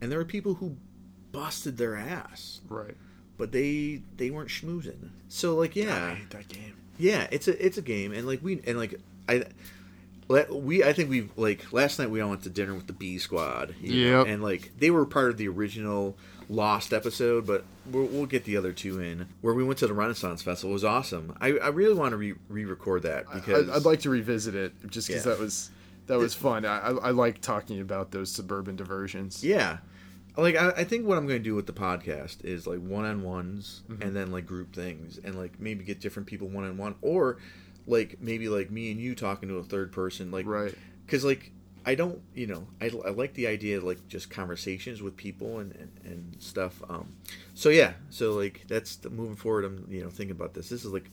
And 0.01 0.11
there 0.11 0.19
were 0.19 0.25
people 0.25 0.55
who 0.55 0.77
busted 1.31 1.77
their 1.77 1.95
ass. 1.95 2.61
Right. 2.69 2.95
but 3.37 3.51
they 3.51 4.01
they 4.17 4.29
weren't 4.29 4.49
schmoozing. 4.49 5.09
So 5.27 5.55
like 5.55 5.75
yeah. 5.75 6.15
That 6.31 6.47
game. 6.47 6.75
yeah 6.97 7.27
it's 7.31 7.47
a 7.47 7.65
it's 7.65 7.77
a 7.77 7.81
game. 7.81 8.11
And 8.13 8.25
like 8.27 8.41
we 8.43 8.61
and 8.65 8.77
like 8.77 8.99
i 9.27 9.43
let- 10.27 10.53
we 10.53 10.83
I 10.83 10.93
think 10.93 11.09
we 11.09 11.29
like 11.35 11.71
last 11.73 11.97
night 11.99 12.09
we 12.09 12.21
all 12.21 12.29
went 12.29 12.43
to 12.43 12.49
dinner 12.49 12.73
with 12.75 12.87
the 12.87 12.93
B 12.93 13.17
Squad, 13.17 13.73
Yeah, 13.81 14.23
and 14.25 14.43
like 14.43 14.71
they 14.77 14.91
were 14.91 15.05
part 15.05 15.31
of 15.31 15.37
the 15.37 15.47
original 15.47 16.15
Lost 16.51 16.93
episode, 16.93 17.45
but 17.45 17.63
we'll, 17.91 18.05
we'll 18.07 18.25
get 18.25 18.43
the 18.43 18.57
other 18.57 18.73
two 18.73 18.99
in. 18.99 19.27
Where 19.41 19.53
we 19.53 19.63
went 19.63 19.77
to 19.79 19.87
the 19.87 19.93
Renaissance 19.93 20.41
Festival 20.41 20.71
it 20.71 20.73
was 20.73 20.83
awesome. 20.83 21.37
I, 21.39 21.49
I 21.59 21.67
really 21.67 21.93
want 21.93 22.11
to 22.11 22.17
re 22.17 22.33
re-record 22.47 23.03
that 23.03 23.25
because 23.31 23.69
I'd, 23.69 23.75
I'd 23.77 23.85
like 23.85 23.99
to 24.01 24.09
revisit 24.09 24.55
it 24.55 24.73
just 24.89 25.07
because 25.07 25.25
Yeah. 25.25 25.33
that 25.33 25.39
was 25.39 25.69
that 26.07 26.17
was 26.17 26.33
fun. 26.33 26.65
I, 26.65 26.79
I 26.79 26.89
I 26.91 27.09
like 27.11 27.39
talking 27.41 27.79
about 27.81 28.09
those 28.09 28.31
suburban 28.31 28.75
diversions. 28.75 29.43
Yeah. 29.43 29.77
Like 30.37 30.55
I, 30.55 30.69
I 30.71 30.83
think 30.85 31.05
what 31.05 31.19
I'm 31.19 31.27
going 31.27 31.39
to 31.39 31.43
do 31.43 31.53
with 31.53 31.67
the 31.67 31.73
podcast 31.73 32.43
is 32.43 32.65
like 32.65 32.79
one-on-ones 32.79 33.83
Mm-hmm. 33.89 34.01
and 34.01 34.15
then 34.15 34.31
like 34.31 34.45
group 34.47 34.73
things 34.73 35.19
and 35.23 35.35
like 35.37 35.59
maybe 35.59 35.83
get 35.83 35.99
different 35.99 36.27
people 36.27 36.47
one-on-one 36.47 36.95
or 37.01 37.37
like 37.85 38.17
maybe 38.21 38.49
like 38.49 38.71
me 38.71 38.89
and 38.91 38.99
you 38.99 39.13
talking 39.15 39.49
to 39.49 39.57
a 39.57 39.63
third 39.63 39.91
person 39.91 40.31
like 40.31 40.45
Right. 40.47 40.73
because 41.05 41.23
like 41.23 41.51
I 41.85 41.95
don't 41.95 42.21
you 42.33 42.47
know 42.47 42.67
I, 42.81 42.91
I 43.05 43.09
like 43.11 43.33
the 43.33 43.47
idea 43.47 43.77
of 43.77 43.83
like 43.83 44.07
just 44.07 44.29
conversations 44.29 45.01
with 45.01 45.15
people 45.15 45.59
and, 45.59 45.71
and, 45.75 45.91
and 46.05 46.35
stuff 46.39 46.81
um 46.89 47.13
so 47.53 47.69
yeah 47.69 47.93
so 48.09 48.33
like 48.33 48.65
that's 48.67 48.97
the, 48.97 49.09
moving 49.09 49.35
forward 49.35 49.65
I'm 49.65 49.85
you 49.89 50.03
know 50.03 50.09
thinking 50.09 50.35
about 50.35 50.53
this. 50.53 50.69
This 50.69 50.85
is 50.85 50.91
like 50.91 51.09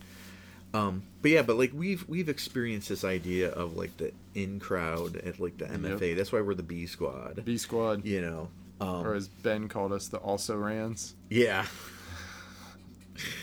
um 0.74 1.02
but 1.22 1.30
yeah 1.30 1.42
but 1.42 1.56
like 1.56 1.72
we've 1.72 2.06
we've 2.08 2.28
experienced 2.28 2.88
this 2.88 3.04
idea 3.04 3.50
of 3.50 3.76
like 3.76 3.96
the 3.96 4.12
in 4.34 4.58
crowd 4.58 5.16
at 5.16 5.38
like 5.40 5.56
the 5.58 5.66
MFA 5.66 6.16
that's 6.16 6.32
why 6.32 6.40
we're 6.40 6.54
the 6.54 6.62
B 6.62 6.86
squad 6.86 7.42
B 7.44 7.56
Squad, 7.56 8.04
you 8.04 8.20
know 8.20 8.48
um 8.80 9.06
or 9.06 9.14
as 9.14 9.28
Ben 9.28 9.68
called 9.68 9.92
us, 9.92 10.08
the 10.08 10.18
also 10.18 10.56
rans. 10.56 11.14
yeah. 11.30 11.66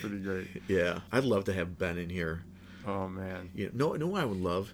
Pretty 0.01 0.19
great. 0.19 0.47
yeah. 0.67 0.99
I'd 1.11 1.23
love 1.23 1.45
to 1.45 1.53
have 1.53 1.79
Ben 1.79 1.97
in 1.97 2.09
here. 2.09 2.43
Oh 2.85 3.07
man. 3.07 3.49
you 3.55 3.71
know 3.73 3.93
no 3.93 4.07
no 4.07 4.15
I 4.15 4.25
would 4.25 4.41
love 4.41 4.73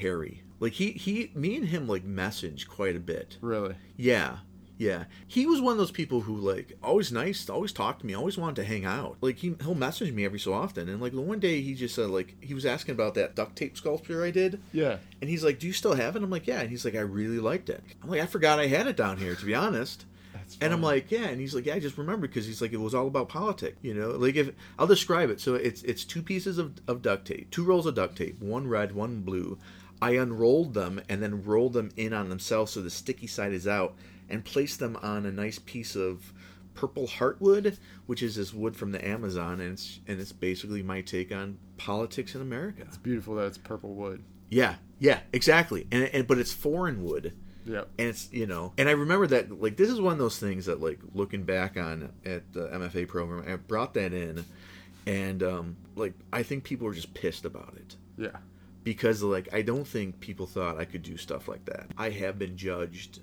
Harry 0.00 0.42
like 0.60 0.72
he 0.72 0.92
he 0.92 1.30
me 1.34 1.56
and 1.56 1.66
him 1.68 1.86
like 1.88 2.04
message 2.04 2.68
quite 2.68 2.96
a 2.96 3.00
bit 3.00 3.38
Really. 3.40 3.74
Yeah, 3.96 4.38
yeah. 4.78 5.04
He 5.26 5.46
was 5.46 5.60
one 5.60 5.72
of 5.72 5.78
those 5.78 5.90
people 5.90 6.20
who 6.22 6.36
like 6.36 6.76
always 6.82 7.12
nice, 7.12 7.48
always 7.48 7.72
talked 7.72 8.00
to 8.00 8.06
me, 8.06 8.14
always 8.14 8.36
wanted 8.38 8.56
to 8.56 8.64
hang 8.64 8.84
out. 8.84 9.16
Like 9.20 9.38
he 9.38 9.54
he'll 9.62 9.74
message 9.74 10.12
me 10.12 10.24
every 10.24 10.38
so 10.40 10.52
often, 10.52 10.88
and 10.88 11.00
like 11.00 11.12
one 11.12 11.38
day 11.40 11.60
he 11.60 11.74
just 11.74 11.94
said 11.94 12.10
like 12.10 12.36
he 12.42 12.54
was 12.54 12.66
asking 12.66 12.94
about 12.94 13.14
that 13.14 13.34
duct 13.36 13.56
tape 13.56 13.76
sculpture 13.76 14.24
I 14.24 14.30
did, 14.30 14.60
Yeah. 14.72 14.98
and 15.20 15.30
he's 15.30 15.44
like, 15.44 15.58
"Do 15.58 15.66
you 15.66 15.72
still 15.72 15.94
have 15.94 16.16
it?" 16.16 16.22
I'm 16.22 16.30
like, 16.30 16.46
"Yeah," 16.46 16.60
and 16.60 16.70
he's 16.70 16.84
like, 16.84 16.94
"I 16.96 17.00
really 17.00 17.38
liked 17.38 17.68
it." 17.70 17.82
I'm 18.02 18.08
like, 18.10 18.20
"I 18.20 18.26
forgot 18.26 18.58
I 18.58 18.66
had 18.66 18.86
it 18.86 18.96
down 18.96 19.18
here, 19.18 19.34
to 19.34 19.44
be 19.46 19.54
honest." 19.54 20.04
That's 20.34 20.58
And 20.60 20.72
I'm 20.72 20.82
like, 20.82 21.12
yeah, 21.12 21.26
and 21.28 21.40
he's 21.40 21.54
like, 21.54 21.64
yeah, 21.64 21.76
I 21.76 21.78
just 21.78 21.96
remember 21.96 22.26
because 22.26 22.44
he's 22.44 22.60
like, 22.60 22.72
it 22.72 22.80
was 22.80 22.92
all 22.92 23.06
about 23.06 23.28
politics, 23.28 23.76
you 23.82 23.94
know. 23.94 24.10
Like 24.10 24.34
if 24.34 24.50
I'll 24.80 24.86
describe 24.88 25.30
it, 25.30 25.40
so 25.40 25.54
it's 25.54 25.82
it's 25.84 26.02
two 26.04 26.22
pieces 26.22 26.58
of, 26.58 26.72
of 26.88 27.02
duct 27.02 27.24
tape, 27.28 27.50
two 27.52 27.62
rolls 27.64 27.86
of 27.86 27.94
duct 27.94 28.16
tape, 28.16 28.40
one 28.42 28.66
red, 28.66 28.92
one 28.96 29.20
blue. 29.20 29.58
I 30.04 30.10
unrolled 30.16 30.74
them 30.74 31.00
and 31.08 31.22
then 31.22 31.42
rolled 31.44 31.72
them 31.72 31.90
in 31.96 32.12
on 32.12 32.28
themselves 32.28 32.72
so 32.72 32.80
the 32.82 32.90
sticky 32.90 33.26
side 33.26 33.52
is 33.52 33.66
out, 33.66 33.94
and 34.28 34.44
placed 34.44 34.78
them 34.78 34.96
on 35.02 35.26
a 35.26 35.32
nice 35.32 35.58
piece 35.58 35.96
of 35.96 36.32
purple 36.74 37.06
heartwood, 37.06 37.78
which 38.06 38.22
is 38.22 38.34
this 38.36 38.52
wood 38.52 38.74
from 38.76 38.92
the 38.92 39.06
Amazon, 39.06 39.60
and 39.60 39.72
it's 39.74 40.00
and 40.08 40.20
it's 40.20 40.32
basically 40.32 40.82
my 40.82 41.00
take 41.00 41.30
on 41.32 41.58
politics 41.76 42.34
in 42.34 42.40
America. 42.40 42.82
It's 42.86 42.96
beautiful 42.96 43.36
that 43.36 43.46
it's 43.46 43.58
purple 43.58 43.94
wood. 43.94 44.22
Yeah, 44.50 44.76
yeah, 44.98 45.20
exactly. 45.32 45.86
And, 45.92 46.04
and 46.04 46.26
but 46.26 46.38
it's 46.38 46.52
foreign 46.52 47.02
wood, 47.04 47.32
Yeah. 47.64 47.84
and 47.98 48.08
it's 48.08 48.28
you 48.32 48.46
know, 48.46 48.72
and 48.78 48.88
I 48.88 48.92
remember 48.92 49.26
that 49.28 49.60
like 49.60 49.76
this 49.76 49.88
is 49.90 50.00
one 50.00 50.12
of 50.12 50.18
those 50.18 50.38
things 50.38 50.66
that 50.66 50.80
like 50.80 50.98
looking 51.14 51.44
back 51.44 51.76
on 51.76 52.12
at 52.24 52.52
the 52.52 52.68
MFA 52.68 53.06
program, 53.08 53.44
I 53.50 53.56
brought 53.56 53.94
that 53.94 54.12
in, 54.12 54.44
and 55.06 55.42
um, 55.42 55.76
like 55.96 56.14
I 56.32 56.42
think 56.42 56.64
people 56.64 56.86
were 56.86 56.94
just 56.94 57.14
pissed 57.14 57.44
about 57.44 57.74
it 57.76 57.96
Yeah. 58.16 58.36
Because 58.84 59.22
like 59.22 59.48
I 59.52 59.62
don't 59.62 59.86
think 59.86 60.20
people 60.20 60.46
thought 60.46 60.78
I 60.78 60.84
could 60.84 61.02
do 61.02 61.16
stuff 61.16 61.48
like 61.48 61.64
that. 61.64 61.86
I 61.98 62.10
have 62.10 62.38
been 62.38 62.56
judged. 62.56 63.20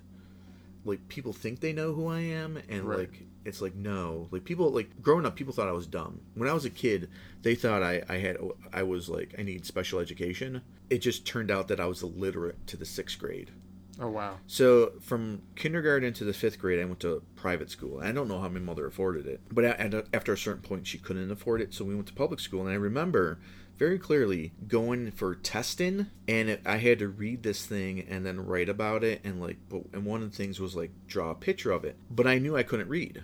Like 0.83 1.07
people 1.07 1.31
think 1.31 1.59
they 1.59 1.73
know 1.73 1.93
who 1.93 2.07
I 2.07 2.21
am, 2.21 2.57
and 2.67 2.83
Right. 2.85 2.99
like 2.99 3.23
it's 3.45 3.61
like 3.61 3.75
no. 3.75 4.27
Like 4.31 4.43
people 4.43 4.71
like 4.71 5.01
growing 5.01 5.25
up, 5.25 5.35
people 5.35 5.53
thought 5.53 5.67
I 5.67 5.73
was 5.73 5.87
dumb. 5.87 6.21
When 6.33 6.49
I 6.49 6.53
was 6.53 6.65
a 6.65 6.69
kid, 6.71 7.09
they 7.43 7.55
thought 7.55 7.83
I 7.83 8.01
I 8.09 8.17
had 8.17 8.37
I 8.73 8.83
was 8.83 9.07
like 9.07 9.35
I 9.37 9.43
need 9.43 9.65
special 9.65 9.99
education. 9.99 10.61
It 10.89 10.99
just 10.99 11.25
turned 11.25 11.51
out 11.51 11.67
that 11.69 11.79
I 11.79 11.85
was 11.85 12.01
illiterate 12.03 12.65
to 12.67 12.77
the 12.77 12.85
sixth 12.85 13.19
grade. 13.19 13.51
Oh 13.99 14.09
wow. 14.09 14.37
So 14.47 14.93
from 15.01 15.43
kindergarten 15.55 16.13
to 16.13 16.23
the 16.23 16.33
fifth 16.33 16.57
grade, 16.57 16.79
I 16.79 16.85
went 16.85 17.01
to 17.01 17.21
private 17.35 17.69
school. 17.69 17.99
I 18.01 18.11
don't 18.11 18.27
know 18.27 18.39
how 18.41 18.49
my 18.49 18.59
mother 18.59 18.87
afforded 18.87 19.27
it, 19.27 19.41
but 19.51 19.63
after 19.63 20.33
a 20.33 20.37
certain 20.37 20.63
point, 20.63 20.87
she 20.87 20.97
couldn't 20.97 21.29
afford 21.29 21.61
it, 21.61 21.73
so 21.75 21.85
we 21.85 21.93
went 21.93 22.07
to 22.07 22.13
public 22.13 22.39
school. 22.39 22.61
And 22.61 22.71
I 22.71 22.73
remember 22.75 23.37
very 23.81 23.97
clearly 23.97 24.51
going 24.67 25.09
for 25.09 25.33
testing, 25.33 26.05
and 26.27 26.49
it, 26.49 26.61
I 26.67 26.77
had 26.77 26.99
to 26.99 27.07
read 27.07 27.41
this 27.41 27.65
thing 27.65 28.05
and 28.07 28.23
then 28.23 28.45
write 28.45 28.69
about 28.69 29.03
it, 29.03 29.21
and 29.23 29.41
like, 29.41 29.57
but, 29.69 29.81
and 29.91 30.05
one 30.05 30.21
of 30.21 30.29
the 30.29 30.37
things 30.37 30.59
was 30.59 30.75
like 30.75 30.91
draw 31.07 31.31
a 31.31 31.35
picture 31.35 31.71
of 31.71 31.83
it. 31.83 31.95
But 32.11 32.27
I 32.27 32.37
knew 32.37 32.55
I 32.55 32.61
couldn't 32.61 32.89
read, 32.89 33.23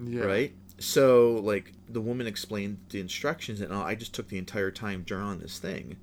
Yeah. 0.00 0.22
right? 0.22 0.52
So 0.78 1.40
like 1.42 1.72
the 1.88 2.00
woman 2.00 2.28
explained 2.28 2.78
the 2.90 3.00
instructions, 3.00 3.60
and 3.60 3.74
I 3.74 3.96
just 3.96 4.14
took 4.14 4.28
the 4.28 4.38
entire 4.38 4.70
time 4.70 5.02
drawing 5.02 5.40
this 5.40 5.58
thing. 5.58 5.96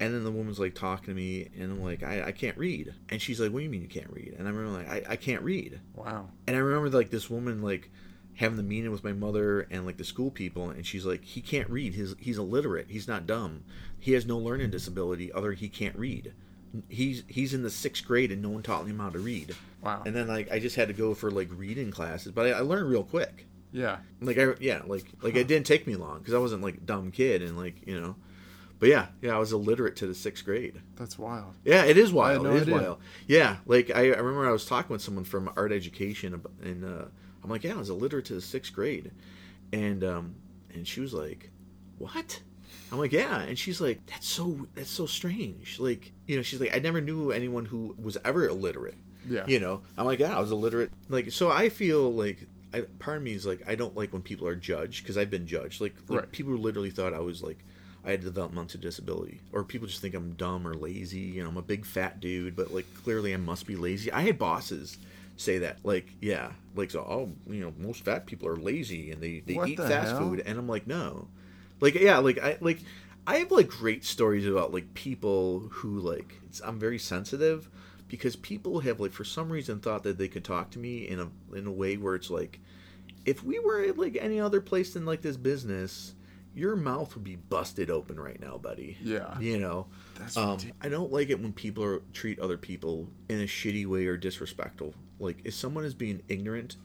And 0.00 0.12
then 0.12 0.24
the 0.24 0.32
woman's 0.32 0.58
like 0.58 0.74
talking 0.74 1.06
to 1.06 1.14
me, 1.14 1.48
and 1.56 1.70
I'm 1.70 1.80
like, 1.80 2.02
I, 2.02 2.24
I 2.24 2.32
can't 2.32 2.58
read. 2.58 2.92
And 3.08 3.22
she's 3.22 3.38
like, 3.38 3.52
What 3.52 3.60
do 3.60 3.64
you 3.64 3.70
mean 3.70 3.82
you 3.82 3.88
can't 3.88 4.10
read? 4.10 4.34
And 4.36 4.48
I 4.48 4.50
remember 4.50 4.78
like, 4.78 4.88
I, 4.88 5.12
I 5.12 5.14
can't 5.16 5.42
read. 5.42 5.78
Wow. 5.94 6.28
And 6.48 6.56
I 6.56 6.58
remember 6.58 6.90
like 6.90 7.10
this 7.10 7.30
woman 7.30 7.62
like 7.62 7.88
having 8.36 8.56
the 8.56 8.62
meeting 8.62 8.90
with 8.90 9.04
my 9.04 9.12
mother 9.12 9.60
and 9.70 9.84
like 9.86 9.96
the 9.98 10.04
school 10.04 10.30
people, 10.30 10.70
and 10.70 10.86
she's 10.86 11.04
like, 11.04 11.24
He 11.24 11.40
can't 11.40 11.68
read. 11.70 11.94
His 11.94 12.14
he's 12.18 12.38
illiterate. 12.38 12.86
He's 12.88 13.08
not 13.08 13.26
dumb. 13.26 13.64
He 13.98 14.12
has 14.12 14.26
no 14.26 14.38
learning 14.38 14.70
disability 14.70 15.32
other 15.32 15.52
he 15.52 15.68
can't 15.68 15.96
read. 15.96 16.32
He's 16.88 17.22
he's 17.28 17.52
in 17.52 17.62
the 17.62 17.70
sixth 17.70 18.04
grade 18.06 18.32
and 18.32 18.40
no 18.40 18.48
one 18.48 18.62
taught 18.62 18.86
him 18.86 18.98
how 18.98 19.10
to 19.10 19.18
read. 19.18 19.54
Wow. 19.82 20.02
And 20.06 20.14
then 20.16 20.26
like 20.28 20.50
I 20.50 20.58
just 20.58 20.76
had 20.76 20.88
to 20.88 20.94
go 20.94 21.12
for 21.14 21.30
like 21.30 21.48
reading 21.54 21.90
classes, 21.90 22.32
but 22.32 22.46
I, 22.46 22.50
I 22.50 22.60
learned 22.60 22.88
real 22.88 23.04
quick. 23.04 23.46
yeah. 23.72 23.98
Like 24.20 24.38
I 24.38 24.54
yeah 24.58 24.80
like 24.86 25.04
like 25.20 25.36
it 25.36 25.46
didn't 25.48 25.66
take 25.66 25.86
me 25.86 25.96
long 25.96 26.18
because 26.20 26.32
I 26.34 26.38
wasn't 26.38 26.62
like 26.62 26.76
a 26.76 26.80
dumb 26.80 27.10
kid 27.10 27.42
and 27.42 27.56
like 27.58 27.86
you 27.86 28.00
know. 28.00 28.16
But 28.78 28.88
yeah, 28.88 29.06
yeah, 29.20 29.36
I 29.36 29.38
was 29.38 29.52
illiterate 29.52 29.94
to 29.96 30.08
the 30.08 30.14
sixth 30.14 30.44
grade. 30.44 30.80
That's 30.96 31.16
wild. 31.16 31.54
Yeah, 31.64 31.84
it 31.84 31.96
is 31.96 32.12
wild. 32.12 32.42
no 32.42 32.50
it 32.50 32.56
is 32.56 32.62
idea. 32.62 32.74
wild. 32.74 32.98
Yeah, 33.28 33.56
like 33.64 33.90
I, 33.94 34.06
I 34.06 34.16
remember 34.16 34.48
I 34.48 34.50
was 34.50 34.64
talking 34.66 34.92
with 34.92 35.02
someone 35.02 35.22
from 35.22 35.52
art 35.56 35.70
education, 35.72 36.42
and 36.64 36.84
uh, 36.84 37.04
I'm 37.42 37.50
like, 37.50 37.64
yeah, 37.64 37.74
I 37.74 37.78
was 37.78 37.90
illiterate 37.90 38.26
to 38.26 38.34
the 38.34 38.40
sixth 38.40 38.72
grade, 38.72 39.10
and 39.72 40.04
um, 40.04 40.34
and 40.74 40.86
she 40.86 41.00
was 41.00 41.12
like, 41.12 41.50
what? 41.98 42.40
I'm 42.90 42.98
like, 42.98 43.12
yeah, 43.12 43.40
and 43.40 43.58
she's 43.58 43.80
like, 43.80 44.04
that's 44.06 44.26
so 44.28 44.66
that's 44.74 44.90
so 44.90 45.06
strange. 45.06 45.78
Like, 45.80 46.12
you 46.26 46.36
know, 46.36 46.42
she's 46.42 46.60
like, 46.60 46.74
I 46.74 46.78
never 46.78 47.00
knew 47.00 47.30
anyone 47.32 47.64
who 47.64 47.94
was 48.00 48.16
ever 48.24 48.46
illiterate. 48.48 48.96
Yeah. 49.28 49.44
You 49.46 49.60
know, 49.60 49.82
I'm 49.96 50.04
like, 50.06 50.18
yeah, 50.18 50.36
I 50.36 50.40
was 50.40 50.50
illiterate. 50.50 50.90
Like, 51.08 51.30
so 51.32 51.50
I 51.50 51.68
feel 51.68 52.12
like. 52.12 52.46
I, 52.74 52.80
part 52.98 53.18
of 53.18 53.22
me 53.22 53.32
is 53.34 53.44
like 53.44 53.62
I 53.68 53.74
don't 53.74 53.94
like 53.94 54.14
when 54.14 54.22
people 54.22 54.48
are 54.48 54.54
judged 54.56 55.02
because 55.02 55.18
I've 55.18 55.28
been 55.28 55.46
judged. 55.46 55.82
Like, 55.82 55.94
like 56.08 56.20
Right. 56.20 56.32
people 56.32 56.54
literally 56.54 56.88
thought 56.88 57.12
I 57.12 57.18
was 57.18 57.42
like 57.42 57.58
I 58.02 58.12
had 58.12 58.22
developmental 58.22 58.80
disability, 58.80 59.42
or 59.52 59.62
people 59.62 59.86
just 59.86 60.00
think 60.00 60.14
I'm 60.14 60.32
dumb 60.32 60.66
or 60.66 60.72
lazy. 60.72 61.18
You 61.18 61.42
know, 61.42 61.50
I'm 61.50 61.58
a 61.58 61.62
big 61.62 61.84
fat 61.84 62.18
dude, 62.20 62.56
but 62.56 62.72
like 62.72 62.86
clearly 63.04 63.34
I 63.34 63.36
must 63.36 63.66
be 63.66 63.76
lazy. 63.76 64.10
I 64.10 64.22
had 64.22 64.38
bosses 64.38 64.96
say 65.42 65.58
that, 65.58 65.78
like, 65.84 66.06
yeah, 66.20 66.52
like 66.74 66.90
so. 66.90 67.00
Oh, 67.00 67.32
you 67.52 67.60
know, 67.60 67.72
most 67.78 68.04
fat 68.04 68.26
people 68.26 68.48
are 68.48 68.56
lazy 68.56 69.10
and 69.10 69.22
they 69.22 69.40
they 69.40 69.54
What 69.54 69.68
eat 69.68 69.76
the 69.76 69.88
fast 69.88 70.10
hell? 70.12 70.18
food, 70.20 70.40
and 70.44 70.58
I'm 70.58 70.68
like, 70.68 70.86
no, 70.86 71.28
like 71.80 71.94
yeah, 71.94 72.18
like 72.18 72.38
I 72.38 72.56
like 72.60 72.80
I 73.26 73.36
have 73.36 73.50
like 73.50 73.68
great 73.68 74.04
stories 74.04 74.46
about 74.46 74.72
like 74.72 74.94
people 74.94 75.60
who 75.70 76.00
like 76.00 76.34
it's, 76.46 76.60
I'm 76.60 76.78
very 76.78 76.98
sensitive 76.98 77.68
because 78.08 78.36
people 78.36 78.80
have 78.80 79.00
like 79.00 79.12
for 79.12 79.24
some 79.24 79.50
reason 79.50 79.80
thought 79.80 80.02
that 80.04 80.18
they 80.18 80.28
could 80.28 80.44
talk 80.44 80.70
to 80.72 80.78
me 80.78 81.08
in 81.08 81.20
a 81.20 81.28
in 81.56 81.66
a 81.66 81.72
way 81.72 81.96
where 81.96 82.14
it's 82.14 82.30
like 82.30 82.60
if 83.24 83.42
we 83.44 83.58
were 83.58 83.82
at 83.82 83.96
like 83.98 84.18
any 84.20 84.40
other 84.40 84.60
place 84.60 84.94
than 84.94 85.04
like 85.06 85.22
this 85.22 85.36
business 85.36 86.14
your 86.54 86.76
mouth 86.76 87.14
would 87.14 87.24
be 87.24 87.36
busted 87.36 87.88
open 87.88 88.20
right 88.20 88.38
now 88.38 88.58
buddy 88.58 88.98
Yeah. 89.02 89.38
you 89.38 89.58
know 89.58 89.86
That's 90.18 90.36
um, 90.36 90.58
i 90.82 90.88
don't 90.90 91.10
like 91.10 91.30
it 91.30 91.40
when 91.40 91.52
people 91.54 91.82
are, 91.84 92.02
treat 92.12 92.38
other 92.40 92.58
people 92.58 93.08
in 93.30 93.40
a 93.40 93.44
shitty 93.44 93.86
way 93.86 94.04
or 94.06 94.18
disrespectful 94.18 94.92
like 95.22 95.38
if 95.44 95.54
someone 95.54 95.84
is 95.84 95.94
being 95.94 96.20
ignorant 96.28 96.76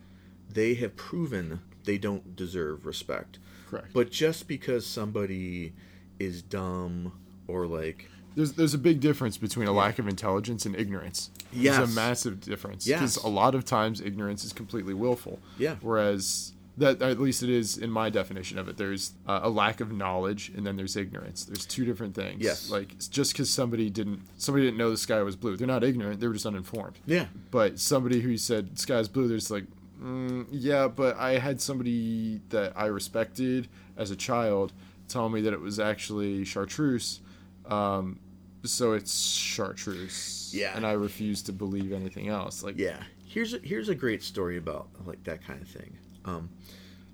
they 0.49 0.73
have 0.75 0.95
proven 0.95 1.59
they 1.83 1.97
don't 1.97 2.35
deserve 2.35 2.85
respect 2.85 3.39
Correct. 3.69 3.87
but 3.93 4.09
just 4.11 4.47
because 4.47 4.85
somebody 4.85 5.73
is 6.19 6.41
dumb 6.41 7.11
or 7.47 7.67
like 7.67 8.09
There's 8.35 8.53
there's 8.53 8.73
a 8.73 8.77
big 8.77 8.99
difference 8.99 9.37
between 9.37 9.67
a 9.67 9.71
lack 9.71 9.99
of 9.99 10.07
intelligence 10.07 10.65
and 10.65 10.75
ignorance. 10.75 11.31
There's 11.51 11.63
Yes. 11.77 11.91
a 11.91 11.95
massive 11.95 12.39
difference. 12.41 12.85
Yes. 12.85 12.99
Because 12.99 13.17
a 13.23 13.29
lot 13.29 13.55
of 13.55 13.63
times 13.65 13.99
ignorance 14.01 14.43
is 14.43 14.53
completely 14.53 14.93
willful. 14.93 15.39
Yeah. 15.57 15.75
Whereas 15.81 16.53
that 16.77 17.01
at 17.01 17.19
least 17.19 17.41
it 17.41 17.49
is 17.49 17.77
in 17.77 17.89
my 17.89 18.09
definition 18.09 18.59
of 18.59 18.67
it. 18.69 18.77
There's 18.77 19.13
uh, 19.27 19.39
a 19.43 19.49
lack 19.49 19.79
of 19.81 19.91
knowledge 19.91 20.51
and 20.55 20.65
then 20.65 20.75
there's 20.75 20.95
ignorance. 20.95 21.43
There's 21.45 21.65
two 21.65 21.85
different 21.85 22.13
things. 22.13 22.43
Yes. 22.43 22.69
Like 22.69 22.97
just 23.09 23.33
because 23.33 23.49
somebody 23.49 23.89
didn't 23.89 24.21
somebody 24.37 24.65
didn't 24.65 24.77
know 24.77 24.91
the 24.91 24.97
sky 24.97 25.21
was 25.23 25.35
blue, 25.35 25.57
they're 25.57 25.67
not 25.67 25.83
ignorant. 25.83 26.19
They 26.19 26.27
were 26.27 26.33
just 26.33 26.45
uninformed. 26.45 26.99
yeah 27.05 27.25
But 27.51 27.79
somebody 27.79 28.21
who 28.21 28.37
said 28.37 28.77
sky's 28.77 29.07
blue, 29.07 29.27
there's 29.27 29.49
like, 29.49 29.65
mm, 30.01 30.45
yeah, 30.51 30.87
but 30.87 31.17
I 31.17 31.39
had 31.39 31.59
somebody 31.61 32.41
that 32.49 32.73
I 32.75 32.85
respected 32.85 33.67
as 33.97 34.11
a 34.11 34.15
child 34.15 34.71
tell 35.07 35.29
me 35.29 35.41
that 35.41 35.53
it 35.53 35.61
was 35.61 35.79
actually 35.79 36.45
chartreuse. 36.45 37.21
Um, 37.65 38.19
so 38.63 38.93
it's 38.93 39.31
chartreuse. 39.31 40.51
Yeah. 40.53 40.73
And 40.75 40.85
I 40.85 40.91
refuse 40.91 41.41
to 41.43 41.53
believe 41.53 41.91
anything 41.91 42.27
else. 42.27 42.63
Like, 42.63 42.77
Yeah. 42.77 43.01
Here's 43.29 43.53
a, 43.53 43.59
here's 43.59 43.89
a 43.89 43.93
great 43.95 44.23
story 44.23 44.57
about 44.57 44.87
like 45.05 45.23
that 45.25 45.43
kind 45.45 45.61
of 45.61 45.67
thing. 45.67 45.97
Um, 46.27 46.49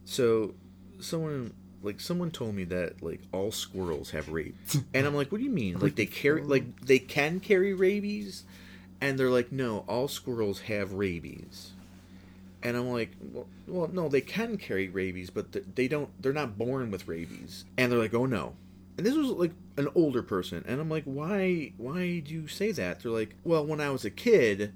so 0.06 0.56
someone 1.00 1.54
like 1.82 2.00
someone 2.00 2.32
told 2.32 2.56
me 2.56 2.64
that 2.66 3.04
like 3.04 3.22
all 3.32 3.52
squirrels 3.52 4.12
have 4.12 4.30
rabies, 4.30 4.78
and 4.94 5.06
I'm 5.06 5.16
like, 5.16 5.32
what 5.32 5.38
do 5.38 5.44
you 5.44 5.52
mean? 5.52 5.80
Like 5.80 5.96
they 5.96 6.06
carry 6.06 6.42
like 6.42 6.82
they 6.82 7.00
can 7.00 7.40
carry 7.40 7.74
rabies, 7.74 8.44
and 9.00 9.20
they're 9.20 9.30
like, 9.30 9.52
no, 9.52 9.86
all 9.88 10.08
squirrels 10.08 10.62
have 10.62 10.94
rabies. 10.94 11.72
And 12.64 12.78
I'm 12.78 12.90
like, 12.90 13.12
well, 13.22 13.48
well 13.68 13.90
no, 13.92 14.08
they 14.08 14.22
can 14.22 14.58
carry 14.58 14.88
rabies, 14.88 15.30
but 15.30 15.76
they 15.76 15.88
don't. 15.88 16.10
They're 16.22 16.34
not 16.34 16.58
born 16.58 16.92
with 16.92 17.08
rabies. 17.08 17.66
And 17.78 17.92
they're 17.92 18.00
like, 18.00 18.14
oh 18.14 18.26
no. 18.26 18.56
And 18.98 19.06
this 19.06 19.16
was 19.16 19.28
like 19.28 19.52
an 19.78 19.90
older 19.96 20.24
person, 20.24 20.64
and 20.68 20.80
I'm 20.80 20.90
like, 20.90 21.04
why? 21.04 21.74
Why 21.78 22.20
do 22.20 22.34
you 22.34 22.48
say 22.48 22.72
that? 22.72 23.02
They're 23.02 23.12
like, 23.12 23.36
well, 23.44 23.66
when 23.66 23.82
I 23.82 23.90
was 23.90 24.06
a 24.06 24.10
kid, 24.10 24.74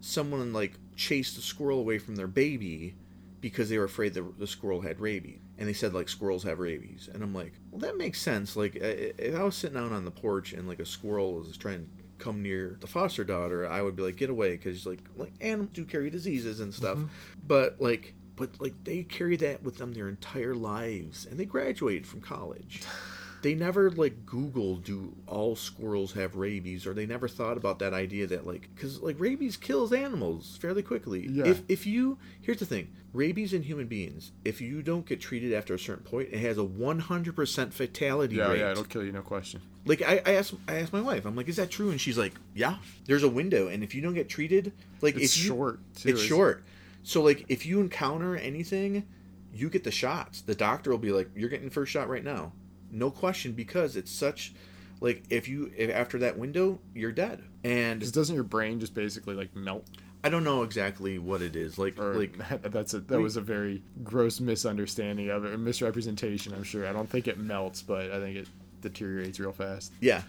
someone 0.00 0.52
like 0.52 0.74
chased 0.96 1.36
a 1.38 1.40
squirrel 1.40 1.78
away 1.78 1.98
from 1.98 2.16
their 2.16 2.26
baby 2.26 2.94
because 3.40 3.68
they 3.68 3.78
were 3.78 3.84
afraid 3.84 4.14
the, 4.14 4.26
the 4.38 4.46
squirrel 4.46 4.80
had 4.80 5.00
rabies. 5.00 5.40
And 5.58 5.68
they 5.68 5.72
said 5.72 5.94
like 5.94 6.08
squirrels 6.08 6.44
have 6.44 6.58
rabies. 6.58 7.08
And 7.12 7.22
i'm 7.22 7.34
like 7.34 7.52
well 7.70 7.80
that 7.80 7.96
makes 7.96 8.20
sense. 8.20 8.56
Like 8.56 8.76
if 8.76 9.34
i 9.34 9.42
was 9.42 9.56
sitting 9.56 9.78
out 9.78 9.92
on 9.92 10.04
the 10.04 10.10
porch 10.10 10.52
and 10.52 10.68
like 10.68 10.80
a 10.80 10.86
squirrel 10.86 11.34
was 11.34 11.56
trying 11.56 11.80
to 11.80 12.24
come 12.24 12.42
near 12.42 12.76
the 12.80 12.86
foster 12.88 13.22
daughter 13.22 13.64
i 13.68 13.80
would 13.80 13.94
be 13.94 14.02
like 14.02 14.16
get 14.16 14.28
away 14.28 14.50
because 14.50 14.84
like 14.84 14.98
like 15.16 15.32
animals 15.40 15.70
do 15.72 15.84
carry 15.84 16.10
diseases 16.10 16.60
and 16.60 16.74
stuff. 16.74 16.98
Mm-hmm. 16.98 17.06
But 17.46 17.80
like 17.80 18.14
but 18.38 18.60
like 18.60 18.74
they 18.84 19.02
carry 19.02 19.36
that 19.36 19.62
with 19.62 19.78
them 19.78 19.92
their 19.92 20.08
entire 20.08 20.54
lives. 20.54 21.26
And 21.26 21.38
they 21.38 21.44
graduated 21.44 22.06
from 22.06 22.20
college 22.20 22.82
they 23.42 23.54
never 23.54 23.90
like 23.90 24.26
google 24.26 24.76
do 24.76 25.14
all 25.26 25.54
squirrels 25.54 26.12
have 26.14 26.34
rabies 26.36 26.86
or 26.86 26.92
they 26.94 27.06
never 27.06 27.28
thought 27.28 27.56
about 27.56 27.78
that 27.78 27.92
idea 27.94 28.26
that 28.26 28.46
like 28.46 28.68
because 28.74 29.00
like 29.00 29.18
rabies 29.20 29.56
kills 29.56 29.92
animals 29.92 30.58
fairly 30.60 30.82
quickly 30.82 31.26
Yeah. 31.28 31.46
if, 31.46 31.62
if 31.68 31.86
you 31.86 32.18
here's 32.40 32.58
the 32.58 32.66
thing 32.66 32.88
rabies 33.12 33.52
in 33.52 33.62
human 33.62 33.86
beings 33.86 34.32
if 34.44 34.60
you 34.60 34.82
don't 34.82 35.06
get 35.06 35.20
treated 35.20 35.52
after 35.52 35.74
a 35.74 35.78
certain 35.78 36.04
point 36.04 36.28
it 36.32 36.38
has 36.40 36.58
a 36.58 36.62
100% 36.62 37.72
fatality 37.72 38.36
yeah, 38.36 38.48
rate 38.48 38.58
yeah, 38.60 38.70
it'll 38.72 38.84
kill 38.84 39.04
you, 39.04 39.12
no 39.12 39.22
question. 39.22 39.60
like 39.86 40.02
I, 40.02 40.20
I 40.26 40.32
asked 40.34 40.54
I 40.66 40.76
asked 40.76 40.92
my 40.92 41.00
wife 41.00 41.24
I'm 41.24 41.36
like 41.36 41.48
is 41.48 41.56
that 41.56 41.70
true 41.70 41.90
and 41.90 42.00
she's 42.00 42.18
like 42.18 42.34
yeah 42.54 42.76
there's 43.06 43.22
a 43.22 43.28
window 43.28 43.68
and 43.68 43.82
if 43.82 43.94
you 43.94 44.02
don't 44.02 44.14
get 44.14 44.28
treated 44.28 44.72
like 45.00 45.16
It's 45.16 45.36
you, 45.38 45.48
short, 45.48 45.76
too, 45.76 45.80
it's 45.92 46.04
isn't 46.06 46.24
it? 46.24 46.28
short 46.28 46.64
so 47.02 47.22
like 47.22 47.44
if 47.48 47.64
you 47.64 47.80
encounter 47.80 48.36
anything 48.36 49.06
you 49.54 49.70
get 49.70 49.84
the 49.84 49.90
shots 49.90 50.42
the 50.42 50.54
doctor 50.54 50.90
will 50.90 50.98
be 50.98 51.12
like 51.12 51.30
you're 51.34 51.48
getting 51.48 51.68
the 51.68 51.74
first 51.74 51.90
shot 51.92 52.08
right 52.08 52.24
now 52.24 52.52
no 52.90 53.10
question 53.10 53.52
because 53.52 53.96
it's 53.96 54.10
such 54.10 54.52
like 55.00 55.22
if 55.30 55.48
you 55.48 55.70
if 55.76 55.90
after 55.90 56.18
that 56.18 56.38
window 56.38 56.80
you're 56.94 57.12
dead 57.12 57.42
and 57.64 58.12
doesn't 58.12 58.34
your 58.34 58.44
brain 58.44 58.80
just 58.80 58.94
basically 58.94 59.34
like 59.34 59.54
melt? 59.54 59.86
I 60.24 60.30
don't 60.30 60.42
know 60.42 60.64
exactly 60.64 61.18
what 61.18 61.42
it 61.42 61.54
is. 61.54 61.78
Like 61.78 61.98
Or 61.98 62.14
like 62.14 62.36
that's 62.62 62.94
a 62.94 63.00
that 63.00 63.20
was 63.20 63.36
a 63.36 63.40
very 63.40 63.82
gross 64.02 64.40
misunderstanding 64.40 65.30
of 65.30 65.44
it, 65.44 65.54
a 65.54 65.58
misrepresentation. 65.58 66.52
I'm 66.54 66.64
sure. 66.64 66.86
I 66.86 66.92
don't 66.92 67.08
think 67.08 67.28
it 67.28 67.38
melts, 67.38 67.82
but 67.82 68.10
I 68.10 68.18
think 68.18 68.36
it 68.36 68.48
deteriorates 68.80 69.38
real 69.40 69.52
fast. 69.52 69.92
yeah. 70.00 70.22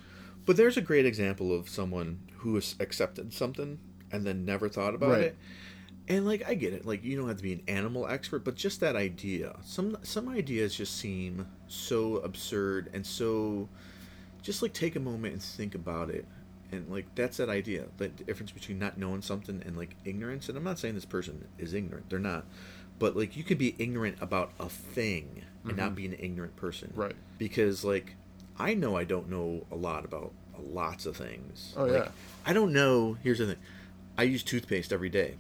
But 0.46 0.58
there's 0.58 0.78
a 0.78 0.82
great 0.82 1.06
example 1.06 1.54
of 1.54 1.70
someone 1.70 2.20
who 2.38 2.56
has 2.56 2.76
accepted 2.80 3.34
something 3.34 3.78
and 4.12 4.26
then 4.26 4.46
never 4.46 4.68
thought 4.68 4.96
about 4.96 5.10
Right. 5.12 5.22
it. 5.26 5.38
And 6.08 6.26
like 6.26 6.48
I 6.48 6.56
get 6.56 6.74
it, 6.74 6.86
like 6.88 7.04
you 7.04 7.16
don't 7.18 7.28
have 7.28 7.38
to 7.38 7.44
be 7.44 7.54
an 7.54 7.62
animal 7.68 8.08
expert, 8.08 8.44
but 8.44 8.56
just 8.56 8.80
that 8.80 8.96
idea. 8.96 9.56
Some 9.64 9.98
some 10.02 10.28
ideas 10.30 10.74
just 10.76 10.98
seem 10.98 11.48
so 11.70 12.18
absurd 12.18 12.90
and 12.94 13.06
so 13.06 13.70
just 14.42 14.62
like 14.62 14.74
take 14.74 14.96
a 14.96 15.00
moment 15.00 15.34
and 15.34 15.42
think 15.42 15.76
about 15.76 16.10
it. 16.10 16.26
And 16.72 16.90
like 16.90 17.06
that's 17.16 17.38
that 17.38 17.50
idea. 17.50 17.86
The 17.98 18.10
difference 18.10 18.52
between 18.52 18.80
not 18.80 18.98
knowing 18.98 19.22
something 19.22 19.62
and 19.66 19.78
like 19.78 19.96
ignorance. 20.06 20.50
And 20.50 20.58
I'm 20.58 20.64
not 20.64 20.80
saying 20.80 20.96
this 20.96 21.06
person 21.06 21.48
is 21.58 21.74
ignorant. 21.74 22.10
They're 22.10 22.20
not. 22.20 22.46
But 23.00 23.16
like 23.16 23.36
you 23.36 23.44
could 23.44 23.58
be 23.58 23.76
ignorant 23.80 24.18
about 24.22 24.52
a 24.60 24.70
thing 24.70 25.44
and 25.64 25.78
not 25.78 25.88
mm-hmm. 25.88 25.96
be 25.96 26.06
an 26.08 26.18
ignorant 26.20 26.56
person. 26.56 26.92
Right. 26.96 27.16
Because 27.38 27.84
like 27.84 28.16
I 28.58 28.74
know 28.74 28.96
I 28.96 29.04
don't 29.04 29.30
know 29.30 29.66
a 29.72 29.76
lot 29.76 30.06
about 30.06 30.34
lots 30.62 31.06
of 31.06 31.16
things. 31.16 31.74
Oh, 31.78 31.86
Like, 31.86 32.04
yeah. 32.06 32.12
I 32.46 32.54
don't 32.54 32.74
know. 32.74 33.18
Here's 33.24 33.40
the 33.40 33.48
thing. 33.48 33.58
I 34.18 34.24
use 34.24 34.44
toothpaste 34.44 34.92
every 34.92 35.10
day. 35.10 35.36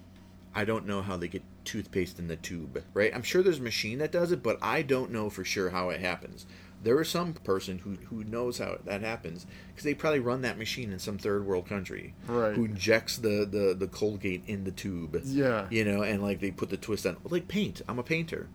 I 0.56 0.66
don't 0.66 0.88
know 0.88 1.02
how 1.02 1.16
they 1.18 1.28
get 1.28 1.44
toothpaste 1.64 2.18
in 2.20 2.28
the 2.28 2.36
tube, 2.36 2.84
right? 2.94 3.12
I'm 3.14 3.22
sure 3.24 3.44
there's 3.44 3.60
a 3.60 3.64
machine 3.64 4.00
that 4.00 4.12
does 4.12 4.32
it, 4.32 4.42
but 4.42 4.58
I 4.62 4.82
don't 4.82 5.12
know 5.12 5.30
for 5.30 5.44
sure 5.44 5.70
how 5.70 5.90
it 5.90 6.00
happens. 6.02 6.46
There 6.82 7.00
is 7.02 7.10
some 7.10 7.34
person 7.34 7.80
who, 7.80 7.98
who 8.10 8.24
knows 8.24 8.58
how 8.58 8.78
that 8.86 9.02
happens 9.02 9.46
because 9.68 9.84
they 9.84 9.94
probably 9.94 10.22
run 10.22 10.42
that 10.44 10.58
machine 10.58 10.92
in 10.94 11.00
some 11.00 11.18
third 11.18 11.46
world 11.46 11.68
country, 11.68 12.14
Right. 12.26 12.56
Who 12.56 12.66
injects 12.66 13.18
the, 13.18 13.46
the, 13.50 13.76
the 13.78 13.88
Colgate 13.88 14.44
in 14.48 14.64
the 14.64 14.72
tube, 14.72 15.22
Yeah. 15.26 15.68
you 15.70 15.84
know, 15.84 16.02
and 16.04 16.24
like 16.24 16.40
they 16.40 16.52
put 16.52 16.70
the 16.70 16.78
twist 16.78 17.06
on, 17.06 17.18
like 17.26 17.48
paint. 17.50 17.82
I'm 17.88 18.00
a 18.00 18.04
painter. 18.04 18.48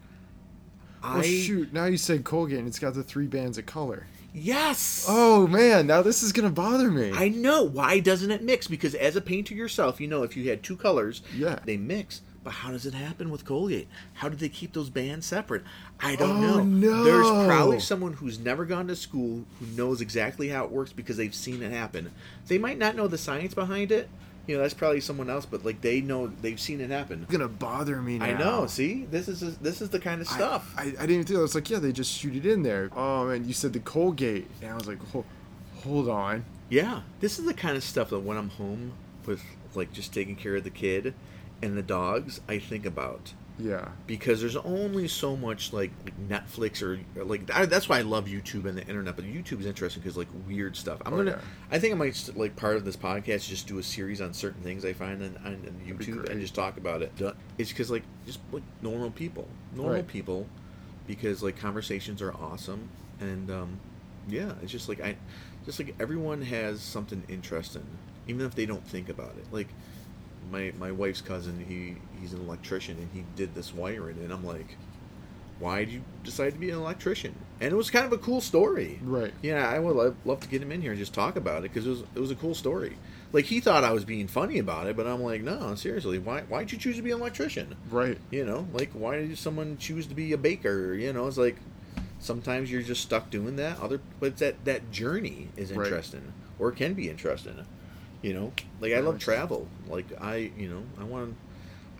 Oh 1.07 1.20
shoot! 1.20 1.70
Now 1.70 1.84
you 1.84 1.99
said 1.99 2.24
Colgate, 2.24 2.59
and 2.61 2.66
it's 2.66 2.78
got 2.78 2.95
the 2.95 3.03
three 3.03 3.26
bands 3.26 3.59
of 3.59 3.66
color. 3.66 4.07
Yes. 4.35 5.07
Oh 5.09 5.47
man, 5.47 5.87
now 5.87 6.03
this 6.03 6.22
is 6.22 6.32
gonna 6.32 6.51
bother 6.51 6.91
me. 6.91 7.12
I 7.14 7.28
know. 7.28 7.62
Why 7.62 8.01
doesn't 8.01 8.30
it 8.30 8.43
mix? 8.43 8.66
Because 8.68 8.95
as 8.95 9.16
a 9.16 9.20
painter 9.20 9.55
yourself, 9.55 10.01
you 10.01 10.07
know 10.09 10.22
if 10.22 10.37
you 10.37 10.51
had 10.51 10.62
two 10.62 10.76
colors, 10.76 11.22
Yeah. 11.35 11.59
they 11.64 11.76
mix. 11.78 12.20
But 12.43 12.51
how 12.53 12.72
does 12.72 12.85
it 12.85 12.93
happen 12.93 13.30
with 13.30 13.47
Colgate? 13.47 13.89
How 14.12 14.28
do 14.28 14.37
they 14.37 14.51
keep 14.51 14.74
those 14.74 14.91
bands 14.91 15.24
separate? 15.24 15.62
I 15.99 16.14
don't 16.14 16.45
Oh, 16.45 16.59
know. 16.62 16.64
no. 16.64 17.03
There's 17.05 17.47
probably 17.49 17.80
someone 17.80 18.12
who's 18.12 18.39
never 18.39 18.66
gone 18.66 18.87
to 18.89 18.97
school 18.97 19.47
who 19.59 19.66
knows 19.74 20.03
exactly 20.03 20.49
how 20.51 20.64
it 20.64 20.70
works 20.70 20.93
because 20.93 21.16
they've 21.16 21.35
seen 21.35 21.62
it 21.62 21.72
happen. 21.72 22.11
They 22.49 22.59
might 22.59 22.76
not 22.76 22.97
know 22.97 23.07
the 23.09 23.16
science 23.16 23.55
behind 23.55 23.91
it. 23.91 24.11
You 24.47 24.57
know, 24.57 24.62
that's 24.62 24.74
probably 24.74 25.01
someone 25.01 25.30
else, 25.30 25.47
but 25.47 25.64
like 25.64 25.80
they 25.80 26.01
know 26.01 26.26
they've 26.26 26.61
seen 26.61 26.80
it 26.80 26.90
happen. 26.90 27.22
It's 27.22 27.32
gonna 27.32 27.49
bother 27.49 28.01
me 28.03 28.18
now. 28.18 28.26
I 28.26 28.32
know. 28.34 28.66
See, 28.66 29.07
this 29.11 29.28
is 29.28 29.57
this 29.59 29.80
is 29.80 29.88
the 29.88 29.99
kind 29.99 30.20
of 30.20 30.28
I- 30.30 30.34
stuff. 30.34 30.74
I, 30.76 30.82
I, 30.82 30.84
didn't 30.90 31.11
even 31.11 31.24
think. 31.24 31.38
I 31.38 31.42
was 31.42 31.55
like, 31.55 31.70
yeah, 31.70 31.78
they 31.78 31.92
just 31.92 32.12
shoot 32.12 32.36
it 32.36 32.45
in 32.45 32.62
there. 32.62 32.90
Oh 32.95 33.26
man, 33.26 33.47
you 33.47 33.55
said 33.55 33.72
the 33.72 33.80
Colgate, 33.80 34.49
and 34.61 34.70
I 34.70 34.74
was 34.74 34.86
like, 34.86 35.03
hold, 35.11 35.24
hold 35.82 36.09
on. 36.09 36.45
Yeah, 36.68 37.03
this 37.20 37.38
is 37.38 37.45
the 37.45 37.55
kind 37.55 37.76
of 37.76 37.82
stuff 37.82 38.11
that 38.11 38.20
when 38.20 38.36
I'm 38.36 38.51
home 38.51 38.92
with 39.26 39.42
like 39.74 39.92
just 39.92 40.12
taking 40.12 40.36
care 40.36 40.57
of 40.57 40.64
the 40.64 40.70
kid 40.70 41.14
and 41.62 41.76
the 41.76 41.82
dogs, 41.82 42.40
I 42.49 42.59
think 42.59 42.84
about 42.84 43.32
Yeah. 43.59 43.89
because 44.09 44.41
there's 44.41 44.57
only 44.57 45.07
so 45.07 45.37
much 45.37 45.73
like 45.73 45.93
Netflix 46.29 46.83
or, 46.83 46.99
or, 47.19 47.25
like 47.25 47.49
I, 47.55 47.67
that's 47.67 47.89
why 47.89 47.99
I 47.99 48.03
love 48.03 48.27
YouTube 48.27 48.65
and 48.67 48.77
the 48.77 48.85
internet. 48.87 49.15
But 49.17 49.27
YouTube 49.27 49.61
is 49.61 49.67
interesting 49.67 50.03
because 50.03 50.17
like 50.17 50.27
weird 50.49 50.77
stuff. 50.77 51.01
I'm 51.07 51.15
Oh, 51.15 51.19
gonna. 51.19 51.31
yeah. 51.33 51.41
I 51.71 51.79
think 51.79 51.95
I 51.95 51.97
might 51.97 52.31
like 52.35 52.57
part 52.57 52.77
of 52.77 52.85
this 52.85 52.97
podcast 52.97 53.49
just 53.49 53.69
do 53.69 53.79
a 53.79 53.83
series 53.83 54.21
on 54.21 54.35
certain 54.35 54.61
things 54.63 54.85
I 54.85 54.93
find 54.93 55.23
on, 55.23 55.37
on, 55.45 55.53
on 55.55 55.81
YouTube 55.87 56.29
and 56.29 56.41
just 56.41 56.55
talk 56.55 56.77
about 56.79 57.03
it. 57.03 57.13
It's 57.59 57.71
because 57.71 57.91
like 57.91 58.03
just 58.27 58.41
like 58.51 58.65
normal 58.83 59.11
people, 59.13 59.47
normal 59.75 59.95
Right. 59.95 60.07
people, 60.09 60.47
because 61.07 61.43
like 61.43 61.57
conversations 61.57 62.21
are 62.23 62.33
awesome 62.35 62.89
and 63.21 63.51
um, 63.53 63.79
yeah, 64.29 64.53
it's 64.63 64.73
just 64.73 64.89
like 64.89 65.01
I, 65.01 65.17
just 65.65 65.79
like 65.79 65.95
everyone 66.01 66.43
has 66.43 66.81
something 66.83 67.23
interesting, 67.29 67.87
even 68.27 68.45
if 68.45 68.55
they 68.57 68.67
don't 68.67 68.85
think 68.87 69.09
about 69.09 69.31
it. 69.39 69.47
Like 69.53 69.69
my 70.51 70.72
my 70.78 70.92
wife's 70.92 71.20
cousin, 71.20 71.64
he 71.66 71.97
he's 72.20 72.32
an 72.32 72.40
electrician 72.40 72.97
and 72.99 73.09
he 73.12 73.24
did 73.36 73.55
this 73.55 73.74
wiring, 73.74 74.18
and 74.18 74.32
I'm 74.32 74.45
like, 74.45 74.76
why 75.59 75.84
did 75.84 75.92
you 75.92 76.03
decide 76.24 76.53
to 76.55 76.59
be 76.59 76.70
an 76.70 76.76
electrician? 76.78 77.34
And 77.61 77.72
it 77.72 77.76
was 77.76 77.88
kind 77.90 78.05
of 78.05 78.12
a 78.12 78.18
cool 78.18 78.40
story. 78.40 78.99
Right. 79.03 79.32
Yeah, 79.40 79.68
I 79.68 79.78
would 79.78 79.95
love, 79.95 80.16
love 80.24 80.40
to 80.40 80.49
get 80.49 80.61
him 80.61 80.72
in 80.72 80.82
here 80.82 80.90
and 80.90 80.99
just 80.99 81.14
talk 81.14 81.36
about 81.36 81.59
it 81.64 81.72
because 81.72 81.86
it 81.86 81.90
was 81.90 82.01
it 82.14 82.18
was 82.20 82.30
a 82.30 82.34
cool 82.36 82.55
story. 82.55 82.97
Like 83.32 83.47
he 83.47 83.61
thought 83.61 83.82
I 83.84 83.92
was 83.92 84.05
being 84.05 84.28
funny 84.28 84.59
about 84.59 84.86
it, 84.86 84.97
but 84.97 85.07
I'm 85.07 85.22
like, 85.22 85.42
no, 85.42 85.74
seriously, 85.74 86.18
why 86.18 86.42
why'd 86.42 86.72
you 86.72 86.78
choose 86.78 86.97
to 86.97 87.03
be 87.03 87.11
an 87.12 87.20
electrician? 87.20 87.76
Right. 87.90 88.18
You 88.30 88.45
know, 88.45 88.66
like 88.72 88.90
why 88.92 89.16
did 89.18 89.38
someone 89.38 89.76
choose 89.78 90.07
to 90.09 90.14
be 90.14 90.32
a 90.32 90.38
baker? 90.38 90.95
You 90.95 91.12
know, 91.12 91.26
it's 91.26 91.38
like 91.38 91.57
sometimes 92.20 92.70
you're 92.70 92.82
just 92.82 93.03
stuck 93.03 93.30
doing 93.30 93.57
that. 93.57 93.80
Other, 93.80 94.01
but 94.20 94.36
that 94.38 94.64
that 94.64 94.90
journey 94.90 95.49
is 95.57 95.72
Right. 95.72 95.84
interesting 95.86 96.32
or 96.59 96.70
can 96.72 96.95
be 96.95 97.09
interesting. 97.09 97.64
You 98.25 98.33
know, 98.33 98.53
like 98.81 98.95
I 98.95 99.01
love 99.01 99.18
travel. 99.18 99.68
Like 99.87 100.07
I, 100.20 100.51
you 100.57 100.68
know, 100.68 100.83
I 100.99 101.05
want. 101.05 101.37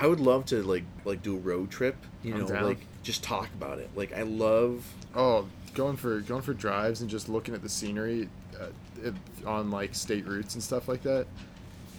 I 0.01 0.07
would 0.07 0.21
love 0.21 0.47
to 0.47 0.63
like 0.63 0.85
like 1.05 1.23
do 1.23 1.37
a 1.37 1.39
road 1.39 1.71
trip. 1.71 1.97
You 2.23 2.33
I'm 2.35 2.41
know, 2.41 2.47
down. 2.49 2.65
like 2.65 2.79
just 3.03 3.23
talk 3.23 3.49
about 3.55 3.79
it. 3.79 3.91
Like 3.95 4.13
I 4.17 4.23
love. 4.23 4.85
Oh, 5.15 5.47
going 5.75 5.97
for 5.97 6.21
going 6.21 6.41
for 6.41 6.55
drives 6.55 7.03
and 7.03 7.11
just 7.11 7.29
looking 7.29 7.55
at 7.55 7.63
the 7.63 7.69
scenery 7.69 8.29
uh, 8.59 8.69
it, 9.03 9.13
on 9.47 9.71
like 9.71 9.95
state 9.95 10.27
routes 10.27 10.55
and 10.55 10.63
stuff 10.63 10.89
like 10.89 11.03
that. 11.03 11.27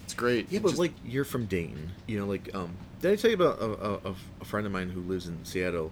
It's 0.05 0.15
great. 0.15 0.47
Yeah, 0.51 0.57
It 0.57 0.63
but 0.63 0.69
just- 0.69 0.80
like 0.80 0.93
you're 1.05 1.23
from 1.23 1.45
Dayton, 1.45 1.91
you 2.07 2.17
know, 2.19 2.26
like 2.26 2.49
um, 2.55 2.76
did 3.01 3.11
I 3.11 3.15
tell 3.17 3.30
you 3.30 3.36
about 3.36 3.59
a, 3.61 3.65
a, 3.65 3.93
a- 4.11 4.15
a 4.41 4.45
friend 4.45 4.65
of 4.65 4.73
mine 4.73 4.89
who 4.89 5.01
lives 5.01 5.28
in 5.28 5.45
Seattle? 5.45 5.91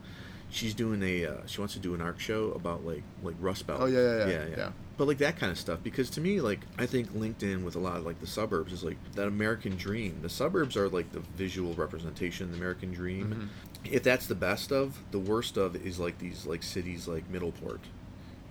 She's 0.49 0.73
doing 0.73 1.01
a 1.03 1.25
uh, 1.27 1.33
she 1.45 1.61
wants 1.61 1.73
to 1.75 1.79
do 1.79 1.93
an 1.93 2.01
art 2.01 2.19
show 2.19 2.51
about 2.51 2.83
like 2.83 3.03
like 3.23 3.35
Rust 3.39 3.67
Belt. 3.67 3.79
Oh, 3.81 3.85
yeah, 3.85 3.99
yeah, 3.99 4.17
yeah, 4.17 4.27
yeah, 4.49 4.55
yeah. 4.57 4.69
But 4.95 5.07
like 5.07 5.17
that 5.17 5.37
kind 5.37 5.51
of 5.51 5.57
stuff 5.57 5.79
because 5.81 6.09
to 6.11 6.21
me 6.21 6.39
like 6.39 6.59
I 6.77 6.85
think 6.85 7.11
LinkedIn 7.13 7.63
with 7.63 7.75
a 7.75 7.79
lot 7.79 7.97
of 7.97 8.05
like 8.05 8.19
the 8.19 8.27
suburbs 8.27 8.71
is 8.71 8.83
like 8.83 8.97
that 9.15 9.27
American 9.27 9.75
dream. 9.75 10.19
The 10.21 10.29
suburbs 10.29 10.77
are 10.77 10.87
like 10.87 11.11
the 11.11 11.21
visual 11.35 11.73
representation 11.73 12.45
of 12.45 12.51
the 12.51 12.57
American 12.57 12.91
dream. 12.91 13.49
Mm-hmm. 13.85 13.95
If 13.95 14.03
that's 14.03 14.27
the 14.27 14.35
best 14.35 14.71
of, 14.71 14.99
the 15.11 15.19
worst 15.19 15.57
of 15.57 15.75
is 15.75 15.99
like 15.99 16.19
these 16.19 16.45
like 16.45 16.63
cities 16.63 17.07
like 17.07 17.31
Middleport, 17.31 17.79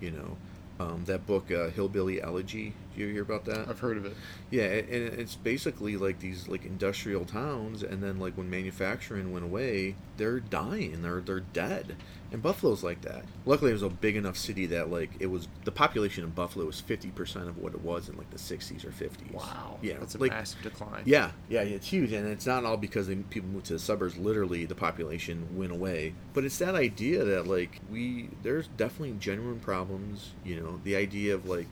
you 0.01 0.11
know. 0.11 0.37
Um, 0.79 1.03
that 1.05 1.27
book, 1.27 1.51
uh, 1.51 1.69
Hillbilly 1.69 2.21
Elegy. 2.21 2.73
Do 2.95 3.01
you 3.01 3.13
hear 3.13 3.21
about 3.21 3.45
that? 3.45 3.69
I've 3.69 3.79
heard 3.79 3.95
of 3.95 4.05
it. 4.05 4.15
Yeah, 4.49 4.63
and 4.63 4.89
it's 4.91 5.35
basically 5.35 5.97
like 5.97 6.19
these 6.19 6.47
like 6.47 6.65
industrial 6.65 7.25
towns, 7.25 7.83
and 7.83 8.01
then 8.01 8.19
like 8.19 8.35
when 8.35 8.49
manufacturing 8.49 9.31
went 9.31 9.45
away, 9.45 9.95
they're 10.17 10.39
dying. 10.39 11.03
They're 11.03 11.21
they're 11.21 11.41
dead. 11.41 11.95
And 12.33 12.41
Buffalo's 12.41 12.83
like 12.83 13.01
that. 13.01 13.23
Luckily, 13.45 13.69
it 13.69 13.75
was 13.75 13.83
a 13.83 13.89
big 13.89 14.15
enough 14.15 14.37
city 14.37 14.65
that 14.65 14.89
like 14.89 15.11
it 15.19 15.27
was 15.27 15.47
the 15.65 15.71
population 15.71 16.23
of 16.23 16.33
Buffalo 16.33 16.65
was 16.65 16.81
fifty 16.81 17.09
percent 17.11 17.47
of 17.47 17.59
what 17.59 17.75
it 17.75 17.81
was 17.81 18.09
in 18.09 18.17
like 18.17 18.29
the 18.31 18.39
sixties 18.39 18.83
or 18.83 18.91
fifties. 18.91 19.31
Wow. 19.31 19.77
Yeah, 19.83 19.97
That's 19.99 20.15
a 20.15 20.17
like 20.17 20.31
massive 20.31 20.63
decline. 20.63 21.03
yeah, 21.05 21.29
yeah, 21.47 21.61
it's 21.61 21.87
huge, 21.87 22.11
and 22.11 22.27
it's 22.27 22.47
not 22.47 22.65
all 22.65 22.75
because 22.75 23.05
they, 23.05 23.15
people 23.15 23.49
moved 23.49 23.67
to 23.67 23.73
the 23.73 23.79
suburbs. 23.79 24.17
Literally, 24.17 24.65
the 24.65 24.73
population 24.73 25.47
went 25.55 25.71
away. 25.71 26.15
But 26.33 26.43
it's 26.43 26.57
that 26.57 26.73
idea 26.73 27.23
that 27.23 27.45
like 27.45 27.79
we 27.91 28.29
there's 28.41 28.67
definitely 28.67 29.15
genuine 29.19 29.59
problems. 29.59 30.31
You 30.43 30.59
know, 30.59 30.81
the 30.83 30.95
idea 30.95 31.35
of 31.35 31.47
like 31.47 31.69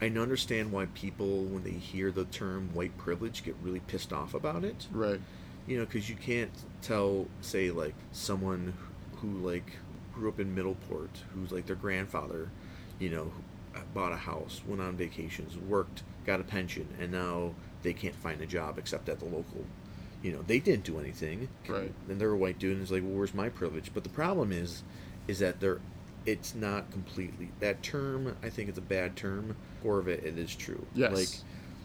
I 0.00 0.06
understand 0.06 0.72
why 0.72 0.86
people 0.94 1.44
when 1.44 1.64
they 1.64 1.70
hear 1.70 2.10
the 2.10 2.24
term 2.24 2.70
white 2.72 2.96
privilege 2.96 3.44
get 3.44 3.56
really 3.62 3.80
pissed 3.80 4.12
off 4.12 4.32
about 4.32 4.64
it. 4.64 4.86
Right. 4.90 5.20
You 5.66 5.78
know, 5.78 5.84
because 5.84 6.08
you 6.08 6.16
can't 6.16 6.50
tell, 6.80 7.28
say, 7.40 7.70
like 7.70 7.94
someone 8.10 8.72
who 9.18 9.28
like 9.38 9.76
grew 10.14 10.28
up 10.28 10.40
in 10.40 10.54
Middleport, 10.54 11.08
who's 11.34 11.52
like 11.52 11.66
their 11.66 11.76
grandfather, 11.76 12.50
you 12.98 13.10
know, 13.10 13.32
uh, 13.74 13.80
bought 13.94 14.12
a 14.12 14.16
house, 14.16 14.62
went 14.66 14.80
on 14.80 14.96
vacations, 14.96 15.56
worked, 15.56 16.02
got 16.26 16.40
a 16.40 16.44
pension, 16.44 16.86
and 17.00 17.10
now 17.10 17.54
they 17.82 17.92
can't 17.92 18.14
find 18.14 18.40
a 18.40 18.46
job 18.46 18.78
except 18.78 19.08
at 19.08 19.18
the 19.18 19.24
local. 19.24 19.64
You 20.22 20.32
know, 20.32 20.42
they 20.46 20.60
didn't 20.60 20.84
do 20.84 21.00
anything. 21.00 21.48
Right. 21.66 21.92
And 22.08 22.20
they're 22.20 22.30
a 22.30 22.36
white 22.36 22.58
dude, 22.58 22.72
and 22.72 22.82
it's 22.82 22.92
like, 22.92 23.02
well, 23.02 23.12
where's 23.12 23.34
my 23.34 23.48
privilege? 23.48 23.90
But 23.92 24.04
the 24.04 24.10
problem 24.10 24.52
is, 24.52 24.82
is 25.26 25.40
that 25.40 25.58
they're, 25.58 25.80
it's 26.26 26.54
not 26.54 26.90
completely 26.92 27.50
that 27.58 27.82
term. 27.82 28.36
I 28.42 28.48
think 28.48 28.68
it's 28.68 28.78
a 28.78 28.82
bad 28.82 29.16
term. 29.16 29.56
Core 29.82 29.98
of 29.98 30.06
it, 30.06 30.22
it 30.24 30.38
is 30.38 30.54
true. 30.54 30.86
Yes. 30.94 31.12
Like, 31.12 31.28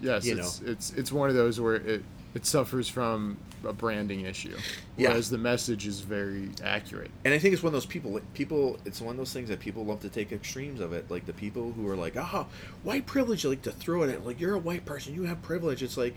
yes. 0.02 0.26
you 0.26 0.38
it's, 0.38 0.62
it's 0.62 0.92
it's 0.92 1.12
one 1.12 1.30
of 1.30 1.36
those 1.36 1.60
where 1.60 1.76
it 1.76 2.04
it 2.36 2.46
suffers 2.46 2.88
from 2.88 3.38
a 3.68 3.74
branding 3.74 4.22
issue, 4.22 4.56
Yeah. 4.98 5.10
whereas 5.10 5.30
the 5.30 5.38
message 5.38 5.86
is 5.86 6.00
very 6.00 6.50
accurate. 6.64 7.12
And 7.26 7.34
I 7.34 7.40
think 7.40 7.54
it's 7.54 7.62
one 7.62 7.68
of 7.70 7.74
those 7.74 7.86
people. 7.86 8.20
People, 8.34 8.80
it's 8.86 9.02
one 9.02 9.12
of 9.12 9.18
those 9.18 9.34
things 9.34 9.50
that 9.50 9.60
people 9.60 9.86
love 9.86 10.00
to 10.02 10.10
take 10.10 10.32
extremes 10.32 10.80
of 10.80 10.94
it. 10.94 11.12
Like 11.12 11.26
the 11.26 11.34
people 11.34 11.74
who 11.74 11.88
are 11.90 11.96
like, 11.96 12.16
"Ah, 12.18 12.48
white 12.84 13.06
privilege," 13.06 13.46
like 13.46 13.62
to 13.64 13.72
throw 13.72 14.04
it 14.04 14.10
at 14.10 14.26
like 14.26 14.40
you're 14.40 14.56
a 14.56 14.60
white 14.60 14.86
person, 14.86 15.14
you 15.14 15.24
have 15.24 15.42
privilege. 15.42 15.84
It's 15.84 15.98
like, 15.98 16.16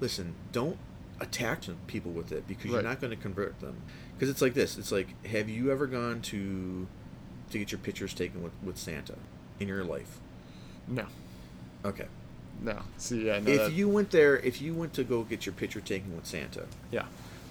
listen, 0.00 0.34
don't 0.52 0.78
attack 1.20 1.62
people 1.86 2.10
with 2.12 2.32
it 2.32 2.46
because 2.48 2.70
you're 2.70 2.82
not 2.82 3.00
going 3.00 3.10
to 3.10 3.16
convert 3.22 3.60
them. 3.60 3.76
Because 4.14 4.28
it's 4.30 4.40
like 4.42 4.54
this. 4.54 4.76
It's 4.78 4.90
like, 4.92 5.08
have 5.26 5.48
you 5.48 5.70
ever 5.70 5.86
gone 5.86 6.20
to 6.22 6.86
to 7.50 7.58
get 7.58 7.72
your 7.72 7.78
pictures 7.78 8.14
taken 8.14 8.42
with 8.42 8.52
with 8.62 8.76
Santa 8.78 9.14
in 9.58 9.68
your 9.68 9.84
life? 9.84 10.18
No. 10.88 11.06
Okay. 11.84 12.06
No. 12.62 12.78
See, 12.98 13.26
yeah, 13.26 13.38
no, 13.40 13.50
if 13.50 13.58
that- 13.58 13.72
you 13.72 13.88
went 13.88 14.10
there, 14.10 14.36
if 14.38 14.60
you 14.60 14.74
went 14.74 14.92
to 14.94 15.04
go 15.04 15.22
get 15.22 15.46
your 15.46 15.52
picture 15.54 15.80
taken 15.80 16.14
with 16.14 16.26
Santa, 16.26 16.66
yeah, 16.90 17.06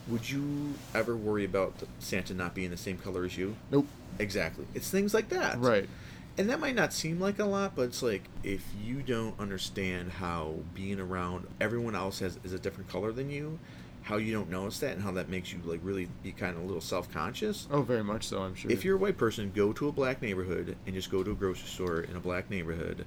would 0.08 0.30
you 0.30 0.74
ever 0.94 1.16
worry 1.16 1.46
about 1.46 1.74
Santa 2.00 2.34
not 2.34 2.54
being 2.56 2.70
the 2.72 2.78
same 2.78 2.98
color 2.98 3.26
as 3.26 3.38
you? 3.38 3.56
nope, 3.72 3.88
Exactly. 4.20 4.66
It's 4.76 4.90
things 4.90 5.14
like 5.14 5.30
that. 5.30 5.60
right, 5.60 5.88
And 6.38 6.50
that 6.50 6.60
might 6.60 6.76
not 6.76 6.94
seem 6.94 7.20
like 7.20 7.40
a 7.40 7.46
lot, 7.46 7.76
but 7.76 7.84
it's 7.84 8.02
like 8.04 8.24
if 8.44 8.64
you 8.84 9.02
don't 9.02 9.40
understand 9.40 10.12
how 10.14 10.56
being 10.74 11.00
around 11.00 11.48
everyone 11.62 11.96
else 11.96 12.20
has 12.20 12.38
is 12.44 12.52
a 12.54 12.60
different 12.60 12.90
color 12.90 13.12
than 13.12 13.30
you, 13.30 13.60
how 14.04 14.18
you 14.18 14.32
don't 14.34 14.50
notice 14.50 14.80
that 14.80 14.94
and 14.94 15.04
how 15.04 15.12
that 15.12 15.30
makes 15.30 15.54
you 15.54 15.60
like 15.64 15.80
really 15.84 16.08
be 16.24 16.32
kind 16.32 16.56
of 16.58 16.64
a 16.64 16.66
little 16.66 16.82
self-conscious. 16.82 17.68
oh, 17.72 17.82
very 17.84 18.04
much 18.04 18.26
so. 18.28 18.42
I'm 18.42 18.56
sure. 18.56 18.72
If 18.72 18.84
you're 18.84 18.96
a 18.96 19.00
white 19.00 19.18
person, 19.18 19.52
go 19.56 19.72
to 19.74 19.88
a 19.88 19.92
black 19.92 20.22
neighborhood 20.22 20.76
and 20.86 20.96
just 20.96 21.12
go 21.12 21.24
to 21.24 21.32
a 21.32 21.36
grocery 21.36 21.68
store 21.68 22.02
in 22.02 22.16
a 22.16 22.20
black 22.20 22.50
neighborhood 22.50 23.06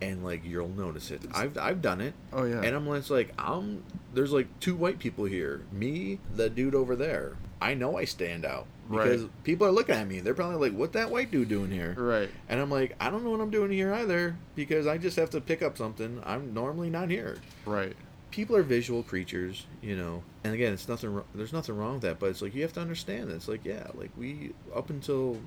and 0.00 0.24
like 0.24 0.44
you'll 0.44 0.68
notice 0.68 1.10
it. 1.10 1.22
I've 1.34 1.56
I've 1.58 1.80
done 1.82 2.00
it. 2.00 2.14
Oh, 2.32 2.44
yeah. 2.44 2.60
And 2.62 2.74
I'm 2.76 2.86
just 2.86 3.10
like 3.10 3.32
I'm 3.38 3.82
there's 4.14 4.32
like 4.32 4.48
two 4.60 4.74
white 4.76 4.98
people 4.98 5.24
here. 5.24 5.62
Me, 5.72 6.18
the 6.34 6.48
dude 6.50 6.74
over 6.74 6.96
there. 6.96 7.36
I 7.60 7.72
know 7.74 7.96
I 7.96 8.04
stand 8.04 8.44
out 8.44 8.66
because 8.90 9.22
Right. 9.22 9.44
people 9.44 9.66
are 9.66 9.70
looking 9.72 9.94
at 9.94 10.06
me. 10.06 10.20
They're 10.20 10.34
probably 10.34 10.68
like, 10.68 10.78
"What 10.78 10.92
that 10.92 11.10
white 11.10 11.30
dude 11.30 11.48
doing 11.48 11.70
here?" 11.70 11.94
right, 11.98 12.28
And 12.50 12.60
I'm 12.60 12.70
like, 12.70 12.94
I 13.00 13.08
don't 13.10 13.24
know 13.24 13.30
what 13.30 13.40
I'm 13.40 13.50
doing 13.50 13.70
here 13.70 13.94
either 13.94 14.36
because 14.54 14.86
I 14.86 14.98
just 14.98 15.16
have 15.16 15.30
to 15.30 15.40
pick 15.40 15.62
up 15.62 15.78
something. 15.78 16.20
I'm 16.24 16.52
normally 16.52 16.90
not 16.90 17.08
here. 17.10 17.38
right, 17.64 17.96
People 18.30 18.56
are 18.56 18.62
visual 18.62 19.02
creatures, 19.02 19.64
you 19.80 19.96
know. 19.96 20.22
And 20.44 20.52
again, 20.52 20.74
it's 20.74 20.86
nothing. 20.86 21.22
There's 21.34 21.54
nothing 21.54 21.76
wrong 21.78 21.94
with 21.94 22.02
that, 22.02 22.18
but 22.18 22.28
it's 22.28 22.42
like 22.42 22.54
you 22.54 22.60
have 22.62 22.74
to 22.74 22.80
understand. 22.80 23.30
It's 23.30 23.48
like 23.48 23.64
yeah, 23.64 23.86
like 23.94 24.10
we 24.18 24.52
up 24.74 24.90
until, 24.90 25.38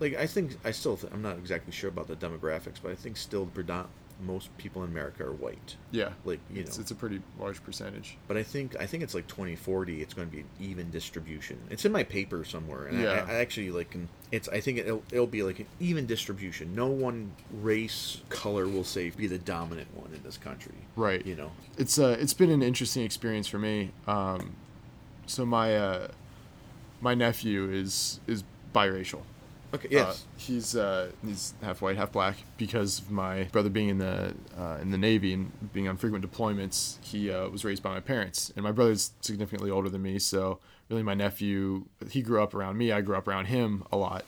like 0.00 0.16
I 0.16 0.26
think 0.26 0.56
I 0.64 0.70
still 0.72 0.96
th- 0.96 1.12
I'm 1.12 1.22
not 1.22 1.36
exactly 1.38 1.72
sure 1.72 1.88
about 1.88 2.08
the 2.08 2.16
demographics, 2.16 2.76
but 2.82 2.90
I 2.90 2.94
think 2.94 3.16
still 3.16 3.44
the 3.46 3.62
predom- 3.62 3.86
most 4.22 4.54
people 4.58 4.84
in 4.84 4.90
America 4.90 5.24
are 5.24 5.32
white. 5.32 5.76
yeah. 5.92 6.10
Like 6.26 6.40
you 6.52 6.60
It's, 6.60 6.76
know, 6.76 6.82
it's 6.82 6.90
a 6.90 6.94
pretty 6.94 7.22
large 7.38 7.62
percentage. 7.64 8.18
but 8.28 8.36
I 8.36 8.42
think 8.42 8.76
I 8.78 8.84
think 8.86 9.02
it's 9.02 9.14
like 9.14 9.26
2040. 9.28 10.02
It's 10.02 10.12
going 10.12 10.28
to 10.28 10.32
be 10.34 10.40
an 10.42 10.48
even 10.60 10.90
distribution. 10.90 11.56
It's 11.70 11.86
in 11.86 11.92
my 11.92 12.02
paper 12.02 12.44
somewhere, 12.44 12.86
and 12.88 13.00
Yeah. 13.00 13.24
I, 13.26 13.32
I 13.32 13.34
actually 13.36 13.70
like. 13.70 13.90
can- 13.92 14.08
It's 14.30 14.46
I 14.48 14.60
think 14.60 14.76
it'll, 14.78 15.02
it'll 15.10 15.26
be 15.26 15.42
like 15.42 15.58
an 15.60 15.66
even 15.80 16.04
distribution. 16.06 16.74
No 16.74 16.86
one 16.88 17.32
race 17.62 18.20
color 18.28 18.68
will 18.68 18.84
say 18.84 19.08
be 19.10 19.26
the 19.26 19.38
dominant 19.38 19.88
one 19.96 20.12
in 20.14 20.22
this 20.22 20.36
country. 20.36 20.74
Right. 20.96 21.24
You 21.24 21.36
know. 21.36 21.52
it's 21.78 21.98
uh 21.98 22.16
it's 22.20 22.34
been 22.34 22.50
an 22.50 22.62
interesting 22.62 23.04
experience 23.04 23.48
for 23.48 23.58
me. 23.58 23.90
Um, 24.06 24.54
so 25.26 25.46
my 25.46 25.74
uh, 25.76 26.08
my 27.00 27.14
nephew 27.14 27.70
is 27.70 28.20
is 28.26 28.44
biracial. 28.74 29.22
Okay. 29.72 29.88
Uh, 29.88 30.06
Yes. 30.06 30.24
he's 30.36 30.76
uh, 30.76 31.10
he's 31.24 31.54
half 31.62 31.80
white, 31.80 31.96
half 31.96 32.12
black 32.12 32.36
because 32.58 32.98
of 32.98 33.10
my 33.10 33.44
brother 33.44 33.70
being 33.70 33.88
in 33.88 33.98
the 33.98 34.34
uh, 34.58 34.78
in 34.82 34.90
the 34.90 34.98
Navy 34.98 35.32
and 35.32 35.72
being 35.72 35.88
on 35.88 35.96
frequent 35.96 36.28
deployments. 36.28 36.96
He 37.02 37.30
uh, 37.30 37.48
was 37.48 37.64
raised 37.64 37.82
by 37.82 37.90
my 37.90 38.00
parents, 38.00 38.52
and 38.56 38.64
my 38.64 38.72
brother's 38.72 39.12
significantly 39.20 39.70
older 39.70 39.88
than 39.88 40.02
me. 40.02 40.18
So 40.18 40.58
really, 40.88 41.02
my 41.02 41.14
nephew 41.14 41.86
he 42.10 42.20
grew 42.22 42.42
up 42.42 42.54
around 42.54 42.78
me. 42.78 42.90
I 42.92 43.00
grew 43.00 43.16
up 43.16 43.28
around 43.28 43.46
him 43.46 43.84
a 43.92 43.96
lot. 43.96 44.24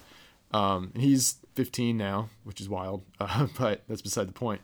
Um, 0.52 0.90
and 0.94 1.02
he's 1.02 1.36
15 1.54 1.96
now, 1.96 2.28
which 2.44 2.60
is 2.60 2.68
wild, 2.68 3.02
uh, 3.20 3.46
but 3.58 3.82
that's 3.88 4.02
beside 4.02 4.28
the 4.28 4.32
point. 4.32 4.60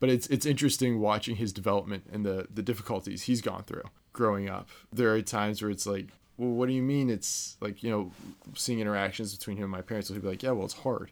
But 0.00 0.10
it's 0.10 0.26
it's 0.28 0.44
interesting 0.46 1.00
watching 1.00 1.36
his 1.36 1.52
development 1.52 2.04
and 2.12 2.24
the 2.24 2.46
the 2.52 2.62
difficulties 2.62 3.22
he's 3.22 3.40
gone 3.40 3.62
through 3.64 3.84
growing 4.12 4.48
up. 4.48 4.68
There 4.92 5.14
are 5.14 5.22
times 5.22 5.62
where 5.62 5.70
it's 5.70 5.86
like, 5.86 6.08
well, 6.38 6.50
what 6.50 6.68
do 6.68 6.74
you 6.74 6.82
mean? 6.82 7.10
It's 7.10 7.56
like 7.60 7.82
you 7.82 7.90
know, 7.90 8.12
seeing 8.54 8.80
interactions 8.80 9.36
between 9.36 9.56
him 9.56 9.64
and 9.64 9.72
my 9.72 9.82
parents. 9.82 10.08
He'll 10.08 10.20
be 10.20 10.28
like, 10.28 10.42
yeah, 10.42 10.52
well, 10.52 10.64
it's 10.64 10.74
hard. 10.74 11.10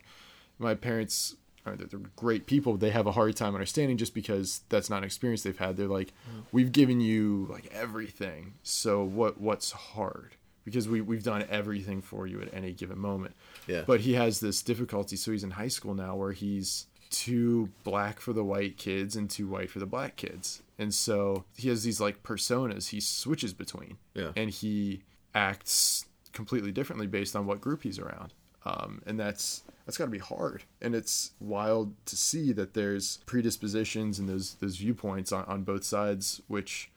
My 0.58 0.74
parents 0.74 1.36
are 1.66 1.76
they're, 1.76 1.86
they're 1.86 2.00
great 2.14 2.46
people. 2.46 2.76
They 2.76 2.90
have 2.90 3.06
a 3.06 3.12
hard 3.12 3.36
time 3.36 3.54
understanding 3.54 3.96
just 3.96 4.14
because 4.14 4.62
that's 4.68 4.88
not 4.88 4.98
an 4.98 5.04
experience 5.04 5.42
they've 5.42 5.58
had. 5.58 5.76
They're 5.76 5.88
like, 5.88 6.08
mm. 6.08 6.42
we've 6.52 6.72
given 6.72 7.00
you 7.00 7.46
like 7.50 7.70
everything. 7.74 8.54
So 8.62 9.02
what 9.04 9.40
what's 9.40 9.72
hard? 9.72 10.36
Because 10.64 10.88
we 10.88 11.00
we've 11.00 11.22
done 11.22 11.44
everything 11.50 12.00
for 12.00 12.26
you 12.26 12.40
at 12.40 12.54
any 12.54 12.72
given 12.72 12.98
moment. 12.98 13.34
Yeah. 13.66 13.82
But 13.86 14.00
he 14.00 14.14
has 14.14 14.40
this 14.40 14.62
difficulty. 14.62 15.16
So 15.16 15.32
he's 15.32 15.44
in 15.44 15.52
high 15.52 15.68
school 15.68 15.94
now 15.94 16.16
where 16.16 16.32
he's 16.32 16.86
too 17.10 17.70
black 17.84 18.20
for 18.20 18.32
the 18.32 18.44
white 18.44 18.76
kids 18.76 19.16
and 19.16 19.30
too 19.30 19.48
white 19.48 19.70
for 19.70 19.78
the 19.78 19.86
black 19.86 20.16
kids. 20.16 20.62
And 20.78 20.92
so 20.92 21.44
he 21.56 21.68
has 21.68 21.84
these 21.84 22.00
like 22.00 22.22
personas 22.22 22.88
he 22.88 23.00
switches 23.00 23.52
between. 23.52 23.98
Yeah. 24.14 24.32
And 24.36 24.50
he 24.50 25.02
acts 25.36 26.06
completely 26.32 26.72
differently 26.72 27.06
based 27.06 27.36
on 27.36 27.46
what 27.46 27.60
group 27.60 27.82
he's 27.82 27.98
around. 27.98 28.32
Um, 28.64 29.02
and 29.06 29.20
that's 29.20 29.62
that's 29.84 29.96
got 29.96 30.06
to 30.06 30.10
be 30.10 30.18
hard. 30.18 30.64
And 30.82 30.94
it's 30.96 31.30
wild 31.38 31.94
to 32.06 32.16
see 32.16 32.52
that 32.54 32.74
there's 32.74 33.18
predispositions 33.26 34.18
and 34.18 34.28
those 34.28 34.54
those 34.54 34.76
viewpoints 34.76 35.30
on, 35.30 35.44
on 35.44 35.62
both 35.62 35.84
sides, 35.84 36.40
which 36.48 36.90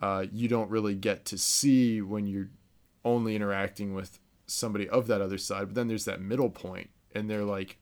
uh, 0.00 0.26
you 0.30 0.48
don't 0.48 0.70
really 0.70 0.94
get 0.94 1.24
to 1.26 1.38
see 1.38 2.02
when 2.02 2.26
you're 2.26 2.50
only 3.04 3.34
interacting 3.34 3.94
with 3.94 4.18
somebody 4.46 4.86
of 4.88 5.06
that 5.06 5.22
other 5.22 5.38
side. 5.38 5.68
But 5.68 5.74
then 5.76 5.88
there's 5.88 6.04
that 6.04 6.20
middle 6.20 6.50
point, 6.50 6.90
and 7.14 7.30
they're 7.30 7.44
like 7.44 7.78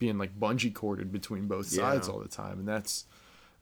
being 0.00 0.18
like 0.18 0.38
bungee 0.38 0.74
corded 0.74 1.12
between 1.12 1.46
both 1.46 1.66
sides 1.66 2.08
Yeah. 2.08 2.14
all 2.14 2.20
the 2.20 2.28
time, 2.28 2.58
and 2.58 2.66
that's 2.66 3.04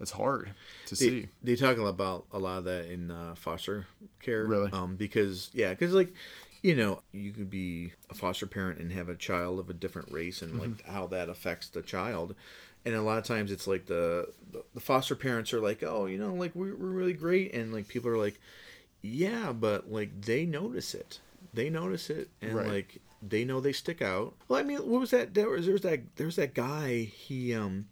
that's 0.03 0.11
hard 0.11 0.53
to 0.87 0.95
They, 0.97 1.09
see. 1.09 1.29
they 1.45 1.55
talk 1.55 1.79
about 1.79 2.27
a 2.33 2.39
lot 2.41 2.59
of 2.59 2.65
that 2.65 2.87
in 2.91 3.11
uh, 3.13 3.37
foster 3.37 3.87
care. 4.21 4.45
Really? 4.45 4.71
Um, 4.73 4.97
because 4.97 5.49
yeah, 5.55 5.71
because 5.71 5.95
like, 5.95 6.13
you 6.61 6.75
know, 6.75 7.03
you 7.13 7.31
could 7.31 7.49
be 7.51 7.93
a 8.11 8.15
foster 8.15 8.47
parent 8.47 8.81
and 8.81 8.91
have 8.93 9.09
a 9.09 9.15
child 9.15 9.61
of 9.61 9.71
a 9.71 9.75
different 9.75 10.11
race, 10.11 10.43
and 10.43 10.53
Mm-hmm. 10.55 10.61
like 10.73 10.85
how 10.87 11.07
that 11.09 11.29
affects 11.29 11.69
the 11.69 11.83
child. 11.83 12.35
And 12.85 12.97
a 12.97 13.03
lot 13.03 13.19
of 13.19 13.25
times 13.25 13.53
it's 13.53 13.69
like 13.69 13.87
the 13.87 14.29
the, 14.51 14.65
the 14.75 14.81
foster 14.81 15.15
parents 15.15 15.53
are 15.53 15.61
like, 15.61 15.85
oh, 15.85 16.07
you 16.07 16.19
know, 16.19 16.35
like 16.35 16.53
we're 16.57 16.75
we're 16.75 16.89
really 16.89 17.13
great, 17.13 17.55
and 17.55 17.73
like 17.73 17.87
people 17.87 18.11
are 18.11 18.19
like, 18.19 18.41
yeah, 19.03 19.53
but 19.53 19.91
like 19.91 20.21
they 20.23 20.47
notice 20.47 20.95
it. 20.95 21.21
They 21.55 21.71
notice 21.71 22.11
it, 22.11 22.29
and 22.41 22.55
Right. 22.55 22.67
like 22.67 22.99
they 23.23 23.45
know 23.45 23.61
they 23.61 23.73
stick 23.73 24.03
out. 24.03 24.35
Well, 24.49 24.59
I 24.59 24.65
mean, 24.65 24.79
what 24.79 25.01
was 25.01 25.11
that? 25.11 25.35
There 25.35 25.49
was 25.49 25.65
there 25.67 25.75
was 25.75 25.83
that 25.83 26.17
there 26.17 26.27
was 26.27 26.37
that 26.37 26.55
guy. 26.55 27.03
He 27.05 27.55
um 27.55 27.87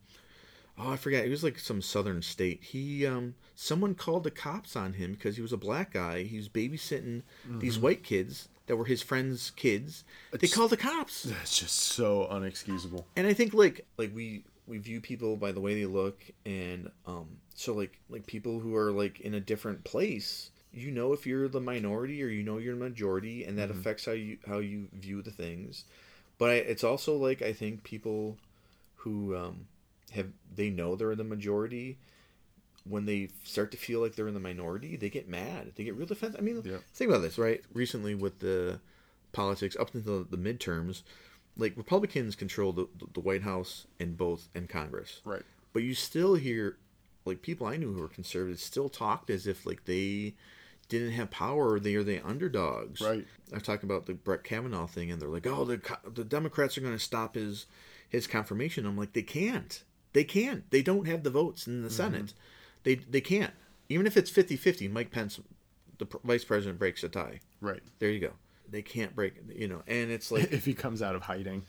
oh 0.80 0.90
i 0.92 0.96
forget 0.96 1.24
he 1.24 1.30
was 1.30 1.44
like 1.44 1.58
some 1.58 1.82
southern 1.82 2.22
state. 2.22 2.62
He 2.62 3.06
um 3.06 3.34
someone 3.54 3.94
called 3.94 4.24
the 4.24 4.30
cops 4.30 4.74
on 4.76 4.94
him 4.94 5.12
because 5.12 5.36
he 5.36 5.42
was 5.42 5.52
a 5.52 5.56
black 5.58 5.92
guy. 5.92 6.22
He 6.22 6.36
was 6.38 6.48
babysitting 6.48 7.22
these 7.58 7.78
white 7.78 8.02
kids 8.02 8.48
that 8.66 8.76
were 8.76 8.84
his 8.86 9.02
friends 9.02 9.52
kids. 9.56 10.04
They 10.32 10.46
called 10.48 10.70
the 10.70 10.76
cops. 10.76 11.24
That's 11.24 11.58
just 11.58 11.76
so 11.76 12.26
unexcusable. 12.30 13.04
and 13.16 13.26
i 13.26 13.32
think 13.32 13.52
like 13.54 13.84
like 13.98 14.14
we 14.14 14.44
we 14.66 14.78
view 14.78 15.00
people 15.00 15.36
by 15.36 15.50
the 15.52 15.60
way 15.60 15.74
they 15.74 15.86
look 15.86 16.16
and 16.46 16.90
um 17.06 17.26
so 17.54 17.74
like 17.74 17.98
like 18.08 18.24
people 18.26 18.60
who 18.60 18.74
are 18.76 18.92
like 18.92 19.20
in 19.20 19.34
a 19.34 19.40
different 19.40 19.82
place 19.84 20.50
you 20.72 20.92
know 20.92 21.12
if 21.12 21.26
you're 21.26 21.48
the 21.48 21.60
minority 21.60 22.22
or 22.22 22.28
you 22.28 22.44
know 22.44 22.58
you're 22.58 22.76
the 22.76 22.84
majority 22.88 23.42
and 23.44 23.58
that 23.58 23.70
affects 23.70 24.04
how 24.06 24.12
you 24.12 24.38
how 24.46 24.58
you 24.58 24.86
view 24.92 25.20
the 25.22 25.32
things. 25.32 25.84
But 26.38 26.50
I, 26.50 26.54
it's 26.54 26.84
also 26.84 27.16
like 27.16 27.42
i 27.42 27.52
think 27.52 27.82
people 27.82 28.38
who 29.02 29.36
um 29.36 29.66
have 30.12 30.28
they 30.54 30.70
know 30.70 30.96
they're 30.96 31.12
in 31.12 31.18
the 31.18 31.24
majority. 31.24 31.98
When 32.84 33.04
they 33.04 33.28
start 33.44 33.70
to 33.72 33.76
feel 33.76 34.00
like 34.00 34.16
they're 34.16 34.26
in 34.28 34.34
the 34.34 34.40
minority 34.40 34.96
they 34.96 35.10
get 35.10 35.28
mad. 35.28 35.72
They 35.76 35.84
get 35.84 35.94
real 35.96 36.06
defensive. 36.06 36.40
I 36.40 36.42
mean 36.42 36.62
Yeah. 36.64 36.78
think 36.94 37.10
about 37.10 37.20
this 37.22 37.38
right? 37.38 37.62
Recently 37.74 38.14
with 38.14 38.38
the 38.40 38.80
politics 39.32 39.76
up 39.78 39.94
until 39.94 40.24
the 40.24 40.36
midterms 40.38 41.02
like 41.56 41.76
republicans 41.76 42.34
control 42.34 42.72
the, 42.72 42.86
the 43.14 43.20
white 43.20 43.42
house 43.42 43.86
and 44.00 44.16
both 44.16 44.48
and 44.54 44.68
congress. 44.68 45.20
Right. 45.24 45.42
but 45.72 45.82
you 45.82 45.94
still 45.94 46.34
hear 46.34 46.78
like 47.24 47.42
people 47.42 47.66
i 47.66 47.76
knew 47.76 47.92
who 47.92 48.00
were 48.00 48.08
conservatives 48.08 48.62
still 48.62 48.88
talked 48.88 49.30
as 49.30 49.46
if 49.46 49.66
like 49.66 49.84
they 49.84 50.34
didn't 50.88 51.12
have 51.12 51.30
power 51.30 51.74
or 51.74 51.78
they 51.80 51.94
are 51.94 52.02
the 52.02 52.20
underdogs. 52.26 53.00
Right. 53.00 53.24
i 53.52 53.54
was 53.54 53.62
talking 53.62 53.88
about 53.88 54.06
the 54.06 54.14
brett 54.14 54.42
kavanaugh 54.42 54.86
thing 54.86 55.10
and 55.12 55.20
they're 55.22 55.28
like 55.28 55.46
oh 55.46 55.64
the, 55.64 55.80
the 56.12 56.24
democrats 56.24 56.76
are 56.76 56.80
going 56.80 56.94
to 56.94 56.98
stop 56.98 57.34
his 57.36 57.66
his 58.08 58.26
confirmation. 58.26 58.84
I'm 58.86 58.96
like 58.96 59.12
they 59.12 59.22
can't 59.22 59.84
they 60.12 60.24
can't 60.24 60.70
they 60.70 60.82
don't 60.82 61.06
have 61.06 61.22
the 61.22 61.30
votes 61.30 61.66
in 61.66 61.82
the 61.82 61.88
Mm-hmm. 61.88 61.96
senate 61.96 62.34
they 62.84 62.94
they 62.96 63.20
can't 63.20 63.52
even 63.88 64.06
if 64.06 64.16
it's 64.16 64.30
50-50 64.30 64.90
mike 64.90 65.10
pence 65.10 65.40
the 65.98 66.06
pr- 66.06 66.16
vice 66.24 66.44
president 66.44 66.78
breaks 66.78 67.02
a 67.04 67.08
tie 67.08 67.40
Right. 67.60 67.82
there 67.98 68.10
you 68.10 68.20
go 68.20 68.32
they 68.70 68.82
can't 68.82 69.14
break 69.14 69.34
you 69.54 69.68
know 69.68 69.82
and 69.86 70.10
it's 70.10 70.30
like 70.30 70.52
if 70.52 70.64
he 70.64 70.74
comes 70.74 71.02
out 71.02 71.14
of 71.16 71.22
hiding. 71.22 71.62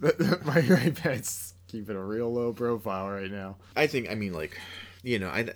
my 0.00 0.60
right 0.68 0.94
pet's 0.94 1.54
keeping 1.66 1.96
a 1.96 2.02
real 2.04 2.32
low 2.32 2.52
profile 2.52 3.10
right 3.10 3.30
now. 3.30 3.56
I 3.76 3.86
think 3.86 4.08
I 4.10 4.14
mean 4.14 4.32
like, 4.32 4.58
you 5.02 5.18
know, 5.18 5.28
I, 5.28 5.46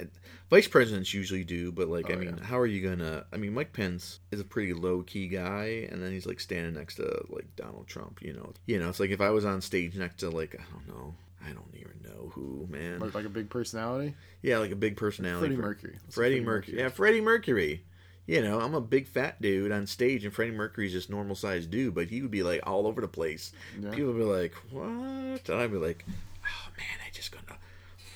vice 0.51 0.69
presidents 0.69 1.15
usually 1.15 1.45
do, 1.45 1.73
but 1.73 1.89
like 1.89 2.11
I 2.11 2.15
Oh, 2.15 2.19
mean, 2.19 2.37
yeah. 2.39 2.45
how 2.45 2.59
are 2.59 2.67
you 2.67 2.87
gonna? 2.87 3.25
I 3.33 3.37
mean, 3.37 3.55
Mike 3.55 3.73
Pence 3.73 4.21
is 4.31 4.41
a 4.41 4.45
pretty 4.45 4.73
low 4.75 5.03
key 5.03 5.29
guy, 5.29 5.89
and 5.91 6.03
then 6.03 6.11
he's 6.13 6.27
like 6.27 6.39
standing 6.41 6.75
next 6.75 6.97
to 6.97 7.25
like 7.31 7.47
Donald 7.57 7.87
Trump. 7.87 8.21
You 8.21 8.35
know, 8.35 8.53
you 8.67 8.79
know, 8.79 8.89
it's 8.89 9.01
like 9.01 9.11
if 9.11 9.21
I 9.21 9.31
was 9.31 9.45
on 9.45 9.61
stage 9.61 9.97
next 9.97 10.17
to 10.17 10.31
like 10.31 10.55
I 10.59 10.65
don't 10.73 10.89
know, 10.89 11.15
I 11.45 11.53
don't 11.53 11.75
even 11.75 12.01
know 12.03 12.31
who 12.31 12.67
man. 12.71 13.01
Like, 13.01 13.15
like 13.15 13.25
a 13.25 13.31
big 13.31 13.51
personality. 13.51 14.15
Yeah, 14.43 14.59
like 14.59 14.71
a 14.71 14.77
big 14.77 14.97
personality. 14.97 15.49
Freddie 15.49 15.63
Mercury. 15.63 15.99
Let's 16.03 16.15
Freddie 16.15 16.35
Freddie 16.37 16.45
Mercury. 16.45 16.73
Mercury. 16.73 16.83
Yeah, 16.83 16.89
Freddie 16.89 17.21
Mercury. 17.21 17.85
You 18.27 18.41
know, 18.41 18.61
I'm 18.61 18.75
a 18.75 18.81
big 18.81 19.09
fat 19.09 19.43
dude 19.43 19.73
on 19.73 19.87
stage, 19.87 20.25
and 20.25 20.33
Freddie 20.33 20.53
Mercury's 20.53 20.93
just 20.93 21.11
normal 21.11 21.35
sized 21.35 21.71
dude, 21.71 21.95
but 21.95 22.09
he 22.09 22.23
would 22.23 22.31
be 22.31 22.45
like 22.45 22.61
all 22.65 22.87
over 22.87 23.01
the 23.01 23.09
place. 23.09 23.53
Yeah. 23.81 23.91
People 23.91 24.13
would 24.13 24.19
be 24.19 24.25
like, 24.25 24.55
"What?" 24.71 25.49
And 25.49 25.61
I'd 25.61 25.73
be 25.73 25.79
like, 25.79 26.05
"Oh 26.45 26.71
man, 26.77 26.99
I 27.05 27.11
just 27.13 27.33
gonna 27.33 27.59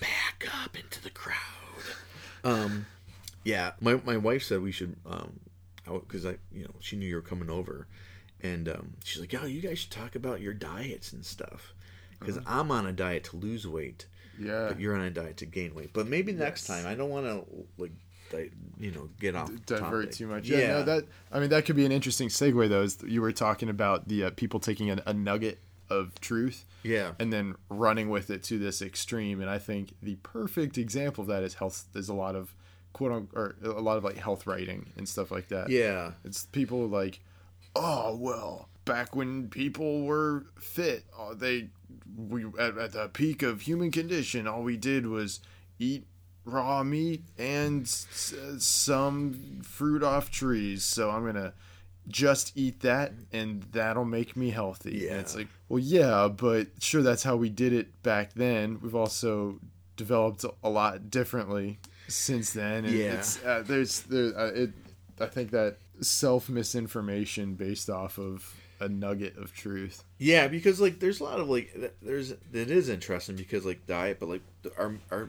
back 0.01 0.37
back 0.47 0.65
up 0.65 0.77
into 0.77 1.03
the 1.03 1.11
crowd. 1.11 1.37
Um, 2.45 2.87
yeah, 3.45 3.73
my 3.81 4.01
my 4.05 4.17
wife 4.17 4.43
said 4.43 4.63
we 4.63 4.73
should 4.73 4.97
um, 5.07 5.41
because 5.85 6.27
I 6.27 6.37
you 6.53 6.65
know 6.65 6.75
she 6.81 6.97
knew 6.97 7.09
you 7.09 7.17
were 7.17 7.23
coming 7.23 7.51
over, 7.51 7.87
and 8.43 8.69
um, 8.69 8.95
she's 9.05 9.21
like, 9.21 9.35
"Oh, 9.41 9.47
you 9.47 9.61
guys 9.61 9.79
should 9.81 9.91
talk 9.91 10.15
about 10.15 10.41
your 10.41 10.55
diets 10.55 11.13
and 11.13 11.25
stuff." 11.25 11.75
Because 12.19 12.39
I'm 12.47 12.71
on 12.71 12.87
a 12.87 12.93
diet 12.93 13.25
to 13.25 13.37
lose 13.37 13.67
weight, 13.67 14.07
Yeah. 14.39 14.69
but 14.69 14.81
you're 14.81 14.95
on 14.95 15.03
a 15.03 15.11
diet 15.11 15.37
to 15.39 15.47
gain 15.47 15.75
weight. 15.75 15.91
But 15.93 16.07
maybe 16.09 16.33
next 16.33 16.69
Yes. 16.69 16.79
time. 16.79 16.87
I 16.91 16.95
don't 16.95 17.11
want 17.11 17.27
to 17.27 17.45
like, 17.79 17.93
di- 18.31 18.51
you 18.79 18.91
know, 18.91 19.09
get 19.21 19.35
off 19.37 19.51
divert 19.67 20.05
topic. 20.07 20.11
too 20.17 20.27
much. 20.27 20.49
Yeah, 20.49 20.69
no, 20.69 20.83
that 20.85 21.05
I 21.33 21.41
mean 21.41 21.51
that 21.51 21.65
could 21.65 21.77
be 21.77 21.85
an 21.87 21.93
interesting 21.93 22.29
segue 22.29 22.69
though. 22.69 22.83
Is 22.83 22.99
you 23.07 23.21
were 23.21 23.33
talking 23.33 23.69
about 23.69 24.09
the 24.09 24.25
uh, 24.25 24.31
people 24.31 24.61
taking 24.61 24.91
a, 24.91 25.03
a 25.07 25.13
nugget 25.15 25.59
of 25.89 26.21
truth 26.21 26.65
yeah, 26.83 27.13
and 27.21 27.33
then 27.33 27.55
running 27.71 28.09
with 28.11 28.29
it 28.31 28.43
to 28.45 28.59
this 28.59 28.83
extreme, 28.83 29.41
and 29.41 29.49
I 29.49 29.59
think 29.59 29.95
the 30.03 30.17
perfect 30.17 30.77
example 30.79 31.23
of 31.23 31.29
that 31.29 31.45
is 31.45 31.55
health. 31.55 31.87
There's 31.93 32.09
a 32.09 32.15
lot 32.15 32.35
of 32.35 32.53
quote 32.93 33.13
unquote, 33.13 33.57
or 33.63 33.71
a 33.71 33.81
lot 33.81 33.97
of 33.97 34.03
like 34.03 34.17
health 34.17 34.47
writing 34.49 34.87
and 34.97 35.09
stuff 35.09 35.31
like 35.31 35.47
that. 35.49 35.69
yeah, 35.71 36.13
It's 36.25 36.47
people 36.47 36.89
like, 36.89 37.21
oh 37.77 38.17
well, 38.17 38.69
back 38.87 39.15
when 39.15 39.49
people 39.51 40.05
were 40.05 40.47
fit, 40.59 41.05
oh, 41.19 41.35
they 41.35 41.69
we 42.17 42.47
at, 42.59 42.79
at 42.79 42.93
the 42.93 43.09
peak 43.09 43.43
of 43.43 43.61
human 43.63 43.91
condition, 43.91 44.47
all 44.47 44.63
we 44.63 44.79
did 44.79 45.07
was 45.07 45.41
eat 45.79 46.07
raw 46.47 46.83
meat 46.83 47.23
and 47.37 47.83
s- 47.83 48.33
some 48.59 49.61
fruit 49.63 50.03
off 50.03 50.31
trees. 50.31 50.83
So 50.85 51.11
I'm 51.11 51.27
gonna 51.27 51.53
just 52.09 52.57
eat 52.57 52.81
that, 52.81 53.13
and 53.33 53.65
that'll 53.73 54.05
make 54.07 54.37
me 54.37 54.51
healthy. 54.51 55.09
And 55.09 55.21
it's 55.21 55.35
like, 55.37 55.49
well, 55.69 55.81
yeah, 55.81 56.29
but 56.29 56.69
sure, 56.81 57.03
that's 57.03 57.25
how 57.25 57.37
we 57.37 57.51
did 57.51 57.73
it 57.75 58.03
back 58.03 58.33
then. 58.35 58.79
We've 58.81 58.95
also 58.95 59.59
developed 59.97 60.45
a 60.63 60.69
lot 60.71 61.11
differently 61.11 61.79
since 62.09 62.53
then. 62.53 62.85
And 62.85 62.95
Yeah. 62.95 63.15
it's, 63.15 63.45
uh, 63.45 63.63
there's 63.67 64.01
there. 64.03 64.39
Uh, 64.39 64.47
it. 64.53 64.71
I 65.19 65.27
think 65.27 65.51
that 65.51 65.79
self 66.01 66.49
misinformation 66.49 67.55
based 67.55 67.91
off 67.91 68.19
of 68.19 68.55
a 68.81 68.89
nugget 68.89 69.37
of 69.37 69.55
truth. 69.55 70.05
Yeah, 70.19 70.49
because 70.49 70.81
like 70.81 71.01
there's 71.01 71.21
a 71.21 71.25
lot 71.25 71.41
of 71.41 71.49
like 71.49 71.75
there's 72.03 72.31
it 72.33 72.39
is 72.53 72.89
interesting 72.89 73.37
because 73.37 73.65
like 73.65 73.87
diet, 73.87 74.19
but 74.21 74.29
like 74.29 74.43
our 74.79 74.95
our 75.11 75.29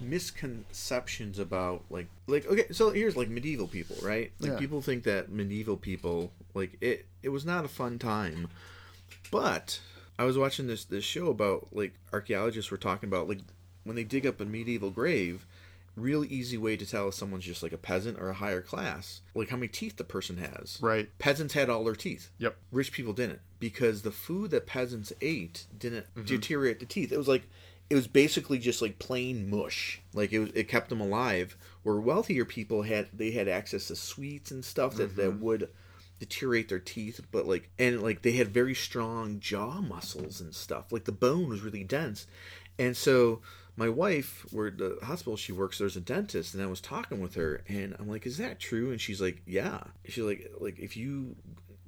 misconceptions 0.00 1.38
about 1.38 1.84
like 1.90 2.08
like 2.26 2.46
okay, 2.46 2.66
so 2.72 2.90
here's 2.90 3.16
like 3.16 3.28
medieval 3.28 3.66
people, 3.68 3.96
right? 4.02 4.32
Like 4.40 4.52
Yeah. 4.52 4.58
people 4.58 4.82
think 4.82 5.04
that 5.04 5.30
medieval 5.30 5.76
people 5.76 6.32
like 6.54 6.76
it 6.80 7.06
it 7.22 7.28
was 7.30 7.44
not 7.44 7.64
a 7.64 7.68
fun 7.68 7.98
time, 7.98 8.48
but 9.30 9.80
I 10.18 10.24
was 10.24 10.36
watching 10.38 10.66
this 10.66 10.84
this 10.84 11.04
show 11.04 11.28
about 11.30 11.68
like 11.72 11.94
archaeologists 12.12 12.70
were 12.70 12.76
talking 12.76 13.08
about 13.08 13.28
like 13.28 13.40
when 13.84 13.96
they 13.96 14.04
dig 14.04 14.26
up 14.26 14.40
a 14.40 14.44
medieval 14.44 14.90
grave. 14.90 15.46
Really 15.98 16.28
easy 16.28 16.56
way 16.56 16.76
to 16.76 16.86
tell 16.86 17.08
if 17.08 17.14
someone's 17.14 17.44
just 17.44 17.62
like 17.62 17.72
a 17.72 17.78
peasant 17.78 18.18
or 18.20 18.28
a 18.30 18.34
higher 18.34 18.60
class, 18.62 19.20
like 19.34 19.48
how 19.48 19.56
many 19.56 19.68
teeth 19.68 19.96
the 19.96 20.04
person 20.04 20.36
has. 20.38 20.78
Right. 20.80 21.08
Peasants 21.18 21.54
had 21.54 21.68
all 21.68 21.84
their 21.84 21.94
teeth 21.96 22.30
Yep. 22.38 22.56
rich 22.70 22.92
people 22.92 23.12
didn't 23.12 23.40
because 23.58 24.02
the 24.02 24.10
food 24.12 24.50
that 24.52 24.66
peasants 24.66 25.12
ate 25.20 25.66
didn't 25.76 26.06
Mm-hmm. 26.14 26.24
deteriorate 26.26 26.80
the 26.80 26.86
teeth. 26.86 27.10
It 27.12 27.18
was 27.18 27.28
like 27.28 27.48
it 27.90 27.94
was 27.94 28.06
basically 28.06 28.58
just 28.58 28.82
like 28.82 28.98
plain 28.98 29.48
mush. 29.48 30.00
Like 30.12 30.32
it 30.32 30.38
was, 30.40 30.50
it 30.54 30.68
kept 30.68 30.90
them 30.90 31.00
alive. 31.00 31.56
Where 31.82 31.96
wealthier 32.00 32.44
people 32.44 32.82
had 32.82 33.08
they 33.14 33.30
had 33.30 33.48
access 33.48 33.88
to 33.88 33.96
sweets 33.96 34.50
and 34.50 34.64
stuff 34.64 34.94
that 34.96 35.10
Mm-hmm. 35.16 35.20
that 35.20 35.40
would 35.40 35.68
deteriorate 36.20 36.68
their 36.68 36.78
teeth, 36.80 37.20
but 37.30 37.46
like 37.46 37.70
and 37.78 38.02
like 38.02 38.22
they 38.22 38.32
had 38.32 38.48
very 38.48 38.74
strong 38.74 39.40
jaw 39.40 39.80
muscles 39.80 40.40
and 40.40 40.54
stuff. 40.54 40.92
Like 40.92 41.04
the 41.04 41.12
bone 41.12 41.48
was 41.48 41.60
really 41.62 41.84
dense, 41.84 42.26
and 42.78 42.96
so 42.96 43.40
my 43.78 43.88
wife, 43.88 44.44
where 44.50 44.70
the 44.70 44.98
hospital 45.04 45.36
she 45.36 45.52
works, 45.52 45.78
there's 45.78 45.96
a 45.96 46.00
dentist, 46.00 46.52
and 46.52 46.62
I 46.62 46.66
was 46.66 46.80
talking 46.80 47.20
with 47.20 47.36
her, 47.36 47.62
and 47.68 47.94
I'm 47.98 48.08
like, 48.08 48.26
"Is 48.26 48.36
that 48.38 48.58
true?" 48.58 48.90
And 48.90 49.00
she's 49.00 49.20
like, 49.20 49.40
"Yeah." 49.46 49.84
She's 50.04 50.24
like, 50.24 50.50
"Like 50.58 50.80
if 50.80 50.96
you 50.96 51.36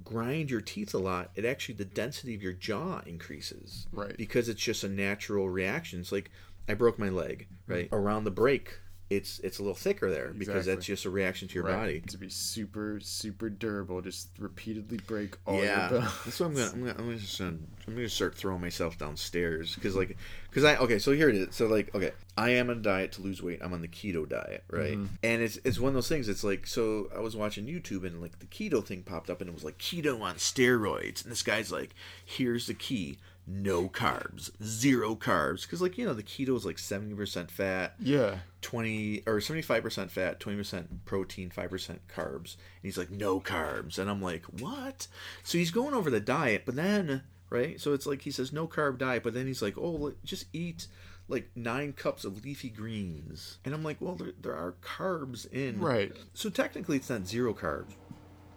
grind 0.05 0.51
your 0.51 0.61
teeth 0.61 0.95
a 0.95 0.99
lot, 0.99 1.31
it 1.35 1.45
actually 1.45 1.75
the 1.75 1.85
density 1.85 2.35
of 2.35 2.43
your 2.43 2.53
jaw 2.53 3.01
increases, 3.07 3.87
Right. 3.93 4.17
Because 4.17 4.49
it's 4.49 4.63
just 4.63 4.85
a 4.85 4.89
natural 4.89 5.51
reaction. 5.51 6.01
It's 6.01 6.13
like 6.13 6.31
I 6.69 6.75
broke 6.75 6.99
my 6.99 7.09
leg, 7.09 7.49
right 7.67 7.89
around 7.91 8.25
the 8.25 8.31
break. 8.31 8.79
It's 9.11 9.41
it's 9.41 9.59
a 9.59 9.63
little 9.63 9.75
thicker 9.75 10.09
there 10.09 10.29
because 10.29 10.67
that's 10.67 10.87
just 10.87 11.05
a 11.05 11.11
reaction 11.11 11.49
to 11.49 11.55
your 11.55 11.65
Right. 11.65 11.77
body. 11.77 12.01
To 12.11 12.17
be 12.17 12.29
super, 12.29 13.01
super 13.03 13.51
durable, 13.51 14.01
just 14.01 14.29
repeatedly 14.39 14.99
break 14.99 15.37
all 15.47 15.63
yeah, 15.63 15.91
your 15.91 16.01
bones. 16.01 16.13
that's 16.25 16.39
what 16.39 16.47
I'm 16.47 16.55
gonna. 16.55 16.71
I'm 16.71 16.81
gonna. 16.81 16.91
I'm 16.97 17.05
gonna, 17.07 17.17
just, 17.17 17.41
um, 17.41 17.67
I'm 17.89 17.97
gonna 17.97 18.09
start 18.09 18.37
throwing 18.37 18.61
myself 18.61 18.99
downstairs 18.99 19.75
because 19.75 19.97
like, 19.97 20.11
mm-hmm. 20.11 20.49
because 20.49 20.63
I 20.63 20.77
okay. 20.77 21.01
So 21.01 21.11
here 21.11 21.29
it 21.29 21.35
is. 21.35 21.57
So 21.57 21.67
like, 21.67 21.93
okay, 21.93 22.13
I 22.37 22.51
am 22.51 22.71
on 22.71 22.79
a 22.79 22.81
diet 22.81 23.11
to 23.13 23.23
lose 23.23 23.43
weight. 23.43 23.59
I'm 23.63 23.73
on 23.73 23.81
the 23.81 23.89
keto 23.89 24.29
diet, 24.29 24.63
right? 24.71 24.97
Mm-hmm. 24.97 25.15
And 25.25 25.43
it's 25.43 25.59
it's 25.65 25.81
one 25.81 25.89
of 25.89 25.95
those 25.95 26.09
things. 26.09 26.29
It's 26.29 26.45
like 26.45 26.69
so. 26.69 27.11
I 27.15 27.19
was 27.19 27.35
watching 27.35 27.67
YouTube 27.67 28.07
and 28.07 28.23
like 28.23 28.39
the 28.39 28.47
keto 28.47 28.85
thing 28.85 29.03
popped 29.03 29.29
up 29.29 29.41
and 29.41 29.51
it 29.51 29.55
was 29.55 29.65
like 29.65 29.79
keto 29.79 30.21
on 30.21 30.37
steroids. 30.37 31.25
And 31.25 31.33
this 31.33 31.43
guy's 31.43 31.73
like, 31.73 31.97
here's 32.25 32.69
the 32.69 32.75
key. 32.75 33.19
No 33.53 33.89
carbs, 33.89 34.51
zero 34.63 35.17
carbs, 35.17 35.63
because 35.63 35.83
like 35.83 35.99
you 35.99 36.05
know 36.07 36.15
the 36.15 36.23
keto 36.23 36.57
is 36.57 36.65
like 36.65 36.79
seventy 36.79 37.15
percent 37.15 37.51
fat, 37.51 37.95
Yeah. 37.99 38.39
20 38.63 39.23
or 39.27 39.39
75% 39.39 40.11
fat, 40.11 40.39
20% 40.39 40.87
protein, 41.07 41.49
5% 41.51 41.99
carbs. 42.15 42.55
And 42.55 42.83
he's 42.83 42.99
like, 42.99 43.11
no 43.11 43.41
carbs. 43.41 43.99
And 43.99 44.11
I'm 44.11 44.21
like, 44.21 44.45
what? 44.61 45.07
So 45.43 45.57
he's 45.57 45.71
going 45.71 45.95
over 45.95 46.11
the 46.11 46.21
diet, 46.21 46.65
but 46.67 46.77
then, 46.77 47.23
right? 47.49 47.81
So 47.81 47.95
it's 47.95 48.05
like 48.07 48.21
he 48.21 48.31
says, 48.31 48.53
no 48.53 48.67
carb 48.69 48.99
diet, 48.99 49.23
but 49.23 49.33
then 49.33 49.47
he's 49.47 49.63
like, 49.63 49.79
oh, 49.79 50.13
just 50.25 50.45
eat 50.53 50.89
like 51.27 51.49
nine 51.57 51.95
cups 51.95 52.25
of 52.25 52.45
leafy 52.45 52.69
greens. 52.69 53.57
And 53.65 53.73
I'm 53.73 53.83
like, 53.83 53.97
well, 54.01 54.15
there, 54.15 54.33
there 54.41 54.55
are 54.55 54.75
carbs 54.83 55.51
in. 55.51 55.81
Right. 55.81 56.13
So 56.35 56.51
technically, 56.51 56.97
it's 56.99 57.09
not 57.09 57.27
zero 57.27 57.55
carbs. 57.55 57.93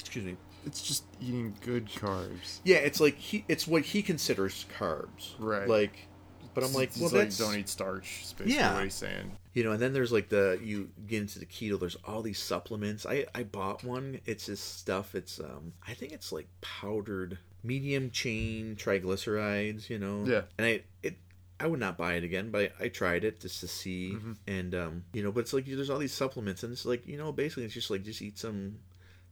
Excuse 0.02 0.26
me. 0.26 0.36
It's 0.66 0.82
just 0.82 1.04
eating 1.22 1.56
good 1.62 1.88
carbs. 1.88 2.60
Yeah, 2.64 2.78
it's 2.78 3.00
like 3.00 3.16
he, 3.18 3.46
it's 3.48 3.68
what 3.68 3.84
he 3.84 4.02
considers 4.02 4.66
carbs. 4.78 5.34
Right. 5.40 5.68
Like, 5.68 6.08
but 6.54 6.64
I'm 6.64 6.74
like, 6.74 6.90
It's 6.90 6.98
well, 7.00 7.10
like, 7.10 7.22
that's 7.24 7.38
don't 7.38 7.56
eat 7.56 7.68
starch. 7.70 8.22
basically 8.38 8.54
Yeah. 8.56 8.76
what 8.76 8.84
he's 8.84 8.94
saying. 8.94 9.32
You 9.54 9.64
know, 9.64 9.72
and 9.72 9.82
then 9.82 9.94
there's 9.94 10.12
like 10.12 10.30
the 10.30 10.60
you 10.64 10.90
get 11.08 11.22
into 11.22 11.40
the 11.40 11.46
keto. 11.46 11.80
There's 11.80 11.98
all 12.06 12.22
these 12.22 12.40
supplements. 12.40 13.06
I 13.06 13.26
I 13.36 13.44
bought 13.44 13.84
one. 13.84 14.20
It's 14.26 14.48
this 14.48 14.60
stuff. 14.60 15.14
It's 15.16 15.40
um 15.40 15.74
I 15.88 15.94
think 15.94 16.12
it's 16.12 16.32
like 16.32 16.48
powdered 16.62 17.38
medium 17.64 18.10
chain 18.10 18.76
triglycerides. 18.76 19.90
You 19.90 20.00
know. 20.00 20.24
Yeah. 20.26 20.42
And 20.58 20.66
I 20.68 20.82
it 21.04 21.18
I 21.60 21.68
would 21.68 21.80
not 21.80 21.98
buy 21.98 22.16
it 22.16 22.24
again, 22.24 22.50
but 22.52 22.74
I, 22.80 22.86
I 22.86 22.88
tried 22.90 23.24
it 23.24 23.40
just 23.40 23.60
to 23.62 23.68
see. 23.68 24.14
Mm-hmm. 24.16 24.32
And 24.48 24.76
um 24.76 25.04
you 25.14 25.24
know, 25.24 25.32
but 25.32 25.42
it's 25.42 25.54
like 25.54 25.66
there's 25.66 25.90
all 25.90 26.00
these 26.00 26.14
supplements, 26.14 26.64
and 26.64 26.72
it's 26.74 26.86
like 26.86 27.08
you 27.08 27.18
know 27.18 27.32
basically 27.32 27.64
it's 27.66 27.74
just 27.76 27.90
like 27.92 28.04
just 28.04 28.22
eat 28.22 28.38
some 28.40 28.78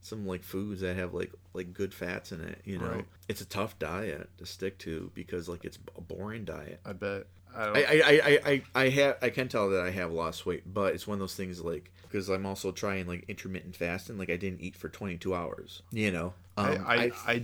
some 0.02 0.26
like 0.26 0.42
foods 0.42 0.82
that 0.82 0.96
have 0.96 1.14
like 1.14 1.32
like 1.54 1.72
good 1.72 1.94
fats 1.94 2.32
in 2.32 2.40
it. 2.42 2.60
You 2.64 2.78
know. 2.78 2.90
Right. 2.90 3.04
It's 3.28 3.40
a 3.40 3.46
tough 3.46 3.78
diet 3.78 4.28
to 4.38 4.46
stick 4.46 4.78
to 4.78 5.10
because 5.14 5.48
like 5.48 5.64
it's 5.64 5.78
a 5.96 6.00
boring 6.00 6.44
diet. 6.44 6.80
I 6.84 6.92
bet. 6.92 7.26
I 7.54 7.64
don't. 7.66 7.76
I, 7.76 7.80
I, 7.80 8.02
I, 8.02 8.40
I, 8.44 8.62
I 8.74 8.88
have 8.88 9.16
I 9.22 9.30
can 9.30 9.48
tell 9.48 9.70
that 9.70 9.82
I 9.82 9.90
have 9.90 10.12
lost 10.12 10.44
weight, 10.46 10.62
but 10.72 10.94
it's 10.94 11.06
one 11.06 11.14
of 11.14 11.20
those 11.20 11.34
things 11.34 11.60
like 11.60 11.90
because 12.02 12.28
I'm 12.28 12.46
also 12.46 12.72
trying 12.72 13.06
like 13.06 13.24
intermittent 13.28 13.76
fasting. 13.76 14.18
Like 14.18 14.30
I 14.30 14.36
didn't 14.36 14.60
eat 14.60 14.76
for 14.76 14.88
22 14.88 15.34
hours. 15.34 15.82
You 15.90 16.10
know, 16.10 16.34
um, 16.56 16.84
I, 16.86 16.96
I, 16.96 17.04
I, 17.04 17.12
I 17.26 17.42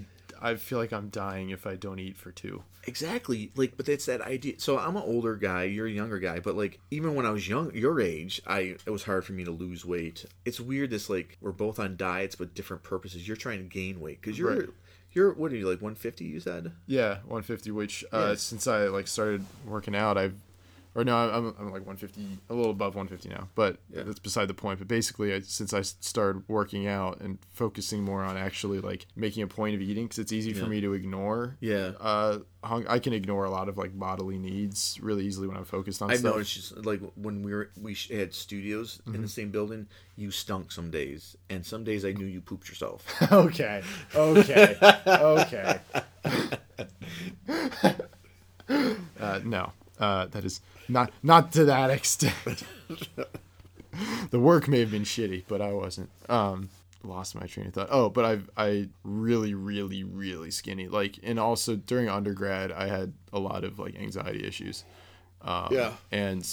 feel 0.57 0.79
like 0.79 0.93
I'm 0.93 1.09
dying 1.09 1.51
if 1.51 1.67
I 1.67 1.75
don't 1.77 1.99
eat 1.99 2.17
for 2.17 2.31
two. 2.33 2.63
exactly 2.87 3.53
like, 3.57 3.77
but 3.77 3.89
it's 3.89 4.07
that 4.07 4.21
idea. 4.23 4.55
So 4.59 4.79
I'm 4.79 4.97
an 4.97 5.03
older 5.05 5.37
guy, 5.37 5.65
you're 5.65 5.87
a 5.87 5.91
younger 5.91 6.19
guy, 6.19 6.41
but 6.41 6.57
like 6.57 6.81
even 6.91 7.15
when 7.15 7.27
I 7.27 7.31
was 7.31 7.49
young, 7.49 7.75
your 7.75 8.01
age, 8.01 8.41
I 8.47 8.77
it 8.87 8.91
was 8.91 9.05
hard 9.05 9.25
for 9.25 9.33
me 9.33 9.45
to 9.45 9.51
lose 9.51 9.85
weight. 9.85 10.25
It's 10.45 10.59
weird. 10.61 10.91
This 10.91 11.09
like 11.11 11.37
we're 11.41 11.53
both 11.53 11.79
on 11.79 11.97
diets 11.97 12.35
but 12.37 12.55
different 12.55 12.83
purposes. 12.83 13.27
You're 13.29 13.37
trying 13.37 13.59
to 13.59 13.65
gain 13.65 14.01
weight 14.01 14.21
because 14.21 14.39
you're 14.39 14.57
Right. 14.57 14.69
you're 15.13 15.33
what 15.35 15.53
are 15.53 15.57
you 15.57 15.69
like 15.69 15.81
150? 15.83 16.25
You 16.25 16.41
said. 16.41 16.73
Yeah, 16.87 17.17
150. 17.27 17.71
Which 17.73 18.05
uh, 18.13 18.29
Yeah. 18.31 18.35
since 18.37 18.67
I 18.67 18.85
like 18.87 19.07
started 19.09 19.45
working 19.67 19.95
out, 19.95 20.17
I've 20.19 20.35
or 20.99 21.05
no, 21.05 21.17
I'm, 21.17 21.47
I'm 21.61 21.67
like 21.71 21.87
150, 21.87 22.39
a 22.51 22.55
little 22.55 22.73
above 22.73 22.97
150 22.97 23.29
now. 23.29 23.49
But 23.55 23.77
Yeah. 23.89 24.03
that's 24.03 24.19
beside 24.19 24.49
the 24.49 24.55
point. 24.55 24.81
But 24.81 24.89
basically, 24.89 25.33
I, 25.33 25.41
since 25.41 25.73
I 25.73 25.83
started 25.83 26.43
working 26.49 26.89
out 26.89 27.21
and 27.21 27.39
focusing 27.51 28.03
more 28.03 28.25
on 28.25 28.37
actually 28.37 28.81
like 28.81 29.07
making 29.15 29.45
a 29.45 29.47
point 29.47 29.77
of 29.77 29.81
eating, 29.81 30.07
because 30.07 30.19
it's 30.19 30.33
easy 30.33 30.53
for 30.53 30.67
me 30.67 30.81
to 30.81 30.95
ignore. 30.95 31.57
Yeah. 31.61 31.93
Uh, 32.01 32.39
hung, 32.65 32.85
I 32.89 32.99
can 32.99 33.13
ignore 33.13 33.45
a 33.45 33.51
lot 33.51 33.69
of 33.69 33.79
like 33.79 33.97
bodily 33.97 34.39
needs 34.39 34.99
really 35.01 35.25
easily 35.25 35.47
when 35.47 35.57
I'm 35.57 35.65
focused 35.65 36.03
on 36.03 36.11
I've 36.11 36.19
stuff. 36.19 36.33
noticed 36.35 36.55
just 36.55 36.85
like 36.85 37.01
when 37.15 37.43
we 37.45 37.55
were 37.55 37.71
we 37.81 37.95
had 38.11 38.35
studios 38.35 39.01
in 39.07 39.13
Mm-hmm. 39.13 39.23
the 39.23 39.29
same 39.29 39.51
building, 39.51 39.87
you 40.17 40.33
stunk 40.33 40.73
some 40.73 40.91
days, 40.91 41.37
and 41.49 41.65
some 41.65 41.85
days 41.85 42.05
I 42.05 42.11
knew 42.11 42.27
you 42.27 42.41
pooped 42.41 42.69
yourself. 42.69 43.05
okay, 43.33 43.83
okay, 44.17 44.77
okay. 45.07 45.79
uh, 49.21 49.41
no, 49.45 49.73
uh, 50.01 50.27
that 50.27 50.45
is 50.45 50.61
not 50.89 51.13
not 51.23 51.53
to 51.53 51.65
that 51.67 51.91
extent. 51.91 52.63
the 54.31 54.39
work 54.41 54.69
may 54.69 54.81
have 54.81 54.91
been 54.91 55.03
shitty, 55.05 55.45
but 55.49 55.61
I 55.61 55.73
wasn't. 55.73 56.11
Um, 56.29 56.69
lost 57.05 57.35
my 57.35 57.47
train 57.47 57.69
of 57.69 57.75
thought. 57.75 57.89
Oh, 57.91 58.09
but 58.09 58.25
I 58.57 58.63
I 58.69 58.89
really 59.05 59.55
really 59.55 60.05
really 60.05 60.51
skinny. 60.51 60.89
Like, 60.89 61.19
and 61.23 61.39
also 61.39 61.77
during 61.77 62.09
undergrad, 62.09 62.73
I 62.73 62.87
had 62.89 63.13
a 63.33 63.39
lot 63.39 63.65
of 63.65 63.79
like 63.79 63.97
anxiety 63.97 64.47
issues. 64.47 64.85
Um, 65.43 65.69
Yeah. 65.71 65.93
and 66.11 66.49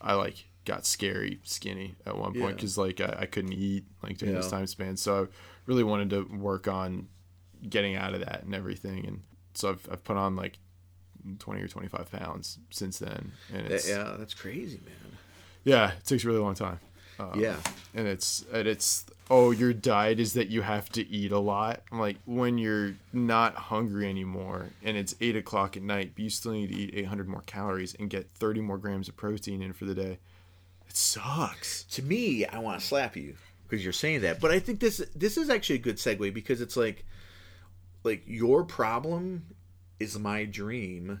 I 0.00 0.14
like 0.14 0.46
got 0.64 0.86
scary 0.86 1.40
skinny 1.44 1.94
at 2.06 2.16
one 2.16 2.32
point 2.32 2.36
Yeah. 2.36 2.52
because 2.52 2.78
like 2.78 3.00
I, 3.00 3.16
I 3.20 3.26
couldn't 3.26 3.52
eat 3.52 3.84
like 4.02 4.18
during 4.18 4.34
this 4.34 4.50
time 4.50 4.66
span. 4.66 4.96
So 4.96 5.24
I 5.24 5.26
really 5.66 5.84
wanted 5.84 6.10
to 6.10 6.22
work 6.36 6.66
on 6.68 7.08
getting 7.68 7.94
out 7.96 8.14
of 8.14 8.20
that 8.20 8.42
and 8.44 8.54
everything. 8.54 9.06
And 9.06 9.20
so 9.54 9.70
I've, 9.70 9.88
I've 9.92 10.04
put 10.04 10.16
on 10.16 10.36
like 10.36 10.58
20 11.38 11.62
or 11.62 11.68
25 11.68 12.10
pounds 12.12 12.58
since 12.70 12.98
then. 12.98 13.32
And 13.52 13.66
it's, 13.66 13.88
yeah. 13.88 14.16
that's 14.18 14.34
crazy, 14.34 14.80
man. 14.84 14.94
Yeah, 15.64 15.92
it 15.92 16.04
takes 16.04 16.24
a 16.24 16.26
really 16.26 16.40
long 16.40 16.54
time. 16.54 16.80
Um, 17.18 17.38
yeah, 17.38 17.56
and 17.94 18.06
it's 18.08 18.46
and 18.50 18.66
it's 18.66 19.04
oh 19.28 19.50
your 19.50 19.74
diet 19.74 20.18
is 20.18 20.32
that 20.32 20.48
you 20.48 20.62
have 20.62 20.88
to 20.90 21.06
eat 21.06 21.32
a 21.32 21.38
lot 21.38 21.82
I'm 21.92 22.00
like 22.00 22.16
when 22.24 22.56
you're 22.56 22.94
not 23.12 23.54
hungry 23.54 24.08
anymore 24.08 24.70
and 24.82 24.96
it's 24.96 25.14
eight 25.20 25.36
o'clock 25.36 25.76
at 25.76 25.82
night 25.82 26.12
but 26.14 26.24
you 26.24 26.30
still 26.30 26.52
need 26.52 26.68
to 26.68 26.74
eat 26.74 26.94
800 26.94 27.28
more 27.28 27.42
calories 27.42 27.94
and 28.00 28.08
get 28.08 28.30
30 28.30 28.62
more 28.62 28.78
grams 28.78 29.06
of 29.06 29.18
protein 29.18 29.60
in 29.60 29.74
for 29.74 29.84
the 29.84 29.94
day 29.94 30.18
it 30.90 30.96
sucks 30.96 31.84
to 31.84 32.02
me, 32.02 32.44
I 32.44 32.58
want 32.58 32.80
to 32.80 32.84
slap 32.84 33.16
you 33.16 33.36
because 33.68 33.84
you're 33.84 33.92
saying 33.92 34.22
that. 34.22 34.40
But 34.40 34.50
I 34.50 34.58
think 34.58 34.80
this 34.80 35.00
this 35.14 35.36
is 35.36 35.48
actually 35.48 35.76
a 35.76 35.82
good 35.82 35.98
segue 35.98 36.34
because 36.34 36.60
it's 36.60 36.76
like, 36.76 37.04
like 38.02 38.24
your 38.26 38.64
problem 38.64 39.46
is 40.00 40.18
my 40.18 40.44
dream. 40.44 41.20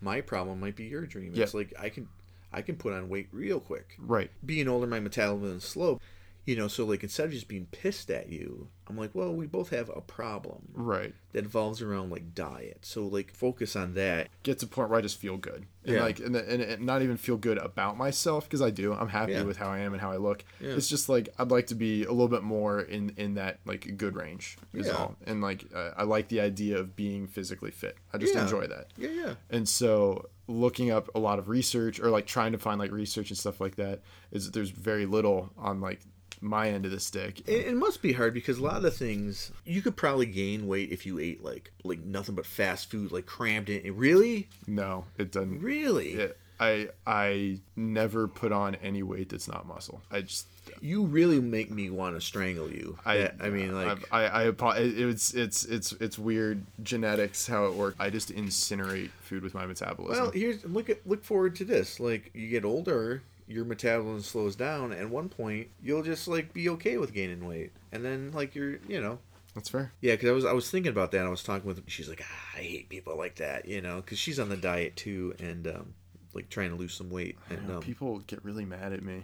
My 0.00 0.20
problem 0.20 0.60
might 0.60 0.76
be 0.76 0.84
your 0.84 1.06
dream. 1.06 1.32
It's 1.34 1.54
Yeah. 1.54 1.58
like 1.58 1.72
I 1.78 1.88
can 1.88 2.08
I 2.52 2.60
can 2.60 2.76
put 2.76 2.92
on 2.92 3.08
weight 3.08 3.28
real 3.32 3.58
quick. 3.60 3.96
right 3.98 4.30
Being 4.44 4.68
older, 4.68 4.86
my 4.86 5.00
metabolism 5.00 5.56
is 5.56 5.64
slow. 5.64 6.00
You 6.44 6.56
know, 6.56 6.66
so 6.66 6.84
like 6.84 7.02
instead 7.04 7.26
of 7.26 7.32
just 7.32 7.46
being 7.46 7.66
pissed 7.66 8.10
at 8.10 8.28
you, 8.28 8.66
I'm 8.88 8.96
like, 8.96 9.10
well, 9.14 9.32
we 9.32 9.46
both 9.46 9.70
have 9.70 9.88
a 9.94 10.00
problem 10.00 10.62
right 10.74 11.14
that 11.32 11.44
involves 11.44 11.80
around 11.80 12.10
like 12.10 12.34
diet. 12.34 12.78
So 12.82 13.06
like 13.06 13.32
focus 13.32 13.76
on 13.76 13.94
that. 13.94 14.28
get 14.42 14.58
to 14.58 14.66
a 14.66 14.68
point 14.68 14.90
where 14.90 14.98
I 14.98 15.02
just 15.02 15.20
feel 15.20 15.36
good 15.36 15.66
and 15.84 15.94
Yeah. 15.96 16.02
like 16.02 16.18
and, 16.18 16.34
and, 16.34 16.60
and 16.60 16.84
not 16.84 17.00
even 17.02 17.16
feel 17.16 17.36
good 17.36 17.58
about 17.58 17.96
myself 17.96 18.44
because 18.44 18.60
I 18.60 18.70
do 18.70 18.92
I'm 18.92 19.08
happy 19.08 19.32
Yeah. 19.32 19.42
with 19.44 19.56
how 19.56 19.68
I 19.68 19.78
am 19.78 19.92
and 19.92 20.00
how 20.02 20.10
I 20.10 20.16
look 20.16 20.44
Yeah. 20.60 20.70
it's 20.70 20.88
just 20.88 21.08
like 21.08 21.28
I'd 21.38 21.50
like 21.52 21.68
to 21.68 21.74
be 21.76 22.02
a 22.04 22.10
little 22.10 22.28
bit 22.28 22.42
more 22.42 22.80
in 22.80 23.14
in 23.16 23.34
that 23.34 23.60
like 23.64 23.96
good 23.96 24.16
range 24.16 24.58
is 24.74 24.88
Yeah. 24.88 24.94
all 24.94 25.16
and 25.26 25.40
like 25.40 25.64
uh, 25.74 25.92
I 25.96 26.02
like 26.02 26.26
the 26.28 26.40
idea 26.40 26.76
of 26.78 26.96
being 26.96 27.28
physically 27.28 27.70
fit 27.70 27.96
I 28.12 28.18
just 28.18 28.34
enjoy 28.34 28.66
that 28.66 28.88
Yeah, 28.96 29.10
yeah. 29.10 29.34
and 29.48 29.68
so 29.68 30.28
looking 30.48 30.90
up 30.90 31.08
a 31.14 31.18
lot 31.20 31.38
of 31.38 31.48
research 31.48 31.98
or 32.00 32.10
like 32.10 32.26
trying 32.26 32.50
to 32.52 32.58
find 32.58 32.78
like 32.80 32.90
research 32.90 33.30
and 33.30 33.38
stuff 33.38 33.60
like 33.60 33.76
that 33.76 34.00
is 34.32 34.50
there's 34.50 34.70
very 34.70 35.06
little 35.06 35.50
on 35.56 35.80
like 35.80 36.00
my 36.42 36.68
end 36.68 36.84
of 36.84 36.90
the 36.90 37.00
stick 37.00 37.40
It, 37.46 37.68
it 37.68 37.76
must 37.76 38.02
be 38.02 38.12
hard 38.12 38.34
because 38.34 38.58
a 38.58 38.62
lot 38.62 38.76
of 38.76 38.82
the 38.82 38.90
things 38.90 39.52
you 39.64 39.80
could 39.80 39.96
probably 39.96 40.26
gain 40.26 40.66
weight 40.66 40.90
if 40.90 41.06
you 41.06 41.18
ate 41.18 41.42
like 41.42 41.72
like 41.84 42.04
nothing 42.04 42.34
but 42.34 42.44
fast 42.46 42.90
food, 42.90 43.12
like 43.12 43.26
crammed 43.26 43.70
in. 43.70 43.96
Really, 43.96 44.48
no 44.66 45.04
it 45.16 45.32
doesn't 45.32 45.60
really, 45.60 46.12
it, 46.12 46.38
I 46.58 46.88
I 47.06 47.60
never 47.76 48.28
put 48.28 48.52
on 48.52 48.74
any 48.76 49.02
weight 49.02 49.28
that's 49.28 49.48
not 49.48 49.66
muscle 49.66 50.02
I 50.10 50.22
just 50.22 50.46
you 50.80 51.04
really 51.04 51.40
make 51.40 51.70
me 51.70 51.90
want 51.90 52.16
to 52.16 52.20
strangle 52.20 52.70
you. 52.70 52.98
I, 53.04 53.24
I, 53.24 53.32
I 53.42 53.50
mean, 53.50 53.74
like, 53.74 54.04
I, 54.12 54.24
I, 54.26 54.42
I 54.48 54.78
it's, 54.78 55.34
it's, 55.34 55.64
it's, 55.64 55.92
it's 55.92 56.18
weird 56.18 56.64
genetics 56.82 57.46
how 57.46 57.66
it 57.66 57.74
works. 57.74 57.96
I 57.98 58.10
just 58.10 58.34
incinerate 58.34 59.10
food 59.20 59.42
with 59.42 59.54
my 59.54 59.66
metabolism. 59.66 60.22
well, 60.22 60.32
here's 60.32 60.64
look 60.64 60.90
at 60.90 61.06
look 61.06 61.24
forward 61.24 61.56
to 61.56 61.64
this. 61.64 62.00
Like, 62.00 62.30
you 62.34 62.48
get 62.48 62.64
older, 62.64 63.22
your 63.48 63.64
metabolism 63.64 64.22
slows 64.22 64.56
down. 64.56 64.92
At 64.92 65.10
one 65.10 65.28
point, 65.28 65.68
you'll 65.82 66.02
just 66.02 66.28
like 66.28 66.52
be 66.52 66.68
okay 66.70 66.98
with 66.98 67.12
gaining 67.12 67.46
weight, 67.46 67.72
and 67.92 68.04
then 68.04 68.32
like 68.32 68.54
you're, 68.54 68.78
you 68.88 69.00
know, 69.00 69.18
That's 69.54 69.68
fair. 69.68 69.92
Yeah, 70.00 70.14
because 70.14 70.28
I 70.28 70.32
was 70.32 70.44
I 70.44 70.52
was 70.52 70.70
thinking 70.70 70.90
about 70.90 71.12
that. 71.12 71.24
I 71.24 71.28
was 71.28 71.42
talking 71.42 71.66
with. 71.66 71.82
She's 71.88 72.08
like, 72.08 72.22
ah, 72.24 72.56
I 72.56 72.60
hate 72.62 72.88
people 72.88 73.16
like 73.16 73.36
that, 73.36 73.66
you 73.66 73.80
know, 73.80 73.96
because 73.96 74.18
she's 74.18 74.38
on 74.38 74.48
the 74.48 74.56
diet 74.56 74.96
too, 74.96 75.34
and 75.38 75.66
um, 75.66 75.94
like 76.34 76.48
trying 76.48 76.70
to 76.70 76.76
lose 76.76 76.94
some 76.94 77.10
weight. 77.10 77.36
And 77.50 77.68
know, 77.68 77.76
um, 77.76 77.82
people 77.82 78.18
get 78.20 78.44
really 78.44 78.64
mad 78.64 78.92
at 78.92 79.02
me. 79.02 79.22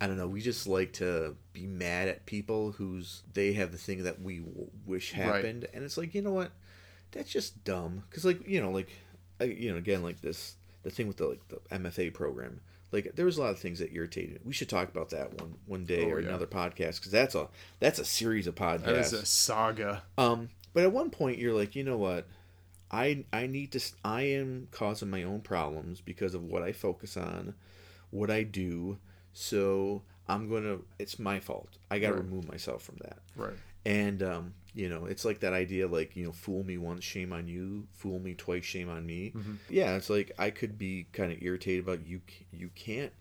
I 0.00 0.06
don't 0.08 0.16
know. 0.16 0.26
We 0.26 0.40
just 0.40 0.66
like 0.66 0.94
to 0.94 1.36
be 1.52 1.66
mad 1.66 2.08
at 2.08 2.26
people 2.26 2.72
who's 2.72 3.22
they 3.34 3.52
have 3.52 3.70
the 3.70 3.78
thing 3.78 4.02
that 4.04 4.20
we 4.20 4.38
w- 4.38 4.70
wish 4.86 5.12
Right. 5.12 5.22
happened, 5.22 5.68
and 5.72 5.84
it's 5.84 5.96
like 5.96 6.14
you 6.14 6.22
know 6.22 6.32
what, 6.32 6.50
that's 7.12 7.30
just 7.30 7.62
dumb. 7.64 8.02
Because 8.08 8.24
like 8.24 8.48
you 8.48 8.60
know 8.60 8.70
like, 8.70 8.88
I, 9.40 9.44
you 9.44 9.70
know 9.70 9.76
again 9.76 10.02
like 10.02 10.20
this 10.20 10.56
the 10.82 10.90
thing 10.90 11.06
with 11.06 11.18
the 11.18 11.26
like 11.26 11.48
the 11.48 11.56
MFA 11.70 12.12
program. 12.12 12.60
Like 12.92 13.12
there 13.16 13.24
was 13.26 13.38
a 13.38 13.40
lot 13.42 13.50
of 13.50 13.58
things 13.58 13.78
that 13.78 13.92
irritated. 13.92 14.40
We 14.44 14.52
should 14.52 14.68
talk 14.68 14.88
about 14.88 15.10
that 15.10 15.40
one 15.40 15.54
one 15.66 15.84
day 15.84 16.04
Oh, 16.04 16.10
or 16.10 16.20
yeah. 16.20 16.28
another 16.28 16.46
podcast 16.46 16.96
because 16.98 17.10
that's 17.10 17.34
a 17.34 17.48
that's 17.80 17.98
a 17.98 18.04
series 18.04 18.46
of 18.46 18.54
podcasts. 18.54 18.84
That 18.84 18.94
is 18.96 19.12
a 19.14 19.24
saga. 19.26 20.02
Um, 20.18 20.50
but 20.74 20.82
at 20.84 20.92
one 20.92 21.10
point, 21.10 21.38
you're 21.38 21.54
like, 21.54 21.74
you 21.74 21.84
know 21.84 21.96
what? 21.96 22.26
I 22.90 23.24
I 23.32 23.46
need 23.46 23.72
to. 23.72 23.80
I 24.04 24.22
am 24.22 24.68
causing 24.70 25.08
my 25.10 25.22
own 25.22 25.40
problems 25.40 26.00
because 26.02 26.34
of 26.34 26.42
what 26.44 26.62
I 26.62 26.72
focus 26.72 27.16
on, 27.16 27.54
what 28.10 28.30
I 28.30 28.42
do. 28.42 28.98
So 29.32 30.02
I'm 30.28 30.50
gonna. 30.50 30.78
It's 30.98 31.18
my 31.18 31.40
fault. 31.40 31.70
I 31.90 31.98
got 31.98 32.08
to 32.08 32.14
Right. 32.16 32.24
remove 32.24 32.48
myself 32.48 32.82
from 32.82 32.96
that. 33.02 33.18
Right. 33.36 33.54
And 33.86 34.22
um, 34.22 34.54
you 34.74 34.88
know, 34.88 35.04
it's 35.04 35.24
like 35.24 35.40
that 35.40 35.52
idea, 35.52 35.86
like 35.86 36.16
you 36.16 36.24
know, 36.24 36.32
fool 36.32 36.64
me 36.64 36.78
once, 36.78 37.04
shame 37.04 37.32
on 37.32 37.46
you. 37.48 37.86
Fool 37.92 38.18
me 38.18 38.34
twice, 38.34 38.64
shame 38.64 38.88
on 38.88 39.04
me. 39.06 39.32
Mhm. 39.36 39.58
Yeah, 39.68 39.96
it's 39.96 40.08
like 40.10 40.32
I 40.38 40.50
could 40.50 40.78
be 40.78 41.06
kind 41.12 41.32
of 41.32 41.42
irritated 41.42 41.84
about 41.84 42.06
you. 42.06 42.20
You 42.52 42.70
can't 42.74 43.12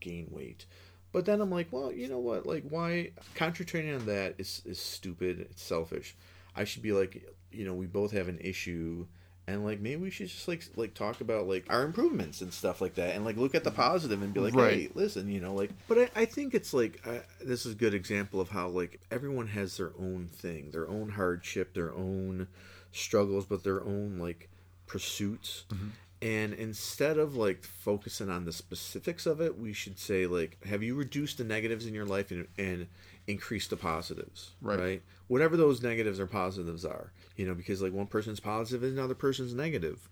gain 0.00 0.26
weight. 0.30 0.66
But 1.12 1.24
then 1.26 1.40
I'm 1.40 1.50
like, 1.50 1.68
well, 1.72 1.92
you 1.92 2.08
know 2.08 2.18
what? 2.20 2.46
Like, 2.46 2.64
why 2.68 3.10
concentrating 3.34 3.94
on 3.94 4.06
that 4.06 4.34
is 4.38 4.62
is 4.64 4.78
stupid. 4.80 5.40
It's 5.40 5.62
selfish. 5.62 6.14
I 6.56 6.64
should 6.64 6.82
be 6.82 6.92
like, 6.92 7.24
you 7.52 7.64
know, 7.64 7.74
we 7.74 7.86
both 7.86 8.12
have 8.12 8.28
an 8.28 8.38
issue, 8.40 9.06
and 9.50 9.64
like 9.64 9.80
maybe 9.80 10.00
we 10.00 10.10
should 10.10 10.28
just 10.28 10.46
like 10.48 10.64
like 10.76 10.94
talk 10.94 11.20
about 11.20 11.46
like 11.46 11.66
our 11.68 11.82
improvements 11.82 12.40
and 12.40 12.52
stuff 12.52 12.80
like 12.80 12.94
that, 12.94 13.14
and 13.14 13.24
like 13.24 13.36
look 13.36 13.54
at 13.54 13.64
the 13.64 13.70
mm-hmm. 13.70 13.80
positive 13.80 14.22
and 14.22 14.32
be 14.32 14.40
like, 14.40 14.54
Right. 14.54 14.72
hey, 14.72 14.88
listen, 14.94 15.28
you 15.28 15.40
know, 15.40 15.54
like. 15.54 15.70
But 15.88 15.98
I, 15.98 16.10
I 16.16 16.24
think 16.24 16.54
it's 16.54 16.72
like 16.72 17.02
this 17.40 17.66
is 17.66 17.72
a 17.72 17.76
good 17.76 17.94
example 17.94 18.40
of 18.40 18.48
how 18.48 18.68
like 18.68 19.00
everyone 19.10 19.48
has 19.48 19.76
their 19.76 19.92
own 19.98 20.28
thing, 20.32 20.70
their 20.70 20.88
own 20.88 21.10
hardship, 21.10 21.74
their 21.74 21.92
own 21.92 22.48
struggles, 22.92 23.46
but 23.46 23.64
their 23.64 23.82
own 23.82 24.18
like 24.18 24.48
pursuits. 24.86 25.64
Mm-hmm. 25.72 25.88
And 26.22 26.52
instead 26.52 27.16
of 27.16 27.34
like 27.34 27.64
focusing 27.64 28.28
on 28.28 28.44
the 28.44 28.52
specifics 28.52 29.24
of 29.24 29.40
it, 29.40 29.58
we 29.58 29.72
should 29.72 29.98
say 29.98 30.26
like, 30.26 30.62
have 30.66 30.82
you 30.82 30.94
reduced 30.94 31.38
the 31.38 31.44
negatives 31.44 31.86
in 31.86 31.94
your 31.94 32.04
life 32.04 32.30
and, 32.30 32.46
and 32.58 32.88
increased 33.30 33.70
the 33.70 33.76
positives? 33.76 34.50
Right. 34.60 34.78
right. 34.78 35.02
Whatever 35.28 35.56
those 35.56 35.82
negatives 35.82 36.18
or 36.18 36.26
positives 36.26 36.84
are, 36.84 37.12
you 37.36 37.46
know, 37.46 37.54
because 37.54 37.80
like 37.82 37.92
one 37.92 38.06
person's 38.06 38.40
positive 38.40 38.82
and 38.82 38.98
another 38.98 39.14
person's 39.14 39.54
negative, 39.54 40.08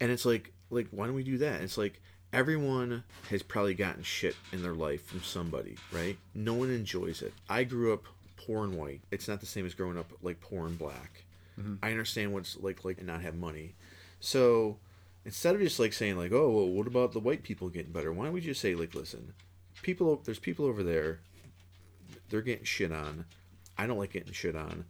and 0.00 0.10
it's 0.10 0.24
like 0.24 0.52
like 0.70 0.88
why 0.90 1.06
don't 1.06 1.14
we 1.14 1.24
do 1.24 1.38
that? 1.38 1.60
It's 1.60 1.78
like 1.78 2.00
everyone 2.32 3.04
has 3.30 3.42
probably 3.42 3.74
gotten 3.74 4.02
shit 4.02 4.36
in 4.52 4.62
their 4.62 4.74
life 4.74 5.04
from 5.06 5.22
somebody, 5.22 5.76
right? 5.92 6.16
No 6.34 6.54
one 6.54 6.70
enjoys 6.70 7.22
it. 7.22 7.32
I 7.48 7.64
grew 7.64 7.92
up 7.92 8.04
poor 8.36 8.64
and 8.64 8.74
white. 8.74 9.00
It's 9.10 9.28
not 9.28 9.40
the 9.40 9.46
same 9.46 9.66
as 9.66 9.74
growing 9.74 9.98
up 9.98 10.10
like 10.22 10.40
poor 10.40 10.66
and 10.66 10.78
black. 10.78 11.24
Mm-hmm. 11.58 11.74
I 11.82 11.90
understand 11.90 12.32
what's 12.32 12.56
like 12.60 12.84
like 12.84 12.98
to 12.98 13.04
not 13.04 13.22
have 13.22 13.34
money. 13.34 13.74
So 14.20 14.78
instead 15.24 15.54
of 15.54 15.60
just 15.60 15.78
like 15.78 15.92
saying 15.92 16.16
like, 16.16 16.32
oh, 16.32 16.50
well, 16.50 16.68
what 16.68 16.86
about 16.86 17.12
the 17.12 17.20
white 17.20 17.42
people 17.42 17.68
getting 17.68 17.92
better? 17.92 18.12
Why 18.12 18.24
don't 18.24 18.34
we 18.34 18.40
just 18.40 18.60
say 18.60 18.74
like, 18.74 18.94
listen, 18.94 19.34
people, 19.82 20.20
there's 20.24 20.38
people 20.38 20.66
over 20.66 20.82
there, 20.82 21.20
they're 22.28 22.42
getting 22.42 22.64
shit 22.64 22.92
on. 22.92 23.24
I 23.76 23.86
don't 23.86 23.98
like 23.98 24.12
getting 24.12 24.32
shit 24.32 24.56
on. 24.56 24.84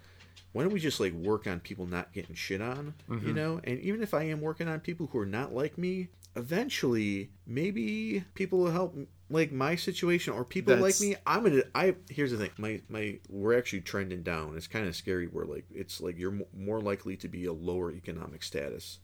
Why 0.53 0.63
don't 0.63 0.73
we 0.73 0.81
just 0.81 1.01
like 1.01 1.13
work 1.13 1.47
on 1.47 1.61
people 1.61 1.87
not 1.87 2.13
getting 2.13 2.35
shit 2.35 2.61
on? 2.61 2.95
You 3.09 3.17
mm-hmm. 3.17 3.35
know, 3.35 3.61
and 3.65 3.81
even 3.81 4.03
if 4.03 4.15
I 4.15 4.25
am 4.25 4.41
working 4.41 4.69
on 4.69 4.81
people 4.81 5.09
who 5.11 5.19
are 5.19 5.27
not 5.27 5.53
like 5.55 5.77
me, 5.77 6.09
eventually 6.37 7.31
maybe 7.47 8.25
people 8.35 8.59
will 8.59 8.71
help 8.71 8.97
like 9.31 9.53
my 9.53 9.77
situation 9.77 10.33
or 10.33 10.45
people 10.45 10.75
That's- 10.75 11.01
like 11.01 11.09
me 11.09 11.17
i'm 11.27 11.45
gonna 11.45 11.63
i 11.75 11.95
here's 12.09 12.33
the 12.33 12.37
thing 12.37 12.51
my 12.59 12.81
my 12.89 13.19
we're 13.29 13.57
actually 13.57 13.83
trending 13.83 14.23
down 14.23 14.57
it's 14.57 14.67
kind 14.67 14.87
of 14.87 14.97
scary 14.97 15.29
we're 15.29 15.45
like 15.45 15.65
it's 15.73 16.01
like 16.01 16.19
you're 16.19 16.33
m- 16.33 16.45
more 16.57 16.81
likely 16.81 17.17
to 17.19 17.29
be 17.29 17.45
a 17.47 17.53
lower 17.53 17.93
economic 17.93 18.43
status 18.43 18.99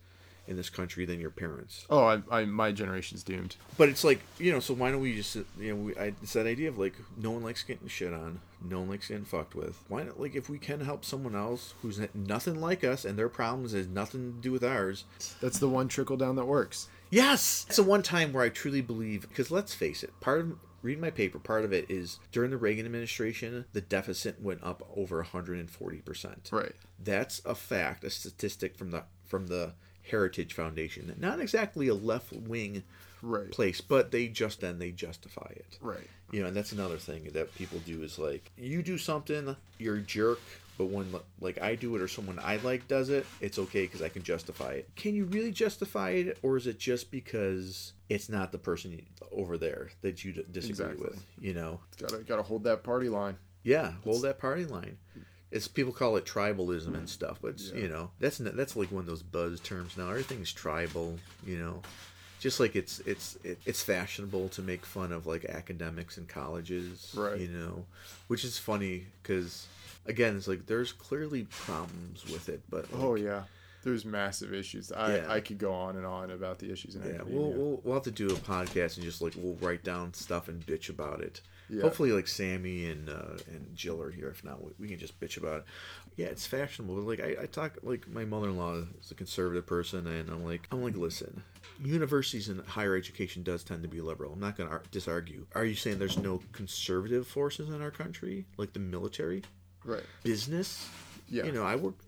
in 0.51 0.56
this 0.56 0.68
country 0.68 1.06
than 1.06 1.20
your 1.20 1.31
parents 1.31 1.86
Oh, 1.89 2.05
I, 2.05 2.20
I, 2.31 2.44
my 2.44 2.72
generation's 2.72 3.22
doomed. 3.22 3.56
but 3.78 3.89
it's 3.89 4.05
like 4.05 4.20
you 4.39 4.52
know 4.52 4.60
so 4.60 4.74
why 4.74 4.90
don't 4.90 5.01
we 5.01 5.14
just 5.16 5.36
you 5.36 5.47
know 5.70 5.77
we, 5.77 5.97
I, 5.97 6.06
it's 6.22 6.35
that 6.35 6.47
idea 6.47 6.68
of 6.68 6.77
like 6.78 6.94
no 7.16 7.31
one 7.31 7.43
likes 7.43 7.62
getting 7.62 7.89
shit 7.89 8.12
on 8.12 8.40
no 8.62 8.81
one 8.81 8.90
likes 8.90 9.09
getting 9.09 9.24
fucked 9.24 9.55
with 9.55 9.78
why 9.89 10.02
not 10.02 10.20
like 10.20 10.35
if 10.35 10.51
we 10.51 10.59
can 10.59 10.81
help 10.81 11.05
someone 11.05 11.35
else 11.35 11.72
who's 11.81 12.01
nothing 12.14 12.60
like 12.60 12.85
us 12.85 13.05
and 13.06 13.18
their 13.18 13.28
problems 13.31 13.72
has 13.72 13.86
nothing 13.86 14.35
to 14.35 14.40
do 14.40 14.52
with 14.52 14.62
ours 14.64 15.05
That's 15.40 15.59
the 15.59 15.68
one 15.68 15.89
trickle 15.89 16.16
down 16.18 16.36
that 16.36 16.44
works. 16.47 16.89
Yes, 17.12 17.64
it's 17.66 17.77
the 17.77 17.82
one 17.82 18.02
time 18.05 18.32
where 18.32 18.44
I 18.44 18.51
truly 18.51 18.81
believe. 18.82 19.22
Because 19.28 19.51
let's 19.51 19.74
face 19.74 20.05
it, 20.05 20.12
part 20.20 20.39
of 20.40 20.52
reading 20.81 21.01
my 21.01 21.10
paper, 21.10 21.40
part 21.40 21.64
of 21.64 21.72
it 21.72 21.90
is 21.90 22.20
during 22.31 22.52
the 22.52 22.56
Reagan 22.56 22.86
administration, 22.86 23.64
the 23.72 23.81
deficit 23.81 24.40
went 24.40 24.62
up 24.62 24.89
over 24.97 25.16
140 25.16 25.98
percent. 26.02 26.51
Right. 26.52 26.72
That's 27.02 27.40
a 27.44 27.56
fact, 27.56 28.05
a 28.05 28.10
statistic 28.10 28.77
from 28.77 28.93
the 28.93 29.05
from 29.27 29.48
the 29.48 29.72
Heritage 30.11 30.53
Foundation. 30.55 31.15
Not 31.19 31.41
exactly 31.41 31.89
a 31.89 31.95
left 31.95 32.32
wing 32.32 32.82
Right. 33.23 33.51
place, 33.51 33.81
but 33.82 34.11
they 34.12 34.28
just 34.28 34.61
then 34.62 34.78
they 34.78 34.93
justify 34.93 35.53
it. 35.55 35.78
Right. 35.82 36.09
You 36.31 36.41
know, 36.41 36.47
and 36.49 36.57
that's 36.57 36.73
another 36.73 36.97
thing 36.97 37.24
that 37.35 37.55
people 37.55 37.78
do 37.85 38.03
is 38.03 38.19
like 38.19 38.51
you 38.57 38.82
do 38.82 38.97
something, 38.97 39.57
you're 39.78 39.97
a 39.97 40.01
jerk, 40.01 40.41
but 40.78 40.87
when 40.87 41.12
like 41.41 41.61
I 41.61 41.74
do 41.74 41.95
it 41.97 42.01
or 42.03 42.09
someone 42.09 42.39
I 42.43 42.57
like 42.57 42.89
does 42.89 43.11
it, 43.11 43.27
it's 43.43 43.59
okay 43.59 43.82
because 43.82 44.01
I 44.01 44.09
can 44.09 44.23
justify 44.23 44.73
it. 44.73 44.89
Can 44.97 45.15
you 45.15 45.27
really 45.27 45.51
justify 45.51 46.11
it, 46.11 46.39
or 46.43 46.57
is 46.57 46.66
it 46.66 46.78
just 46.78 47.11
because 47.11 47.93
it's 48.09 48.28
not 48.31 48.53
the 48.53 48.59
person 48.59 49.05
over 49.32 49.59
there 49.59 49.91
that 50.01 50.24
you 50.24 50.32
disagree 50.32 50.70
Exactly. 50.70 51.05
with? 51.11 51.23
You 51.41 51.53
know, 51.55 51.81
Gotta 52.01 52.19
gotta 52.19 52.43
hold 52.43 52.65
that 52.65 52.82
party 52.82 53.11
line. 53.11 53.37
yeah, 53.65 53.93
hold 54.05 54.23
that 54.23 54.39
party 54.39 54.65
line. 54.65 54.97
It's 55.51 55.66
people 55.66 55.93
call 55.93 56.16
it 56.16 56.24
tribalism 56.24 56.94
and 56.94 57.09
stuff, 57.09 57.39
but 57.43 57.48
it's, 57.52 57.70
Yeah. 57.70 57.81
you 57.82 57.89
know 57.89 58.10
that's 58.20 58.39
that's 58.39 58.77
like 58.77 58.90
one 58.93 59.01
of 59.01 59.06
those 59.06 59.22
buzz 59.22 59.60
terms 59.60 59.97
now. 59.97 60.09
Everything's 60.10 60.52
tribal, 60.52 61.18
you 61.47 61.59
know. 61.59 61.82
Just 62.39 62.59
like 62.60 62.74
it's 62.77 63.01
it's 63.01 63.36
it's 63.44 63.82
fashionable 63.82 64.48
to 64.51 64.62
make 64.62 64.86
fun 64.86 65.12
of 65.12 65.27
like 65.27 65.44
academics 65.44 66.16
and 66.16 66.27
colleges, 66.28 67.12
Right. 67.16 67.39
You 67.40 67.48
know, 67.48 67.85
which 68.28 68.44
is 68.44 68.59
funny 68.59 69.06
because 69.22 69.66
again, 70.06 70.36
it's 70.36 70.48
like 70.48 70.66
there's 70.66 70.93
clearly 70.93 71.44
problems 71.51 72.24
with 72.24 72.48
it, 72.48 72.62
but 72.70 72.90
like, 72.93 73.02
Oh 73.02 73.14
yeah, 73.16 73.43
there's 73.82 74.05
massive 74.06 74.55
issues. 74.55 74.90
I 74.93 75.16
Yeah. 75.16 75.27
I 75.32 75.40
could 75.40 75.59
go 75.59 75.74
on 75.74 75.97
and 75.97 76.06
on 76.06 76.31
about 76.31 76.60
the 76.60 76.70
issues 76.72 76.94
in 76.94 77.02
Yeah, 77.02 77.09
academia. 77.16 77.39
we'll, 77.39 77.51
we'll 77.52 77.81
we'll 77.85 77.94
have 77.94 78.05
to 78.05 78.10
do 78.10 78.28
a 78.28 78.35
podcast 78.39 78.97
and 78.97 79.05
just 79.05 79.20
like 79.20 79.35
we'll 79.36 79.56
write 79.60 79.85
down 79.85 80.14
stuff 80.14 80.48
and 80.48 80.64
bitch 80.64 80.89
about 80.89 81.20
it. 81.20 81.43
Yeah. 81.70 81.82
Hopefully, 81.82 82.12
like 82.12 82.26
Sammy 82.26 82.86
and 82.86 83.09
uh, 83.09 83.38
and 83.47 83.74
Jill 83.74 84.02
are 84.02 84.10
here. 84.10 84.28
If 84.28 84.44
not, 84.44 84.62
we, 84.62 84.72
we 84.78 84.88
can 84.88 84.98
just 84.98 85.18
bitch 85.20 85.36
about 85.36 85.60
it. 85.60 85.64
Yeah, 86.16 86.26
it's 86.26 86.47
fashionable. 86.47 86.97
Like 86.97 87.20
I, 87.20 87.36
I 87.42 87.47
talk 87.47 87.78
like 87.82 88.09
my 88.09 88.24
mother-in-law 88.24 88.82
is 89.01 89.10
a 89.10 89.14
conservative 89.14 89.66
person, 89.66 90.06
and 90.06 90.28
I'm 90.28 90.44
like 90.44 90.66
I'm 90.72 90.82
like 90.82 90.97
listen, 90.97 91.42
universities 91.82 92.48
and 92.48 92.60
higher 92.66 92.97
education 92.97 93.42
does 93.42 93.62
tend 93.62 93.82
to 93.82 93.88
be 93.88 94.01
liberal. 94.01 94.32
I'm 94.32 94.40
not 94.40 94.56
going 94.56 94.68
to 94.68 94.74
ar- 94.76 94.82
disargue. 94.90 95.44
Are 95.55 95.64
you 95.64 95.74
saying 95.74 95.98
there's 95.98 96.18
no 96.18 96.42
conservative 96.52 97.26
forces 97.26 97.68
in 97.68 97.80
our 97.82 97.90
country, 97.90 98.47
like 98.56 98.72
the 98.72 98.80
military, 98.80 99.42
right. 99.84 100.02
business? 100.22 100.88
Yeah. 101.31 101.44
You 101.44 101.52
know, 101.52 101.62
I 101.65 101.77
worked 101.77 102.02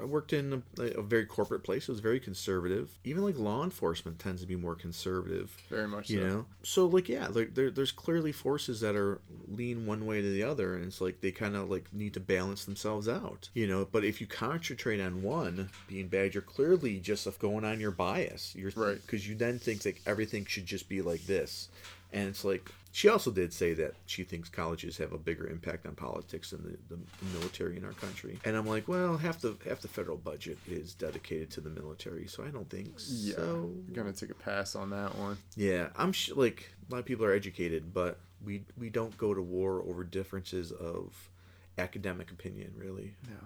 I 0.00 0.04
worked 0.04 0.32
in 0.32 0.62
a, 0.78 0.82
a 0.82 1.02
very 1.02 1.26
corporate 1.26 1.64
place. 1.64 1.88
It 1.88 1.92
was 1.92 2.00
very 2.00 2.20
conservative. 2.20 2.90
Even 3.04 3.24
like 3.24 3.36
law 3.36 3.64
enforcement 3.64 4.18
tends 4.20 4.40
to 4.42 4.46
be 4.46 4.54
more 4.56 4.74
conservative. 4.76 5.56
Very 5.68 5.88
much 5.88 6.08
You 6.08 6.20
so. 6.20 6.26
know, 6.28 6.46
so 6.62 6.86
like 6.86 7.08
yeah, 7.08 7.26
like 7.28 7.54
there, 7.54 7.70
there's 7.70 7.90
clearly 7.92 8.30
forces 8.32 8.80
that 8.80 8.94
are 8.94 9.20
lean 9.48 9.86
one 9.86 10.06
way 10.06 10.22
to 10.22 10.30
the 10.30 10.44
other, 10.44 10.76
and 10.76 10.84
it's 10.86 11.00
like 11.00 11.20
they 11.20 11.32
kind 11.32 11.56
of 11.56 11.68
like 11.68 11.92
need 11.92 12.14
to 12.14 12.20
balance 12.20 12.64
themselves 12.64 13.08
out. 13.08 13.48
You 13.54 13.66
know, 13.66 13.88
but 13.90 14.04
if 14.04 14.20
you 14.20 14.26
concentrate 14.28 15.00
on 15.00 15.22
one 15.22 15.70
being 15.88 16.06
bad, 16.08 16.34
you're 16.34 16.42
clearly 16.42 17.00
just 17.00 17.26
going 17.40 17.64
on 17.64 17.80
your 17.80 17.90
bias. 17.90 18.54
You're 18.56 18.70
Right. 18.76 19.00
because 19.04 19.28
you 19.28 19.34
then 19.34 19.58
think 19.58 19.84
like 19.84 20.00
everything 20.06 20.44
should 20.46 20.66
just 20.66 20.88
be 20.88 21.02
like 21.02 21.26
this, 21.26 21.68
and 22.12 22.28
it's 22.28 22.44
like 22.44 22.70
she 22.92 23.08
also 23.08 23.30
did 23.30 23.52
say 23.52 23.72
that 23.74 23.94
she 24.06 24.24
thinks 24.24 24.48
colleges 24.48 24.96
have 24.98 25.12
a 25.12 25.18
bigger 25.18 25.46
impact 25.46 25.86
on 25.86 25.94
politics 25.94 26.50
than 26.50 26.62
the, 26.88 26.96
the 26.96 27.00
military 27.38 27.76
in 27.76 27.84
our 27.84 27.92
country. 27.92 28.38
And 28.44 28.56
I'm 28.56 28.66
like, 28.66 28.88
well, 28.88 29.16
half 29.16 29.40
the 29.40 29.56
half 29.66 29.80
the 29.80 29.88
federal 29.88 30.16
budget 30.16 30.58
is 30.68 30.94
dedicated 30.94 31.50
to 31.52 31.60
the 31.60 31.70
military, 31.70 32.26
so 32.26 32.42
I 32.44 32.48
don't 32.48 32.68
think 32.68 32.88
Yeah, 33.08 33.34
so. 33.36 33.70
I'm 33.86 33.92
gonna 33.92 34.12
take 34.12 34.30
a 34.30 34.34
pass 34.34 34.74
on 34.74 34.90
that 34.90 35.16
one. 35.16 35.36
Yeah, 35.56 35.88
I'm 35.96 36.12
sh- 36.12 36.32
like 36.34 36.72
a 36.88 36.92
lot 36.94 36.98
of 36.98 37.04
people 37.06 37.24
are 37.24 37.32
educated, 37.32 37.94
but 37.94 38.18
we 38.44 38.64
we 38.76 38.90
don't 38.90 39.16
go 39.16 39.34
to 39.34 39.42
war 39.42 39.82
over 39.86 40.02
differences 40.02 40.72
of 40.72 41.30
academic 41.78 42.30
opinion, 42.30 42.72
really. 42.76 43.14
No. 43.28 43.36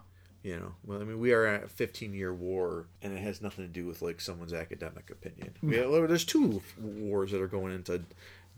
You 0.42 0.58
know, 0.58 0.74
well, 0.84 1.00
I 1.00 1.04
mean, 1.04 1.18
we 1.20 1.32
are 1.32 1.46
at 1.46 1.64
a 1.64 1.68
15 1.68 2.12
year 2.12 2.34
war, 2.34 2.86
and 3.00 3.14
it 3.16 3.22
has 3.22 3.40
nothing 3.40 3.64
to 3.64 3.72
do 3.72 3.86
with 3.86 4.02
like 4.02 4.20
someone's 4.20 4.52
academic 4.52 5.08
opinion. 5.10 5.54
We, 5.62 5.80
well, 5.80 6.06
there's 6.06 6.26
two 6.26 6.60
wars 6.78 7.30
that 7.30 7.40
are 7.40 7.46
going 7.48 7.74
into 7.74 8.02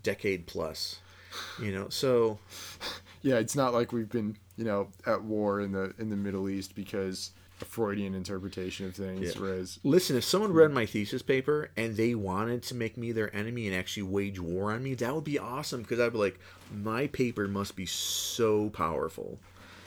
decade 0.07 0.45
plus. 0.47 0.99
You 1.61 1.71
know, 1.73 1.89
so 1.89 2.39
Yeah, 3.21 3.35
it's 3.39 3.55
not 3.55 3.73
like 3.73 3.91
we've 3.91 4.09
been, 4.09 4.37
you 4.57 4.63
know, 4.63 4.87
at 5.05 5.21
war 5.23 5.59
in 5.61 5.71
the 5.73 5.93
in 5.99 6.09
the 6.09 6.15
Middle 6.15 6.47
East 6.49 6.75
because 6.75 7.31
a 7.61 7.65
Freudian 7.65 8.13
interpretation 8.13 8.85
of 8.85 8.95
things. 8.95 9.33
Yeah. 9.35 9.41
Whereas, 9.41 9.79
Listen, 9.83 10.15
if 10.15 10.23
someone 10.23 10.53
read 10.53 10.71
my 10.71 10.85
thesis 10.85 11.21
paper 11.23 11.71
and 11.75 11.97
they 11.97 12.13
wanted 12.15 12.61
to 12.63 12.75
make 12.75 12.95
me 12.97 13.11
their 13.11 13.35
enemy 13.35 13.65
and 13.67 13.75
actually 13.75 14.03
wage 14.03 14.39
war 14.39 14.71
on 14.71 14.83
me, 14.83 14.93
that 14.93 15.13
would 15.13 15.23
be 15.23 15.39
awesome 15.39 15.81
because 15.81 15.99
I'd 15.99 16.11
be 16.13 16.19
like, 16.19 16.39
my 16.71 17.07
paper 17.07 17.47
must 17.47 17.75
be 17.75 17.87
so 17.87 18.69
powerful. 18.69 19.39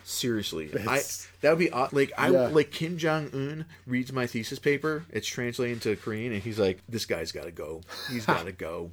Seriously, 0.04 0.66
That's- 0.66 1.28
I 1.28 1.36
that 1.42 1.50
would 1.50 1.58
be 1.60 1.70
like 1.96 2.12
I 2.18 2.30
Yeah. 2.30 2.48
like 2.48 2.70
Kim 2.72 2.98
Jong 2.98 3.30
Un 3.32 3.64
reads 3.86 4.12
my 4.12 4.26
thesis 4.26 4.58
paper. 4.58 5.04
It's 5.10 5.28
translated 5.28 5.74
into 5.74 5.94
Korean, 5.96 6.32
and 6.32 6.42
he's 6.42 6.58
like, 6.58 6.80
"This 6.88 7.06
guy's 7.06 7.30
got 7.32 7.44
to 7.44 7.52
go. 7.52 7.82
He's 8.10 8.26
got 8.26 8.46
to 8.46 8.52
go. 8.52 8.90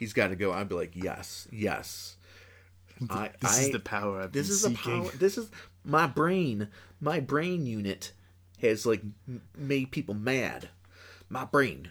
He's 0.00 0.12
got 0.12 0.28
to 0.28 0.36
go." 0.36 0.50
I'd 0.52 0.68
be 0.68 0.74
like, 0.74 0.92
"Yes, 0.94 1.46
yes." 1.52 2.16
I, 3.08 3.30
this 3.40 3.58
I, 3.58 3.62
is 3.62 3.70
the 3.70 3.78
power 3.80 4.20
I've 4.20 4.32
this 4.32 4.48
been 4.48 4.72
is 4.72 4.78
the 4.82 4.90
power 4.90 5.10
this 5.12 5.38
is 5.38 5.48
my 5.86 6.06
brain 6.06 6.68
my 7.00 7.18
brain 7.18 7.64
unit 7.64 8.12
has 8.60 8.84
like 8.84 9.00
made 9.56 9.90
people 9.90 10.12
mad 10.12 10.68
my 11.30 11.46
brain 11.46 11.88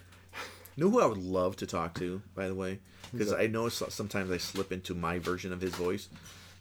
you 0.76 0.84
know 0.84 0.92
who 0.92 1.02
i 1.02 1.08
would 1.08 1.18
love 1.18 1.56
to 1.56 1.66
talk 1.66 1.96
to 1.96 2.22
by 2.36 2.48
the 2.48 2.54
way 2.54 2.78
because 3.12 3.34
i 3.34 3.48
know 3.48 3.70
so- 3.70 3.90
sometimes 3.90 4.30
i 4.30 4.38
slip 4.38 4.72
into 4.72 4.94
my 4.94 5.18
version 5.18 5.52
of 5.52 5.62
his 5.62 5.74
voice 5.74 6.10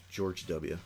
george 0.09 0.47
w 0.47 0.79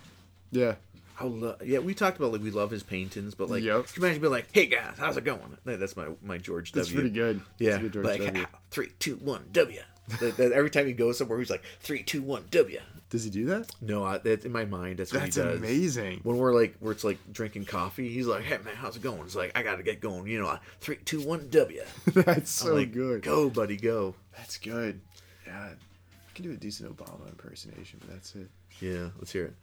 Yeah, 0.51 0.75
I 1.21 1.25
lo- 1.27 1.55
yeah, 1.65 1.79
we 1.79 1.95
talked 1.95 2.17
about 2.19 2.33
like 2.33 2.43
we 2.43 2.51
love 2.51 2.73
his 2.73 2.83
paintings, 2.83 3.37
but 3.37 3.49
like, 3.49 3.63
Yep. 3.63 3.87
can 3.87 4.03
you 4.03 4.07
imagine 4.09 4.23
be 4.23 4.29
like, 4.29 4.49
"Hey 4.51 4.67
guys, 4.67 4.95
how's 4.99 5.17
it 5.17 5.23
going?" 5.25 5.57
That's 5.65 5.97
my 5.97 6.09
my 6.21 6.39
George 6.39 6.73
W. 6.73 6.83
that's 6.83 6.93
pretty 6.93 7.11
good. 7.11 7.41
Yeah, 7.61 7.79
good 7.79 7.93
George 7.93 8.07
like 8.07 8.25
W. 8.25 8.47
three, 8.73 8.89
two, 8.99 9.17
one, 9.17 9.45
W. 9.53 9.81
That- 10.21 10.37
that 10.37 10.53
every 10.53 10.71
time 10.71 10.87
he 10.87 10.93
goes 10.93 11.19
somewhere, 11.19 11.39
he's 11.39 11.51
like 11.51 11.63
three, 11.81 12.03
two, 12.03 12.23
one, 12.23 12.45
W. 12.51 12.81
Does 13.11 13.25
he 13.25 13.31
do 13.31 13.45
that? 13.47 13.71
No, 13.83 14.05
I, 14.05 14.19
that's 14.19 14.45
in 14.47 14.53
my 14.53 14.65
mind. 14.65 14.99
That's 14.99 15.13
what 15.13 15.21
That's 15.23 15.37
he 15.37 15.43
does. 15.43 15.59
amazing. 15.59 16.21
When 16.23 16.39
we're 16.39 16.55
like, 16.55 16.77
where 16.81 16.93
it's 16.93 17.05
like 17.05 17.19
drinking 17.31 17.67
coffee, 17.67 18.09
he's 18.09 18.27
like, 18.27 18.43
"Hey 18.43 18.57
man, 18.65 18.75
how's 18.75 18.97
it 18.97 19.03
going?" 19.03 19.21
It's 19.21 19.37
like, 19.37 19.53
"I 19.55 19.63
gotta 19.63 19.83
get 19.83 20.01
going." 20.01 20.27
You 20.29 20.41
know, 20.41 20.49
uh, 20.49 20.59
three, 20.81 20.97
two, 21.05 21.21
one, 21.21 21.49
W. 21.51 21.83
That's 22.07 22.63
I'm 22.63 22.69
so 22.69 22.75
like, 22.75 22.93
good. 22.93 23.23
Go, 23.23 23.51
buddy, 23.51 23.77
go. 23.77 24.15
That's 24.37 24.57
good. 24.57 25.01
Yeah, 25.47 25.61
I 25.61 26.35
can 26.35 26.45
do 26.45 26.53
a 26.53 26.57
decent 26.57 26.97
Obama 26.97 27.29
impersonation, 27.29 28.01
but 28.01 28.15
that's 28.15 28.35
it. 28.35 28.49
Yeah, 28.81 29.09
let's 29.19 29.31
hear 29.33 29.45
it. 29.45 29.55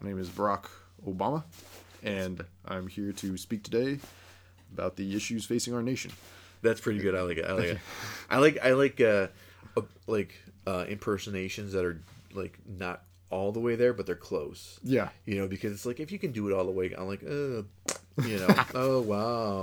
My 0.00 0.08
name 0.08 0.18
is 0.18 0.28
Barack 0.28 0.64
Obama, 1.06 1.44
and 2.02 2.44
I'm 2.66 2.88
here 2.88 3.12
to 3.12 3.36
speak 3.36 3.62
today 3.62 4.00
about 4.74 4.96
the 4.96 5.14
issues 5.14 5.44
facing 5.44 5.74
our 5.74 5.82
nation. 5.82 6.10
That's 6.62 6.80
pretty 6.80 6.98
good. 6.98 7.14
I 7.14 7.20
like 7.22 7.36
it. 7.38 7.44
I 7.44 7.52
like 7.52 7.64
it. 7.66 7.78
I 8.30 8.38
like 8.38 8.58
I 8.64 8.72
like 8.72 9.00
uh, 9.00 9.28
uh 9.76 9.82
like 10.06 10.34
uh 10.66 10.84
impersonations 10.88 11.72
that 11.72 11.84
are 11.84 12.00
like 12.34 12.58
not 12.66 13.02
all 13.30 13.52
the 13.52 13.60
way 13.60 13.74
there, 13.74 13.92
but 13.92 14.06
they're 14.06 14.14
close. 14.14 14.78
Yeah. 14.84 15.08
You 15.24 15.36
know, 15.36 15.48
because 15.48 15.72
it's 15.72 15.86
like 15.86 16.00
if 16.00 16.12
you 16.12 16.18
can 16.18 16.32
do 16.32 16.48
it 16.48 16.54
all 16.54 16.64
the 16.64 16.70
way, 16.70 16.94
I'm 16.96 17.08
like, 17.08 17.22
uh, 17.24 17.62
you 18.22 18.38
know, 18.38 18.54
oh 18.74 19.00
wow, 19.00 19.62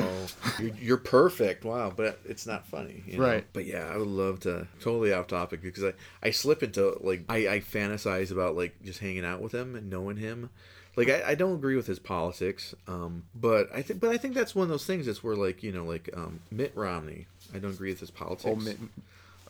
you're, 0.59 0.75
you're 0.75 0.97
perfect, 0.97 1.63
wow, 1.63 1.91
but 1.95 2.19
it's 2.25 2.45
not 2.45 2.67
funny, 2.67 3.03
you 3.07 3.17
know? 3.17 3.25
Right. 3.25 3.45
But 3.53 3.65
yeah, 3.65 3.89
I 3.91 3.97
would 3.97 4.07
love 4.07 4.41
to 4.41 4.67
totally 4.79 5.13
off 5.13 5.27
topic 5.27 5.61
because 5.61 5.83
I 5.83 5.93
I 6.21 6.31
slip 6.31 6.61
into 6.61 6.97
like 7.01 7.23
I 7.29 7.47
I 7.47 7.59
fantasize 7.61 8.31
about 8.31 8.55
like 8.55 8.75
just 8.83 8.99
hanging 8.99 9.25
out 9.25 9.41
with 9.41 9.53
him 9.53 9.75
and 9.75 9.89
knowing 9.89 10.17
him. 10.17 10.49
Like 10.95 11.09
I, 11.09 11.29
I 11.29 11.35
don't 11.35 11.55
agree 11.55 11.75
with 11.75 11.87
his 11.87 11.97
politics, 11.97 12.75
um, 12.87 13.23
but 13.33 13.67
I 13.73 13.81
think 13.81 13.99
but 13.99 14.11
I 14.11 14.17
think 14.17 14.35
that's 14.35 14.53
one 14.53 14.65
of 14.65 14.69
those 14.69 14.85
things 14.85 15.07
that's 15.07 15.23
where 15.23 15.35
like 15.35 15.63
you 15.63 15.71
know 15.71 15.85
like 15.85 16.09
um, 16.15 16.41
Mitt 16.51 16.73
Romney. 16.75 17.25
I 17.55 17.57
don't 17.57 17.71
agree 17.71 17.89
with 17.89 17.99
his 17.99 18.11
politics. 18.11 18.45
Oh, 18.47 18.55
Mitt- 18.55 18.77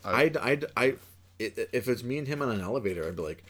I'd, 0.05 0.37
I'd, 0.37 0.65
I, 0.75 0.95
if 1.39 1.87
it's 1.87 2.03
me 2.03 2.17
and 2.17 2.27
him 2.27 2.41
on 2.41 2.49
an 2.49 2.61
elevator, 2.61 3.07
I'd 3.07 3.15
be 3.15 3.21
like, 3.21 3.43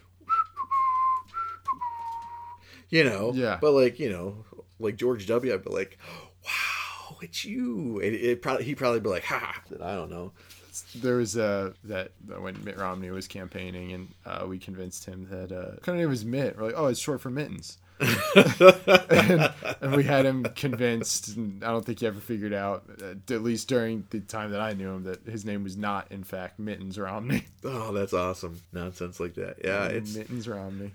you 2.90 3.04
know, 3.04 3.32
Yeah. 3.34 3.58
But 3.60 3.72
like, 3.72 4.00
you 4.00 4.10
know, 4.10 4.46
like 4.80 4.96
George 4.98 5.26
W, 5.28 5.54
I'd 5.54 5.64
be 5.64 5.70
like, 5.72 5.98
wow, 6.46 7.18
it's 7.22 7.44
you. 7.44 8.00
It, 8.00 8.14
it 8.14 8.42
probably 8.42 8.66
he'd 8.66 8.78
probably 8.78 9.00
be 9.00 9.10
like, 9.10 9.24
ha. 9.24 9.62
I 9.82 9.96
don't 9.96 10.10
know. 10.12 10.32
there 10.96 11.18
was 11.18 11.36
a 11.36 11.74
that 11.86 12.12
that 12.28 12.42
when 12.42 12.64
Mitt 12.64 12.78
Romney 12.78 13.10
was 13.12 13.28
campaigning, 13.28 13.94
and 13.94 14.08
uh, 14.26 14.46
we 14.48 14.60
convinced 14.60 15.06
him 15.06 15.28
that 15.30 15.52
uh, 15.52 15.80
kind 15.82 15.96
of 15.98 16.02
name 16.02 16.10
was 16.10 16.26
Mitt. 16.26 16.58
We're 16.58 16.66
like, 16.66 16.76
oh, 16.78 16.88
it's 16.88 17.00
short 17.00 17.22
for 17.22 17.30
mittens. 17.30 17.78
And, 18.00 19.54
and 19.82 19.96
we 19.96 20.04
had 20.04 20.26
him 20.26 20.44
convinced. 20.56 21.36
And 21.36 21.64
I 21.64 21.68
don't 21.72 21.86
think 21.86 22.00
he 22.00 22.08
ever 22.08 22.20
figured 22.20 22.54
out, 22.54 22.84
uh, 23.02 23.34
at 23.34 23.44
least 23.44 23.68
during 23.68 24.06
the 24.10 24.20
time 24.20 24.52
that 24.52 24.62
I 24.62 24.74
knew 24.74 24.90
him, 24.90 25.04
that 25.04 25.26
his 25.26 25.46
name 25.46 25.64
was 25.64 25.78
not, 25.78 26.12
in 26.12 26.24
fact, 26.24 26.60
Mittens 26.60 26.98
Romney. 27.00 27.46
Oh, 27.66 27.94
that's 27.94 28.14
awesome. 28.14 28.62
Nonsense 28.74 29.20
like 29.22 29.36
that. 29.36 29.58
Yeah, 29.64 29.86
it's 29.86 30.16
Mittens 30.16 30.48
Romney. 30.50 30.92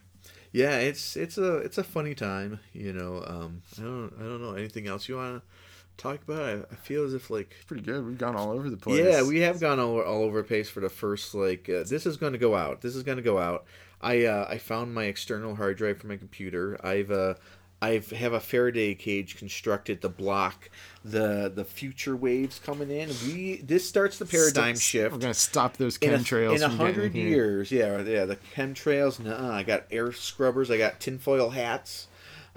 yeah, 0.53 0.77
it's 0.79 1.17
it's 1.17 1.39
a 1.39 1.57
it's 1.59 1.79
a 1.79 1.85
funny 1.85 2.15
time. 2.15 2.61
You 2.75 2.93
know, 2.93 3.25
um, 3.27 3.63
I 3.79 3.83
don't 3.83 4.13
I 4.19 4.23
don't 4.23 4.43
know 4.43 4.53
anything 4.53 4.87
else 4.87 5.09
you 5.09 5.17
want 5.17 5.43
to 5.43 6.03
talk 6.03 6.23
about. 6.23 6.43
I, 6.43 6.53
I 6.71 6.75
feel 6.77 7.05
as 7.05 7.15
if 7.15 7.31
like 7.31 7.57
Pretty 7.67 7.83
good. 7.83 8.05
We've 8.05 8.19
gone 8.19 8.37
all 8.37 8.51
over 8.51 8.69
the 8.69 8.77
place. 8.77 9.03
Yeah, 9.03 9.23
we 9.23 9.41
have 9.41 9.61
gone 9.61 9.81
all, 9.81 10.01
all 10.03 10.25
over 10.25 10.43
the 10.43 10.49
place 10.49 10.69
for 10.69 10.81
the 10.81 10.91
first 10.91 11.35
like. 11.35 11.69
Uh, 11.71 11.85
this 11.85 12.05
is 12.05 12.19
going 12.19 12.33
to 12.35 12.39
go 12.39 12.55
out. 12.55 12.83
This 12.83 12.95
is 12.95 13.03
going 13.03 13.17
to 13.17 13.23
go 13.23 13.39
out. 13.39 13.65
I 14.01 14.25
uh, 14.25 14.47
I 14.49 14.59
found 14.59 14.95
my 14.95 15.05
external 15.05 15.57
hard 15.57 15.77
drive 15.79 15.99
for 15.99 16.07
my 16.07 16.17
computer. 16.17 16.79
I've 16.85 17.11
uh, 17.11 17.35
I've 17.81 18.11
have 18.11 18.33
a 18.33 18.41
Faraday 18.41 18.95
cage 18.95 19.37
constructed 19.37 20.03
to 20.03 20.09
block 20.09 20.71
the 21.05 21.51
the 21.55 21.65
future 21.65 22.17
waves 22.17 22.59
coming 22.59 22.91
in. 22.91 23.11
We 23.27 23.57
this 23.63 23.89
starts 23.89 24.19
the 24.19 24.27
paradigm 24.27 24.77
Stop- 24.77 24.83
shift. 24.83 25.13
We're 25.15 25.21
gonna 25.21 25.35
stop 25.35 25.77
those 25.77 25.99
chemtrails 25.99 26.57
in 26.57 26.63
a 26.63 26.69
hundred 26.69 27.15
here. 27.15 27.29
years, 27.29 27.71
yeah, 27.73 28.01
yeah, 28.03 28.25
the 28.25 28.37
chemtrails. 28.55 29.21
Nah, 29.21 29.55
I 29.55 29.63
got 29.63 29.85
air 29.91 30.13
scrubbers. 30.13 30.71
I 30.71 30.79
got 30.79 31.01
tinfoil 31.01 31.51
hats. 31.51 32.09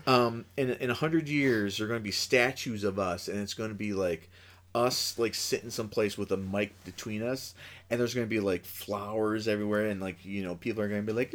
Um, 0.07 0.45
in 0.57 0.72
in 0.72 0.89
a 0.89 0.95
hundred 0.95 1.30
years, 1.30 1.77
there 1.77 1.85
are 1.85 1.88
going 1.88 1.99
to 1.99 2.03
be 2.03 2.11
statues 2.11 2.84
of 2.84 2.97
us, 2.97 3.27
and 3.27 3.39
it's 3.39 3.53
going 3.53 3.69
to 3.69 3.76
be 3.76 3.93
like 3.93 4.30
us 4.73 5.19
like 5.19 5.35
sitting 5.35 5.69
someplace 5.69 6.18
with 6.18 6.31
a 6.31 6.38
mic 6.38 6.84
between 6.85 7.22
us, 7.22 7.53
and 7.91 7.99
there's 7.99 8.13
going 8.15 8.26
to 8.26 8.30
be 8.30 8.39
like 8.39 8.65
flowers 8.65 9.47
everywhere, 9.47 9.88
and 9.88 10.01
like 10.01 10.23
you 10.26 10.41
know 10.43 10.55
people 10.55 10.81
are 10.81 10.88
going 10.88 11.05
to 11.05 11.05
be 11.05 11.13
like 11.13 11.31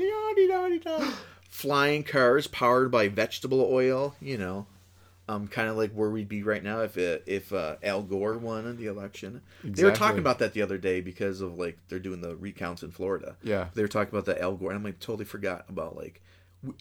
flying 1.51 2.03
cars 2.03 2.47
powered 2.49 2.91
by 2.91 3.09
vegetable 3.09 3.69
oil, 3.71 4.17
you 4.21 4.37
know. 4.39 4.67
Um, 5.29 5.49
kind 5.49 5.69
of 5.69 5.77
like 5.77 5.91
where 5.91 6.09
we'd 6.09 6.29
be 6.29 6.45
right 6.45 6.63
now 6.63 6.83
if 6.83 6.97
uh, 6.97 7.19
if 7.27 7.53
uh, 7.53 7.77
Al 7.83 8.03
Gore 8.03 8.39
won 8.39 8.77
the 8.77 8.87
election. 8.87 9.43
They 9.65 9.83
were 9.83 9.91
talking 9.91 10.21
about 10.21 10.39
that 10.39 10.53
the 10.53 10.63
other 10.63 10.79
day 10.79 11.01
because 11.01 11.41
of 11.41 11.59
like 11.59 11.79
they're 11.89 11.99
doing 11.99 12.21
the 12.21 12.37
recounts 12.37 12.85
in 12.85 12.93
Florida. 12.93 13.37
Yeah. 13.43 13.67
they 13.75 13.83
were 13.83 13.89
talking 13.89 14.15
about 14.15 14.25
the 14.25 14.41
Al 14.41 14.55
Gore, 14.55 14.71
and 14.71 14.79
I'm 14.79 14.85
like 14.85 15.01
totally 15.01 15.25
forgot 15.25 15.65
about 15.69 15.97
like 15.97 16.23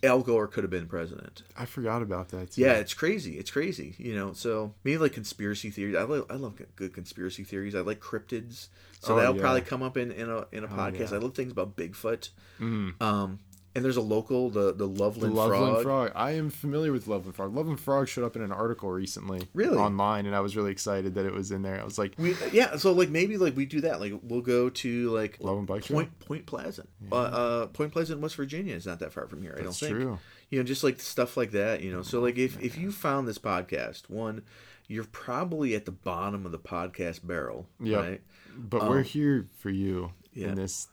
Al 0.03 0.21
Gore 0.23 0.47
could 0.47 0.63
have 0.63 0.71
been 0.71 0.87
president. 0.87 1.43
I 1.57 1.65
forgot 1.65 2.01
about 2.01 2.29
that. 2.29 2.51
Too. 2.51 2.61
Yeah, 2.61 2.73
it's 2.73 2.93
crazy. 2.93 3.37
It's 3.37 3.51
crazy. 3.51 3.93
You 3.97 4.15
know, 4.15 4.33
so 4.33 4.73
maybe 4.83 4.97
like 4.97 5.13
conspiracy 5.13 5.69
theories. 5.69 5.95
I 5.95 6.03
love, 6.03 6.25
I 6.29 6.35
love 6.35 6.59
good 6.75 6.93
conspiracy 6.93 7.43
theories. 7.43 7.75
I 7.75 7.81
like 7.81 7.99
cryptids. 7.99 8.69
So 9.01 9.13
Oh, 9.13 9.17
that'll 9.17 9.35
yeah. 9.35 9.41
probably 9.41 9.61
come 9.61 9.83
up 9.83 9.97
in, 9.97 10.11
in 10.11 10.29
a 10.29 10.45
in 10.51 10.63
a 10.63 10.67
podcast. 10.67 11.11
yeah. 11.11 11.17
I 11.17 11.19
love 11.19 11.35
things 11.35 11.51
about 11.51 11.75
Bigfoot. 11.75 12.29
Mm. 12.59 12.99
Um, 13.01 13.39
and 13.75 13.83
there's 13.83 13.97
a 13.97 14.01
local, 14.01 14.49
the 14.49 14.67
the 14.71 14.73
The 14.73 14.85
Loveland, 14.87 15.33
Loveland 15.35 15.73
Frog. 15.73 15.83
frog. 15.83 16.11
I 16.15 16.31
am 16.31 16.49
familiar 16.49 16.91
with 16.91 17.07
Loveland 17.07 17.35
frog. 17.35 17.53
Loveland 17.53 17.79
frog 17.79 18.07
showed 18.07 18.23
up 18.23 18.35
in 18.35 18.41
an 18.41 18.51
article 18.51 18.89
recently, 18.89 19.47
Really? 19.53 19.77
online, 19.77 20.25
and 20.25 20.35
I 20.35 20.39
was 20.39 20.55
really 20.55 20.71
excited 20.71 21.15
that 21.15 21.25
it 21.25 21.33
was 21.33 21.51
in 21.51 21.61
there. 21.61 21.79
I 21.79 21.83
was 21.83 21.97
like, 21.97 22.13
We, 22.17 22.35
yeah, 22.51 22.77
so 22.77 22.93
like 22.93 23.09
maybe 23.09 23.37
like 23.37 23.55
we 23.55 23.65
do 23.65 23.81
that. 23.81 23.99
Like 23.99 24.13
we'll 24.23 24.41
go 24.41 24.69
to 24.69 25.09
like 25.11 25.37
Loveland 25.41 25.67
Bike 25.67 25.83
Trail? 25.83 25.99
Point 25.99 26.19
Point 26.19 26.45
Pleasant. 26.45 26.89
Uh, 27.11 27.15
uh, 27.15 27.65
Point 27.67 27.91
Pleasant, 27.91 28.21
West 28.21 28.35
Virginia 28.37 28.73
is 28.75 28.85
not 28.85 28.99
that 28.99 29.11
far 29.11 29.27
from 29.27 29.41
here. 29.41 29.55
I 29.59 29.63
don't 29.63 29.75
think. 29.75 29.91
true. 29.93 30.19
You 30.49 30.59
know, 30.59 30.63
just 30.63 30.83
like 30.83 30.99
stuff 31.01 31.35
like 31.35 31.51
that. 31.51 31.81
You 31.81 31.91
know, 31.91 32.01
so 32.01 32.21
like 32.21 32.37
if 32.37 32.61
if 32.61 32.77
you 32.77 32.91
found 32.91 33.27
this 33.27 33.37
podcast, 33.39 34.09
one, 34.09 34.43
you're 34.87 35.03
probably 35.05 35.75
at 35.75 35.85
the 35.85 35.91
bottom 35.91 36.45
of 36.45 36.51
the 36.51 36.59
podcast 36.59 37.25
barrel, 37.25 37.67
Yep. 37.81 37.99
right? 38.01 38.21
but 38.57 38.83
Um, 38.83 38.89
we're 38.89 39.01
here 39.01 39.47
for 39.57 39.69
you 39.69 40.11
yeah. 40.33 40.49
in 40.49 40.55
this 40.55 40.87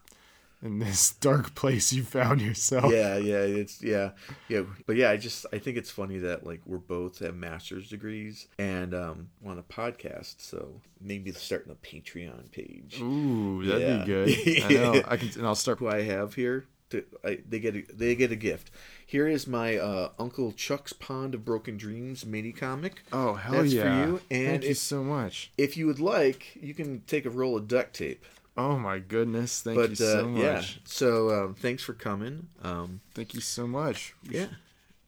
in 0.62 0.78
this 0.78 1.12
dark 1.20 1.54
place 1.54 1.92
you 1.92 2.02
found 2.02 2.40
yourself. 2.40 2.92
Yeah, 2.92 3.16
yeah, 3.18 3.40
it's 3.40 3.82
yeah, 3.82 4.10
yeah. 4.48 4.62
But 4.86 4.96
yeah, 4.96 5.10
I 5.10 5.16
just 5.16 5.44
I 5.52 5.58
think 5.58 5.76
it's 5.76 5.90
funny 5.90 6.18
that 6.18 6.46
like 6.46 6.60
we're 6.66 6.78
both 6.78 7.18
have 7.18 7.34
master's 7.34 7.88
degrees 7.88 8.46
and 8.58 8.94
um 8.94 9.28
on 9.44 9.58
a 9.58 9.62
podcast, 9.62 10.36
so 10.38 10.80
maybe 11.00 11.32
starting 11.32 11.72
a 11.72 11.74
Patreon 11.74 12.50
page. 12.52 12.98
Ooh, 13.00 13.64
that'd 13.64 13.82
Yeah. 13.82 14.04
be 14.04 14.06
good. 14.06 14.62
I 14.64 14.68
know. 14.74 15.02
I 15.06 15.16
can, 15.16 15.30
and 15.36 15.46
I'll 15.46 15.54
start. 15.54 15.78
who 15.78 15.88
I 15.88 16.02
have 16.02 16.34
here. 16.34 16.66
To, 16.90 17.02
I, 17.24 17.38
they 17.48 17.58
get 17.58 17.74
a, 17.74 17.82
they 17.94 18.14
get 18.14 18.30
a 18.32 18.36
gift. 18.36 18.70
Here 19.06 19.26
is 19.26 19.46
my 19.46 19.78
uh, 19.78 20.10
Uncle 20.18 20.52
Chuck's 20.52 20.92
Pond 20.92 21.34
of 21.34 21.42
Broken 21.42 21.78
Dreams 21.78 22.26
mini 22.26 22.52
comic. 22.52 23.02
Oh 23.12 23.32
hell 23.32 23.52
That's 23.52 23.72
for 23.72 23.78
yeah! 23.78 24.06
you, 24.06 24.20
and 24.30 24.46
Thank 24.60 24.64
you 24.64 24.74
so 24.74 25.02
much. 25.02 25.50
If 25.56 25.78
you 25.78 25.86
would 25.86 26.00
like, 26.00 26.54
you 26.60 26.74
can 26.74 27.00
take 27.06 27.24
a 27.24 27.30
roll 27.30 27.56
of 27.56 27.66
duct 27.66 27.94
tape. 27.94 28.26
Oh 28.56 28.78
my 28.78 28.98
goodness! 28.98 29.62
Thank 29.62 29.76
but 29.76 29.90
you 29.90 29.96
so 29.96 30.24
uh, 30.24 30.28
much. 30.28 30.42
yeah, 30.42 30.62
so 30.84 31.44
um, 31.44 31.54
thanks 31.54 31.82
for 31.82 31.94
coming. 31.94 32.48
Um, 32.62 33.00
Thank 33.14 33.34
you 33.34 33.40
so 33.40 33.66
much. 33.66 34.14
yeah, 34.28 34.48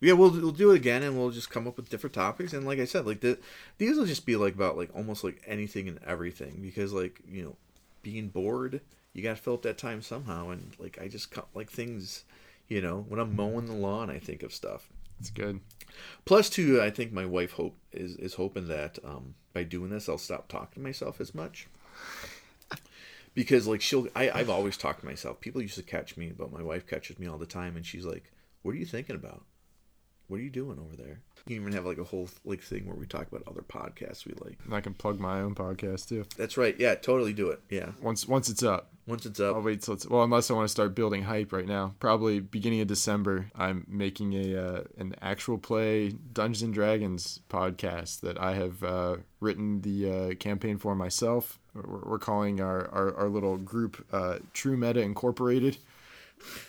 yeah, 0.00 0.14
we'll 0.14 0.30
we'll 0.30 0.50
do 0.50 0.70
it 0.72 0.76
again, 0.76 1.02
and 1.02 1.16
we'll 1.16 1.30
just 1.30 1.50
come 1.50 1.66
up 1.66 1.76
with 1.76 1.88
different 1.88 2.14
topics. 2.14 2.52
And 2.52 2.66
like 2.66 2.78
I 2.78 2.84
said, 2.84 3.06
like 3.06 3.20
the 3.20 3.38
these 3.78 3.96
will 3.96 4.06
just 4.06 4.26
be 4.26 4.36
like 4.36 4.54
about 4.54 4.76
like 4.76 4.90
almost 4.94 5.24
like 5.24 5.42
anything 5.46 5.88
and 5.88 5.98
everything 6.06 6.60
because 6.62 6.92
like 6.92 7.20
you 7.28 7.42
know, 7.42 7.56
being 8.02 8.28
bored, 8.28 8.80
you 9.12 9.22
got 9.22 9.36
to 9.36 9.42
fill 9.42 9.54
up 9.54 9.62
that 9.62 9.78
time 9.78 10.02
somehow. 10.02 10.50
And 10.50 10.72
like 10.78 10.98
I 11.00 11.08
just 11.08 11.30
cut 11.30 11.48
like 11.54 11.70
things, 11.70 12.24
you 12.68 12.80
know, 12.80 13.04
when 13.08 13.20
I'm 13.20 13.36
mowing 13.36 13.66
the 13.66 13.72
lawn, 13.74 14.10
I 14.10 14.18
think 14.18 14.42
of 14.42 14.52
stuff. 14.52 14.88
It's 15.20 15.30
good. 15.30 15.60
Plus, 16.24 16.50
too, 16.50 16.82
I 16.82 16.90
think 16.90 17.12
my 17.12 17.24
wife 17.24 17.52
hope 17.52 17.76
is 17.92 18.16
is 18.16 18.34
hoping 18.34 18.68
that 18.68 18.98
um, 19.04 19.34
by 19.52 19.62
doing 19.62 19.90
this, 19.90 20.08
I'll 20.08 20.18
stop 20.18 20.48
talking 20.48 20.82
to 20.82 20.86
myself 20.86 21.20
as 21.20 21.34
much. 21.34 21.68
Because 23.34 23.66
like 23.66 23.80
she'll, 23.80 24.08
I, 24.14 24.30
I've 24.30 24.50
always 24.50 24.76
talked 24.76 25.00
to 25.00 25.06
myself. 25.06 25.40
People 25.40 25.60
used 25.60 25.74
to 25.74 25.82
catch 25.82 26.16
me, 26.16 26.32
but 26.36 26.52
my 26.52 26.62
wife 26.62 26.86
catches 26.86 27.18
me 27.18 27.26
all 27.26 27.38
the 27.38 27.46
time, 27.46 27.76
and 27.76 27.84
she's 27.84 28.04
like, 28.04 28.32
"What 28.62 28.74
are 28.74 28.78
you 28.78 28.86
thinking 28.86 29.16
about? 29.16 29.44
What 30.28 30.38
are 30.38 30.42
you 30.42 30.50
doing 30.50 30.78
over 30.78 30.96
there?" 30.96 31.20
You 31.46 31.56
even 31.56 31.72
have 31.74 31.84
like 31.84 31.98
a 31.98 32.04
whole 32.04 32.28
like 32.44 32.62
thing 32.62 32.86
where 32.86 32.96
we 32.96 33.06
talk 33.06 33.28
about 33.28 33.42
other 33.46 33.60
podcasts 33.62 34.24
we 34.24 34.32
like. 34.44 34.58
And 34.64 34.74
I 34.74 34.80
can 34.80 34.94
plug 34.94 35.20
my 35.20 35.40
own 35.40 35.54
podcast 35.54 36.08
too. 36.08 36.24
That's 36.38 36.56
right. 36.56 36.74
Yeah, 36.78 36.94
totally 36.94 37.32
do 37.34 37.50
it. 37.50 37.60
Yeah, 37.68 37.90
Once 38.00 38.26
once 38.26 38.48
it's 38.48 38.62
up, 38.62 38.90
once 39.06 39.26
it's 39.26 39.38
up. 39.40 39.54
I'll 39.56 39.62
wait 39.62 39.82
till 39.82 39.92
it's 39.92 40.08
well. 40.08 40.22
Unless 40.22 40.50
I 40.50 40.54
want 40.54 40.64
to 40.64 40.72
start 40.72 40.94
building 40.94 41.24
hype 41.24 41.52
right 41.52 41.66
now. 41.66 41.94
Probably 42.00 42.40
beginning 42.40 42.80
of 42.80 42.86
December. 42.86 43.50
I'm 43.54 43.84
making 43.86 44.32
a 44.32 44.56
uh, 44.56 44.82
an 44.96 45.14
actual 45.20 45.58
play 45.58 46.10
Dungeons 46.32 46.62
and 46.62 46.72
Dragons 46.72 47.40
podcast 47.50 48.20
that 48.20 48.40
I 48.40 48.54
have 48.54 48.82
uh, 48.82 49.16
written 49.40 49.82
the 49.82 50.10
uh, 50.10 50.34
campaign 50.36 50.78
for 50.78 50.94
myself. 50.94 51.58
We're, 51.74 52.10
we're 52.12 52.18
calling 52.18 52.62
our, 52.62 52.88
our, 52.88 53.14
our 53.16 53.28
little 53.28 53.58
group 53.58 54.02
uh, 54.12 54.38
True 54.54 54.78
Meta 54.78 55.00
Incorporated, 55.02 55.76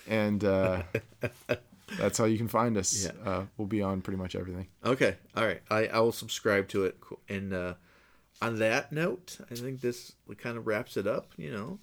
and 0.06 0.44
uh, 0.44 0.82
that's 1.98 2.18
how 2.18 2.24
you 2.24 2.38
can 2.38 2.48
find 2.48 2.76
us. 2.76 3.04
Yeah. 3.04 3.30
Uh, 3.30 3.44
we'll 3.56 3.68
be 3.68 3.82
on 3.82 4.00
pretty 4.02 4.18
much 4.18 4.34
everything. 4.34 4.68
Okay, 4.84 5.16
all 5.36 5.46
right. 5.46 5.62
I, 5.70 5.86
I 5.86 6.00
will 6.00 6.12
subscribe 6.12 6.68
to 6.68 6.84
it. 6.84 7.00
Cool. 7.00 7.20
And 7.28 7.52
uh, 7.52 7.74
on 8.42 8.58
that 8.58 8.92
note, 8.92 9.38
I 9.50 9.54
think 9.54 9.80
this 9.80 10.12
kind 10.38 10.58
of 10.58 10.66
wraps 10.66 10.96
it 10.96 11.06
up. 11.06 11.32
You 11.36 11.50
know, 11.50 11.78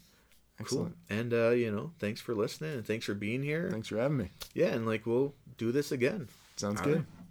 Excellent. 0.59 0.95
Cool. 1.09 1.17
And 1.17 1.33
uh, 1.33 1.49
you 1.49 1.71
know, 1.71 1.91
thanks 1.99 2.21
for 2.21 2.35
listening 2.35 2.73
and 2.73 2.85
thanks 2.85 3.05
for 3.05 3.13
being 3.13 3.41
here. 3.43 3.69
Thanks 3.71 3.87
for 3.87 3.97
having 3.97 4.17
me. 4.17 4.29
Yeah, 4.53 4.67
and 4.67 4.85
like 4.85 5.05
we'll 5.05 5.33
do 5.57 5.71
this 5.71 5.91
again. 5.91 6.27
Sounds 6.57 6.79
All 6.79 6.85
good. 6.85 6.95
right. 6.97 7.05
Cool. 7.15 7.22